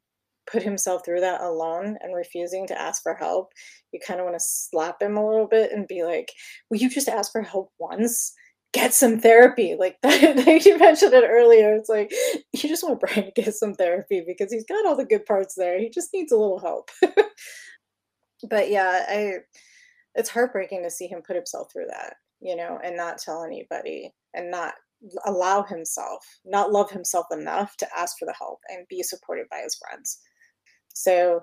put 0.52 0.64
himself 0.64 1.04
through 1.06 1.22
that 1.22 1.42
alone 1.42 1.98
and 2.02 2.16
refusing 2.16 2.68
to 2.68 2.80
ask 2.80 3.04
for 3.04 3.14
help, 3.14 3.52
you 3.92 4.00
kind 4.06 4.20
of 4.20 4.26
want 4.26 4.38
to 4.38 4.46
slap 4.46 5.02
him 5.02 5.18
a 5.18 5.28
little 5.28 5.48
bit 5.48 5.72
and 5.72 5.88
be 5.88 6.04
like, 6.04 6.32
Will 6.70 6.78
you 6.78 6.90
just 6.90 7.10
ask 7.10 7.32
for 7.32 7.42
help 7.42 7.72
once? 7.80 8.34
Get 8.72 8.94
some 8.94 9.20
therapy. 9.20 9.76
Like 9.80 9.98
that, 10.04 10.66
you 10.66 10.78
mentioned 10.78 11.14
it 11.14 11.24
earlier. 11.28 11.74
It's 11.74 11.90
like 11.90 12.12
you 12.54 12.70
just 12.70 12.84
want 12.84 13.00
Brian 13.00 13.26
to 13.26 13.42
get 13.42 13.56
some 13.56 13.74
therapy 13.74 14.24
because 14.26 14.52
he's 14.52 14.66
got 14.66 14.86
all 14.86 14.96
the 14.96 15.06
good 15.06 15.26
parts 15.26 15.56
there. 15.56 15.80
He 15.80 15.90
just 15.90 16.10
needs 16.14 16.32
a 16.32 16.38
little 16.38 16.60
help. 16.60 16.92
but 18.50 18.70
yeah, 18.70 19.06
I 19.10 19.34
it's 20.16 20.30
heartbreaking 20.30 20.84
to 20.84 20.92
see 20.92 21.08
him 21.08 21.22
put 21.26 21.36
himself 21.36 21.72
through 21.72 21.88
that, 21.90 22.16
you 22.42 22.56
know, 22.56 22.80
and 22.84 22.96
not 22.96 23.18
tell 23.18 23.44
anybody 23.44 24.14
and 24.34 24.52
not 24.52 24.74
allow 25.26 25.64
himself, 25.64 26.26
not 26.46 26.72
love 26.72 26.92
himself 26.92 27.26
enough 27.32 27.76
to 27.78 27.88
ask 27.98 28.18
for 28.18 28.26
the 28.26 28.36
help 28.38 28.60
and 28.70 28.86
be 28.90 29.02
supported 29.02 29.46
by 29.50 29.62
his 29.64 29.78
friends. 29.78 30.20
So 31.00 31.42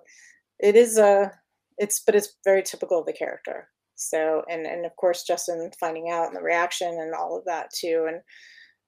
it 0.58 0.76
is 0.76 0.98
a 0.98 1.32
it's 1.78 2.00
but 2.00 2.14
it's 2.14 2.34
very 2.44 2.62
typical 2.62 3.00
of 3.00 3.06
the 3.06 3.12
character. 3.12 3.68
So 3.94 4.42
and 4.50 4.66
and 4.66 4.84
of 4.84 4.94
course 4.96 5.24
Justin 5.24 5.70
finding 5.80 6.10
out 6.10 6.28
and 6.28 6.36
the 6.36 6.42
reaction 6.42 6.88
and 6.88 7.14
all 7.14 7.36
of 7.36 7.44
that 7.46 7.70
too. 7.72 8.06
And 8.08 8.20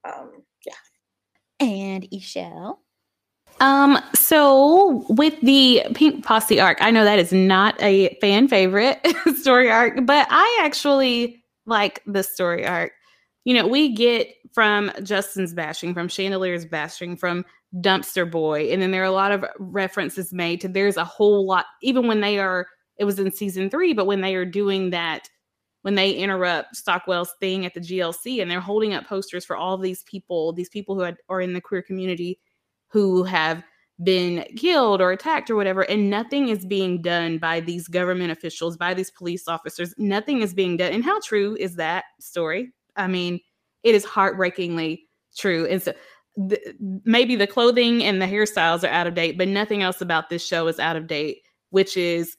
um 0.04 0.42
yeah. 0.66 0.74
And 1.66 2.04
E'Shel. 2.10 2.78
Um, 3.60 3.98
so 4.14 5.04
with 5.08 5.40
the 5.40 5.82
Pink 5.94 6.24
Posse 6.24 6.60
arc, 6.60 6.78
I 6.80 6.92
know 6.92 7.04
that 7.04 7.18
is 7.18 7.32
not 7.32 7.74
a 7.82 8.16
fan 8.20 8.46
favorite 8.46 9.04
story 9.36 9.68
arc, 9.68 10.06
but 10.06 10.28
I 10.30 10.60
actually 10.62 11.42
like 11.66 12.02
the 12.06 12.22
story 12.22 12.64
arc. 12.64 12.92
You 13.44 13.54
know, 13.54 13.66
we 13.66 13.94
get 13.94 14.28
from 14.52 14.92
Justin's 15.02 15.54
bashing, 15.54 15.92
from 15.92 16.06
Chandelier's 16.06 16.66
bashing, 16.66 17.16
from 17.16 17.44
Dumpster 17.76 18.30
Boy, 18.30 18.70
and 18.70 18.80
then 18.80 18.90
there 18.90 19.02
are 19.02 19.06
a 19.06 19.10
lot 19.10 19.32
of 19.32 19.44
references 19.58 20.32
made 20.32 20.60
to 20.62 20.68
there's 20.68 20.96
a 20.96 21.04
whole 21.04 21.46
lot, 21.46 21.66
even 21.82 22.06
when 22.06 22.20
they 22.20 22.38
are, 22.38 22.66
it 22.96 23.04
was 23.04 23.18
in 23.18 23.30
season 23.30 23.68
three, 23.70 23.92
but 23.92 24.06
when 24.06 24.20
they 24.20 24.34
are 24.34 24.44
doing 24.44 24.90
that, 24.90 25.28
when 25.82 25.94
they 25.94 26.12
interrupt 26.12 26.76
Stockwell's 26.76 27.34
thing 27.40 27.64
at 27.64 27.74
the 27.74 27.80
GLC 27.80 28.42
and 28.42 28.50
they're 28.50 28.60
holding 28.60 28.94
up 28.94 29.06
posters 29.06 29.44
for 29.44 29.56
all 29.56 29.78
these 29.78 30.02
people, 30.04 30.52
these 30.52 30.68
people 30.68 30.94
who 30.94 31.02
had, 31.02 31.16
are 31.28 31.40
in 31.40 31.52
the 31.52 31.60
queer 31.60 31.82
community 31.82 32.40
who 32.88 33.22
have 33.22 33.62
been 34.02 34.44
killed 34.56 35.00
or 35.00 35.12
attacked 35.12 35.50
or 35.50 35.56
whatever, 35.56 35.82
and 35.82 36.08
nothing 36.08 36.48
is 36.48 36.64
being 36.64 37.02
done 37.02 37.38
by 37.38 37.60
these 37.60 37.88
government 37.88 38.30
officials, 38.30 38.76
by 38.76 38.94
these 38.94 39.10
police 39.10 39.48
officers. 39.48 39.94
Nothing 39.98 40.40
is 40.40 40.54
being 40.54 40.76
done. 40.76 40.92
And 40.92 41.04
how 41.04 41.20
true 41.20 41.56
is 41.58 41.76
that 41.76 42.04
story? 42.20 42.72
I 42.96 43.06
mean, 43.06 43.40
it 43.82 43.94
is 43.94 44.04
heartbreakingly 44.04 45.06
true. 45.36 45.66
And 45.66 45.82
so 45.82 45.92
maybe 47.04 47.36
the 47.36 47.46
clothing 47.46 48.04
and 48.04 48.22
the 48.22 48.26
hairstyles 48.26 48.84
are 48.84 48.92
out 48.92 49.06
of 49.06 49.14
date, 49.14 49.36
but 49.36 49.48
nothing 49.48 49.82
else 49.82 50.00
about 50.00 50.30
this 50.30 50.44
show 50.44 50.68
is 50.68 50.78
out 50.78 50.96
of 50.96 51.06
date, 51.06 51.42
which 51.70 51.96
is 51.96 52.36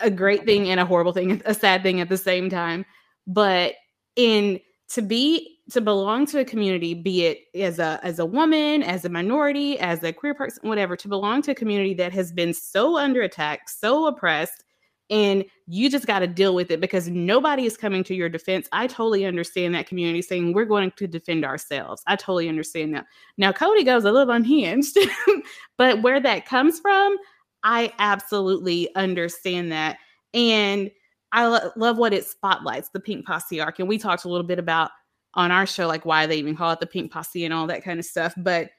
a 0.00 0.10
great 0.10 0.44
thing 0.44 0.68
and 0.68 0.80
a 0.80 0.84
horrible 0.84 1.12
thing, 1.12 1.40
a 1.44 1.54
sad 1.54 1.82
thing 1.82 2.00
at 2.00 2.08
the 2.08 2.18
same 2.18 2.50
time. 2.50 2.84
But 3.26 3.74
in 4.16 4.60
to 4.90 5.02
be 5.02 5.58
to 5.70 5.80
belong 5.80 6.26
to 6.26 6.40
a 6.40 6.44
community, 6.44 6.92
be 6.92 7.24
it 7.24 7.38
as 7.54 7.78
a 7.78 7.98
as 8.02 8.18
a 8.18 8.26
woman, 8.26 8.82
as 8.82 9.04
a 9.04 9.08
minority, 9.08 9.78
as 9.78 10.02
a 10.02 10.12
queer 10.12 10.34
person, 10.34 10.68
whatever, 10.68 10.96
to 10.96 11.08
belong 11.08 11.40
to 11.42 11.52
a 11.52 11.54
community 11.54 11.94
that 11.94 12.12
has 12.12 12.32
been 12.32 12.52
so 12.52 12.98
under 12.98 13.22
attack, 13.22 13.68
so 13.68 14.06
oppressed, 14.06 14.64
and 15.12 15.44
you 15.66 15.90
just 15.90 16.06
got 16.06 16.20
to 16.20 16.26
deal 16.26 16.54
with 16.54 16.70
it 16.70 16.80
because 16.80 17.06
nobody 17.06 17.66
is 17.66 17.76
coming 17.76 18.02
to 18.04 18.14
your 18.14 18.30
defense. 18.30 18.66
I 18.72 18.86
totally 18.86 19.26
understand 19.26 19.74
that 19.74 19.86
community 19.86 20.22
saying 20.22 20.54
we're 20.54 20.64
going 20.64 20.90
to 20.96 21.06
defend 21.06 21.44
ourselves. 21.44 22.02
I 22.06 22.16
totally 22.16 22.48
understand 22.48 22.94
that. 22.94 23.04
Now 23.36 23.52
Cody 23.52 23.84
goes 23.84 24.04
a 24.04 24.10
little 24.10 24.34
unhinged, 24.34 24.96
but 25.76 26.00
where 26.00 26.18
that 26.18 26.46
comes 26.46 26.80
from, 26.80 27.18
I 27.62 27.92
absolutely 27.98 28.92
understand 28.96 29.70
that. 29.70 29.98
And 30.32 30.90
I 31.30 31.46
lo- 31.46 31.70
love 31.76 31.98
what 31.98 32.14
it 32.14 32.24
spotlights 32.24 32.88
the 32.88 33.00
Pink 33.00 33.26
Posse 33.26 33.60
arc. 33.60 33.80
And 33.80 33.88
we 33.88 33.98
talked 33.98 34.24
a 34.24 34.30
little 34.30 34.46
bit 34.46 34.58
about 34.58 34.92
on 35.34 35.50
our 35.50 35.66
show, 35.66 35.86
like 35.86 36.06
why 36.06 36.26
they 36.26 36.36
even 36.36 36.56
call 36.56 36.72
it 36.72 36.80
the 36.80 36.86
Pink 36.86 37.12
Posse 37.12 37.44
and 37.44 37.52
all 37.52 37.66
that 37.66 37.84
kind 37.84 37.98
of 37.98 38.06
stuff. 38.06 38.32
But 38.38 38.70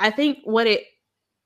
I 0.00 0.10
think 0.10 0.38
what 0.42 0.66
it 0.66 0.82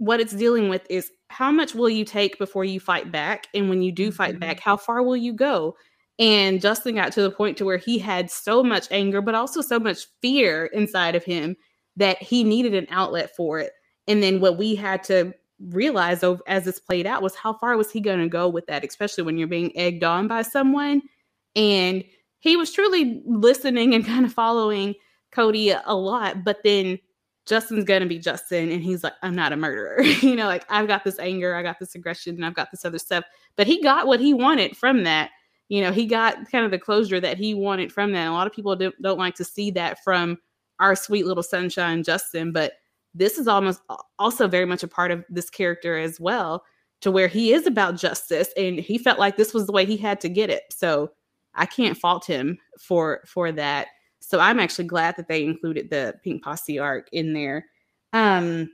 what 0.03 0.19
it's 0.19 0.33
dealing 0.33 0.69
with 0.69 0.85
is 0.91 1.13
how 1.29 1.53
much 1.53 1.77
will 1.77 1.89
you 1.89 2.05
take 2.05 2.37
before 2.37 2.65
you 2.65 2.81
fight 2.81 3.13
back, 3.13 3.47
and 3.55 3.69
when 3.69 3.83
you 3.83 3.93
do 3.93 4.11
fight 4.11 4.33
mm-hmm. 4.33 4.41
back, 4.41 4.59
how 4.59 4.77
far 4.77 5.01
will 5.01 5.17
you 5.17 5.33
go? 5.33 5.77
And 6.19 6.61
Justin 6.61 6.97
got 6.97 7.13
to 7.13 7.23
the 7.23 7.31
point 7.31 7.57
to 7.59 7.65
where 7.65 7.77
he 7.77 8.01
had 8.01 8.29
so 8.29 8.65
much 8.65 8.89
anger, 8.91 9.23
but 9.23 9.37
also 9.37 9.61
so 9.61 9.79
much 9.79 10.07
fear 10.21 10.67
inside 10.67 11.15
of 11.15 11.23
him 11.23 11.55
that 11.97 12.21
he 12.21 12.43
needed 12.43 12.75
an 12.75 12.89
outlet 12.91 13.31
for 13.37 13.61
it. 13.61 13.71
And 14.09 14.21
then 14.21 14.41
what 14.41 14.59
we 14.59 14.75
had 14.75 15.05
to 15.05 15.33
realize 15.69 16.25
as 16.49 16.65
this 16.65 16.81
played 16.81 17.07
out 17.07 17.23
was 17.23 17.37
how 17.37 17.53
far 17.53 17.77
was 17.77 17.93
he 17.93 18.01
going 18.01 18.19
to 18.19 18.29
go 18.29 18.49
with 18.49 18.67
that, 18.67 18.85
especially 18.85 19.23
when 19.23 19.39
you're 19.39 19.47
being 19.47 19.77
egged 19.77 20.03
on 20.03 20.27
by 20.27 20.43
someone. 20.43 21.01
And 21.55 22.03
he 22.41 22.57
was 22.57 22.73
truly 22.73 23.23
listening 23.25 23.95
and 23.95 24.05
kind 24.05 24.27
of 24.27 24.33
following 24.33 24.97
Cody 25.31 25.71
a 25.71 25.95
lot, 25.95 26.43
but 26.43 26.65
then 26.65 26.99
Justin's 27.47 27.85
gonna 27.85 28.07
be 28.07 28.19
Justin, 28.19 28.71
and 28.71 28.83
he's 28.83 29.03
like, 29.03 29.15
I'm 29.23 29.35
not 29.35 29.53
a 29.53 29.57
murderer. 29.57 30.03
you 30.03 30.37
know, 30.37 30.47
like 30.47 30.65
I've 30.69 30.87
got 30.87 31.05
this 31.05 31.19
anger, 31.19 31.55
I 31.55 31.63
got 31.63 31.79
this 31.79 31.95
aggression, 31.95 32.37
and 32.37 32.47
I've 32.47 32.55
got 32.55 32.71
this 32.71 32.85
other 32.85 32.99
stuff. 32.99 33.25
But 33.57 33.67
he 33.67 33.83
got 33.83 34.07
what 34.07 34.21
he 34.21 34.35
wanted 34.35 34.77
from 34.77 35.05
that. 35.05 35.31
You 35.69 35.81
know, 35.81 35.93
he 35.93 36.07
got 36.07 36.51
kind 36.51 36.65
of 36.65 36.71
the 36.71 36.79
closure 36.79 37.21
that 37.21 37.39
he 37.39 37.55
wanted 37.55 37.93
from 37.93 38.13
that. 38.13 38.21
And 38.21 38.29
a 38.29 38.33
lot 38.33 38.47
of 38.47 38.53
people 38.53 38.77
don't, 38.77 38.95
don't 39.01 39.19
like 39.19 39.35
to 39.37 39.45
see 39.45 39.71
that 39.73 40.03
from 40.05 40.39
our 40.81 40.95
sweet 40.95 41.27
little 41.27 41.43
sunshine 41.43 42.03
Justin, 42.03 42.53
but 42.53 42.75
this 43.15 43.39
is 43.39 43.49
almost 43.49 43.81
also 44.19 44.49
very 44.49 44.65
much 44.65 44.83
a 44.83 44.89
part 44.89 45.11
of 45.11 45.25
this 45.29 45.51
character 45.51 45.99
as 45.99 46.19
well, 46.21 46.65
to 47.01 47.11
where 47.11 47.29
he 47.29 47.53
is 47.53 47.67
about 47.67 47.97
justice 47.97 48.51
and 48.57 48.79
he 48.79 48.99
felt 48.99 49.19
like 49.19 49.37
this 49.37 49.53
was 49.53 49.67
the 49.67 49.73
way 49.73 49.85
he 49.85 49.97
had 49.97 50.21
to 50.21 50.29
get 50.29 50.51
it. 50.51 50.63
So 50.71 51.11
I 51.55 51.67
can't 51.67 51.97
fault 51.97 52.25
him 52.27 52.59
for 52.79 53.23
for 53.27 53.53
that. 53.53 53.89
So 54.33 54.41
I'm 54.41 54.59
actually 54.59 54.87
glad 54.87 55.17
that 55.19 55.29
they 55.29 55.45
included 55.45 55.91
the 55.91 56.15
Pink 56.25 56.43
Posse 56.43 56.79
arc 56.79 57.07
in 57.13 57.35
there. 57.35 57.67
Um 58.15 58.71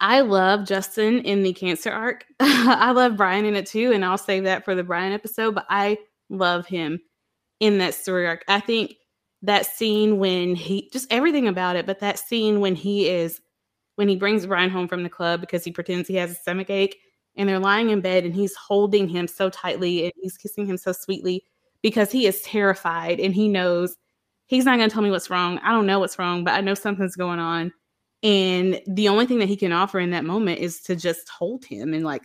I 0.00 0.22
love 0.22 0.66
Justin 0.66 1.20
in 1.20 1.44
the 1.44 1.52
cancer 1.52 1.92
arc. 1.92 2.24
I 2.40 2.90
love 2.90 3.16
Brian 3.16 3.44
in 3.44 3.54
it 3.54 3.66
too, 3.66 3.92
and 3.92 4.04
I'll 4.04 4.18
save 4.18 4.42
that 4.42 4.64
for 4.64 4.74
the 4.74 4.82
Brian 4.82 5.12
episode, 5.12 5.54
but 5.54 5.66
I 5.70 5.98
love 6.30 6.66
him 6.66 6.98
in 7.60 7.78
that 7.78 7.94
story 7.94 8.26
arc. 8.26 8.42
I 8.48 8.58
think 8.58 8.96
that 9.42 9.66
scene 9.66 10.18
when 10.18 10.56
he 10.56 10.90
just 10.92 11.12
everything 11.12 11.46
about 11.46 11.76
it, 11.76 11.86
but 11.86 12.00
that 12.00 12.18
scene 12.18 12.58
when 12.58 12.74
he 12.74 13.08
is 13.08 13.40
when 13.94 14.08
he 14.08 14.16
brings 14.16 14.46
Brian 14.46 14.68
home 14.68 14.88
from 14.88 15.04
the 15.04 15.08
club 15.08 15.40
because 15.40 15.62
he 15.62 15.70
pretends 15.70 16.08
he 16.08 16.16
has 16.16 16.32
a 16.32 16.34
stomach 16.34 16.70
ache 16.70 16.98
and 17.36 17.48
they're 17.48 17.60
lying 17.60 17.90
in 17.90 18.00
bed 18.00 18.24
and 18.24 18.34
he's 18.34 18.56
holding 18.56 19.08
him 19.08 19.28
so 19.28 19.48
tightly 19.48 20.06
and 20.06 20.12
he's 20.20 20.36
kissing 20.36 20.66
him 20.66 20.76
so 20.76 20.90
sweetly 20.90 21.44
because 21.82 22.10
he 22.10 22.26
is 22.26 22.42
terrified 22.42 23.20
and 23.20 23.32
he 23.32 23.46
knows 23.46 23.96
he's 24.52 24.66
not 24.66 24.76
going 24.76 24.86
to 24.86 24.92
tell 24.92 25.02
me 25.02 25.10
what's 25.10 25.30
wrong. 25.30 25.58
I 25.62 25.72
don't 25.72 25.86
know 25.86 25.98
what's 25.98 26.18
wrong, 26.18 26.44
but 26.44 26.52
I 26.52 26.60
know 26.60 26.74
something's 26.74 27.16
going 27.16 27.38
on. 27.38 27.72
And 28.22 28.82
the 28.86 29.08
only 29.08 29.24
thing 29.24 29.38
that 29.38 29.48
he 29.48 29.56
can 29.56 29.72
offer 29.72 29.98
in 29.98 30.10
that 30.10 30.26
moment 30.26 30.60
is 30.60 30.82
to 30.82 30.94
just 30.94 31.26
hold 31.30 31.64
him 31.64 31.94
and 31.94 32.04
like 32.04 32.20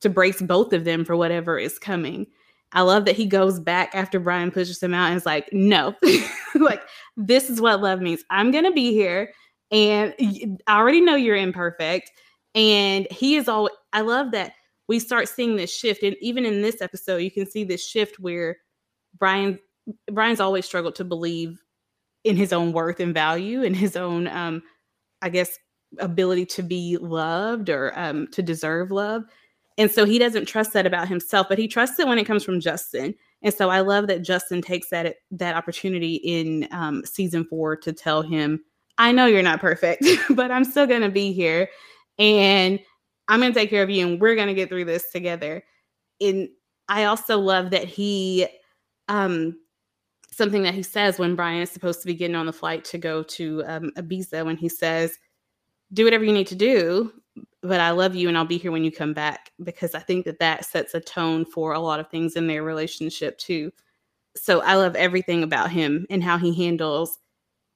to 0.00 0.08
brace 0.08 0.40
both 0.40 0.72
of 0.72 0.84
them 0.84 1.04
for 1.04 1.18
whatever 1.18 1.58
is 1.58 1.78
coming. 1.78 2.28
I 2.72 2.80
love 2.80 3.04
that 3.04 3.14
he 3.14 3.26
goes 3.26 3.60
back 3.60 3.94
after 3.94 4.18
Brian 4.18 4.50
pushes 4.50 4.82
him 4.82 4.94
out 4.94 5.08
and 5.08 5.18
is 5.18 5.26
like, 5.26 5.50
no, 5.52 5.94
like 6.54 6.80
this 7.18 7.50
is 7.50 7.60
what 7.60 7.82
love 7.82 8.00
means. 8.00 8.24
I'm 8.30 8.50
going 8.50 8.64
to 8.64 8.72
be 8.72 8.92
here 8.92 9.34
and 9.70 10.14
I 10.66 10.78
already 10.78 11.02
know 11.02 11.14
you're 11.14 11.36
imperfect 11.36 12.10
And 12.54 13.06
he 13.10 13.36
is 13.36 13.48
all 13.48 13.68
I 13.92 14.00
love 14.00 14.30
that 14.30 14.52
we 14.88 14.98
start 14.98 15.28
seeing 15.28 15.56
this 15.56 15.76
shift. 15.76 16.02
And 16.02 16.16
even 16.22 16.46
in 16.46 16.62
this 16.62 16.80
episode, 16.80 17.18
you 17.18 17.30
can 17.30 17.44
see 17.44 17.64
this 17.64 17.86
shift 17.86 18.18
where 18.18 18.56
Brian 19.18 19.58
Brian's 20.10 20.40
always 20.40 20.64
struggled 20.64 20.94
to 20.96 21.04
believe 21.04 21.60
in 22.26 22.36
his 22.36 22.52
own 22.52 22.72
worth 22.72 23.00
and 23.00 23.14
value 23.14 23.62
and 23.62 23.76
his 23.76 23.96
own 23.96 24.26
um 24.28 24.62
I 25.22 25.28
guess 25.28 25.58
ability 25.98 26.46
to 26.46 26.62
be 26.62 26.98
loved 26.98 27.70
or 27.70 27.92
um 27.98 28.28
to 28.32 28.42
deserve 28.42 28.90
love. 28.90 29.24
And 29.78 29.90
so 29.90 30.04
he 30.04 30.18
doesn't 30.18 30.46
trust 30.46 30.72
that 30.72 30.86
about 30.86 31.08
himself, 31.08 31.48
but 31.48 31.58
he 31.58 31.68
trusts 31.68 31.98
it 31.98 32.06
when 32.06 32.18
it 32.18 32.24
comes 32.24 32.42
from 32.42 32.60
Justin. 32.60 33.14
And 33.42 33.52
so 33.52 33.68
I 33.68 33.80
love 33.80 34.06
that 34.06 34.22
Justin 34.22 34.62
takes 34.62 34.88
that 34.88 35.16
that 35.30 35.54
opportunity 35.54 36.16
in 36.16 36.66
um, 36.72 37.04
season 37.04 37.44
four 37.44 37.76
to 37.76 37.92
tell 37.92 38.22
him, 38.22 38.64
"I 38.98 39.12
know 39.12 39.26
you're 39.26 39.42
not 39.42 39.60
perfect, 39.60 40.04
but 40.30 40.50
I'm 40.50 40.64
still 40.64 40.86
gonna 40.86 41.10
be 41.10 41.32
here, 41.32 41.68
and 42.18 42.80
I'm 43.28 43.40
gonna 43.40 43.54
take 43.54 43.70
care 43.70 43.82
of 43.82 43.90
you, 43.90 44.06
and 44.06 44.20
we're 44.20 44.36
gonna 44.36 44.54
get 44.54 44.68
through 44.68 44.86
this 44.86 45.10
together." 45.12 45.62
And 46.20 46.48
I 46.88 47.04
also 47.04 47.38
love 47.38 47.70
that 47.70 47.84
he, 47.84 48.46
um, 49.08 49.58
something 50.36 50.62
that 50.62 50.74
he 50.74 50.82
says 50.82 51.18
when 51.18 51.34
Brian 51.34 51.62
is 51.62 51.70
supposed 51.70 52.00
to 52.00 52.06
be 52.06 52.14
getting 52.14 52.36
on 52.36 52.46
the 52.46 52.52
flight 52.52 52.84
to 52.86 52.98
go 52.98 53.22
to 53.22 53.64
um, 53.66 53.90
Ibiza, 53.96 54.44
when 54.44 54.56
he 54.56 54.68
says, 54.68 55.18
"Do 55.92 56.04
whatever 56.04 56.24
you 56.24 56.32
need 56.32 56.46
to 56.48 56.54
do, 56.54 57.12
but 57.62 57.80
I 57.80 57.90
love 57.90 58.14
you 58.14 58.28
and 58.28 58.36
I'll 58.36 58.44
be 58.44 58.58
here 58.58 58.72
when 58.72 58.84
you 58.84 58.92
come 58.92 59.12
back 59.12 59.50
because 59.62 59.94
I 59.94 60.00
think 60.00 60.24
that 60.26 60.38
that 60.38 60.64
sets 60.64 60.94
a 60.94 61.00
tone 61.00 61.44
for 61.44 61.72
a 61.72 61.80
lot 61.80 62.00
of 62.00 62.08
things 62.08 62.36
in 62.36 62.46
their 62.46 62.62
relationship 62.62 63.38
too. 63.38 63.72
So 64.36 64.60
I 64.60 64.74
love 64.74 64.94
everything 64.96 65.42
about 65.42 65.70
him 65.70 66.06
and 66.10 66.22
how 66.22 66.38
he 66.38 66.54
handles 66.54 67.18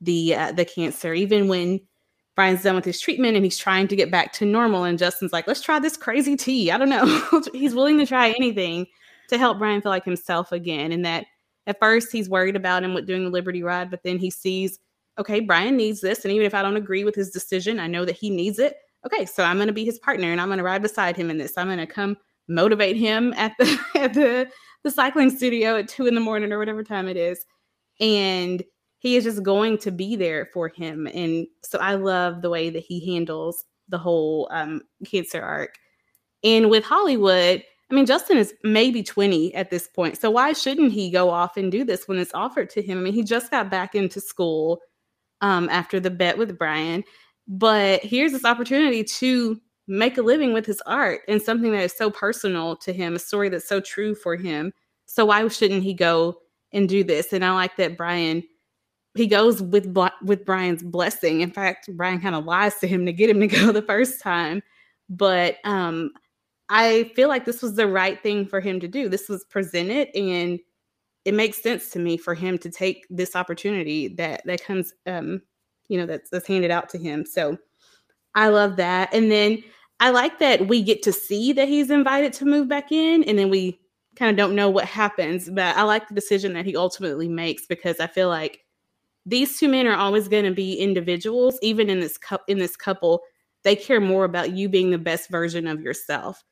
the 0.00 0.34
uh, 0.34 0.52
the 0.52 0.64
cancer 0.64 1.12
even 1.12 1.48
when 1.48 1.80
Brian's 2.36 2.62
done 2.62 2.76
with 2.76 2.84
his 2.84 3.00
treatment 3.00 3.36
and 3.36 3.44
he's 3.44 3.58
trying 3.58 3.88
to 3.88 3.96
get 3.96 4.10
back 4.10 4.32
to 4.34 4.46
normal 4.46 4.84
and 4.84 4.98
Justin's 4.98 5.32
like, 5.32 5.46
"Let's 5.46 5.60
try 5.60 5.78
this 5.78 5.96
crazy 5.96 6.36
tea." 6.36 6.70
I 6.70 6.78
don't 6.78 6.88
know. 6.88 7.42
he's 7.52 7.74
willing 7.74 7.98
to 7.98 8.06
try 8.06 8.30
anything 8.30 8.86
to 9.28 9.38
help 9.38 9.58
Brian 9.58 9.82
feel 9.82 9.90
like 9.90 10.04
himself 10.04 10.52
again 10.52 10.92
and 10.92 11.04
that 11.04 11.26
at 11.70 11.78
first 11.80 12.12
he's 12.12 12.28
worried 12.28 12.56
about 12.56 12.84
him 12.84 12.94
with 12.94 13.06
doing 13.06 13.24
the 13.24 13.30
Liberty 13.30 13.62
ride, 13.62 13.90
but 13.90 14.02
then 14.02 14.18
he 14.18 14.30
sees, 14.30 14.78
okay, 15.18 15.40
Brian 15.40 15.76
needs 15.76 16.00
this 16.00 16.24
and 16.24 16.32
even 16.32 16.46
if 16.46 16.54
I 16.54 16.62
don't 16.62 16.76
agree 16.76 17.04
with 17.04 17.14
his 17.14 17.30
decision, 17.30 17.80
I 17.80 17.86
know 17.86 18.04
that 18.04 18.16
he 18.16 18.28
needs 18.28 18.58
it 18.58 18.76
okay, 19.06 19.26
so 19.26 19.42
I'm 19.42 19.56
going 19.56 19.68
to 19.68 19.72
be 19.72 19.84
his 19.84 19.98
partner 19.98 20.30
and 20.30 20.40
I'm 20.40 20.48
going 20.48 20.58
to 20.58 20.64
ride 20.64 20.82
beside 20.82 21.16
him 21.16 21.30
in 21.30 21.38
this. 21.38 21.56
I'm 21.56 21.68
going 21.68 21.78
to 21.78 21.86
come 21.86 22.16
motivate 22.48 22.96
him 22.96 23.32
at 23.36 23.52
the 23.58 23.78
at 23.94 24.14
the 24.14 24.50
the 24.82 24.90
cycling 24.90 25.30
studio 25.30 25.76
at 25.76 25.88
two 25.88 26.06
in 26.06 26.14
the 26.14 26.20
morning 26.20 26.52
or 26.52 26.58
whatever 26.58 26.82
time 26.82 27.08
it 27.08 27.16
is, 27.16 27.44
and 28.00 28.62
he 28.98 29.16
is 29.16 29.24
just 29.24 29.42
going 29.42 29.78
to 29.78 29.90
be 29.90 30.16
there 30.16 30.48
for 30.52 30.68
him. 30.68 31.06
And 31.06 31.46
so 31.62 31.78
I 31.78 31.94
love 31.94 32.42
the 32.42 32.50
way 32.50 32.70
that 32.70 32.82
he 32.82 33.14
handles 33.14 33.64
the 33.88 33.98
whole 33.98 34.48
um, 34.50 34.82
cancer 35.04 35.40
arc. 35.40 35.74
And 36.44 36.70
with 36.70 36.84
Hollywood, 36.84 37.62
I 37.90 37.94
mean, 37.94 38.06
Justin 38.06 38.38
is 38.38 38.54
maybe 38.62 39.02
20 39.02 39.54
at 39.54 39.70
this 39.70 39.88
point. 39.88 40.18
So 40.20 40.30
why 40.30 40.52
shouldn't 40.52 40.92
he 40.92 41.10
go 41.10 41.30
off 41.30 41.56
and 41.56 41.72
do 41.72 41.84
this 41.84 42.06
when 42.06 42.18
it's 42.18 42.34
offered 42.34 42.70
to 42.70 42.82
him? 42.82 42.98
I 42.98 43.02
mean, 43.02 43.14
he 43.14 43.24
just 43.24 43.50
got 43.50 43.70
back 43.70 43.94
into 43.94 44.20
school 44.20 44.80
um, 45.40 45.68
after 45.70 45.98
the 45.98 46.10
bet 46.10 46.38
with 46.38 46.56
Brian. 46.56 47.02
But 47.48 48.02
here's 48.02 48.32
this 48.32 48.44
opportunity 48.44 49.02
to 49.02 49.60
make 49.88 50.18
a 50.18 50.22
living 50.22 50.52
with 50.52 50.66
his 50.66 50.80
art 50.86 51.22
and 51.26 51.42
something 51.42 51.72
that 51.72 51.82
is 51.82 51.96
so 51.96 52.10
personal 52.10 52.76
to 52.76 52.92
him, 52.92 53.16
a 53.16 53.18
story 53.18 53.48
that's 53.48 53.68
so 53.68 53.80
true 53.80 54.14
for 54.14 54.36
him. 54.36 54.72
So 55.06 55.24
why 55.24 55.46
shouldn't 55.48 55.82
he 55.82 55.94
go 55.94 56.36
and 56.72 56.88
do 56.88 57.02
this? 57.02 57.32
And 57.32 57.44
I 57.44 57.50
like 57.52 57.76
that 57.76 57.96
Brian 57.96 58.44
he 59.16 59.26
goes 59.26 59.60
with 59.60 59.92
with 60.22 60.44
Brian's 60.44 60.82
blessing. 60.82 61.40
In 61.40 61.50
fact, 61.50 61.88
Brian 61.96 62.20
kind 62.20 62.34
of 62.36 62.44
lies 62.44 62.76
to 62.76 62.86
him 62.86 63.06
to 63.06 63.12
get 63.12 63.30
him 63.30 63.40
to 63.40 63.48
go 63.48 63.72
the 63.72 63.82
first 63.82 64.20
time. 64.20 64.62
But 65.08 65.56
um 65.64 66.12
I 66.70 67.12
feel 67.14 67.28
like 67.28 67.44
this 67.44 67.62
was 67.62 67.74
the 67.74 67.88
right 67.88 68.22
thing 68.22 68.46
for 68.46 68.60
him 68.60 68.80
to 68.80 68.88
do. 68.88 69.08
This 69.08 69.28
was 69.28 69.44
presented 69.44 70.08
and 70.16 70.58
it 71.24 71.34
makes 71.34 71.62
sense 71.62 71.90
to 71.90 71.98
me 71.98 72.16
for 72.16 72.34
him 72.34 72.56
to 72.58 72.70
take 72.70 73.06
this 73.10 73.36
opportunity 73.36 74.08
that 74.08 74.42
that 74.46 74.64
comes 74.64 74.94
um 75.06 75.42
you 75.88 75.98
know 75.98 76.06
that's 76.06 76.30
that's 76.30 76.46
handed 76.46 76.70
out 76.70 76.88
to 76.90 76.98
him. 76.98 77.26
So 77.26 77.58
i 78.34 78.48
love 78.48 78.76
that. 78.76 79.12
And 79.12 79.30
then 79.30 79.62
i 80.00 80.10
like 80.10 80.38
that 80.38 80.68
we 80.68 80.82
get 80.82 81.02
to 81.02 81.12
see 81.12 81.52
that 81.52 81.68
he's 81.68 81.90
invited 81.90 82.32
to 82.34 82.46
move 82.46 82.68
back 82.68 82.92
in 82.92 83.24
and 83.24 83.38
then 83.38 83.50
we 83.50 83.80
kind 84.16 84.30
of 84.30 84.36
don't 84.36 84.56
know 84.56 84.68
what 84.70 84.84
happens 84.86 85.48
but 85.50 85.76
i 85.76 85.82
like 85.82 86.08
the 86.08 86.14
decision 86.14 86.52
that 86.52 86.66
he 86.66 86.74
ultimately 86.76 87.28
makes 87.28 87.66
because 87.66 88.00
i 88.00 88.06
feel 88.06 88.28
like 88.28 88.60
these 89.26 89.58
two 89.58 89.68
men 89.68 89.86
are 89.86 89.96
always 89.96 90.28
going 90.28 90.44
to 90.44 90.52
be 90.52 90.74
individuals 90.74 91.58
even 91.62 91.90
in 91.90 92.00
this 92.00 92.18
cu- 92.18 92.38
in 92.48 92.58
this 92.58 92.76
couple. 92.76 93.22
They 93.62 93.76
care 93.76 94.00
more 94.00 94.24
about 94.24 94.52
you 94.52 94.68
being 94.68 94.90
the 94.90 94.98
best 94.98 95.28
version 95.30 95.66
of 95.66 95.80
yourself 95.82 96.42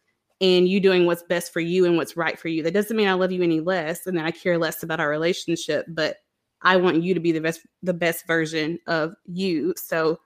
and 0.41 0.69
you 0.69 0.81
doing 0.81 1.07
what's 1.07 1.23
best 1.25 1.53
for 1.53 1.61
you 1.61 1.85
and 1.85 1.97
what's 1.97 2.17
right 2.17 2.39
for 2.39 2.49
you 2.49 2.63
that 2.63 2.75
doesn't 2.75 2.97
mean 2.97 3.09
i 3.09 3.13
love 3.13 3.33
you 3.33 3.43
any 3.43 3.61
less 3.61 4.07
and 4.07 4.17
that 4.17 4.25
i 4.25 4.31
care 4.31 4.59
less 4.59 4.83
about 4.83 5.01
our 5.01 5.09
relationship 5.09 5.85
but 5.89 6.17
I 6.63 6.77
want 6.77 7.03
you 7.03 7.15
to 7.15 7.21
be 7.21 7.33
the 7.33 7.41
best 7.41 7.61
the 7.83 7.95
best 7.95 8.27
version 8.27 8.79
of 8.87 9.15
you. 9.27 9.75
So 9.77 10.19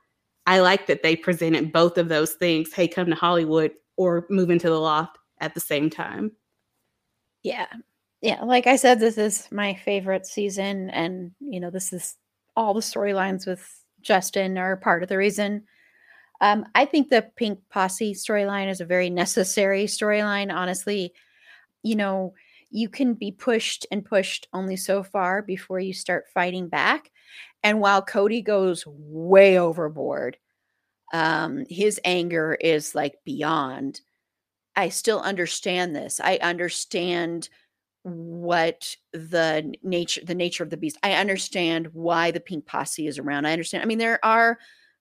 I 0.46 0.60
like 0.60 0.86
that 0.86 1.02
they 1.02 1.14
presented 1.14 1.72
both 1.72 1.98
of 1.98 2.08
those 2.08 2.32
things. 2.34 2.72
Hey, 2.72 2.88
come 2.88 3.08
to 3.08 3.14
Hollywood 3.14 3.72
or 3.96 4.26
move 4.30 4.50
into 4.50 4.68
the 4.68 4.80
loft 4.80 5.18
at 5.40 5.54
the 5.54 5.60
same 5.60 5.90
time. 5.90 6.32
Yeah. 7.42 7.66
Yeah, 8.22 8.42
like 8.42 8.68
I 8.68 8.76
said 8.76 9.00
this 9.00 9.18
is 9.18 9.48
my 9.50 9.74
favorite 9.74 10.26
season 10.26 10.90
and 10.90 11.32
you 11.40 11.60
know 11.60 11.70
this 11.70 11.92
is 11.92 12.16
all 12.56 12.72
the 12.72 12.80
storylines 12.80 13.46
with 13.46 13.66
Justin 14.00 14.58
are 14.58 14.76
part 14.76 15.02
of 15.02 15.08
the 15.08 15.16
reason. 15.16 15.64
Um, 16.42 16.66
I 16.74 16.84
think 16.84 17.08
the 17.08 17.24
Pink 17.36 17.60
Posse 17.70 18.14
storyline 18.14 18.68
is 18.68 18.80
a 18.80 18.84
very 18.84 19.08
necessary 19.08 19.84
storyline. 19.84 20.52
Honestly, 20.52 21.14
you 21.84 21.94
know, 21.94 22.34
you 22.70 22.88
can 22.88 23.14
be 23.14 23.30
pushed 23.30 23.86
and 23.92 24.04
pushed 24.04 24.48
only 24.52 24.76
so 24.76 25.04
far 25.04 25.40
before 25.40 25.78
you 25.78 25.94
start 25.94 26.24
fighting 26.34 26.68
back. 26.68 27.12
And 27.62 27.80
while 27.80 28.02
Cody 28.02 28.42
goes 28.42 28.84
way 28.86 29.56
overboard, 29.56 30.36
um, 31.12 31.64
his 31.68 32.00
anger 32.04 32.58
is 32.60 32.94
like 32.94 33.14
beyond. 33.24 34.00
I 34.74 34.88
still 34.88 35.20
understand 35.20 35.94
this. 35.94 36.18
I 36.18 36.38
understand 36.42 37.50
what 38.02 38.96
the 39.12 39.74
nature 39.84 40.22
the 40.24 40.34
nature 40.34 40.64
of 40.64 40.70
the 40.70 40.76
beast. 40.76 40.98
I 41.04 41.12
understand 41.12 41.88
why 41.92 42.32
the 42.32 42.40
pink 42.40 42.66
posse 42.66 43.06
is 43.06 43.18
around. 43.18 43.46
I 43.46 43.52
understand. 43.52 43.84
I 43.84 43.86
mean, 43.86 43.98
there 43.98 44.18
are 44.24 44.58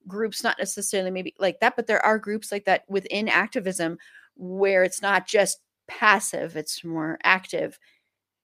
groups, 0.08 0.44
not 0.44 0.58
necessarily 0.60 1.12
maybe 1.12 1.36
like 1.40 1.60
that, 1.60 1.76
but 1.76 1.88
there 1.88 2.04
are 2.06 2.18
groups 2.18 2.52
like 2.52 2.66
that 2.66 2.84
within 2.90 3.28
activism 3.28 3.98
where 4.36 4.84
it's 4.84 5.02
not 5.02 5.28
just 5.28 5.60
passive, 5.88 6.56
it's 6.56 6.84
more 6.84 7.20
active. 7.24 7.78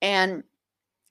And 0.01 0.43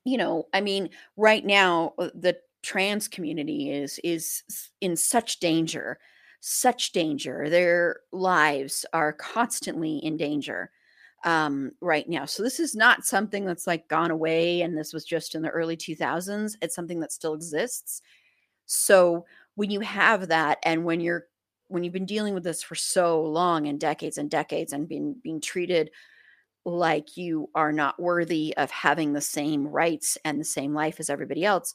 you 0.04 0.16
know, 0.18 0.46
I 0.54 0.60
mean, 0.60 0.90
right 1.16 1.44
now 1.44 1.94
uh, 1.98 2.10
the 2.14 2.36
trans 2.62 3.08
community 3.08 3.70
is 3.72 4.00
is 4.04 4.42
in 4.80 4.96
such 4.96 5.40
danger, 5.40 5.98
such 6.40 6.92
danger. 6.92 7.48
Their 7.50 8.00
lives 8.12 8.86
are 8.92 9.12
constantly 9.12 9.98
in 9.98 10.16
danger 10.16 10.70
um, 11.24 11.72
right 11.80 12.08
now. 12.08 12.24
So 12.24 12.42
this 12.42 12.60
is 12.60 12.74
not 12.74 13.04
something 13.04 13.44
that's 13.44 13.66
like 13.66 13.88
gone 13.88 14.10
away 14.12 14.62
and 14.62 14.78
this 14.78 14.92
was 14.92 15.04
just 15.04 15.34
in 15.34 15.42
the 15.42 15.50
early 15.50 15.76
2000s. 15.76 16.56
It's 16.62 16.74
something 16.74 17.00
that 17.00 17.12
still 17.12 17.34
exists. 17.34 18.02
So 18.66 19.24
when 19.56 19.70
you 19.70 19.80
have 19.80 20.28
that 20.28 20.58
and 20.62 20.84
when 20.84 21.00
you're 21.00 21.24
when 21.68 21.82
you've 21.82 21.92
been 21.92 22.06
dealing 22.06 22.32
with 22.32 22.44
this 22.44 22.62
for 22.62 22.76
so 22.76 23.20
long 23.22 23.66
and 23.66 23.80
decades 23.80 24.18
and 24.18 24.30
decades 24.30 24.72
and 24.72 24.88
being 24.88 25.16
being 25.22 25.40
treated 25.40 25.90
like 26.64 27.16
you 27.16 27.48
are 27.54 27.72
not 27.72 28.00
worthy 28.00 28.54
of 28.56 28.70
having 28.70 29.12
the 29.12 29.20
same 29.20 29.66
rights 29.66 30.18
and 30.24 30.40
the 30.40 30.44
same 30.44 30.74
life 30.74 30.98
as 30.98 31.08
everybody 31.08 31.44
else, 31.44 31.74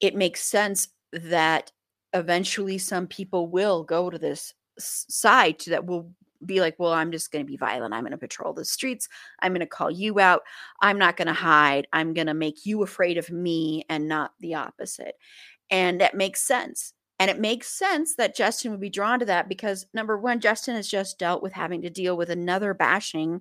it 0.00 0.14
makes 0.14 0.42
sense 0.42 0.88
that 1.12 1.72
eventually 2.12 2.78
some 2.78 3.06
people 3.08 3.48
will 3.48 3.82
go 3.82 4.10
to 4.10 4.18
this 4.18 4.54
side 4.78 5.60
that 5.66 5.84
will 5.84 6.12
be 6.46 6.60
like, 6.60 6.76
well, 6.78 6.92
I'm 6.92 7.10
just 7.10 7.32
going 7.32 7.44
to 7.44 7.50
be 7.50 7.56
violent. 7.56 7.94
I'm 7.94 8.02
going 8.02 8.12
to 8.12 8.18
patrol 8.18 8.52
the 8.52 8.64
streets. 8.64 9.08
I'm 9.40 9.52
going 9.52 9.60
to 9.60 9.66
call 9.66 9.90
you 9.90 10.20
out. 10.20 10.42
I'm 10.80 10.98
not 10.98 11.16
going 11.16 11.28
to 11.28 11.34
hide. 11.34 11.86
I'm 11.92 12.12
going 12.12 12.26
to 12.26 12.34
make 12.34 12.66
you 12.66 12.82
afraid 12.82 13.18
of 13.18 13.30
me 13.30 13.84
and 13.88 14.08
not 14.08 14.32
the 14.40 14.54
opposite. 14.54 15.14
And 15.74 16.00
that 16.00 16.14
makes 16.14 16.40
sense. 16.40 16.92
And 17.18 17.28
it 17.28 17.40
makes 17.40 17.66
sense 17.66 18.14
that 18.14 18.36
Justin 18.36 18.70
would 18.70 18.80
be 18.80 18.88
drawn 18.88 19.18
to 19.18 19.24
that 19.24 19.48
because 19.48 19.86
number 19.92 20.16
one, 20.16 20.38
Justin 20.38 20.76
has 20.76 20.86
just 20.86 21.18
dealt 21.18 21.42
with 21.42 21.52
having 21.52 21.82
to 21.82 21.90
deal 21.90 22.16
with 22.16 22.30
another 22.30 22.74
bashing 22.74 23.40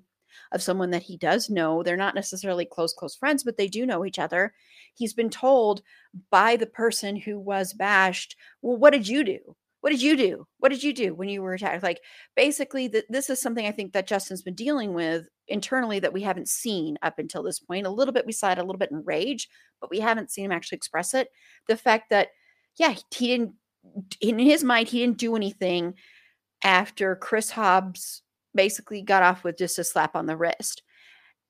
of 0.52 0.64
someone 0.64 0.90
that 0.90 1.04
he 1.04 1.16
does 1.16 1.52
know. 1.52 1.84
They're 1.84 1.96
not 1.96 2.16
necessarily 2.16 2.66
close, 2.66 2.92
close 2.92 3.16
friends, 3.16 3.44
but 3.44 3.56
they 3.56 3.68
do 3.68 3.86
know 3.86 4.04
each 4.04 4.18
other. 4.18 4.56
He's 4.96 5.14
been 5.14 5.30
told 5.30 5.84
by 6.32 6.56
the 6.56 6.66
person 6.66 7.18
who 7.18 7.40
was 7.40 7.72
bashed, 7.74 8.36
Well, 8.64 8.78
what 8.78 8.94
did 8.94 9.08
you 9.08 9.24
do? 9.24 9.56
What 9.84 9.90
did 9.90 10.02
you 10.02 10.16
do? 10.16 10.48
What 10.60 10.70
did 10.70 10.82
you 10.82 10.94
do 10.94 11.14
when 11.14 11.28
you 11.28 11.42
were 11.42 11.56
attacked? 11.56 11.84
Like, 11.84 12.00
basically, 12.38 12.88
th- 12.88 13.04
this 13.10 13.30
is 13.30 13.42
something 13.42 13.68
I 13.68 13.74
think 13.74 13.92
that 13.92 14.08
Justin's 14.08 14.42
been 14.42 14.56
dealing 14.56 14.94
with 14.94 15.28
internally 15.50 16.00
that 16.00 16.14
we 16.14 16.22
haven't 16.22 16.48
seen 16.48 16.98
up 17.02 17.20
until 17.20 17.44
this 17.44 17.60
point. 17.60 17.86
A 17.86 17.90
little 17.90 18.14
bit, 18.14 18.26
we 18.26 18.32
saw 18.32 18.54
it 18.54 18.60
a 18.60 18.64
little 18.64 18.78
bit 18.78 18.92
in 18.92 19.04
rage, 19.04 19.50
but 19.82 19.90
we 19.90 20.00
haven't 20.00 20.32
seen 20.32 20.46
him 20.46 20.54
actually 20.54 20.78
express 20.78 21.14
it. 21.14 21.28
The 21.68 21.76
fact 21.76 22.12
that, 22.12 22.30
yeah, 22.78 22.96
he 23.14 23.28
didn't, 23.28 23.56
in 24.22 24.40
his 24.40 24.64
mind, 24.64 24.88
he 24.88 25.00
didn't 25.00 25.18
do 25.18 25.36
anything 25.36 25.96
after 26.64 27.18
Chris 27.18 27.50
Hobbs 27.50 28.22
basically 28.56 29.02
got 29.02 29.22
off 29.22 29.44
with 29.44 29.58
just 29.58 29.80
a 29.80 29.84
slap 29.84 30.16
on 30.16 30.28
the 30.28 30.38
wrist. 30.38 30.82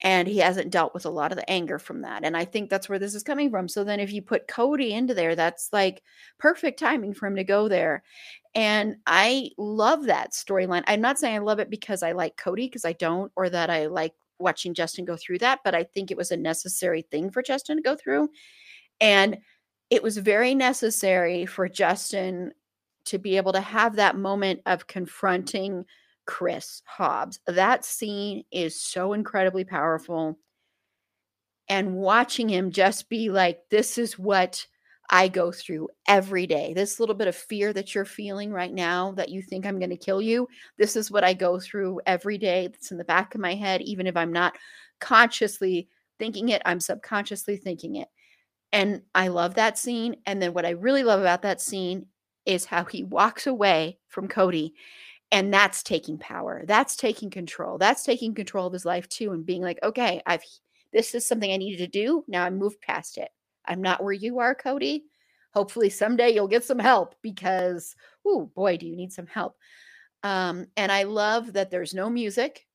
And 0.04 0.28
he 0.28 0.40
hasn't 0.40 0.70
dealt 0.70 0.94
with 0.94 1.06
a 1.06 1.10
lot 1.10 1.32
of 1.32 1.38
the 1.38 1.50
anger 1.50 1.80
from 1.80 2.02
that. 2.02 2.26
And 2.26 2.36
I 2.36 2.44
think 2.44 2.70
that's 2.70 2.90
where 2.90 3.00
this 3.00 3.16
is 3.16 3.24
coming 3.24 3.50
from. 3.50 3.70
So 3.70 3.86
then 3.86 4.02
if 4.02 4.12
you 4.12 4.22
put 4.22 4.50
Cody 4.50 4.94
into 4.94 5.14
there, 5.14 5.34
that's 5.34 5.70
like 5.72 6.04
perfect 6.38 6.78
timing 6.78 7.14
for 7.14 7.26
him 7.26 7.38
to 7.38 7.44
go 7.46 7.70
there. 7.70 8.04
And 8.54 8.98
I 9.08 9.52
love 9.58 10.04
that 10.06 10.34
storyline. 10.34 10.84
I'm 10.88 11.00
not 11.00 11.20
saying 11.20 11.36
I 11.36 11.40
love 11.40 11.60
it 11.60 11.70
because 11.70 12.04
I 12.04 12.12
like 12.12 12.36
Cody, 12.36 12.68
because 12.68 12.84
I 12.84 12.94
don't, 12.94 13.32
or 13.38 13.50
that 13.50 13.70
I 13.70 13.88
like 13.88 14.14
watching 14.40 14.74
Justin 14.74 15.06
go 15.06 15.16
through 15.16 15.40
that, 15.40 15.62
but 15.64 15.74
I 15.74 15.84
think 15.84 16.12
it 16.12 16.18
was 16.18 16.32
a 16.32 16.38
necessary 16.38 17.04
thing 17.04 17.32
for 17.32 17.42
Justin 17.42 17.78
to 17.78 17.84
go 17.84 17.96
through. 17.96 18.30
And 19.00 19.38
it 19.90 20.04
was 20.04 20.18
very 20.18 20.54
necessary 20.54 21.46
for 21.46 21.70
Justin 21.70 22.52
to 23.06 23.18
be 23.18 23.38
able 23.38 23.54
to 23.54 23.62
have 23.62 23.96
that 23.96 24.18
moment 24.18 24.62
of 24.66 24.88
confronting 24.88 25.86
Chris 26.26 26.82
Hobbs. 26.86 27.40
That 27.48 27.86
scene 27.86 28.44
is 28.52 28.82
so 28.82 29.14
incredibly 29.14 29.64
powerful. 29.64 30.38
And 31.70 31.96
watching 31.96 32.50
him 32.50 32.72
just 32.72 33.10
be 33.10 33.30
like, 33.30 33.60
this 33.70 33.98
is 33.98 34.20
what 34.20 34.66
I 35.10 35.28
go 35.28 35.52
through 35.52 35.90
every 36.08 36.48
day. 36.48 36.74
This 36.74 37.00
little 37.00 37.16
bit 37.16 37.28
of 37.28 37.36
fear 37.36 37.74
that 37.74 37.94
you're 37.94 38.06
feeling 38.06 38.52
right 38.52 38.74
now 38.74 39.12
that 39.14 39.30
you 39.30 39.42
think 39.42 39.66
I'm 39.66 39.80
going 39.80 39.90
to 39.90 39.98
kill 39.98 40.22
you, 40.22 40.48
this 40.78 40.96
is 40.96 41.12
what 41.12 41.24
I 41.24 41.34
go 41.34 41.60
through 41.60 42.02
every 42.06 42.38
day. 42.38 42.68
That's 42.68 42.92
in 42.92 42.98
the 42.98 43.04
back 43.04 43.36
of 43.36 43.42
my 43.42 43.54
head. 43.54 43.82
Even 43.82 44.08
if 44.08 44.18
I'm 44.18 44.32
not 44.32 44.58
consciously 45.00 45.90
thinking 46.20 46.50
it, 46.50 46.62
I'm 46.66 46.80
subconsciously 46.80 47.58
thinking 47.58 47.96
it. 47.96 48.08
And 48.72 49.02
I 49.14 49.28
love 49.28 49.56
that 49.56 49.78
scene. 49.78 50.16
And 50.26 50.42
then 50.42 50.54
what 50.54 50.66
I 50.66 50.72
really 50.72 51.04
love 51.04 51.20
about 51.20 51.44
that 51.44 51.62
scene 51.62 52.08
is 52.46 52.66
how 52.66 52.84
he 52.84 53.04
walks 53.04 53.46
away 53.46 54.00
from 54.08 54.28
Cody. 54.28 54.74
And 55.34 55.52
that's 55.52 55.82
taking 55.82 56.20
power. 56.20 56.64
That's 56.68 56.96
taking 56.96 57.32
control. 57.32 57.80
That's 57.80 58.04
taking 58.04 58.36
control 58.36 58.68
of 58.68 58.74
his 58.74 58.86
life 58.86 59.10
too 59.10 59.32
and 59.32 59.44
being 59.44 59.64
like, 59.64 59.80
okay, 59.82 60.22
I've 60.28 60.44
this 60.94 61.16
is 61.16 61.26
something 61.26 61.52
I 61.52 61.58
needed 61.58 61.80
to 61.80 61.88
do. 61.88 62.24
Now 62.28 62.46
I 62.46 62.52
moved 62.52 62.80
past 62.80 63.18
it. 63.18 63.30
I'm 63.66 63.82
not 63.82 64.04
where 64.04 64.14
you 64.14 64.38
are, 64.40 64.54
Cody. 64.54 65.06
Hopefully 65.52 65.90
someday 65.90 66.30
you'll 66.30 66.48
get 66.48 66.64
some 66.64 66.78
help 66.78 67.16
because, 67.24 67.96
oh 68.26 68.52
boy, 68.56 68.78
do 68.78 68.86
you 68.86 68.96
need 68.96 69.12
some 69.12 69.26
help. 69.26 69.56
Um, 70.22 70.68
and 70.78 70.92
I 70.92 71.04
love 71.04 71.54
that 71.54 71.72
there's 71.72 71.96
no 71.96 72.12
music 72.12 72.68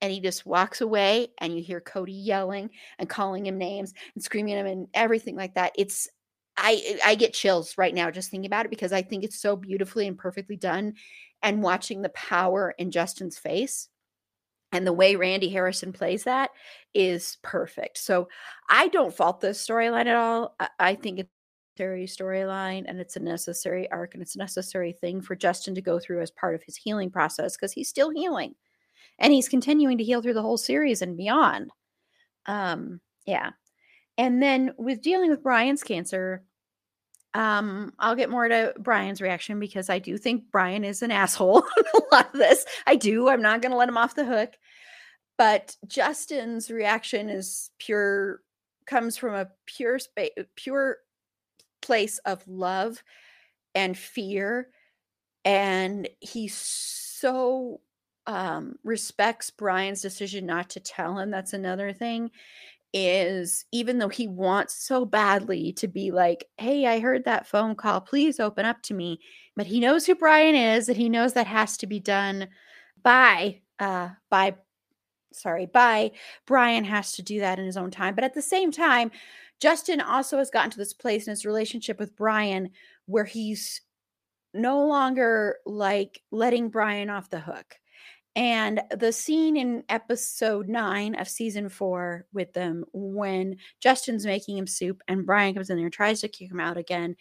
and 0.00 0.10
he 0.10 0.20
just 0.20 0.46
walks 0.46 0.80
away 0.80 1.28
and 1.38 1.54
you 1.54 1.62
hear 1.62 1.82
Cody 1.82 2.12
yelling 2.14 2.70
and 2.98 3.10
calling 3.10 3.44
him 3.44 3.58
names 3.58 3.92
and 4.14 4.24
screaming 4.24 4.54
at 4.54 4.60
him 4.60 4.66
and 4.66 4.88
everything 4.94 5.36
like 5.36 5.54
that. 5.54 5.72
It's 5.76 6.08
I 6.60 6.98
I 7.04 7.14
get 7.14 7.34
chills 7.34 7.76
right 7.78 7.94
now 7.94 8.10
just 8.10 8.30
thinking 8.30 8.46
about 8.46 8.66
it 8.66 8.70
because 8.70 8.92
I 8.92 9.02
think 9.02 9.24
it's 9.24 9.40
so 9.40 9.56
beautifully 9.56 10.06
and 10.06 10.16
perfectly 10.16 10.56
done 10.56 10.94
and 11.42 11.62
watching 11.62 12.02
the 12.02 12.10
power 12.10 12.74
in 12.78 12.90
Justin's 12.90 13.38
face 13.38 13.88
and 14.72 14.86
the 14.86 14.92
way 14.92 15.16
Randy 15.16 15.48
Harrison 15.48 15.92
plays 15.92 16.24
that 16.24 16.50
is 16.94 17.38
perfect. 17.42 17.98
So 17.98 18.28
I 18.68 18.88
don't 18.88 19.14
fault 19.14 19.40
this 19.40 19.64
storyline 19.66 20.06
at 20.06 20.14
all. 20.14 20.54
I, 20.60 20.68
I 20.78 20.94
think 20.94 21.18
it's 21.18 21.30
a 21.78 21.82
necessary 21.82 22.06
storyline 22.06 22.84
and 22.86 23.00
it's 23.00 23.16
a 23.16 23.20
necessary 23.20 23.90
arc 23.90 24.14
and 24.14 24.22
it's 24.22 24.36
a 24.36 24.38
necessary 24.38 24.92
thing 24.92 25.20
for 25.22 25.34
Justin 25.34 25.74
to 25.74 25.82
go 25.82 25.98
through 25.98 26.20
as 26.20 26.30
part 26.30 26.54
of 26.54 26.62
his 26.62 26.76
healing 26.76 27.10
process 27.10 27.56
because 27.56 27.72
he's 27.72 27.88
still 27.88 28.10
healing 28.10 28.54
and 29.18 29.32
he's 29.32 29.48
continuing 29.48 29.98
to 29.98 30.04
heal 30.04 30.22
through 30.22 30.34
the 30.34 30.42
whole 30.42 30.58
series 30.58 31.02
and 31.02 31.16
beyond. 31.16 31.70
Um, 32.46 33.00
yeah. 33.26 33.50
And 34.18 34.42
then 34.42 34.72
with 34.76 35.00
dealing 35.00 35.30
with 35.30 35.42
Brian's 35.42 35.82
cancer, 35.82 36.44
um, 37.34 37.92
I'll 37.98 38.16
get 38.16 38.30
more 38.30 38.48
to 38.48 38.74
Brian's 38.78 39.20
reaction 39.20 39.60
because 39.60 39.88
I 39.88 39.98
do 39.98 40.18
think 40.18 40.50
Brian 40.50 40.84
is 40.84 41.02
an 41.02 41.10
asshole 41.10 41.58
a 41.94 42.14
lot 42.14 42.32
of 42.32 42.38
this. 42.38 42.64
I 42.86 42.96
do. 42.96 43.28
I'm 43.28 43.42
not 43.42 43.62
going 43.62 43.70
to 43.70 43.78
let 43.78 43.88
him 43.88 43.96
off 43.96 44.16
the 44.16 44.24
hook. 44.24 44.54
But 45.38 45.76
Justin's 45.86 46.70
reaction 46.70 47.30
is 47.30 47.70
pure, 47.78 48.40
comes 48.86 49.16
from 49.16 49.34
a 49.34 49.48
pure 49.64 49.98
space, 49.98 50.30
pure 50.54 50.98
place 51.80 52.18
of 52.18 52.46
love 52.46 53.02
and 53.74 53.96
fear. 53.96 54.68
And 55.44 56.08
he 56.20 56.48
so 56.48 57.80
um, 58.26 58.76
respects 58.84 59.50
Brian's 59.50 60.02
decision 60.02 60.44
not 60.46 60.70
to 60.70 60.80
tell 60.80 61.18
him. 61.18 61.30
That's 61.30 61.54
another 61.54 61.92
thing 61.92 62.30
is 62.92 63.64
even 63.72 63.98
though 63.98 64.08
he 64.08 64.26
wants 64.26 64.86
so 64.86 65.04
badly 65.04 65.72
to 65.74 65.88
be 65.88 66.10
like, 66.10 66.46
Hey, 66.58 66.86
I 66.86 67.00
heard 67.00 67.24
that 67.24 67.46
phone 67.46 67.74
call. 67.74 68.00
Please 68.00 68.40
open 68.40 68.66
up 68.66 68.82
to 68.84 68.94
me. 68.94 69.20
But 69.56 69.66
he 69.66 69.80
knows 69.80 70.06
who 70.06 70.14
Brian 70.14 70.54
is 70.54 70.88
and 70.88 70.96
he 70.96 71.08
knows 71.08 71.34
that 71.34 71.46
has 71.46 71.76
to 71.78 71.86
be 71.86 72.00
done 72.00 72.48
by 73.02 73.60
uh 73.78 74.10
by 74.30 74.56
sorry, 75.32 75.66
by 75.66 76.12
Brian 76.46 76.84
has 76.84 77.12
to 77.12 77.22
do 77.22 77.40
that 77.40 77.58
in 77.58 77.66
his 77.66 77.76
own 77.76 77.90
time. 77.90 78.14
But 78.14 78.24
at 78.24 78.34
the 78.34 78.42
same 78.42 78.72
time, 78.72 79.10
Justin 79.60 80.00
also 80.00 80.38
has 80.38 80.50
gotten 80.50 80.70
to 80.70 80.78
this 80.78 80.94
place 80.94 81.26
in 81.26 81.32
his 81.32 81.46
relationship 81.46 81.98
with 81.98 82.16
Brian 82.16 82.70
where 83.06 83.24
he's 83.24 83.82
no 84.54 84.86
longer 84.86 85.58
like 85.66 86.22
letting 86.30 86.70
Brian 86.70 87.10
off 87.10 87.30
the 87.30 87.40
hook. 87.40 87.79
And 88.36 88.80
the 88.96 89.12
scene 89.12 89.56
in 89.56 89.82
episode 89.88 90.68
nine 90.68 91.16
of 91.16 91.28
season 91.28 91.68
four 91.68 92.26
with 92.32 92.52
them 92.52 92.84
when 92.92 93.56
Justin's 93.80 94.24
making 94.24 94.56
him 94.56 94.66
soup 94.66 95.02
and 95.08 95.26
Brian 95.26 95.54
comes 95.54 95.68
in 95.68 95.76
there 95.76 95.86
and 95.86 95.92
tries 95.92 96.20
to 96.20 96.28
kick 96.28 96.50
him 96.50 96.60
out 96.60 96.76
again 96.76 97.16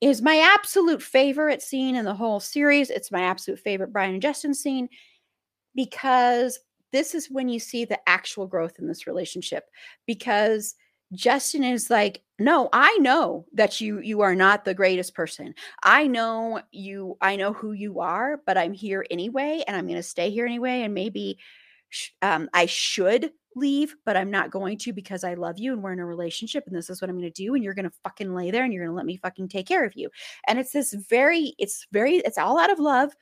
is 0.00 0.22
my 0.22 0.38
absolute 0.38 1.02
favorite 1.02 1.62
scene 1.62 1.94
in 1.94 2.04
the 2.04 2.14
whole 2.14 2.40
series. 2.40 2.90
It's 2.90 3.12
my 3.12 3.22
absolute 3.22 3.60
favorite 3.60 3.92
Brian 3.92 4.14
and 4.14 4.22
Justin 4.22 4.54
scene 4.54 4.88
because 5.74 6.58
this 6.92 7.14
is 7.14 7.30
when 7.30 7.48
you 7.48 7.60
see 7.60 7.84
the 7.84 8.00
actual 8.08 8.46
growth 8.46 8.78
in 8.78 8.88
this 8.88 9.06
relationship. 9.06 9.64
Because 10.06 10.74
Justin 11.12 11.64
is 11.64 11.90
like, 11.90 12.22
no, 12.38 12.68
I 12.72 12.96
know 12.98 13.46
that 13.52 13.80
you 13.80 14.00
you 14.00 14.22
are 14.22 14.34
not 14.34 14.64
the 14.64 14.74
greatest 14.74 15.14
person. 15.14 15.54
I 15.82 16.06
know 16.06 16.62
you 16.72 17.16
I 17.20 17.36
know 17.36 17.52
who 17.52 17.72
you 17.72 18.00
are, 18.00 18.40
but 18.46 18.56
I'm 18.56 18.72
here 18.72 19.04
anyway 19.10 19.62
and 19.66 19.76
I'm 19.76 19.86
going 19.86 19.96
to 19.96 20.02
stay 20.02 20.30
here 20.30 20.46
anyway 20.46 20.82
and 20.82 20.94
maybe 20.94 21.38
sh- 21.90 22.10
um, 22.22 22.48
I 22.54 22.66
should 22.66 23.32
leave, 23.56 23.96
but 24.06 24.16
I'm 24.16 24.30
not 24.30 24.50
going 24.50 24.78
to 24.78 24.92
because 24.92 25.24
I 25.24 25.34
love 25.34 25.58
you 25.58 25.72
and 25.72 25.82
we're 25.82 25.92
in 25.92 25.98
a 25.98 26.06
relationship 26.06 26.64
and 26.66 26.74
this 26.76 26.88
is 26.88 27.00
what 27.00 27.10
I'm 27.10 27.18
going 27.18 27.30
to 27.30 27.44
do 27.44 27.54
and 27.54 27.64
you're 27.64 27.74
going 27.74 27.88
to 27.88 27.96
fucking 28.04 28.34
lay 28.34 28.50
there 28.50 28.64
and 28.64 28.72
you're 28.72 28.84
going 28.84 28.92
to 28.92 28.96
let 28.96 29.06
me 29.06 29.16
fucking 29.16 29.48
take 29.48 29.66
care 29.66 29.84
of 29.84 29.94
you. 29.96 30.08
And 30.46 30.58
it's 30.58 30.72
this 30.72 30.94
very 30.94 31.54
it's 31.58 31.86
very 31.92 32.16
it's 32.16 32.38
all 32.38 32.58
out 32.58 32.72
of 32.72 32.78
love, 32.78 33.12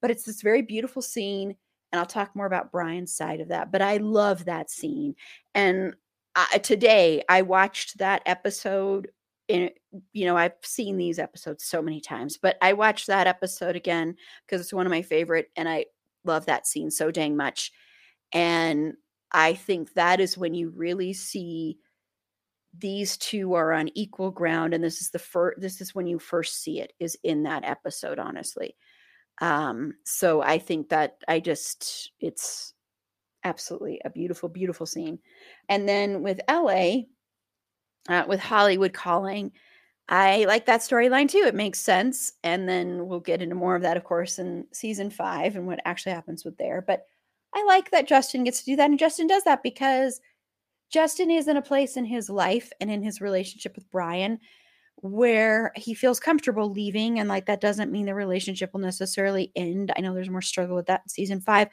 but 0.00 0.10
it's 0.10 0.24
this 0.24 0.42
very 0.42 0.62
beautiful 0.62 1.02
scene 1.02 1.56
and 1.90 1.98
I'll 1.98 2.06
talk 2.06 2.36
more 2.36 2.46
about 2.46 2.70
Brian's 2.70 3.14
side 3.14 3.40
of 3.40 3.48
that, 3.48 3.72
but 3.72 3.82
I 3.82 3.96
love 3.96 4.44
that 4.44 4.70
scene. 4.70 5.14
And 5.54 5.94
uh, 6.38 6.58
today 6.58 7.22
I 7.28 7.42
watched 7.42 7.98
that 7.98 8.22
episode 8.26 9.08
in 9.48 9.70
you 10.12 10.26
know 10.26 10.36
I've 10.36 10.52
seen 10.62 10.96
these 10.96 11.18
episodes 11.18 11.64
so 11.64 11.80
many 11.82 12.00
times 12.00 12.36
but 12.36 12.56
I 12.60 12.74
watched 12.74 13.06
that 13.06 13.26
episode 13.26 13.76
again 13.76 14.14
because 14.46 14.60
it's 14.60 14.72
one 14.72 14.86
of 14.86 14.90
my 14.90 15.02
favorite 15.02 15.50
and 15.56 15.68
I 15.68 15.86
love 16.24 16.46
that 16.46 16.66
scene 16.66 16.90
so 16.90 17.10
dang 17.10 17.36
much 17.36 17.72
and 18.32 18.94
I 19.32 19.54
think 19.54 19.94
that 19.94 20.20
is 20.20 20.38
when 20.38 20.54
you 20.54 20.70
really 20.70 21.12
see 21.12 21.78
these 22.76 23.16
two 23.16 23.54
are 23.54 23.72
on 23.72 23.88
equal 23.94 24.30
ground 24.30 24.74
and 24.74 24.84
this 24.84 25.00
is 25.00 25.10
the 25.10 25.18
first 25.18 25.60
this 25.60 25.80
is 25.80 25.94
when 25.94 26.06
you 26.06 26.18
first 26.18 26.62
see 26.62 26.80
it 26.80 26.92
is 27.00 27.16
in 27.24 27.42
that 27.44 27.64
episode 27.64 28.18
honestly. 28.18 28.76
Um 29.40 29.94
so 30.04 30.42
I 30.42 30.58
think 30.58 30.90
that 30.90 31.18
I 31.26 31.40
just 31.40 32.12
it's 32.20 32.74
absolutely 33.48 34.00
a 34.04 34.10
beautiful, 34.10 34.48
beautiful 34.48 34.86
scene. 34.86 35.18
And 35.68 35.88
then 35.88 36.22
with 36.22 36.40
LA, 36.48 37.02
uh, 38.08 38.24
with 38.28 38.40
Hollywood 38.40 38.92
calling, 38.92 39.52
I 40.08 40.44
like 40.44 40.66
that 40.66 40.80
storyline 40.80 41.28
too. 41.28 41.44
It 41.46 41.54
makes 41.54 41.80
sense. 41.80 42.32
And 42.44 42.68
then 42.68 43.06
we'll 43.06 43.20
get 43.20 43.42
into 43.42 43.54
more 43.54 43.76
of 43.76 43.82
that, 43.82 43.96
of 43.96 44.04
course, 44.04 44.38
in 44.38 44.66
season 44.72 45.10
five 45.10 45.56
and 45.56 45.66
what 45.66 45.80
actually 45.84 46.12
happens 46.12 46.44
with 46.44 46.56
there. 46.56 46.82
But 46.86 47.06
I 47.54 47.64
like 47.64 47.90
that 47.90 48.08
Justin 48.08 48.44
gets 48.44 48.60
to 48.60 48.66
do 48.66 48.76
that. 48.76 48.90
And 48.90 48.98
Justin 48.98 49.26
does 49.26 49.44
that 49.44 49.62
because 49.62 50.20
Justin 50.90 51.30
is 51.30 51.48
in 51.48 51.56
a 51.56 51.62
place 51.62 51.96
in 51.96 52.04
his 52.04 52.30
life 52.30 52.70
and 52.80 52.90
in 52.90 53.02
his 53.02 53.20
relationship 53.20 53.74
with 53.74 53.90
Brian 53.90 54.38
where 55.02 55.72
he 55.76 55.94
feels 55.94 56.18
comfortable 56.18 56.70
leaving. 56.70 57.20
And 57.20 57.28
like 57.28 57.46
that 57.46 57.60
doesn't 57.60 57.92
mean 57.92 58.06
the 58.06 58.14
relationship 58.14 58.70
will 58.72 58.80
necessarily 58.80 59.52
end. 59.54 59.92
I 59.96 60.00
know 60.00 60.14
there's 60.14 60.30
more 60.30 60.42
struggle 60.42 60.76
with 60.76 60.86
that 60.86 61.02
in 61.04 61.08
season 61.08 61.40
five, 61.40 61.68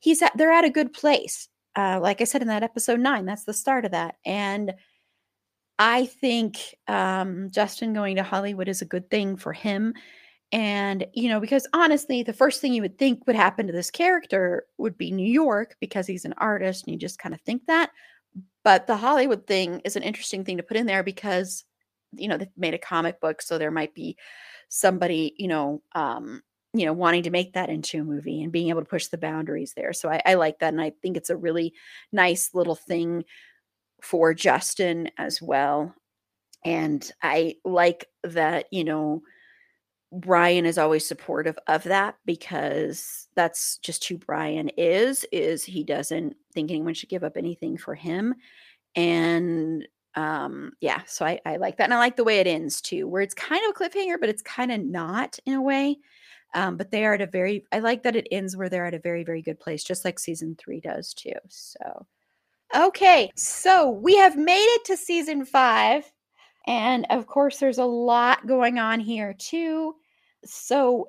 he's 0.00 0.20
at 0.22 0.36
they're 0.36 0.52
at 0.52 0.64
a 0.64 0.70
good 0.70 0.92
place. 0.92 1.48
Uh, 1.76 2.00
like 2.02 2.20
I 2.20 2.24
said 2.24 2.42
in 2.42 2.48
that 2.48 2.64
episode 2.64 2.98
nine, 2.98 3.26
that's 3.26 3.44
the 3.44 3.54
start 3.54 3.84
of 3.84 3.92
that. 3.92 4.16
And 4.26 4.74
I 5.78 6.06
think 6.06 6.58
um, 6.88 7.48
Justin 7.50 7.94
going 7.94 8.16
to 8.16 8.22
Hollywood 8.22 8.68
is 8.68 8.82
a 8.82 8.86
good 8.86 9.08
thing 9.08 9.36
for 9.36 9.52
him. 9.52 9.94
And, 10.52 11.06
you 11.14 11.28
know, 11.28 11.40
because 11.40 11.66
honestly, 11.72 12.22
the 12.22 12.32
first 12.32 12.60
thing 12.60 12.74
you 12.74 12.82
would 12.82 12.98
think 12.98 13.26
would 13.26 13.36
happen 13.36 13.66
to 13.66 13.72
this 13.72 13.90
character 13.90 14.64
would 14.78 14.98
be 14.98 15.12
New 15.12 15.30
York 15.30 15.76
because 15.80 16.06
he's 16.06 16.24
an 16.24 16.34
artist 16.38 16.84
and 16.84 16.92
you 16.92 16.98
just 16.98 17.20
kind 17.20 17.34
of 17.34 17.40
think 17.42 17.66
that. 17.66 17.90
But 18.64 18.86
the 18.86 18.96
Hollywood 18.96 19.46
thing 19.46 19.80
is 19.84 19.96
an 19.96 20.02
interesting 20.02 20.44
thing 20.44 20.56
to 20.56 20.62
put 20.62 20.76
in 20.76 20.86
there 20.86 21.02
because, 21.02 21.64
you 22.12 22.28
know, 22.28 22.36
they've 22.36 22.48
made 22.56 22.74
a 22.74 22.78
comic 22.78 23.20
book. 23.20 23.40
So 23.40 23.56
there 23.56 23.70
might 23.70 23.94
be 23.94 24.16
somebody, 24.68 25.34
you 25.38 25.48
know, 25.48 25.82
um, 25.94 26.42
you 26.72 26.86
know, 26.86 26.92
wanting 26.92 27.24
to 27.24 27.30
make 27.30 27.54
that 27.54 27.68
into 27.68 28.00
a 28.00 28.04
movie 28.04 28.42
and 28.42 28.52
being 28.52 28.68
able 28.68 28.80
to 28.80 28.88
push 28.88 29.08
the 29.08 29.18
boundaries 29.18 29.74
there. 29.74 29.92
So 29.92 30.08
I, 30.08 30.22
I 30.24 30.34
like 30.34 30.60
that. 30.60 30.72
And 30.72 30.80
I 30.80 30.92
think 31.02 31.16
it's 31.16 31.30
a 31.30 31.36
really 31.36 31.74
nice 32.12 32.54
little 32.54 32.76
thing 32.76 33.24
for 34.02 34.34
Justin 34.34 35.10
as 35.18 35.42
well. 35.42 35.94
And 36.64 37.10
I 37.22 37.56
like 37.64 38.06
that, 38.22 38.66
you 38.70 38.84
know, 38.84 39.22
Brian 40.12 40.66
is 40.66 40.78
always 40.78 41.06
supportive 41.06 41.58
of 41.68 41.84
that 41.84 42.16
because 42.26 43.28
that's 43.36 43.78
just 43.78 44.06
who 44.08 44.18
Brian 44.18 44.68
is 44.70 45.24
is 45.30 45.62
he 45.64 45.84
doesn't 45.84 46.34
think 46.52 46.70
anyone 46.70 46.94
should 46.94 47.08
give 47.08 47.22
up 47.22 47.36
anything 47.36 47.76
for 47.76 47.94
him 47.94 48.34
and 48.96 49.86
um 50.16 50.72
yeah 50.80 51.02
so 51.06 51.24
I, 51.24 51.38
I 51.46 51.58
like 51.58 51.76
that 51.76 51.84
and 51.84 51.94
I 51.94 51.98
like 51.98 52.16
the 52.16 52.24
way 52.24 52.40
it 52.40 52.48
ends 52.48 52.80
too 52.80 53.06
where 53.06 53.22
it's 53.22 53.34
kind 53.34 53.62
of 53.64 53.70
a 53.70 53.78
cliffhanger 53.78 54.18
but 54.18 54.28
it's 54.28 54.42
kind 54.42 54.72
of 54.72 54.80
not 54.80 55.38
in 55.46 55.54
a 55.54 55.62
way 55.62 55.98
um 56.54 56.76
but 56.76 56.90
they 56.90 57.04
are 57.04 57.14
at 57.14 57.20
a 57.20 57.26
very 57.26 57.64
I 57.72 57.78
like 57.80 58.02
that 58.04 58.16
it 58.16 58.28
ends 58.30 58.56
where 58.56 58.68
they're 58.68 58.86
at 58.86 58.94
a 58.94 58.98
very 58.98 59.24
very 59.24 59.42
good 59.42 59.60
place 59.60 59.84
just 59.84 60.04
like 60.04 60.18
season 60.18 60.56
3 60.58 60.80
does 60.80 61.14
too 61.14 61.32
so 61.48 62.06
okay 62.76 63.30
so 63.36 63.90
we 63.90 64.16
have 64.16 64.36
made 64.36 64.66
it 64.76 64.84
to 64.86 64.96
season 64.96 65.44
5 65.44 66.10
and 66.66 67.06
of 67.10 67.26
course, 67.26 67.58
there's 67.58 67.78
a 67.78 67.84
lot 67.84 68.46
going 68.46 68.78
on 68.78 69.00
here 69.00 69.34
too. 69.34 69.94
So, 70.44 71.08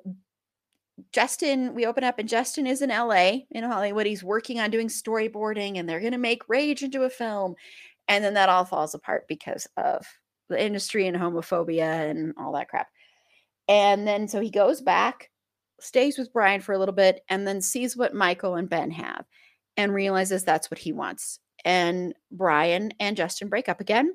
Justin, 1.12 1.74
we 1.74 1.86
open 1.86 2.04
up 2.04 2.18
and 2.18 2.28
Justin 2.28 2.66
is 2.66 2.82
in 2.82 2.90
LA 2.90 3.40
in 3.50 3.64
Hollywood. 3.64 4.06
He's 4.06 4.24
working 4.24 4.60
on 4.60 4.70
doing 4.70 4.88
storyboarding 4.88 5.78
and 5.78 5.88
they're 5.88 6.00
going 6.00 6.12
to 6.12 6.18
make 6.18 6.48
Rage 6.48 6.82
into 6.82 7.02
a 7.02 7.10
film. 7.10 7.54
And 8.08 8.24
then 8.24 8.34
that 8.34 8.48
all 8.48 8.64
falls 8.64 8.94
apart 8.94 9.26
because 9.28 9.66
of 9.76 10.06
the 10.48 10.62
industry 10.62 11.06
and 11.06 11.16
homophobia 11.16 12.10
and 12.10 12.34
all 12.38 12.52
that 12.52 12.68
crap. 12.68 12.88
And 13.68 14.06
then 14.06 14.28
so 14.28 14.40
he 14.40 14.50
goes 14.50 14.80
back, 14.80 15.30
stays 15.82 16.18
with 16.18 16.32
Brian 16.32 16.60
for 16.60 16.72
a 16.72 16.78
little 16.78 16.94
bit, 16.94 17.24
and 17.28 17.46
then 17.46 17.60
sees 17.60 17.96
what 17.96 18.14
Michael 18.14 18.56
and 18.56 18.68
Ben 18.68 18.90
have 18.90 19.24
and 19.76 19.94
realizes 19.94 20.44
that's 20.44 20.70
what 20.70 20.78
he 20.78 20.92
wants. 20.92 21.38
And 21.64 22.14
Brian 22.30 22.92
and 23.00 23.16
Justin 23.16 23.48
break 23.48 23.68
up 23.68 23.80
again. 23.80 24.14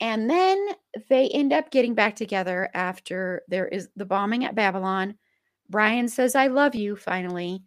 And 0.00 0.28
then 0.28 0.68
they 1.08 1.28
end 1.28 1.52
up 1.52 1.70
getting 1.70 1.94
back 1.94 2.16
together 2.16 2.68
after 2.74 3.42
there 3.48 3.68
is 3.68 3.88
the 3.96 4.04
bombing 4.04 4.44
at 4.44 4.54
Babylon. 4.54 5.16
Brian 5.70 6.08
says, 6.08 6.34
I 6.34 6.48
love 6.48 6.74
you, 6.74 6.96
finally. 6.96 7.62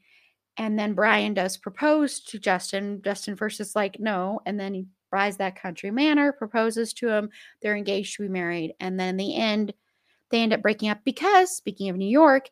And 0.58 0.78
then 0.78 0.94
Brian 0.94 1.34
does 1.34 1.58
propose 1.58 2.20
to 2.22 2.40
Justin. 2.40 3.02
Justin 3.04 3.36
first 3.36 3.60
is 3.60 3.76
like, 3.76 4.00
no. 4.00 4.42
And 4.46 4.60
then 4.60 4.74
he 4.74 4.88
buys 5.12 5.38
that 5.38 5.60
country 5.60 5.92
manor, 5.92 6.32
proposes 6.32 6.94
to 6.94 7.08
him. 7.08 7.30
They're 7.62 7.76
engaged 7.76 8.18
to 8.18 8.24
be 8.24 8.30
married. 8.30 8.74
And 8.80 9.00
then 9.00 9.18
the 9.18 9.36
end, 9.36 9.74
they 10.32 10.42
end 10.42 10.54
up 10.54 10.62
breaking 10.62 10.90
up 10.90 11.00
because, 11.06 11.56
speaking 11.56 11.90
of 11.90 11.96
New 11.96 12.10
York, 12.10 12.50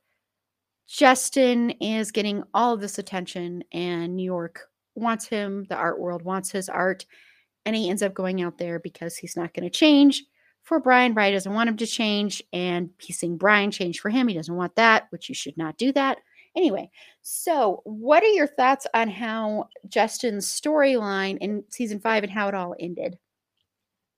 Justin 0.87 1.71
is 1.71 2.11
getting 2.11 2.43
all 2.53 2.73
of 2.73 2.81
this 2.81 2.97
attention, 2.99 3.63
and 3.71 4.15
New 4.15 4.23
York 4.23 4.61
wants 4.95 5.27
him. 5.27 5.65
The 5.69 5.75
art 5.75 5.99
world 5.99 6.23
wants 6.23 6.51
his 6.51 6.69
art 6.69 7.05
and 7.65 7.75
he 7.75 7.89
ends 7.89 8.03
up 8.03 8.13
going 8.13 8.41
out 8.41 8.57
there 8.57 8.79
because 8.79 9.17
he's 9.17 9.35
not 9.35 9.53
going 9.53 9.63
to 9.63 9.69
change 9.69 10.23
for 10.63 10.79
Brian. 10.79 11.13
Brian 11.13 11.33
doesn't 11.33 11.53
want 11.53 11.69
him 11.69 11.77
to 11.77 11.87
change, 11.87 12.41
and 12.53 12.89
he's 12.99 13.19
seeing 13.19 13.37
Brian 13.37 13.71
change 13.71 13.99
for 13.99 14.09
him. 14.09 14.27
He 14.27 14.35
doesn't 14.35 14.55
want 14.55 14.75
that, 14.75 15.07
which 15.09 15.29
you 15.29 15.35
should 15.35 15.57
not 15.57 15.77
do 15.77 15.91
that. 15.93 16.19
Anyway, 16.55 16.89
so 17.21 17.81
what 17.83 18.23
are 18.23 18.27
your 18.27 18.47
thoughts 18.47 18.87
on 18.93 19.09
how 19.09 19.67
Justin's 19.89 20.47
storyline 20.47 21.37
in 21.39 21.63
season 21.69 21.99
five 21.99 22.23
and 22.23 22.31
how 22.31 22.47
it 22.47 22.55
all 22.55 22.75
ended? 22.79 23.17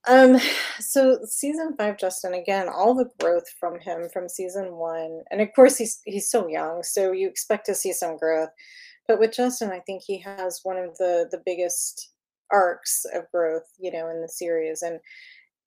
Um, 0.10 0.40
so 0.80 1.20
season 1.26 1.76
five, 1.78 1.98
Justin, 1.98 2.34
again, 2.34 2.68
all 2.70 2.94
the 2.94 3.10
growth 3.20 3.46
from 3.60 3.80
him 3.80 4.08
from 4.14 4.30
season 4.30 4.76
one, 4.76 5.24
and 5.32 5.42
of 5.42 5.50
course 5.56 5.78
he's 5.78 6.02
he's 6.06 6.30
so 6.30 6.48
young, 6.48 6.84
so 6.84 7.12
you 7.12 7.28
expect 7.28 7.66
to 7.68 7.76
see 7.76 7.92
some 7.94 8.18
growth. 8.18 8.50
But 9.08 9.20
with 9.20 9.34
Justin, 9.34 9.72
I 9.72 9.80
think 9.82 10.04
he 10.06 10.20
has 10.20 10.62
one 10.64 10.78
of 10.78 10.96
the 10.98 11.28
the 11.32 11.42
biggest 11.46 12.12
arcs 12.52 13.06
of 13.14 13.30
growth, 13.32 13.64
you 13.80 13.92
know, 13.92 14.10
in 14.10 14.22
the 14.22 14.30
series. 14.30 14.82
And 14.82 15.00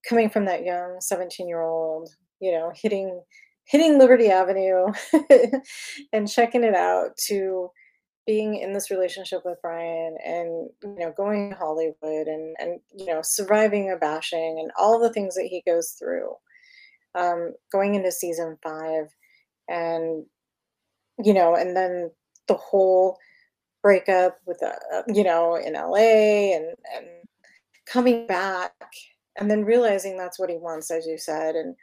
coming 0.09 0.31
from 0.31 0.47
that 0.47 0.65
young 0.65 0.99
17 1.01 1.49
year 1.49 1.63
old, 1.63 2.11
you 2.41 2.53
know, 2.53 2.73
hitting 2.75 3.23
hitting 3.67 3.99
Liberty 3.99 4.29
Avenue 4.31 4.87
and 6.13 6.29
checking 6.29 6.65
it 6.65 6.75
out 6.75 7.17
to 7.29 7.71
being 8.31 8.55
in 8.55 8.73
this 8.73 8.93
relationship 8.93 9.43
with 9.45 9.61
Brian 9.61 10.17
and 10.25 10.71
you 10.85 11.05
know 11.05 11.13
going 11.17 11.51
to 11.51 11.57
Hollywood 11.57 12.29
and 12.29 12.55
and 12.61 12.79
you 12.95 13.07
know 13.07 13.23
surviving 13.25 13.91
a 13.91 13.97
bashing 13.97 14.57
and 14.61 14.71
all 14.79 15.01
the 15.01 15.13
things 15.13 15.35
that 15.35 15.49
he 15.51 15.65
goes 15.67 15.97
through 15.99 16.31
um, 17.17 17.55
going 17.73 17.97
into 17.97 18.13
season 18.13 18.57
five 18.63 19.07
and 19.69 20.25
you 21.25 21.35
know 21.35 21.57
and 21.57 21.77
then 21.77 22.13
the 22.47 22.55
whole 22.55 23.19
breakup 23.83 24.37
with 24.47 24.63
a 24.63 24.79
uh, 24.95 25.03
you 25.09 25.25
know 25.25 25.57
in 25.57 25.73
LA 25.73 26.55
and 26.55 26.67
and 26.95 27.07
coming 27.85 28.29
back 28.29 28.75
and 29.41 29.51
then 29.51 29.65
realizing 29.65 30.17
that's 30.17 30.39
what 30.39 30.51
he 30.51 30.57
wants 30.57 30.89
as 30.93 31.05
you 31.05 31.19
said. 31.19 31.57
And 31.57 31.75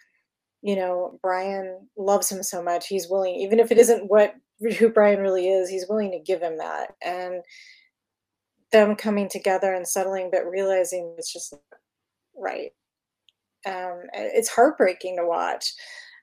you 0.62 0.78
know 0.78 1.20
Brian 1.22 1.90
loves 1.98 2.32
him 2.32 2.42
so 2.42 2.64
much. 2.64 2.88
He's 2.88 3.10
willing 3.10 3.36
even 3.36 3.60
if 3.60 3.70
it 3.70 3.78
isn't 3.78 4.10
what 4.10 4.34
who 4.60 4.90
Brian 4.90 5.20
really 5.20 5.50
is 5.50 5.70
he's 5.70 5.88
willing 5.88 6.12
to 6.12 6.20
give 6.20 6.42
him 6.42 6.58
that. 6.58 6.96
And 7.04 7.44
them 8.72 8.96
coming 8.96 9.30
together 9.30 9.74
and 9.74 9.88
settling 9.88 10.30
but 10.32 10.46
realizing 10.46 11.16
it's 11.18 11.32
just 11.32 11.54
right. 12.36 12.72
Um, 13.66 14.04
it's 14.14 14.50
heartbreaking 14.50 15.18
to 15.18 15.26
watch 15.26 15.74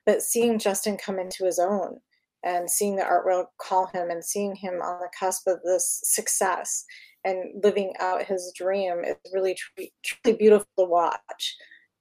but 0.05 0.21
seeing 0.21 0.59
Justin 0.59 0.97
come 0.97 1.19
into 1.19 1.45
his 1.45 1.59
own 1.59 1.99
and 2.43 2.69
seeing 2.69 2.95
the 2.95 3.03
art 3.03 3.25
world 3.25 3.47
call 3.59 3.87
him 3.87 4.09
and 4.09 4.23
seeing 4.23 4.55
him 4.55 4.75
on 4.81 4.99
the 4.99 5.09
cusp 5.19 5.47
of 5.47 5.59
this 5.63 5.99
success 6.03 6.85
and 7.23 7.63
living 7.63 7.93
out 7.99 8.23
his 8.23 8.53
dream 8.55 9.03
is 9.03 9.15
really 9.33 9.55
truly, 9.55 9.91
truly 10.03 10.37
beautiful 10.37 10.67
to 10.77 10.85
watch 10.85 11.55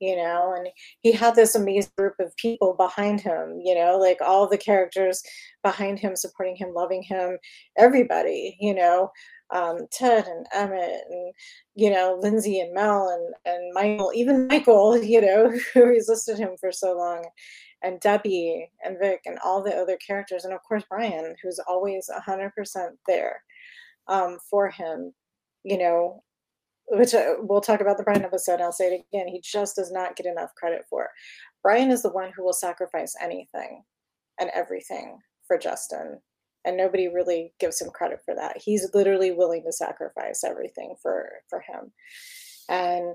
you 0.05 0.17
know 0.17 0.55
and 0.57 0.69
he 1.01 1.13
had 1.13 1.35
this 1.35 1.55
amazing 1.55 1.91
group 1.97 2.15
of 2.21 2.37
people 2.37 2.75
behind 2.75 3.21
him 3.21 3.61
you 3.65 3.75
know 3.75 3.99
like 3.99 4.19
all 4.21 4.49
the 4.49 4.59
characters 4.59 5.23
behind 5.63 5.99
him 5.99 6.15
supporting 6.15 6.57
him 6.57 6.73
loving 6.75 7.03
him 7.03 7.39
everybody 7.79 8.57
you 8.61 8.75
know 8.75 9.11
um, 9.51 9.87
ted 9.93 10.27
and 10.27 10.47
emmett 10.53 11.01
and 11.11 11.33
you 11.75 11.91
know 11.91 12.19
lindsay 12.21 12.61
and 12.61 12.75
mel 12.75 13.09
and 13.09 13.55
and 13.55 13.73
michael 13.75 14.11
even 14.15 14.47
michael 14.49 14.97
you 15.03 15.21
know 15.21 15.53
who 15.73 15.85
resisted 15.85 16.39
him 16.39 16.51
for 16.61 16.73
so 16.73 16.97
long 16.97 17.25
and 17.85 18.01
Debbie 18.01 18.71
and 18.83 18.99
Vic 18.99 19.21
and 19.27 19.39
all 19.45 19.63
the 19.63 19.75
other 19.75 19.99
characters, 19.99 20.45
and 20.45 20.55
of 20.55 20.63
course 20.63 20.83
Brian, 20.89 21.37
who's 21.43 21.61
always 21.69 22.09
hundred 22.25 22.55
percent 22.55 22.95
there 23.07 23.43
um, 24.09 24.39
for 24.51 24.71
him. 24.71 25.13
You 25.65 25.79
know, 25.79 26.23
which 26.89 27.15
uh, 27.15 27.35
we'll 27.41 27.61
talk 27.61 27.81
about 27.81 27.97
the 27.97 28.05
Brian 28.05 28.25
episode. 28.25 28.61
I'll 28.61 28.73
say 28.73 28.95
it 28.95 29.05
again. 29.13 29.29
He 29.29 29.41
just 29.41 29.77
does 29.77 29.91
not 29.91 30.17
get 30.17 30.27
enough 30.27 30.55
credit 30.55 30.83
for. 30.89 31.09
Brian 31.63 31.91
is 31.91 32.03
the 32.03 32.11
one 32.11 32.31
who 32.37 32.45
will 32.45 32.53
sacrifice 32.53 33.15
anything 33.21 33.83
and 34.39 34.51
everything 34.55 35.19
for 35.47 35.59
Justin, 35.59 36.21
and 36.65 36.77
nobody 36.77 37.09
really 37.09 37.53
gives 37.61 37.81
him 37.81 37.91
credit 37.91 38.21
for 38.25 38.35
that. 38.35 38.59
He's 38.63 38.91
literally 38.95 39.31
willing 39.31 39.65
to 39.65 39.73
sacrifice 39.73 40.45
everything 40.45 40.95
for 41.03 41.31
for 41.49 41.61
him, 41.61 41.93
and 42.69 43.15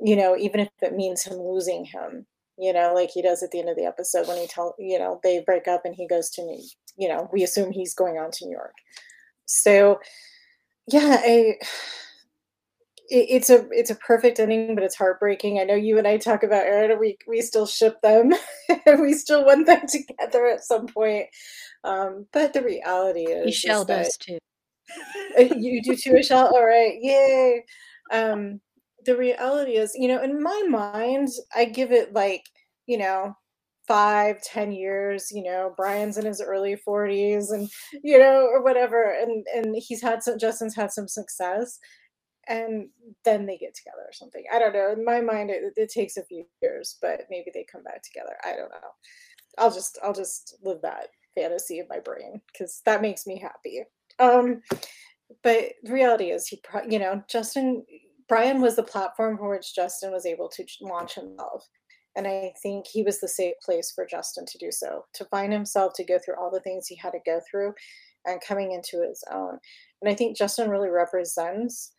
you 0.00 0.16
know, 0.16 0.36
even 0.36 0.60
if 0.60 0.68
it 0.82 0.94
means 0.94 1.24
him 1.24 1.38
losing 1.38 1.84
him, 1.84 2.26
you 2.58 2.72
know, 2.72 2.92
like 2.94 3.10
he 3.10 3.22
does 3.22 3.42
at 3.42 3.50
the 3.50 3.60
end 3.60 3.68
of 3.68 3.76
the 3.76 3.84
episode 3.84 4.26
when 4.26 4.38
he 4.38 4.46
tell, 4.46 4.74
you 4.78 4.98
know, 4.98 5.20
they 5.22 5.42
break 5.44 5.68
up 5.68 5.82
and 5.84 5.94
he 5.94 6.06
goes 6.06 6.30
to 6.30 6.42
New, 6.42 6.60
you 6.96 7.08
know, 7.08 7.28
we 7.32 7.42
assume 7.42 7.70
he's 7.70 7.94
going 7.94 8.18
on 8.18 8.30
to 8.32 8.46
New 8.46 8.52
York. 8.52 8.74
So, 9.46 10.00
yeah, 10.88 11.18
I, 11.20 11.54
it's 13.10 13.50
a 13.50 13.66
it's 13.70 13.90
a 13.90 13.94
perfect 13.94 14.38
ending, 14.38 14.74
but 14.74 14.84
it's 14.84 14.96
heartbreaking. 14.96 15.58
I 15.58 15.64
know 15.64 15.74
you 15.74 15.98
and 15.98 16.06
I 16.06 16.18
talk 16.18 16.42
about 16.42 16.64
Erin. 16.64 16.98
We 16.98 17.16
we 17.26 17.40
still 17.40 17.66
ship 17.66 18.00
them, 18.02 18.32
and 18.86 19.00
we 19.00 19.14
still 19.14 19.44
want 19.44 19.66
them 19.66 19.86
together 19.88 20.46
at 20.46 20.64
some 20.64 20.86
point. 20.86 21.26
Um, 21.84 22.26
but 22.32 22.52
the 22.52 22.62
reality 22.62 23.22
is, 23.22 23.64
E'Shel 23.64 23.80
is 23.80 23.86
does 23.86 24.16
too. 24.18 24.38
you 25.56 25.82
do 25.82 25.96
too, 25.96 26.12
E'Shel. 26.12 26.52
All 26.52 26.64
right, 26.64 26.96
yay. 27.00 27.64
Um, 28.12 28.60
the 29.06 29.16
reality 29.16 29.76
is, 29.76 29.92
you 29.94 30.08
know, 30.08 30.22
in 30.22 30.42
my 30.42 30.64
mind, 30.68 31.28
I 31.54 31.64
give 31.64 31.92
it 31.92 32.12
like, 32.12 32.44
you 32.86 32.98
know, 32.98 33.34
five, 33.86 34.42
ten 34.42 34.70
years, 34.70 35.30
you 35.32 35.42
know, 35.42 35.72
Brian's 35.76 36.18
in 36.18 36.26
his 36.26 36.42
early 36.42 36.76
40s 36.86 37.52
and, 37.52 37.68
you 38.02 38.18
know, 38.18 38.46
or 38.52 38.62
whatever. 38.62 39.16
And 39.18 39.46
and 39.54 39.74
he's 39.78 40.02
had 40.02 40.22
some 40.22 40.38
Justin's 40.38 40.76
had 40.76 40.92
some 40.92 41.08
success. 41.08 41.78
And 42.48 42.88
then 43.24 43.44
they 43.44 43.58
get 43.58 43.74
together 43.74 44.02
or 44.06 44.12
something. 44.12 44.44
I 44.52 44.58
don't 44.58 44.72
know. 44.72 44.92
In 44.92 45.04
my 45.04 45.20
mind, 45.20 45.50
it, 45.50 45.74
it 45.76 45.90
takes 45.90 46.16
a 46.16 46.24
few 46.24 46.44
years, 46.62 46.96
but 47.02 47.26
maybe 47.30 47.50
they 47.52 47.66
come 47.70 47.82
back 47.82 48.02
together. 48.02 48.36
I 48.44 48.56
don't 48.56 48.70
know. 48.70 48.88
I'll 49.58 49.72
just 49.72 49.98
I'll 50.02 50.14
just 50.14 50.56
live 50.62 50.80
that 50.82 51.08
fantasy 51.34 51.78
in 51.78 51.86
my 51.88 51.98
brain 51.98 52.40
because 52.52 52.80
that 52.86 53.02
makes 53.02 53.26
me 53.26 53.38
happy. 53.38 53.82
Um, 54.18 54.62
but 55.42 55.72
reality 55.84 56.30
is, 56.30 56.46
he, 56.46 56.60
you 56.88 56.98
know, 56.98 57.22
Justin 57.28 57.84
Brian 58.28 58.60
was 58.60 58.76
the 58.76 58.82
platform 58.82 59.38
for 59.38 59.50
which 59.50 59.74
Justin 59.74 60.12
was 60.12 60.26
able 60.26 60.48
to 60.50 60.64
launch 60.82 61.14
himself. 61.14 61.66
And 62.16 62.26
I 62.26 62.52
think 62.62 62.86
he 62.86 63.02
was 63.02 63.20
the 63.20 63.28
safe 63.28 63.54
place 63.64 63.92
for 63.94 64.06
Justin 64.06 64.44
to 64.46 64.58
do 64.58 64.70
so, 64.70 65.04
to 65.14 65.24
find 65.26 65.52
himself, 65.52 65.92
to 65.94 66.04
go 66.04 66.18
through 66.18 66.34
all 66.36 66.50
the 66.50 66.60
things 66.60 66.86
he 66.86 66.96
had 66.96 67.12
to 67.12 67.20
go 67.24 67.40
through 67.48 67.72
and 68.26 68.40
coming 68.40 68.72
into 68.72 69.06
his 69.06 69.22
own. 69.32 69.58
And 70.02 70.10
I 70.10 70.14
think 70.14 70.36
Justin 70.36 70.68
really 70.68 70.90
represents 70.90 71.92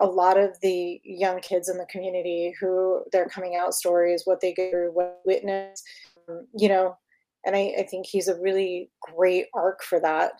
a 0.00 0.06
lot 0.06 0.38
of 0.38 0.58
the 0.62 1.00
young 1.04 1.40
kids 1.40 1.68
in 1.68 1.76
the 1.76 1.86
community 1.86 2.54
who 2.58 3.02
their 3.12 3.28
coming 3.28 3.56
out 3.56 3.74
stories, 3.74 4.22
what 4.24 4.40
they 4.40 4.54
go 4.54 4.70
through, 4.70 4.90
what 4.92 5.20
witness, 5.24 5.82
um, 6.28 6.46
you 6.56 6.68
know, 6.68 6.96
and 7.44 7.54
I, 7.54 7.74
I 7.78 7.86
think 7.90 8.06
he's 8.06 8.28
a 8.28 8.40
really 8.40 8.90
great 9.00 9.46
arc 9.54 9.82
for 9.82 10.00
that 10.00 10.32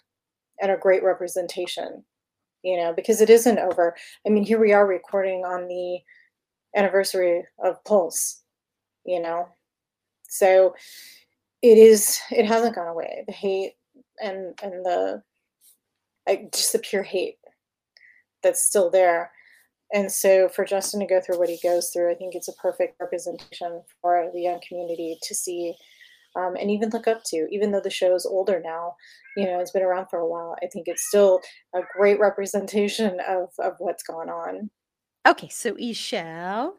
and 0.61 0.70
a 0.70 0.77
great 0.77 1.03
representation, 1.03 2.05
you 2.62 2.77
know, 2.77 2.93
because 2.95 3.20
it 3.20 3.29
isn't 3.29 3.59
over. 3.59 3.95
I 4.27 4.31
mean, 4.31 4.45
here 4.45 4.61
we 4.61 4.73
are 4.73 4.87
recording 4.87 5.45
on 5.45 5.69
the 5.69 5.99
anniversary 6.74 7.45
of 7.62 7.83
Pulse, 7.85 8.43
you 9.05 9.20
know, 9.20 9.49
so 10.29 10.74
it 11.61 11.77
is, 11.77 12.20
it 12.31 12.47
hasn't 12.47 12.74
gone 12.74 12.89
away. 12.89 13.24
The 13.27 13.33
hate 13.33 13.73
and, 14.23 14.59
and 14.62 14.85
the, 14.85 15.23
like, 16.27 16.53
just 16.53 16.73
the 16.73 16.79
pure 16.79 17.03
hate 17.03 17.37
that's 18.43 18.62
still 18.62 18.91
there. 18.91 19.31
And 19.93 20.10
so 20.10 20.48
for 20.48 20.64
Justin 20.64 21.01
to 21.01 21.06
go 21.06 21.20
through 21.20 21.39
what 21.39 21.51
he 21.51 21.59
goes 21.62 21.90
through, 21.90 22.10
I 22.10 22.14
think 22.14 22.35
it's 22.35 22.48
a 22.48 22.55
perfect 22.55 22.98
representation 22.98 23.82
for 24.01 24.31
the 24.32 24.40
young 24.40 24.60
community 24.66 25.19
to 25.23 25.35
see 25.35 25.74
um, 26.35 26.56
and 26.59 26.70
even 26.70 26.89
look 26.89 27.06
up 27.06 27.23
to, 27.27 27.47
even 27.51 27.70
though 27.70 27.81
the 27.81 27.90
show 27.90 28.14
is 28.14 28.24
older 28.24 28.60
now, 28.64 28.97
you 29.36 29.44
know, 29.44 29.60
it's 29.60 29.70
been 29.70 29.82
around 29.82 30.06
for 30.09 30.19
a 30.19 30.27
while. 30.27 30.56
I 30.62 30.66
think 30.66 30.89
it's 30.89 31.06
still 31.06 31.40
a 31.74 31.81
great 31.97 32.19
representation 32.19 33.19
of, 33.28 33.51
of 33.59 33.74
what's 33.78 34.02
going 34.02 34.28
on. 34.28 34.70
Okay, 35.27 35.48
so 35.48 35.74
E'Shel. 35.74 36.73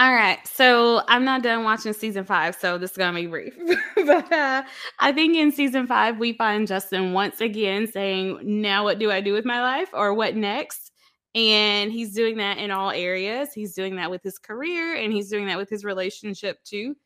All 0.00 0.14
right, 0.14 0.38
so 0.46 1.02
I'm 1.08 1.24
not 1.24 1.42
done 1.42 1.64
watching 1.64 1.92
season 1.92 2.22
five, 2.22 2.54
so 2.54 2.78
this 2.78 2.92
is 2.92 2.96
gonna 2.96 3.18
be 3.18 3.26
brief. 3.26 3.58
but 3.96 4.32
uh, 4.32 4.62
I 5.00 5.10
think 5.10 5.36
in 5.36 5.50
season 5.50 5.88
five 5.88 6.18
we 6.18 6.34
find 6.34 6.68
Justin 6.68 7.14
once 7.14 7.40
again 7.40 7.88
saying, 7.88 8.38
"Now 8.44 8.84
what 8.84 9.00
do 9.00 9.10
I 9.10 9.20
do 9.20 9.32
with 9.32 9.44
my 9.44 9.60
life?" 9.60 9.88
or 9.92 10.14
"What 10.14 10.36
next?" 10.36 10.92
And 11.34 11.92
he's 11.92 12.14
doing 12.14 12.38
that 12.38 12.58
in 12.58 12.70
all 12.70 12.90
areas. 12.90 13.52
He's 13.54 13.74
doing 13.74 13.96
that 13.96 14.10
with 14.10 14.22
his 14.22 14.38
career, 14.38 14.96
and 14.96 15.12
he's 15.12 15.30
doing 15.30 15.46
that 15.46 15.58
with 15.58 15.68
his 15.68 15.84
relationship 15.84 16.62
too. 16.64 16.96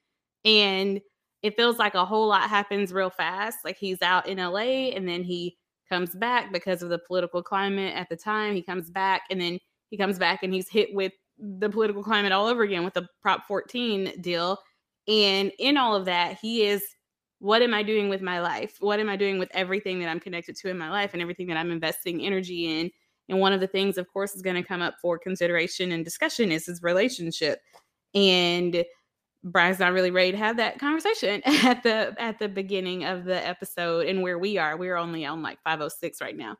And 0.45 1.01
it 1.43 1.57
feels 1.57 1.79
like 1.79 1.95
a 1.95 2.05
whole 2.05 2.29
lot 2.29 2.49
happens 2.49 2.93
real 2.93 3.11
fast. 3.11 3.59
Like 3.65 3.77
he's 3.77 4.01
out 4.01 4.29
in 4.29 4.39
LA 4.39 4.91
and 4.95 5.09
then 5.09 5.23
he 5.25 5.59
comes 5.89 6.15
back 6.15 6.53
because 6.53 6.83
of 6.83 6.89
the 6.89 6.99
political 6.99 7.43
climate 7.43 7.95
at 7.95 8.09
the 8.09 8.17
time. 8.17 8.55
He 8.55 8.63
comes 8.63 8.91
back 8.91 9.23
and 9.29 9.41
then 9.41 9.59
he 9.91 9.97
comes 9.97 10.19
back 10.19 10.43
and 10.43 10.55
he's 10.55 10.69
hit 10.69 10.95
with 10.95 11.13
the 11.39 11.69
political 11.69 12.03
climate 12.03 12.33
all 12.33 12.47
over 12.47 12.63
again 12.63 12.85
with 12.85 12.95
the 12.95 13.07
Prop 13.21 13.47
14 13.47 14.21
deal. 14.21 14.59
And 15.09 15.53
in 15.59 15.77
all 15.77 15.97
of 15.97 16.05
that, 16.05 16.39
he 16.41 16.63
is 16.63 16.85
what 17.41 17.61
am 17.61 17.75
I 17.75 17.83
doing 17.83 18.09
with 18.09 18.23
my 18.23 18.41
life? 18.41 18.77
What 18.79 19.01
am 19.01 19.09
I 19.09 19.17
doing 19.17 19.41
with 19.41 19.51
everything 19.53 19.99
that 19.99 20.09
I'm 20.09 20.21
connected 20.21 20.55
to 20.59 20.69
in 20.69 20.79
my 20.79 20.91
life 20.91 21.11
and 21.13 21.21
everything 21.21 21.49
that 21.49 21.57
I'm 21.57 21.73
investing 21.73 22.25
energy 22.25 22.79
in? 22.79 22.89
And 23.29 23.41
one 23.41 23.53
of 23.53 23.61
the 23.61 23.67
things, 23.67 23.99
of 23.99 24.09
course, 24.13 24.35
is 24.35 24.43
going 24.43 24.57
to 24.57 24.63
come 24.63 24.83
up 24.83 24.95
for 25.01 25.19
consideration 25.19 25.93
and 25.93 26.05
discussion 26.05 26.53
is 26.53 26.67
his 26.67 26.83
relationship. 26.83 27.61
And 28.15 28.85
Brian's 29.45 29.79
not 29.79 29.93
really 29.93 30.11
ready 30.11 30.33
to 30.33 30.39
have 30.39 30.57
that 30.59 30.79
conversation 30.79 31.43
at 31.47 31.83
the 31.83 32.15
at 32.19 32.39
the 32.39 32.49
beginning 32.49 33.05
of 33.05 33.25
the 33.25 33.47
episode 33.47 34.07
and 34.07 34.23
where 34.23 34.39
we 34.39 34.59
are. 34.59 34.77
We're 34.77 34.97
only 34.97 35.25
on 35.27 35.43
like 35.43 35.59
506 35.63 36.21
right 36.21 36.37
now. 36.37 36.57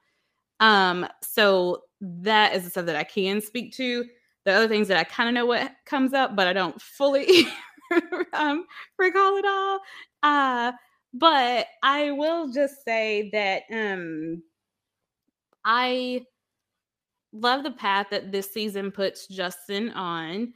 Um, 0.61 1.07
so 1.23 1.83
that 2.01 2.55
is 2.55 2.65
the 2.65 2.71
stuff 2.71 2.87
that 2.87 2.97
I 2.97 3.05
can 3.05 3.41
speak 3.41 3.75
to. 3.77 4.05
The 4.45 4.53
other 4.53 4.69
things 4.69 4.89
that 4.89 4.97
I 4.97 5.05
kind 5.05 5.29
of 5.29 5.35
know 5.35 5.47
what 5.47 5.73
comes 5.87 6.13
up, 6.13 6.35
but 6.35 6.47
I 6.49 6.53
don't 6.53 6.81
fully 6.81 7.47
um, 8.33 8.65
recall 8.99 9.37
it 9.37 9.45
all. 9.45 9.81
Uh, 10.23 10.73
but 11.15 11.67
I 11.83 12.11
will 12.13 12.53
just 12.53 12.85
say 12.85 13.31
that 13.33 13.63
um, 13.73 14.43
I 15.65 16.23
love 17.33 17.63
the 17.63 17.71
path 17.71 18.09
that 18.11 18.33
this 18.33 18.53
season 18.53 18.91
puts 18.91 19.27
Justin 19.27 19.91
on 19.91 20.53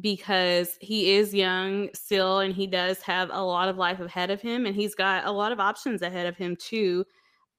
because 0.00 0.76
he 0.80 1.14
is 1.14 1.32
young 1.32 1.88
still 1.94 2.40
and 2.40 2.54
he 2.54 2.66
does 2.66 3.00
have 3.02 3.30
a 3.32 3.42
lot 3.42 3.68
of 3.68 3.76
life 3.76 4.00
ahead 4.00 4.30
of 4.30 4.40
him 4.40 4.66
and 4.66 4.74
he's 4.74 4.94
got 4.94 5.24
a 5.26 5.30
lot 5.30 5.52
of 5.52 5.60
options 5.60 6.02
ahead 6.02 6.26
of 6.26 6.36
him 6.36 6.56
too. 6.56 7.04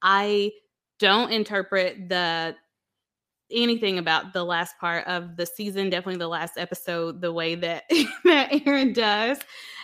I 0.02 0.52
don't 1.00 1.32
interpret 1.32 2.10
the 2.10 2.56
anything 3.52 4.00
about 4.00 4.34
the 4.34 4.44
last 4.44 4.78
part 4.80 5.06
of 5.08 5.38
the 5.38 5.46
season, 5.46 5.90
definitely 5.90 6.18
the 6.18 6.28
last 6.28 6.58
episode, 6.58 7.22
the 7.22 7.32
way 7.32 7.56
that 7.56 7.84
that 8.26 8.68
Erin 8.68 8.94
does. 8.94 9.40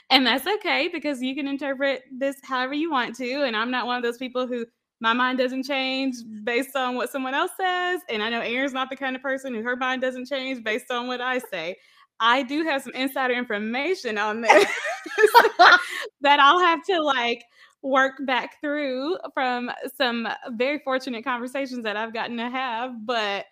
And 0.09 0.27
that's 0.27 0.45
okay 0.45 0.89
because 0.91 1.21
you 1.21 1.35
can 1.35 1.47
interpret 1.47 2.03
this 2.11 2.35
however 2.43 2.73
you 2.73 2.91
want 2.91 3.15
to. 3.15 3.43
And 3.43 3.55
I'm 3.55 3.71
not 3.71 3.85
one 3.85 3.95
of 3.95 4.03
those 4.03 4.17
people 4.17 4.45
who 4.45 4.65
my 5.01 5.13
mind 5.13 5.39
doesn't 5.39 5.63
change 5.63 6.15
based 6.43 6.75
on 6.75 6.95
what 6.95 7.11
someone 7.11 7.33
else 7.33 7.51
says. 7.59 8.01
And 8.07 8.21
I 8.21 8.29
know 8.29 8.39
Erin's 8.39 8.71
not 8.71 8.89
the 8.89 8.95
kind 8.95 9.15
of 9.15 9.21
person 9.21 9.53
who 9.53 9.63
her 9.63 9.75
mind 9.75 10.01
doesn't 10.01 10.27
change 10.29 10.63
based 10.63 10.91
on 10.91 11.07
what 11.07 11.19
I 11.19 11.39
say. 11.39 11.75
I 12.19 12.43
do 12.43 12.63
have 12.63 12.83
some 12.83 12.93
insider 12.93 13.33
information 13.33 14.19
on 14.19 14.41
this 14.41 14.53
that 16.21 16.39
I'll 16.39 16.59
have 16.59 16.83
to 16.85 17.01
like 17.01 17.43
work 17.81 18.13
back 18.27 18.61
through 18.61 19.17
from 19.33 19.71
some 19.97 20.27
very 20.51 20.77
fortunate 20.83 21.23
conversations 21.23 21.83
that 21.83 21.97
I've 21.97 22.13
gotten 22.13 22.37
to 22.37 22.49
have. 22.49 22.91
But 23.03 23.45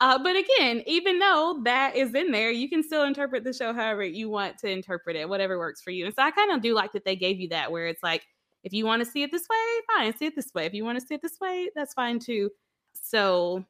uh, 0.00 0.18
but 0.18 0.36
again, 0.36 0.82
even 0.86 1.18
though 1.18 1.60
that 1.64 1.94
is 1.96 2.14
in 2.14 2.32
there, 2.32 2.50
you 2.50 2.68
can 2.68 2.82
still 2.82 3.04
interpret 3.04 3.44
the 3.44 3.52
show 3.52 3.72
however 3.72 4.02
you 4.02 4.28
want 4.28 4.58
to 4.58 4.68
interpret 4.68 5.16
it, 5.16 5.28
whatever 5.28 5.58
works 5.58 5.82
for 5.82 5.90
you. 5.90 6.06
And 6.06 6.14
so 6.14 6.22
I 6.22 6.30
kind 6.30 6.50
of 6.50 6.62
do 6.62 6.74
like 6.74 6.92
that 6.92 7.04
they 7.04 7.14
gave 7.14 7.38
you 7.40 7.48
that, 7.50 7.70
where 7.70 7.86
it's 7.86 8.02
like, 8.02 8.26
if 8.64 8.72
you 8.72 8.84
want 8.86 9.04
to 9.04 9.10
see 9.10 9.22
it 9.22 9.30
this 9.30 9.46
way, 9.48 9.96
fine, 9.96 10.16
see 10.16 10.26
it 10.26 10.34
this 10.34 10.52
way. 10.54 10.66
If 10.66 10.74
you 10.74 10.84
want 10.84 10.98
to 10.98 11.06
see 11.06 11.14
it 11.14 11.22
this 11.22 11.38
way, 11.40 11.70
that's 11.76 11.94
fine 11.94 12.18
too. 12.18 12.50
So 12.94 13.64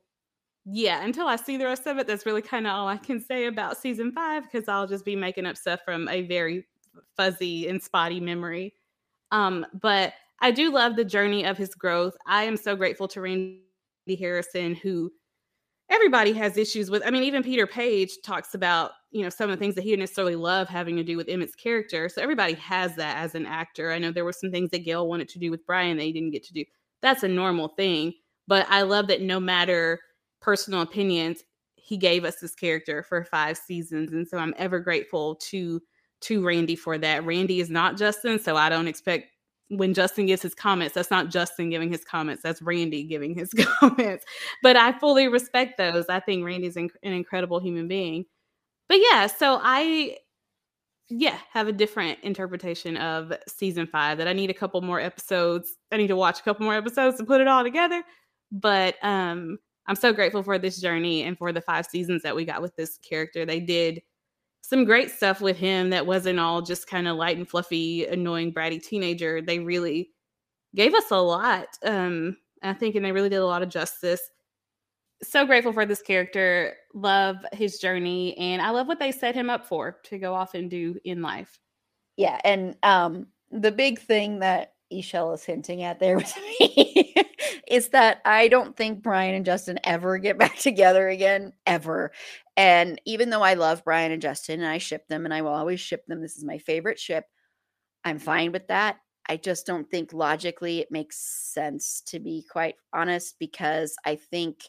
yeah, 0.64 1.04
until 1.04 1.26
I 1.26 1.36
see 1.36 1.56
the 1.56 1.66
rest 1.66 1.86
of 1.86 1.98
it, 1.98 2.06
that's 2.06 2.24
really 2.24 2.40
kind 2.40 2.66
of 2.66 2.72
all 2.72 2.88
I 2.88 2.96
can 2.96 3.20
say 3.20 3.46
about 3.46 3.76
season 3.76 4.12
five 4.12 4.44
because 4.44 4.68
I'll 4.68 4.86
just 4.86 5.04
be 5.04 5.16
making 5.16 5.44
up 5.44 5.56
stuff 5.56 5.80
from 5.84 6.08
a 6.08 6.22
very 6.22 6.64
fuzzy 7.16 7.68
and 7.68 7.82
spotty 7.82 8.20
memory. 8.20 8.72
Um, 9.30 9.66
but 9.82 10.14
I 10.40 10.50
do 10.50 10.72
love 10.72 10.96
the 10.96 11.04
journey 11.04 11.44
of 11.44 11.58
his 11.58 11.74
growth. 11.74 12.16
I 12.26 12.44
am 12.44 12.56
so 12.56 12.76
grateful 12.76 13.08
to 13.08 13.20
Randy 13.20 13.60
Harrison, 14.18 14.74
who 14.74 15.12
everybody 15.90 16.32
has 16.32 16.56
issues 16.56 16.90
with. 16.90 17.02
I 17.04 17.10
mean, 17.10 17.24
even 17.24 17.42
Peter 17.42 17.66
Paige 17.66 18.18
talks 18.24 18.54
about, 18.54 18.92
you 19.14 19.22
know, 19.22 19.28
some 19.28 19.48
of 19.48 19.56
the 19.56 19.62
things 19.62 19.76
that 19.76 19.84
he 19.84 19.90
didn't 19.90 20.00
necessarily 20.00 20.34
love 20.34 20.68
having 20.68 20.96
to 20.96 21.04
do 21.04 21.16
with 21.16 21.28
Emmett's 21.28 21.54
character. 21.54 22.08
So 22.08 22.20
everybody 22.20 22.54
has 22.54 22.96
that 22.96 23.16
as 23.16 23.36
an 23.36 23.46
actor. 23.46 23.92
I 23.92 23.98
know 24.00 24.10
there 24.10 24.24
were 24.24 24.32
some 24.32 24.50
things 24.50 24.70
that 24.70 24.84
Gale 24.84 25.06
wanted 25.06 25.28
to 25.28 25.38
do 25.38 25.52
with 25.52 25.64
Brian 25.66 25.96
that 25.96 26.02
he 26.02 26.12
didn't 26.12 26.32
get 26.32 26.42
to 26.46 26.52
do. 26.52 26.64
That's 27.00 27.22
a 27.22 27.28
normal 27.28 27.68
thing. 27.68 28.14
But 28.48 28.66
I 28.68 28.82
love 28.82 29.06
that 29.06 29.22
no 29.22 29.38
matter 29.38 30.00
personal 30.40 30.80
opinions, 30.80 31.44
he 31.76 31.96
gave 31.96 32.24
us 32.24 32.40
this 32.40 32.56
character 32.56 33.04
for 33.04 33.24
five 33.24 33.56
seasons. 33.56 34.12
And 34.12 34.26
so 34.26 34.36
I'm 34.36 34.52
ever 34.58 34.80
grateful 34.80 35.36
to 35.36 35.80
to 36.22 36.44
Randy 36.44 36.74
for 36.74 36.98
that. 36.98 37.24
Randy 37.24 37.60
is 37.60 37.70
not 37.70 37.96
Justin, 37.96 38.40
so 38.40 38.56
I 38.56 38.68
don't 38.68 38.88
expect 38.88 39.28
when 39.68 39.94
Justin 39.94 40.26
gives 40.26 40.42
his 40.42 40.54
comments, 40.54 40.94
that's 40.94 41.10
not 41.10 41.30
Justin 41.30 41.70
giving 41.70 41.90
his 41.90 42.04
comments, 42.04 42.42
that's 42.42 42.62
Randy 42.62 43.04
giving 43.04 43.34
his 43.34 43.52
comments. 43.78 44.24
But 44.62 44.76
I 44.76 44.98
fully 44.98 45.28
respect 45.28 45.78
those. 45.78 46.06
I 46.08 46.20
think 46.20 46.44
Randy's 46.44 46.76
an 46.76 46.90
incredible 47.02 47.60
human 47.60 47.86
being. 47.86 48.24
But 48.88 48.98
yeah, 49.00 49.26
so 49.26 49.58
I 49.62 50.18
yeah, 51.10 51.38
have 51.52 51.68
a 51.68 51.72
different 51.72 52.18
interpretation 52.22 52.96
of 52.96 53.32
season 53.46 53.86
5 53.86 54.18
that 54.18 54.28
I 54.28 54.32
need 54.32 54.50
a 54.50 54.54
couple 54.54 54.80
more 54.80 55.00
episodes. 55.00 55.76
I 55.92 55.96
need 55.98 56.08
to 56.08 56.16
watch 56.16 56.40
a 56.40 56.42
couple 56.42 56.64
more 56.64 56.74
episodes 56.74 57.18
to 57.18 57.24
put 57.24 57.40
it 57.40 57.48
all 57.48 57.62
together. 57.62 58.02
But 58.52 58.96
um 59.02 59.58
I'm 59.86 59.96
so 59.96 60.12
grateful 60.14 60.42
for 60.42 60.58
this 60.58 60.80
journey 60.80 61.22
and 61.24 61.36
for 61.36 61.52
the 61.52 61.60
five 61.60 61.86
seasons 61.86 62.22
that 62.22 62.34
we 62.36 62.44
got 62.46 62.62
with 62.62 62.74
this 62.76 62.98
character. 62.98 63.44
They 63.44 63.60
did 63.60 64.00
some 64.62 64.84
great 64.84 65.10
stuff 65.10 65.40
with 65.40 65.56
him 65.58 65.90
that 65.90 66.06
wasn't 66.06 66.40
all 66.40 66.62
just 66.62 66.88
kind 66.88 67.08
of 67.08 67.16
light 67.16 67.36
and 67.38 67.48
fluffy, 67.48 68.06
annoying, 68.06 68.52
bratty 68.54 68.82
teenager. 68.82 69.42
They 69.42 69.58
really 69.60 70.10
gave 70.74 70.94
us 70.94 71.10
a 71.10 71.16
lot. 71.18 71.68
Um, 71.84 72.36
I 72.62 72.74
think, 72.74 72.96
and 72.96 73.04
they 73.04 73.12
really 73.12 73.28
did 73.30 73.36
a 73.38 73.46
lot 73.46 73.62
of 73.62 73.68
justice. 73.70 74.22
So 75.26 75.46
grateful 75.46 75.72
for 75.72 75.86
this 75.86 76.02
character. 76.02 76.74
Love 76.92 77.36
his 77.52 77.78
journey, 77.78 78.36
and 78.38 78.62
I 78.62 78.70
love 78.70 78.88
what 78.88 78.98
they 78.98 79.12
set 79.12 79.34
him 79.34 79.50
up 79.50 79.66
for 79.66 79.98
to 80.04 80.18
go 80.18 80.34
off 80.34 80.54
and 80.54 80.70
do 80.70 80.98
in 81.04 81.22
life. 81.22 81.58
Yeah, 82.16 82.40
and 82.44 82.76
um, 82.82 83.26
the 83.50 83.72
big 83.72 83.98
thing 83.98 84.40
that 84.40 84.74
E'Shel 84.92 85.34
is 85.34 85.44
hinting 85.44 85.82
at 85.82 85.98
there 85.98 86.16
with 86.18 86.34
me 86.36 87.14
is 87.68 87.88
that 87.88 88.20
I 88.24 88.48
don't 88.48 88.76
think 88.76 89.02
Brian 89.02 89.34
and 89.34 89.44
Justin 89.44 89.78
ever 89.84 90.18
get 90.18 90.38
back 90.38 90.56
together 90.58 91.08
again, 91.08 91.52
ever. 91.66 92.12
And 92.56 93.00
even 93.04 93.30
though 93.30 93.42
I 93.42 93.54
love 93.54 93.84
Brian 93.84 94.12
and 94.12 94.22
Justin 94.22 94.60
and 94.60 94.68
I 94.68 94.78
ship 94.78 95.08
them 95.08 95.24
and 95.24 95.34
I 95.34 95.42
will 95.42 95.52
always 95.52 95.80
ship 95.80 96.06
them, 96.06 96.20
this 96.20 96.36
is 96.36 96.44
my 96.44 96.58
favorite 96.58 97.00
ship. 97.00 97.24
I'm 98.04 98.18
fine 98.18 98.52
with 98.52 98.68
that. 98.68 98.98
I 99.28 99.38
just 99.38 99.66
don't 99.66 99.90
think 99.90 100.12
logically 100.12 100.80
it 100.80 100.92
makes 100.92 101.16
sense 101.16 102.02
to 102.06 102.20
be 102.20 102.44
quite 102.50 102.76
honest 102.92 103.36
because 103.38 103.96
I 104.04 104.16
think 104.16 104.64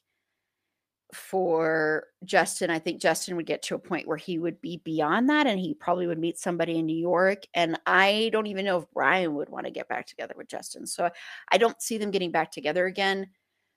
for 1.15 2.07
Justin, 2.25 2.69
I 2.69 2.79
think 2.79 3.01
Justin 3.01 3.35
would 3.37 3.45
get 3.45 3.63
to 3.63 3.75
a 3.75 3.79
point 3.79 4.07
where 4.07 4.17
he 4.17 4.37
would 4.37 4.59
be 4.61 4.77
beyond 4.83 5.29
that 5.29 5.47
and 5.47 5.59
he 5.59 5.73
probably 5.73 6.07
would 6.07 6.19
meet 6.19 6.37
somebody 6.37 6.77
in 6.77 6.85
New 6.85 6.97
York. 6.97 7.43
And 7.53 7.79
I 7.85 8.29
don't 8.33 8.47
even 8.47 8.65
know 8.65 8.79
if 8.79 8.91
Brian 8.93 9.33
would 9.35 9.49
want 9.49 9.65
to 9.65 9.71
get 9.71 9.87
back 9.87 10.05
together 10.05 10.33
with 10.37 10.49
Justin. 10.49 10.85
So 10.85 11.09
I 11.51 11.57
don't 11.57 11.81
see 11.81 11.97
them 11.97 12.11
getting 12.11 12.31
back 12.31 12.51
together 12.51 12.85
again. 12.85 13.27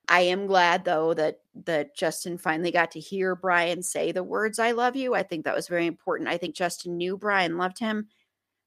I 0.08 0.20
am 0.22 0.46
glad 0.46 0.84
though 0.84 1.14
that 1.14 1.40
that 1.66 1.94
Justin 1.94 2.38
finally 2.38 2.70
got 2.70 2.90
to 2.92 3.00
hear 3.00 3.36
Brian 3.36 3.82
say 3.82 4.10
the 4.10 4.24
words 4.24 4.58
I 4.58 4.72
love 4.72 4.96
you. 4.96 5.14
I 5.14 5.22
think 5.22 5.44
that 5.44 5.54
was 5.54 5.68
very 5.68 5.86
important. 5.86 6.28
I 6.28 6.38
think 6.38 6.54
Justin 6.54 6.96
knew 6.96 7.16
Brian 7.16 7.56
loved 7.56 7.78
him, 7.78 8.08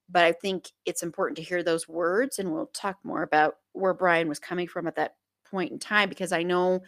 but 0.10 0.24
I 0.24 0.32
think 0.32 0.70
it's 0.86 1.04
important 1.04 1.38
to 1.38 1.44
hear 1.44 1.64
those 1.64 1.90
words 1.90 2.40
and 2.40 2.52
we'll 2.52 2.68
talk 2.68 2.98
more 3.04 3.24
about 3.24 3.56
where 3.74 3.94
Brian 3.94 4.30
was 4.30 4.40
coming 4.40 4.68
from 4.68 4.88
at 4.88 4.96
that 4.96 5.16
point 5.50 5.72
in 5.72 5.80
time 5.80 6.10
because 6.10 6.32
I 6.32 6.44
know 6.44 6.82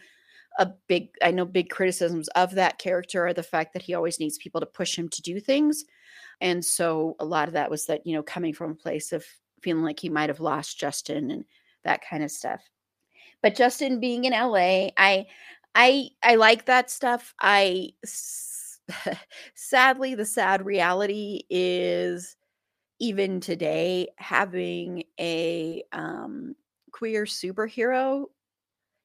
a 0.58 0.66
big 0.86 1.08
I 1.22 1.30
know 1.30 1.44
big 1.44 1.70
criticisms 1.70 2.28
of 2.28 2.54
that 2.54 2.78
character 2.78 3.26
are 3.26 3.34
the 3.34 3.42
fact 3.42 3.72
that 3.72 3.82
he 3.82 3.94
always 3.94 4.20
needs 4.20 4.38
people 4.38 4.60
to 4.60 4.66
push 4.66 4.96
him 4.96 5.08
to 5.08 5.22
do 5.22 5.40
things. 5.40 5.84
And 6.40 6.64
so 6.64 7.16
a 7.20 7.24
lot 7.24 7.48
of 7.48 7.54
that 7.54 7.70
was 7.70 7.86
that, 7.86 8.06
you 8.06 8.14
know, 8.14 8.22
coming 8.22 8.54
from 8.54 8.72
a 8.72 8.76
place 8.76 9.12
of 9.12 9.24
feeling 9.62 9.82
like 9.82 10.00
he 10.00 10.08
might 10.08 10.28
have 10.28 10.40
lost 10.40 10.78
Justin 10.78 11.30
and 11.30 11.44
that 11.84 12.02
kind 12.08 12.22
of 12.22 12.30
stuff. 12.30 12.62
But 13.42 13.54
Justin 13.54 14.00
being 14.00 14.24
in 14.24 14.32
LA, 14.32 14.88
I 14.96 15.26
I 15.74 16.10
I 16.22 16.36
like 16.36 16.66
that 16.66 16.90
stuff. 16.90 17.34
I 17.40 17.90
sadly 19.54 20.14
the 20.14 20.26
sad 20.26 20.64
reality 20.64 21.42
is 21.50 22.36
even 23.00 23.40
today 23.40 24.08
having 24.16 25.04
a 25.18 25.82
um 25.92 26.54
queer 26.92 27.24
superhero 27.24 28.26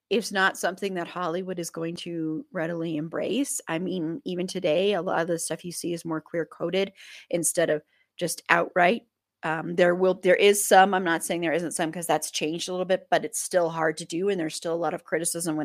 is 0.09 0.31
not 0.31 0.57
something 0.57 0.95
that 0.95 1.07
Hollywood 1.07 1.59
is 1.59 1.69
going 1.69 1.95
to 1.97 2.45
readily 2.51 2.97
embrace. 2.97 3.61
I 3.67 3.79
mean, 3.79 4.21
even 4.25 4.47
today, 4.47 4.93
a 4.93 5.01
lot 5.01 5.21
of 5.21 5.27
the 5.27 5.37
stuff 5.37 5.63
you 5.63 5.71
see 5.71 5.93
is 5.93 6.05
more 6.05 6.21
queer 6.21 6.45
coded 6.45 6.93
instead 7.29 7.69
of 7.69 7.83
just 8.17 8.41
outright. 8.49 9.03
Um, 9.43 9.75
there 9.75 9.95
will 9.95 10.15
there 10.15 10.35
is 10.35 10.67
some. 10.67 10.93
I'm 10.93 11.03
not 11.03 11.23
saying 11.23 11.41
there 11.41 11.53
isn't 11.53 11.71
some 11.71 11.89
because 11.89 12.07
that's 12.07 12.31
changed 12.31 12.67
a 12.67 12.71
little 12.71 12.85
bit, 12.85 13.07
but 13.09 13.23
it's 13.23 13.39
still 13.39 13.69
hard 13.69 13.97
to 13.97 14.05
do, 14.05 14.29
and 14.29 14.39
there's 14.39 14.55
still 14.55 14.73
a 14.73 14.75
lot 14.75 14.93
of 14.93 15.05
criticism 15.05 15.55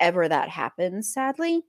whenever 0.00 0.28
that 0.28 0.48
happens. 0.48 1.12
Sadly, 1.12 1.62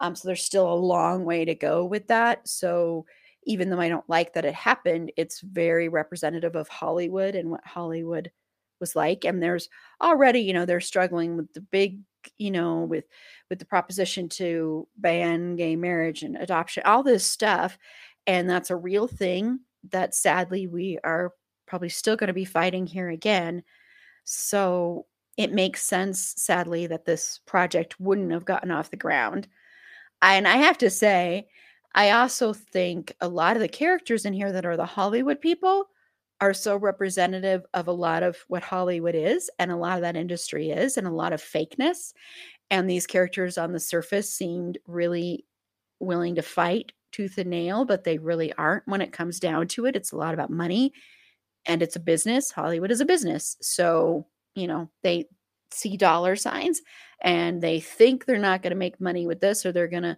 um, 0.00 0.14
so 0.14 0.28
there's 0.28 0.44
still 0.44 0.70
a 0.70 0.74
long 0.74 1.24
way 1.24 1.44
to 1.44 1.54
go 1.54 1.84
with 1.84 2.08
that. 2.08 2.46
So 2.46 3.06
even 3.44 3.70
though 3.70 3.80
I 3.80 3.88
don't 3.88 4.08
like 4.08 4.34
that 4.34 4.44
it 4.44 4.54
happened, 4.54 5.12
it's 5.16 5.40
very 5.40 5.88
representative 5.88 6.56
of 6.56 6.68
Hollywood 6.68 7.34
and 7.34 7.50
what 7.50 7.64
Hollywood 7.64 8.30
was 8.82 8.94
like 8.94 9.24
and 9.24 9.42
there's 9.42 9.70
already 10.02 10.40
you 10.40 10.52
know 10.52 10.66
they're 10.66 10.80
struggling 10.80 11.38
with 11.38 11.50
the 11.54 11.62
big 11.62 12.00
you 12.36 12.50
know 12.50 12.82
with 12.82 13.04
with 13.48 13.58
the 13.58 13.64
proposition 13.64 14.28
to 14.28 14.86
ban 14.98 15.56
gay 15.56 15.74
marriage 15.74 16.22
and 16.22 16.36
adoption 16.36 16.82
all 16.84 17.02
this 17.02 17.24
stuff 17.24 17.78
and 18.26 18.48
that's 18.48 18.70
a 18.70 18.76
real 18.76 19.06
thing 19.06 19.60
that 19.90 20.14
sadly 20.14 20.66
we 20.66 20.98
are 21.02 21.32
probably 21.66 21.88
still 21.88 22.16
going 22.16 22.28
to 22.28 22.34
be 22.34 22.44
fighting 22.44 22.86
here 22.86 23.08
again. 23.08 23.62
So 24.24 25.06
it 25.38 25.52
makes 25.52 25.82
sense 25.82 26.34
sadly 26.36 26.86
that 26.86 27.06
this 27.06 27.40
project 27.46 27.98
wouldn't 27.98 28.30
have 28.30 28.44
gotten 28.44 28.70
off 28.70 28.90
the 28.90 28.96
ground. 28.96 29.48
And 30.20 30.46
i 30.46 30.56
have 30.56 30.78
to 30.78 30.90
say 30.90 31.48
i 31.94 32.10
also 32.10 32.52
think 32.52 33.12
a 33.20 33.28
lot 33.28 33.56
of 33.56 33.60
the 33.62 33.68
characters 33.68 34.24
in 34.24 34.32
here 34.32 34.52
that 34.52 34.64
are 34.64 34.76
the 34.76 34.86
hollywood 34.86 35.40
people 35.40 35.88
are 36.42 36.52
so 36.52 36.76
representative 36.76 37.64
of 37.72 37.86
a 37.86 37.92
lot 37.92 38.24
of 38.24 38.36
what 38.48 38.64
Hollywood 38.64 39.14
is 39.14 39.48
and 39.60 39.70
a 39.70 39.76
lot 39.76 39.96
of 39.96 40.02
that 40.02 40.16
industry 40.16 40.70
is 40.70 40.96
and 40.96 41.06
a 41.06 41.12
lot 41.12 41.32
of 41.32 41.40
fakeness. 41.40 42.12
And 42.68 42.90
these 42.90 43.06
characters 43.06 43.56
on 43.56 43.72
the 43.72 43.78
surface 43.78 44.28
seemed 44.34 44.76
really 44.88 45.46
willing 46.00 46.34
to 46.34 46.42
fight 46.42 46.90
tooth 47.12 47.38
and 47.38 47.50
nail, 47.50 47.84
but 47.84 48.02
they 48.02 48.18
really 48.18 48.52
aren't 48.54 48.88
when 48.88 49.00
it 49.00 49.12
comes 49.12 49.38
down 49.38 49.68
to 49.68 49.86
it. 49.86 49.94
It's 49.94 50.10
a 50.10 50.16
lot 50.16 50.34
about 50.34 50.50
money 50.50 50.92
and 51.64 51.80
it's 51.80 51.94
a 51.94 52.00
business. 52.00 52.50
Hollywood 52.50 52.90
is 52.90 53.00
a 53.00 53.04
business. 53.06 53.56
So, 53.60 54.26
you 54.56 54.66
know, 54.66 54.90
they 55.04 55.26
see 55.70 55.96
dollar 55.96 56.34
signs 56.34 56.82
and 57.20 57.62
they 57.62 57.78
think 57.78 58.24
they're 58.24 58.36
not 58.36 58.62
going 58.62 58.72
to 58.72 58.76
make 58.76 59.00
money 59.00 59.28
with 59.28 59.38
this 59.38 59.64
or 59.64 59.70
they're 59.70 59.86
going 59.86 60.02
to 60.02 60.16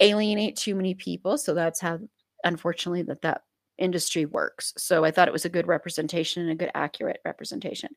alienate 0.00 0.56
too 0.56 0.74
many 0.74 0.94
people. 0.94 1.38
So 1.38 1.54
that's 1.54 1.78
how, 1.80 2.00
unfortunately, 2.42 3.02
that 3.02 3.22
that 3.22 3.42
industry 3.80 4.26
works. 4.26 4.72
So 4.76 5.04
I 5.04 5.10
thought 5.10 5.28
it 5.28 5.32
was 5.32 5.44
a 5.44 5.50
good 5.50 5.66
representation 5.66 6.42
and 6.42 6.52
a 6.52 6.54
good 6.54 6.70
accurate 6.74 7.20
representation. 7.24 7.90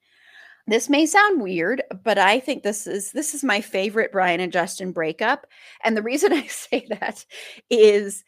This 0.65 0.89
may 0.89 1.05
sound 1.05 1.41
weird, 1.41 1.83
but 2.03 2.17
I 2.17 2.39
think 2.39 2.63
this 2.63 2.87
is 2.87 3.11
this 3.11 3.33
is 3.33 3.43
my 3.43 3.59
favorite 3.59 4.13
Brian 4.13 4.39
and 4.39 4.51
Justin 4.51 4.93
breakup. 4.93 5.45
And 5.83 5.95
the 5.95 6.01
reason 6.01 6.31
I 6.33 6.47
say 6.47 6.87
that 6.89 7.25
is 7.69 8.23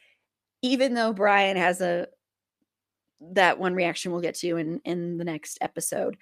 even 0.61 0.93
though 0.93 1.13
Brian 1.13 1.57
has 1.57 1.81
a 1.81 2.07
that 3.31 3.57
one 3.57 3.73
reaction 3.73 4.11
we'll 4.11 4.21
get 4.21 4.35
to 4.35 4.57
in 4.57 4.81
in 4.83 5.17
the 5.17 5.23
next 5.23 5.57
episode, 5.61 6.17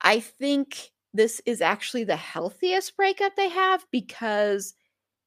I 0.00 0.20
think 0.20 0.90
this 1.14 1.40
is 1.46 1.60
actually 1.60 2.04
the 2.04 2.16
healthiest 2.16 2.96
breakup 2.96 3.36
they 3.36 3.48
have 3.48 3.86
because 3.90 4.74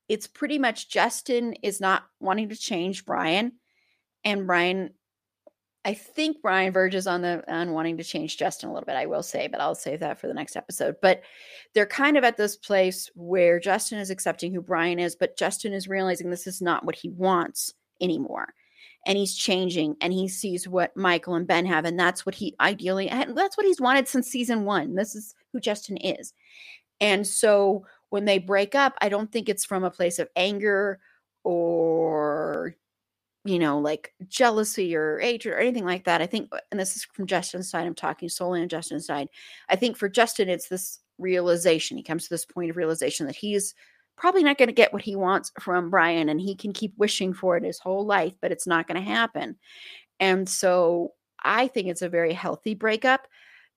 it's 0.09 0.27
pretty 0.27 0.59
much 0.59 0.89
Justin 0.89 1.53
is 1.63 1.79
not 1.79 2.03
wanting 2.19 2.49
to 2.49 2.55
change 2.55 3.05
Brian 3.05 3.53
and 4.25 4.45
Brian 4.45 4.91
I 5.85 5.93
think 5.93 6.41
Brian 6.41 6.73
verges 6.73 7.07
on 7.07 7.21
the 7.21 7.43
on 7.51 7.71
wanting 7.71 7.97
to 7.97 8.03
change 8.03 8.37
Justin 8.37 8.69
a 8.69 8.73
little 8.73 8.85
bit. 8.85 8.97
I 8.97 9.05
will 9.05 9.23
say, 9.23 9.47
but 9.47 9.61
I'll 9.61 9.75
save 9.75 10.01
that 10.01 10.19
for 10.19 10.27
the 10.27 10.33
next 10.33 10.57
episode. 10.57 10.97
But 11.01 11.21
they're 11.73 11.85
kind 11.85 12.17
of 12.17 12.23
at 12.23 12.35
this 12.35 12.57
place 12.57 13.09
where 13.15 13.59
Justin 13.59 13.99
is 13.99 14.09
accepting 14.09 14.53
who 14.53 14.61
Brian 14.61 14.99
is, 14.99 15.15
but 15.15 15.37
Justin 15.37 15.71
is 15.71 15.87
realizing 15.87 16.29
this 16.29 16.47
is 16.47 16.61
not 16.61 16.85
what 16.85 16.95
he 16.95 17.09
wants 17.09 17.73
anymore. 18.01 18.53
And 19.05 19.17
he's 19.17 19.35
changing 19.35 19.95
and 20.01 20.11
he 20.11 20.27
sees 20.27 20.67
what 20.67 20.95
Michael 20.97 21.35
and 21.35 21.47
Ben 21.47 21.65
have, 21.65 21.85
and 21.85 21.97
that's 21.97 22.25
what 22.25 22.35
he 22.35 22.55
ideally 22.59 23.07
and 23.07 23.37
that's 23.37 23.55
what 23.55 23.65
he's 23.65 23.79
wanted 23.79 24.07
since 24.09 24.27
season 24.27 24.65
one. 24.65 24.95
This 24.95 25.15
is 25.15 25.33
who 25.53 25.61
Justin 25.61 25.95
is. 25.97 26.33
And 26.99 27.25
so 27.25 27.85
when 28.09 28.25
they 28.25 28.39
break 28.39 28.75
up, 28.75 28.95
I 28.99 29.07
don't 29.07 29.31
think 29.31 29.47
it's 29.47 29.65
from 29.65 29.85
a 29.85 29.91
place 29.91 30.19
of 30.19 30.27
anger 30.35 30.99
or 31.45 32.75
you 33.45 33.59
know, 33.59 33.79
like 33.79 34.13
jealousy 34.27 34.95
or 34.95 35.19
hatred 35.19 35.53
or 35.53 35.59
anything 35.59 35.85
like 35.85 36.03
that. 36.05 36.21
I 36.21 36.25
think, 36.25 36.49
uh, 36.51 36.59
and 36.71 36.79
this 36.79 36.95
is 36.95 37.05
from 37.05 37.25
Justin's 37.25 37.69
side, 37.69 37.85
I'm 37.85 37.95
talking 37.95 38.29
solely 38.29 38.61
on 38.61 38.69
Justin's 38.69 39.05
side. 39.05 39.29
I 39.69 39.75
think 39.75 39.97
for 39.97 40.09
Justin, 40.09 40.49
it's 40.49 40.67
this 40.67 40.99
realization. 41.17 41.97
He 41.97 42.03
comes 42.03 42.23
to 42.23 42.29
this 42.29 42.45
point 42.45 42.69
of 42.69 42.77
realization 42.77 43.25
that 43.27 43.35
he's 43.35 43.73
probably 44.17 44.43
not 44.43 44.57
going 44.57 44.67
to 44.67 44.73
get 44.73 44.91
what 44.91 45.01
he 45.01 45.15
wants 45.15 45.51
from 45.59 45.89
Brian 45.89 46.27
and 46.29 46.41
he 46.41 46.55
can 46.55 46.73
keep 46.73 46.93
wishing 46.97 47.33
for 47.33 47.55
it 47.55 47.63
his 47.63 47.79
whole 47.79 48.05
life, 48.05 48.33
but 48.41 48.51
it's 48.51 48.67
not 48.67 48.87
going 48.87 49.01
to 49.01 49.09
happen. 49.09 49.55
And 50.19 50.47
so 50.47 51.13
I 51.41 51.67
think 51.67 51.87
it's 51.87 52.01
a 52.01 52.09
very 52.09 52.33
healthy 52.33 52.75
breakup. 52.75 53.27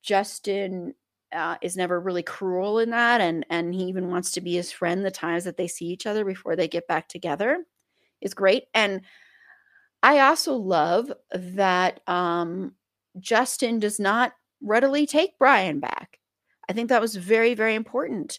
Justin 0.03 0.95
uh, 1.33 1.57
is 1.63 1.77
never 1.77 2.01
really 2.01 2.23
cruel 2.23 2.79
in 2.79 2.91
that 2.91 3.21
and 3.23 3.47
and 3.49 3.75
he 3.75 3.85
even 3.85 4.11
wants 4.11 4.33
to 4.33 4.43
be 4.43 4.53
his 4.53 4.71
friend 4.71 5.03
the 5.03 5.11
times 5.11 5.45
that 5.45 5.57
they 5.57 5.67
see 5.67 5.87
each 5.87 6.07
other 6.07 6.27
before 6.27 6.57
they 6.57 6.69
get 6.69 6.87
back 6.87 7.09
together 7.09 7.65
is 8.21 8.35
great 8.35 8.65
and 8.75 9.01
I 10.03 10.21
also 10.21 10.55
love 10.55 11.13
that 11.33 12.01
um, 12.09 12.75
Justin 13.21 13.79
does 13.79 14.01
not 14.01 14.33
readily 14.61 15.07
take 15.07 15.39
Brian 15.39 15.81
back. 15.81 16.19
I 16.69 16.73
think 16.73 16.89
that 16.89 17.01
was 17.01 17.17
very, 17.17 17.55
very 17.55 17.75
important 17.75 18.39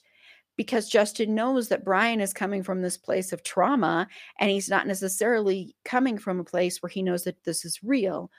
because 0.55 0.89
Justin 0.89 1.33
knows 1.35 1.69
that 1.69 1.85
Brian 1.85 2.21
is 2.21 2.33
coming 2.33 2.63
from 2.63 2.81
this 2.81 2.97
place 2.97 3.33
of 3.33 3.43
trauma 3.43 4.07
and 4.39 4.49
he's 4.49 4.69
not 4.69 4.87
necessarily 4.87 5.75
coming 5.83 6.17
from 6.17 6.39
a 6.39 6.43
place 6.43 6.81
where 6.81 6.89
he 6.89 7.01
knows 7.01 7.23
that 7.23 7.43
this 7.43 7.65
is 7.65 7.83
real. 7.83 8.29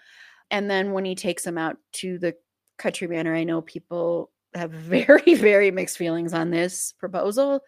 And 0.50 0.70
then 0.70 0.92
when 0.92 1.04
he 1.04 1.14
takes 1.14 1.46
him 1.46 1.58
out 1.58 1.76
to 1.94 2.18
the 2.18 2.34
country 2.78 3.08
manor, 3.08 3.34
I 3.34 3.44
know 3.44 3.62
people 3.62 4.30
have 4.54 4.70
very, 4.70 5.34
very 5.34 5.70
mixed 5.70 5.98
feelings 5.98 6.34
on 6.34 6.50
this 6.50 6.92
proposal. 6.92 7.60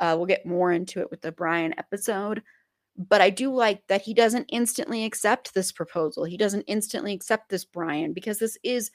Uh, 0.00 0.14
we'll 0.16 0.26
get 0.26 0.46
more 0.46 0.72
into 0.72 1.00
it 1.00 1.10
with 1.10 1.20
the 1.20 1.32
Brian 1.32 1.74
episode 1.78 2.42
but 2.96 3.20
I 3.20 3.30
do 3.30 3.52
like 3.52 3.86
that 3.86 4.02
he 4.02 4.14
doesn't 4.14 4.46
instantly 4.50 5.04
accept 5.04 5.54
this 5.54 5.72
proposal. 5.72 6.24
He 6.24 6.36
doesn't 6.36 6.62
instantly 6.62 7.12
accept 7.12 7.48
this 7.48 7.64
Brian 7.64 8.12
because 8.12 8.38
this 8.38 8.58
is 8.62 8.90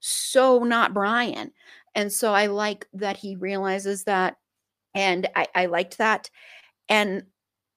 so 0.00 0.60
not 0.62 0.94
Brian. 0.94 1.52
And 1.94 2.12
so 2.12 2.32
I 2.32 2.46
like 2.46 2.86
that 2.92 3.16
he 3.16 3.36
realizes 3.36 4.04
that. 4.04 4.36
And 4.94 5.28
I, 5.34 5.46
I 5.54 5.66
liked 5.66 5.98
that. 5.98 6.30
And 6.88 7.24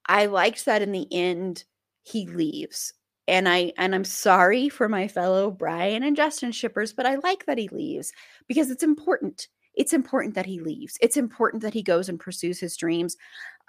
I 0.05 0.27
liked 0.27 0.65
that 0.65 0.81
in 0.81 0.91
the 0.91 1.07
end, 1.11 1.63
he 2.03 2.27
leaves. 2.27 2.93
And 3.27 3.47
I 3.47 3.71
and 3.77 3.95
I'm 3.95 4.03
sorry 4.03 4.67
for 4.67 4.89
my 4.89 5.07
fellow 5.07 5.49
Brian 5.49 6.03
and 6.03 6.15
Justin 6.15 6.51
shippers, 6.51 6.91
but 6.91 7.05
I 7.05 7.15
like 7.15 7.45
that 7.45 7.57
he 7.57 7.69
leaves 7.69 8.11
because 8.47 8.69
it's 8.69 8.83
important 8.83 9.47
it's 9.75 9.93
important 9.93 10.35
that 10.35 10.45
he 10.45 10.59
leaves. 10.59 10.97
It's 11.01 11.17
important 11.17 11.63
that 11.63 11.73
he 11.73 11.83
goes 11.83 12.09
and 12.09 12.19
pursues 12.19 12.59
his 12.59 12.77
dreams. 12.77 13.17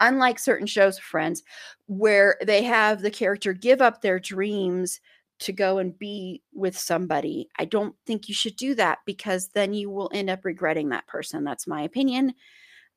Unlike 0.01 0.39
certain 0.39 0.66
shows, 0.66 0.98
friends, 0.98 1.43
where 1.86 2.36
they 2.44 2.62
have 2.62 3.02
the 3.02 3.10
character 3.10 3.52
give 3.52 3.81
up 3.81 4.02
their 4.02 4.18
dreams 4.18 5.01
to 5.40 5.52
go 5.52 5.78
and 5.78 5.98
be 5.98 6.43
with 6.52 6.76
somebody, 6.78 7.48
I 7.59 7.64
don't 7.64 7.94
think 8.06 8.28
you 8.28 8.35
should 8.35 8.56
do 8.56 8.74
that 8.76 8.98
because 9.06 9.48
then 9.48 9.74
you 9.74 9.90
will 9.90 10.10
end 10.14 10.31
up 10.31 10.44
regretting 10.44 10.90
that 10.90 11.06
person. 11.06 11.44
That's 11.44 11.66
my 11.66 11.82
opinion. 11.82 12.35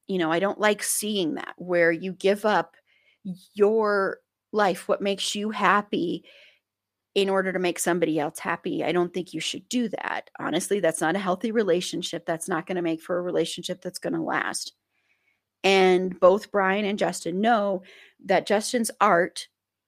you 0.07 0.17
know, 0.17 0.31
I 0.31 0.39
don't 0.39 0.59
like 0.59 0.83
seeing 0.83 1.35
that 1.35 1.53
where 1.57 1.91
you 1.91 2.13
give 2.13 2.45
up 2.45 2.75
your 3.53 4.19
life, 4.51 4.87
what 4.87 5.01
makes 5.01 5.35
you 5.35 5.49
happy 5.49 6.23
in 7.17 7.29
order 7.29 7.51
to 7.51 7.57
make 7.57 7.79
somebody 7.79 8.19
else 8.19 8.37
happy. 8.37 8.83
I 8.83 8.91
don't 8.91 9.11
think 9.11 9.33
you 9.33 9.39
should 9.39 9.67
do 9.69 9.89
that. 9.89 10.29
Honestly, 10.39 10.79
that's 10.79 11.01
not 11.01 11.15
a 11.15 11.19
healthy 11.19 11.51
relationship. 11.51 12.27
That's 12.27 12.47
not 12.47 12.67
going 12.67 12.75
to 12.75 12.83
make 12.83 13.01
for 13.01 13.17
a 13.17 13.23
relationship 13.23 13.81
that's 13.81 13.97
going 13.97 14.13
to 14.13 14.21
last. 14.21 14.73
And 15.63 16.19
both 16.19 16.51
Brian 16.51 16.85
and 16.85 16.99
Justin 16.99 17.41
know 17.41 17.81
that 18.25 18.45
Justin's 18.45 18.91
art 19.01 19.47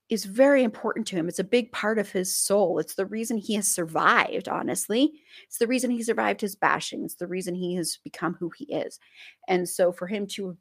is 0.09 0.25
very 0.25 0.63
important 0.63 1.05
to 1.05 1.17
him. 1.17 1.29
It's 1.29 1.37
a 1.37 1.43
big 1.43 1.71
part 1.71 1.99
of 1.99 2.11
his 2.11 2.35
soul. 2.35 2.79
It's 2.79 2.95
the 2.95 3.05
reason 3.05 3.37
he 3.37 3.53
has 3.53 3.67
survived, 3.67 4.47
honestly. 4.47 5.11
It's 5.45 5.59
the 5.59 5.67
reason 5.67 5.91
he 5.91 6.01
survived 6.01 6.41
his 6.41 6.55
bashing. 6.55 7.05
It's 7.05 7.13
the 7.13 7.27
reason 7.27 7.53
he 7.53 7.75
has 7.75 7.99
become 8.03 8.37
who 8.39 8.49
he 8.57 8.65
is. 8.73 8.97
And 9.47 9.69
so 9.69 9.91
for 9.91 10.07
him 10.07 10.25
to, 10.29 10.57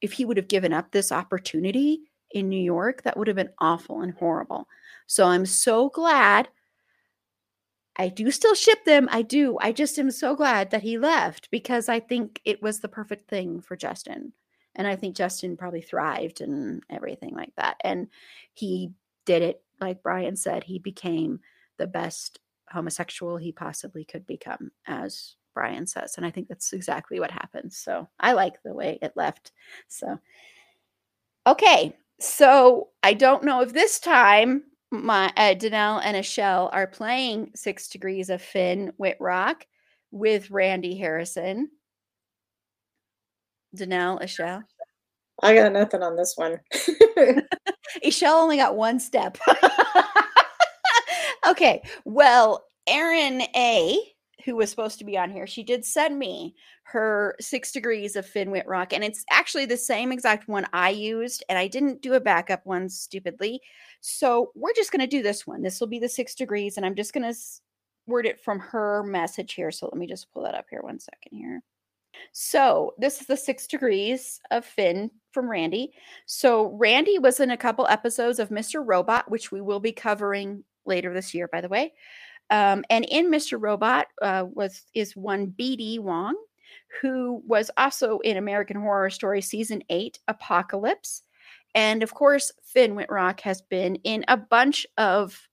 if 0.00 0.12
he 0.12 0.24
would 0.24 0.36
have 0.36 0.46
given 0.46 0.72
up 0.72 0.92
this 0.92 1.10
opportunity 1.10 2.02
in 2.32 2.48
New 2.48 2.60
York, 2.60 3.02
that 3.02 3.16
would 3.16 3.26
have 3.26 3.36
been 3.36 3.52
awful 3.58 4.02
and 4.02 4.12
horrible. 4.14 4.68
So 5.06 5.26
I'm 5.26 5.46
so 5.46 5.88
glad. 5.88 6.48
I 7.96 8.08
do 8.08 8.30
still 8.30 8.54
ship 8.54 8.84
them. 8.84 9.08
I 9.10 9.22
do. 9.22 9.58
I 9.60 9.72
just 9.72 9.98
am 9.98 10.10
so 10.10 10.34
glad 10.34 10.70
that 10.70 10.82
he 10.82 10.98
left 10.98 11.50
because 11.50 11.88
I 11.88 12.00
think 12.00 12.40
it 12.44 12.62
was 12.62 12.80
the 12.80 12.88
perfect 12.88 13.28
thing 13.28 13.60
for 13.60 13.76
Justin. 13.76 14.32
And 14.76 14.86
I 14.86 14.96
think 14.96 15.16
Justin 15.16 15.56
probably 15.56 15.82
thrived 15.82 16.40
and 16.40 16.82
everything 16.88 17.34
like 17.34 17.52
that. 17.56 17.76
And 17.82 18.08
he 18.54 18.92
did 19.26 19.42
it, 19.42 19.62
like 19.80 20.02
Brian 20.02 20.36
said, 20.36 20.64
he 20.64 20.78
became 20.78 21.40
the 21.76 21.86
best 21.86 22.38
homosexual 22.68 23.36
he 23.36 23.52
possibly 23.52 24.04
could 24.04 24.26
become, 24.26 24.70
as 24.86 25.34
Brian 25.54 25.86
says. 25.86 26.14
And 26.16 26.24
I 26.24 26.30
think 26.30 26.48
that's 26.48 26.72
exactly 26.72 27.18
what 27.18 27.30
happened. 27.30 27.72
So 27.72 28.08
I 28.20 28.32
like 28.32 28.62
the 28.62 28.72
way 28.72 28.98
it 29.02 29.12
left. 29.16 29.52
So, 29.88 30.18
okay. 31.46 31.96
So 32.20 32.88
I 33.02 33.14
don't 33.14 33.44
know 33.44 33.62
if 33.62 33.72
this 33.72 33.98
time 33.98 34.64
my 34.90 35.32
uh, 35.36 35.54
Danelle 35.54 36.00
and 36.04 36.16
E'Shel 36.16 36.68
are 36.72 36.86
playing 36.86 37.52
Six 37.54 37.88
Degrees 37.88 38.28
of 38.28 38.42
Finn 38.42 38.92
Wittrock 38.98 39.66
with 40.10 40.50
Randy 40.50 40.96
Harrison. 40.96 41.70
Danelle, 43.76 44.20
E'Shel. 44.22 44.62
I 45.42 45.54
got 45.54 45.72
nothing 45.72 46.02
on 46.02 46.16
this 46.16 46.34
one. 46.36 46.60
E'Shel 48.04 48.32
only 48.32 48.56
got 48.56 48.76
one 48.76 49.00
step. 49.00 49.38
okay. 51.48 51.82
Well, 52.04 52.64
Aaron 52.86 53.42
A, 53.56 53.98
who 54.44 54.56
was 54.56 54.70
supposed 54.70 54.98
to 54.98 55.04
be 55.04 55.16
on 55.16 55.30
here, 55.30 55.46
she 55.46 55.62
did 55.62 55.84
send 55.84 56.18
me 56.18 56.54
her 56.84 57.36
six 57.40 57.72
degrees 57.72 58.16
of 58.16 58.26
Finn 58.26 58.50
Wittrock, 58.50 58.92
and 58.92 59.04
it's 59.04 59.24
actually 59.30 59.66
the 59.66 59.76
same 59.76 60.12
exact 60.12 60.48
one 60.48 60.66
I 60.72 60.90
used, 60.90 61.44
and 61.48 61.58
I 61.58 61.68
didn't 61.68 62.02
do 62.02 62.14
a 62.14 62.20
backup 62.20 62.64
one 62.64 62.88
stupidly. 62.88 63.60
So 64.00 64.52
we're 64.54 64.74
just 64.74 64.92
going 64.92 65.00
to 65.00 65.06
do 65.06 65.22
this 65.22 65.46
one. 65.46 65.62
This 65.62 65.80
will 65.80 65.88
be 65.88 65.98
the 65.98 66.08
six 66.08 66.34
degrees, 66.34 66.76
and 66.76 66.84
I'm 66.84 66.94
just 66.94 67.12
going 67.12 67.32
to 67.32 67.38
word 68.06 68.26
it 68.26 68.40
from 68.40 68.58
her 68.58 69.02
message 69.02 69.54
here. 69.54 69.70
So 69.70 69.86
let 69.86 69.96
me 69.96 70.06
just 70.06 70.32
pull 70.32 70.42
that 70.44 70.54
up 70.54 70.66
here 70.70 70.82
one 70.82 70.98
second 70.98 71.36
here. 71.36 71.62
So 72.32 72.94
this 72.98 73.20
is 73.20 73.26
the 73.26 73.36
six 73.36 73.66
degrees 73.66 74.40
of 74.50 74.64
Finn 74.64 75.10
from 75.32 75.50
Randy. 75.50 75.92
So 76.26 76.68
Randy 76.76 77.18
was 77.18 77.40
in 77.40 77.50
a 77.50 77.56
couple 77.56 77.86
episodes 77.86 78.38
of 78.38 78.50
Mr. 78.50 78.82
Robot, 78.84 79.30
which 79.30 79.52
we 79.52 79.60
will 79.60 79.80
be 79.80 79.92
covering 79.92 80.64
later 80.84 81.14
this 81.14 81.34
year, 81.34 81.48
by 81.48 81.60
the 81.60 81.68
way. 81.68 81.92
Um, 82.50 82.84
and 82.90 83.04
in 83.08 83.30
Mr. 83.30 83.60
Robot 83.60 84.06
uh, 84.22 84.44
was 84.52 84.84
is 84.94 85.16
one 85.16 85.54
BD 85.58 86.00
Wong, 86.00 86.36
who 87.00 87.42
was 87.46 87.70
also 87.76 88.18
in 88.20 88.36
American 88.36 88.76
Horror 88.76 89.10
Story 89.10 89.40
season 89.40 89.82
eight, 89.88 90.18
Apocalypse. 90.28 91.22
And 91.74 92.02
of 92.02 92.14
course, 92.14 92.52
Finn 92.64 92.96
Wittrock 92.96 93.40
has 93.40 93.62
been 93.62 93.96
in 93.96 94.24
a 94.26 94.36
bunch 94.36 94.86
of 94.98 95.48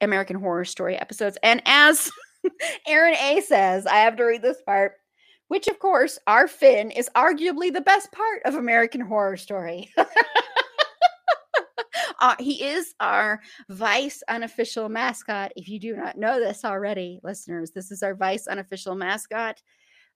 American 0.00 0.36
Horror 0.36 0.66
Story 0.66 0.96
episodes. 0.96 1.38
And 1.42 1.62
as 1.64 2.10
Aaron 2.86 3.14
A 3.14 3.40
says, 3.40 3.86
I 3.86 3.96
have 3.96 4.16
to 4.16 4.24
read 4.24 4.42
this 4.42 4.60
part, 4.66 4.92
which 5.48 5.66
of 5.68 5.78
course, 5.78 6.18
our 6.26 6.46
Finn 6.46 6.90
is 6.90 7.08
arguably 7.16 7.72
the 7.72 7.80
best 7.80 8.12
part 8.12 8.42
of 8.44 8.54
American 8.54 9.00
Horror 9.00 9.38
Story. 9.38 9.90
uh, 12.20 12.36
he 12.38 12.62
is 12.62 12.94
our 13.00 13.40
vice 13.68 14.22
unofficial 14.28 14.88
mascot. 14.88 15.52
If 15.56 15.68
you 15.68 15.78
do 15.78 15.96
not 15.96 16.18
know 16.18 16.38
this 16.38 16.64
already, 16.64 17.20
listeners, 17.22 17.70
this 17.70 17.90
is 17.90 18.02
our 18.02 18.14
vice 18.14 18.46
unofficial 18.46 18.94
mascot. 18.94 19.62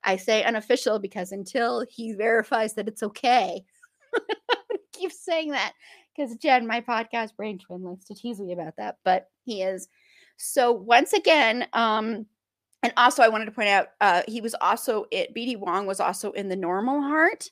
I 0.05 0.17
say 0.17 0.45
unofficial 0.45 0.99
because 0.99 1.33
until 1.33 1.85
he 1.89 2.13
verifies 2.13 2.75
that 2.75 2.89
it's 2.89 3.03
okay, 3.03 3.65
keep 4.93 5.13
saying 5.13 5.51
that 5.51 5.73
because 6.17 6.37
Jen, 6.37 6.67
my 6.67 6.81
podcast 6.81 7.37
brain 7.37 7.59
twin, 7.59 7.83
likes 7.83 8.07
to 8.07 8.15
tease 8.15 8.41
me 8.41 8.53
about 8.53 8.77
that, 8.77 8.99
but 9.05 9.29
he 9.45 9.63
is. 9.63 9.89
So 10.37 10.73
once 10.73 11.13
again, 11.13 11.67
um, 11.73 12.27
and 12.83 12.93
also 12.97 13.23
I 13.23 13.29
wanted 13.29 13.47
to 13.47 13.51
point 13.53 13.69
out, 13.69 13.89
uh, 14.01 14.23
he 14.29 14.41
was 14.41 14.55
also 14.61 15.07
it. 15.11 15.35
BD 15.35 15.59
Wong 15.59 15.87
was 15.87 16.01
also 16.01 16.33
in 16.33 16.49
the 16.49 16.57
Normal 16.57 17.03
Heart, 17.03 17.51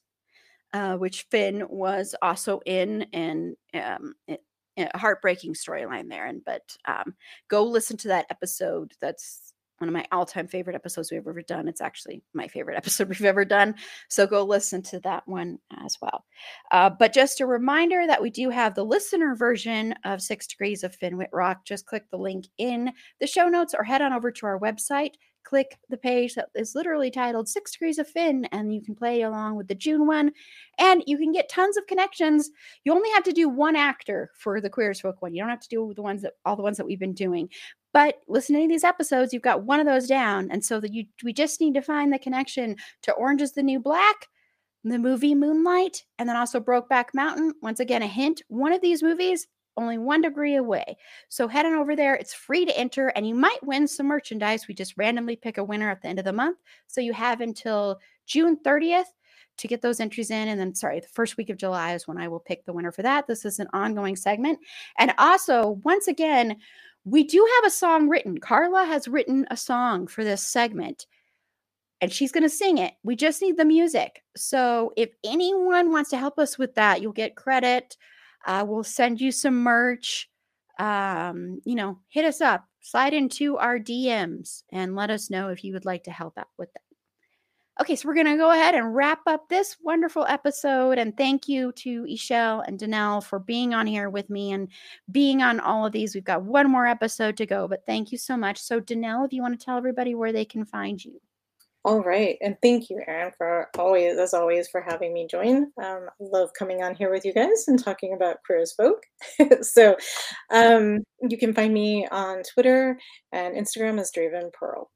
uh, 0.72 0.96
which 0.96 1.26
Finn 1.30 1.64
was 1.68 2.14
also 2.22 2.60
in, 2.66 3.06
and 3.12 3.56
um, 3.74 4.14
it, 4.26 4.42
a 4.76 4.98
heartbreaking 4.98 5.54
storyline 5.54 6.08
there. 6.08 6.26
And 6.26 6.44
but 6.44 6.62
um, 6.86 7.14
go 7.48 7.64
listen 7.64 7.96
to 7.98 8.08
that 8.08 8.26
episode. 8.30 8.92
That's 9.00 9.54
one 9.78 9.88
of 9.88 9.94
my 9.94 10.06
all-time 10.10 10.46
favorite 10.48 10.74
episodes 10.74 11.10
we've 11.10 11.26
ever 11.26 11.42
done. 11.42 11.68
It's 11.68 11.82
actually 11.82 12.22
my 12.32 12.48
favorite 12.48 12.76
episode 12.78 13.08
we've 13.08 13.24
ever 13.24 13.44
done. 13.44 13.74
So 14.08 14.26
go 14.26 14.42
listen 14.42 14.82
to 14.84 15.00
that 15.00 15.22
one 15.26 15.58
as 15.84 15.98
well. 16.00 16.24
Uh, 16.70 16.90
but 16.90 17.12
just 17.12 17.40
a 17.40 17.46
reminder 17.46 18.06
that 18.06 18.22
we 18.22 18.30
do 18.30 18.50
have 18.50 18.74
the 18.74 18.84
listener 18.84 19.34
version 19.34 19.94
of 20.04 20.22
Six 20.22 20.46
Degrees 20.46 20.82
of 20.82 20.94
Finn 20.94 21.18
Wittrock. 21.18 21.64
Just 21.64 21.86
click 21.86 22.04
the 22.10 22.16
link 22.16 22.46
in 22.58 22.90
the 23.20 23.26
show 23.26 23.48
notes 23.48 23.74
or 23.76 23.84
head 23.84 24.02
on 24.02 24.12
over 24.12 24.30
to 24.30 24.46
our 24.46 24.58
website. 24.58 25.12
Click 25.46 25.78
the 25.88 25.96
page 25.96 26.34
that 26.34 26.48
is 26.56 26.74
literally 26.74 27.08
titled 27.08 27.48
Six 27.48 27.70
Degrees 27.70 28.00
of 28.00 28.08
Finn, 28.08 28.46
and 28.46 28.74
you 28.74 28.82
can 28.82 28.96
play 28.96 29.22
along 29.22 29.54
with 29.54 29.68
the 29.68 29.76
June 29.76 30.04
one. 30.04 30.32
And 30.78 31.04
you 31.06 31.16
can 31.16 31.30
get 31.30 31.48
tons 31.48 31.76
of 31.76 31.86
connections. 31.86 32.50
You 32.82 32.92
only 32.92 33.10
have 33.10 33.22
to 33.22 33.32
do 33.32 33.48
one 33.48 33.76
actor 33.76 34.32
for 34.34 34.60
the 34.60 34.68
Queer 34.68 34.90
as 34.90 35.00
Folk 35.00 35.22
one. 35.22 35.34
You 35.34 35.42
don't 35.42 35.50
have 35.50 35.60
to 35.60 35.68
do 35.68 35.92
the 35.94 36.02
ones 36.02 36.22
that 36.22 36.32
all 36.44 36.56
the 36.56 36.64
ones 36.64 36.76
that 36.78 36.86
we've 36.86 36.98
been 36.98 37.14
doing. 37.14 37.48
But 37.92 38.16
listening 38.26 38.68
to 38.68 38.74
these 38.74 38.82
episodes, 38.82 39.32
you've 39.32 39.42
got 39.42 39.62
one 39.62 39.78
of 39.78 39.86
those 39.86 40.08
down. 40.08 40.50
And 40.50 40.64
so 40.64 40.80
that 40.80 40.92
you 40.92 41.04
we 41.22 41.32
just 41.32 41.60
need 41.60 41.74
to 41.74 41.80
find 41.80 42.12
the 42.12 42.18
connection 42.18 42.74
to 43.02 43.12
Orange 43.12 43.40
is 43.40 43.52
the 43.52 43.62
New 43.62 43.78
Black, 43.78 44.26
the 44.82 44.98
movie 44.98 45.36
Moonlight, 45.36 46.02
and 46.18 46.28
then 46.28 46.36
also 46.36 46.58
Brokeback 46.58 47.06
Mountain. 47.14 47.54
Once 47.62 47.78
again, 47.78 48.02
a 48.02 48.08
hint 48.08 48.42
one 48.48 48.72
of 48.72 48.82
these 48.82 49.00
movies 49.00 49.46
only 49.76 49.98
one 49.98 50.22
degree 50.22 50.56
away. 50.56 50.96
So 51.28 51.48
head 51.48 51.66
on 51.66 51.74
over 51.74 51.96
there. 51.96 52.14
It's 52.14 52.34
free 52.34 52.64
to 52.64 52.76
enter, 52.76 53.08
and 53.08 53.26
you 53.26 53.34
might 53.34 53.58
win 53.62 53.86
some 53.86 54.06
merchandise. 54.06 54.68
We 54.68 54.74
just 54.74 54.96
randomly 54.96 55.36
pick 55.36 55.58
a 55.58 55.64
winner 55.64 55.90
at 55.90 56.02
the 56.02 56.08
end 56.08 56.18
of 56.18 56.24
the 56.24 56.32
month. 56.32 56.58
So 56.86 57.00
you 57.00 57.12
have 57.12 57.40
until 57.40 57.98
June 58.26 58.58
30th 58.64 59.04
to 59.58 59.68
get 59.68 59.82
those 59.82 60.00
entries 60.00 60.30
in. 60.30 60.48
And 60.48 60.60
then, 60.60 60.74
sorry, 60.74 61.00
the 61.00 61.08
first 61.08 61.36
week 61.36 61.50
of 61.50 61.56
July 61.56 61.94
is 61.94 62.06
when 62.06 62.18
I 62.18 62.28
will 62.28 62.40
pick 62.40 62.64
the 62.64 62.72
winner 62.72 62.92
for 62.92 63.02
that. 63.02 63.26
This 63.26 63.44
is 63.44 63.58
an 63.58 63.68
ongoing 63.72 64.16
segment. 64.16 64.58
And 64.98 65.14
also, 65.18 65.80
once 65.84 66.08
again, 66.08 66.56
we 67.04 67.24
do 67.24 67.46
have 67.56 67.66
a 67.66 67.74
song 67.74 68.08
written. 68.08 68.38
Carla 68.38 68.84
has 68.84 69.08
written 69.08 69.46
a 69.50 69.56
song 69.56 70.06
for 70.06 70.24
this 70.24 70.42
segment 70.42 71.06
and 72.00 72.12
she's 72.12 72.32
going 72.32 72.42
to 72.42 72.48
sing 72.48 72.78
it. 72.78 72.94
We 73.02 73.16
just 73.16 73.40
need 73.40 73.56
the 73.56 73.64
music. 73.64 74.22
So 74.36 74.92
if 74.96 75.10
anyone 75.24 75.90
wants 75.90 76.10
to 76.10 76.18
help 76.18 76.38
us 76.38 76.58
with 76.58 76.74
that, 76.74 77.00
you'll 77.00 77.12
get 77.12 77.36
credit. 77.36 77.96
Uh, 78.46 78.64
we'll 78.66 78.84
send 78.84 79.20
you 79.20 79.32
some 79.32 79.62
merch. 79.62 80.30
Um, 80.78 81.60
you 81.64 81.74
know, 81.74 81.98
hit 82.08 82.24
us 82.24 82.40
up, 82.40 82.64
slide 82.80 83.14
into 83.14 83.56
our 83.56 83.78
DMs, 83.78 84.62
and 84.70 84.94
let 84.94 85.10
us 85.10 85.30
know 85.30 85.48
if 85.48 85.64
you 85.64 85.72
would 85.72 85.84
like 85.84 86.04
to 86.04 86.10
help 86.10 86.38
out 86.38 86.48
with 86.56 86.72
that. 86.72 86.80
Okay, 87.78 87.94
so 87.94 88.08
we're 88.08 88.14
going 88.14 88.26
to 88.26 88.38
go 88.38 88.52
ahead 88.52 88.74
and 88.74 88.94
wrap 88.94 89.20
up 89.26 89.50
this 89.50 89.76
wonderful 89.82 90.24
episode. 90.26 90.96
And 90.96 91.14
thank 91.14 91.46
you 91.46 91.72
to 91.72 92.04
E'Shel 92.04 92.64
and 92.66 92.78
Danelle 92.78 93.22
for 93.22 93.38
being 93.38 93.74
on 93.74 93.86
here 93.86 94.08
with 94.08 94.30
me 94.30 94.52
and 94.52 94.68
being 95.10 95.42
on 95.42 95.60
all 95.60 95.84
of 95.84 95.92
these. 95.92 96.14
We've 96.14 96.24
got 96.24 96.42
one 96.42 96.70
more 96.70 96.86
episode 96.86 97.36
to 97.36 97.44
go, 97.44 97.68
but 97.68 97.84
thank 97.84 98.12
you 98.12 98.18
so 98.18 98.34
much. 98.34 98.58
So, 98.58 98.80
Danelle, 98.80 99.26
if 99.26 99.32
you 99.34 99.42
want 99.42 99.60
to 99.60 99.62
tell 99.62 99.76
everybody 99.76 100.14
where 100.14 100.32
they 100.32 100.46
can 100.46 100.64
find 100.64 101.04
you. 101.04 101.20
All 101.86 102.02
right. 102.02 102.36
And 102.42 102.56
thank 102.60 102.90
you, 102.90 103.00
Erin, 103.06 103.30
for 103.38 103.68
always, 103.78 104.18
as 104.18 104.34
always, 104.34 104.66
for 104.66 104.80
having 104.80 105.14
me 105.14 105.28
join. 105.30 105.70
Um, 105.80 106.08
I 106.10 106.14
love 106.18 106.50
coming 106.58 106.82
on 106.82 106.96
here 106.96 107.12
with 107.12 107.24
you 107.24 107.32
guys 107.32 107.66
and 107.68 107.78
talking 107.78 108.12
about 108.12 108.38
queer 108.44 108.58
as 108.58 108.72
folk. 108.72 109.04
so 109.62 109.96
um, 110.52 111.04
you 111.22 111.38
can 111.38 111.54
find 111.54 111.72
me 111.72 112.04
on 112.10 112.42
Twitter 112.42 112.98
and 113.30 113.54
Instagram 113.54 114.00
as 114.00 114.10
Draven 114.10 114.52
Pearl. 114.52 114.90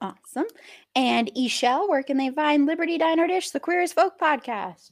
Awesome. 0.00 0.46
And 0.94 1.32
E'Shel, 1.36 1.88
where 1.88 2.04
can 2.04 2.16
they 2.16 2.30
find 2.30 2.64
Liberty 2.64 2.96
Diner 2.96 3.26
Dish, 3.26 3.50
the 3.50 3.58
Queer 3.58 3.82
as 3.82 3.92
Folk 3.92 4.12
podcast? 4.20 4.90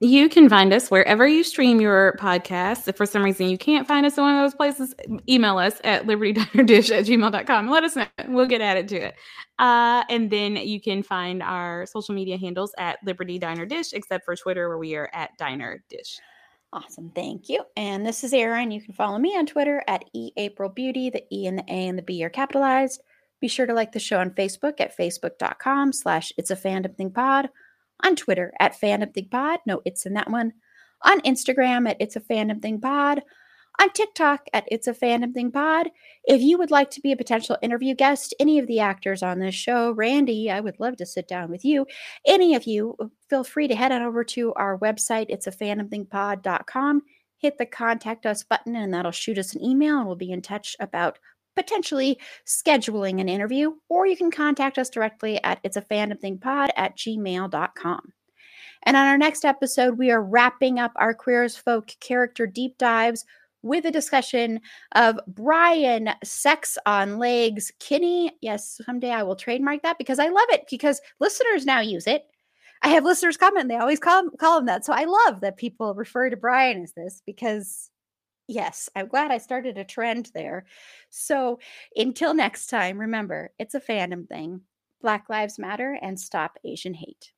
You 0.00 0.28
can 0.28 0.48
find 0.48 0.72
us 0.72 0.90
wherever 0.90 1.26
you 1.26 1.44
stream 1.44 1.80
your 1.80 2.16
podcasts. 2.18 2.88
If 2.88 2.96
for 2.96 3.06
some 3.06 3.22
reason 3.22 3.48
you 3.48 3.56
can't 3.56 3.86
find 3.86 4.04
us 4.04 4.18
in 4.18 4.24
one 4.24 4.36
of 4.36 4.42
those 4.42 4.54
places, 4.54 4.94
email 5.28 5.56
us 5.56 5.80
at 5.84 6.06
libertydinerdish 6.06 6.90
at 6.90 7.06
gmail.com 7.06 7.70
let 7.70 7.84
us 7.84 7.96
know. 7.96 8.06
We'll 8.28 8.46
get 8.46 8.60
added 8.60 8.88
to 8.88 8.96
it. 8.96 9.14
Uh, 9.58 10.02
and 10.10 10.30
then 10.30 10.56
you 10.56 10.80
can 10.80 11.02
find 11.02 11.42
our 11.42 11.86
social 11.86 12.14
media 12.14 12.36
handles 12.36 12.72
at 12.76 12.98
Liberty 13.04 13.38
Diner 13.38 13.66
Dish, 13.66 13.92
except 13.92 14.24
for 14.24 14.34
Twitter, 14.34 14.68
where 14.68 14.78
we 14.78 14.96
are 14.96 15.08
at 15.12 15.30
Diner 15.38 15.82
Dish. 15.88 16.18
Awesome. 16.72 17.12
Thank 17.14 17.48
you. 17.48 17.62
And 17.76 18.04
this 18.04 18.24
is 18.24 18.32
Erin. 18.32 18.72
You 18.72 18.82
can 18.82 18.94
follow 18.94 19.18
me 19.18 19.36
on 19.36 19.46
Twitter 19.46 19.84
at 19.86 20.04
eaprilbeauty. 20.14 21.12
The 21.12 21.22
E 21.32 21.46
and 21.46 21.58
the 21.58 21.64
A 21.68 21.88
and 21.88 21.96
the 21.96 22.02
B 22.02 22.24
are 22.24 22.30
capitalized. 22.30 23.00
Be 23.40 23.46
sure 23.46 23.66
to 23.66 23.74
like 23.74 23.92
the 23.92 24.00
show 24.00 24.18
on 24.18 24.30
Facebook 24.30 24.80
at 24.80 24.96
facebook.com 24.96 25.92
slash 25.92 26.32
it's 26.36 26.50
a 26.50 26.56
fandom 26.56 26.96
thing 26.96 27.12
pod. 27.12 27.48
On 28.02 28.16
Twitter 28.16 28.52
at 28.60 28.78
fandom 28.78 29.14
thing 29.14 29.28
pod. 29.30 29.60
No, 29.66 29.80
it's 29.84 30.06
in 30.06 30.14
that 30.14 30.30
one. 30.30 30.52
On 31.02 31.20
Instagram 31.20 31.88
at 31.88 31.96
it's 32.00 32.16
a 32.16 32.20
fandom 32.20 32.60
thing 32.60 32.80
pod 32.80 33.22
on 33.80 33.90
TikTok 33.90 34.46
at 34.52 34.64
It's 34.70 34.86
a 34.86 34.94
Fandom 34.94 35.34
Thing 35.34 35.50
Pod. 35.50 35.90
If 36.24 36.40
you 36.40 36.58
would 36.58 36.70
like 36.70 36.90
to 36.90 37.00
be 37.00 37.12
a 37.12 37.16
potential 37.16 37.58
interview 37.60 37.94
guest, 37.94 38.34
any 38.38 38.58
of 38.58 38.66
the 38.66 38.80
actors 38.80 39.22
on 39.22 39.38
this 39.38 39.54
show, 39.54 39.92
Randy, 39.92 40.50
I 40.50 40.60
would 40.60 40.78
love 40.78 40.96
to 40.98 41.06
sit 41.06 41.26
down 41.26 41.50
with 41.50 41.64
you. 41.64 41.86
Any 42.26 42.54
of 42.54 42.64
you, 42.64 42.94
uh, 43.00 43.06
feel 43.28 43.44
free 43.44 43.68
to 43.68 43.74
head 43.74 43.92
on 43.92 44.02
over 44.02 44.22
to 44.24 44.54
our 44.54 44.78
website, 44.78 45.26
it's 45.28 45.46
a 45.46 45.52
fandomthingpod.com. 45.52 47.02
Hit 47.38 47.58
the 47.58 47.66
contact 47.66 48.26
us 48.26 48.42
button, 48.44 48.76
and 48.76 48.94
that'll 48.94 49.12
shoot 49.12 49.38
us 49.38 49.54
an 49.54 49.62
email, 49.62 49.98
and 49.98 50.06
we'll 50.06 50.16
be 50.16 50.32
in 50.32 50.40
touch 50.40 50.76
about 50.78 51.18
potentially 51.56 52.18
scheduling 52.46 53.20
an 53.20 53.28
interview. 53.28 53.72
Or 53.88 54.06
you 54.06 54.16
can 54.16 54.30
contact 54.30 54.78
us 54.78 54.90
directly 54.90 55.42
at 55.42 55.60
it's 55.62 55.76
a 55.76 55.82
fandom 55.82 56.20
thing 56.20 56.38
pod 56.38 56.70
at 56.76 56.96
gmail.com. 56.96 58.12
And 58.86 58.96
on 58.96 59.06
our 59.06 59.18
next 59.18 59.44
episode, 59.44 59.98
we 59.98 60.10
are 60.10 60.22
wrapping 60.22 60.78
up 60.78 60.92
our 60.96 61.14
Queer 61.14 61.44
as 61.44 61.56
Folk 61.56 61.92
character 62.00 62.46
deep 62.46 62.76
dives 62.78 63.24
with 63.62 63.86
a 63.86 63.90
discussion 63.90 64.60
of 64.94 65.18
Brian 65.26 66.10
Sex 66.22 66.76
on 66.84 67.18
Legs 67.18 67.72
Kinney. 67.80 68.30
Yes, 68.42 68.78
someday 68.84 69.10
I 69.10 69.22
will 69.22 69.36
trademark 69.36 69.82
that 69.82 69.96
because 69.96 70.18
I 70.18 70.28
love 70.28 70.48
it 70.50 70.66
because 70.70 71.00
listeners 71.18 71.64
now 71.64 71.80
use 71.80 72.06
it. 72.06 72.24
I 72.82 72.88
have 72.88 73.04
listeners 73.04 73.38
comment, 73.38 73.70
they 73.70 73.76
always 73.76 73.98
call, 73.98 74.28
call 74.38 74.58
him 74.58 74.66
that. 74.66 74.84
So 74.84 74.92
I 74.92 75.04
love 75.04 75.40
that 75.40 75.56
people 75.56 75.94
refer 75.94 76.28
to 76.28 76.36
Brian 76.36 76.82
as 76.82 76.92
this 76.92 77.22
because, 77.24 77.90
yes, 78.48 78.88
I'm 78.94 79.08
glad 79.08 79.30
I 79.30 79.38
started 79.38 79.78
a 79.78 79.84
trend 79.84 80.30
there. 80.34 80.66
So 81.10 81.58
until 81.96 82.34
next 82.34 82.66
time, 82.66 82.98
remember, 82.98 83.52
it's 83.58 83.74
a 83.74 83.80
fandom 83.80 84.28
thing. 84.28 84.62
Black 85.00 85.28
Lives 85.28 85.58
Matter 85.58 85.98
and 86.00 86.18
stop 86.18 86.58
Asian 86.64 86.94
hate. 86.94 87.32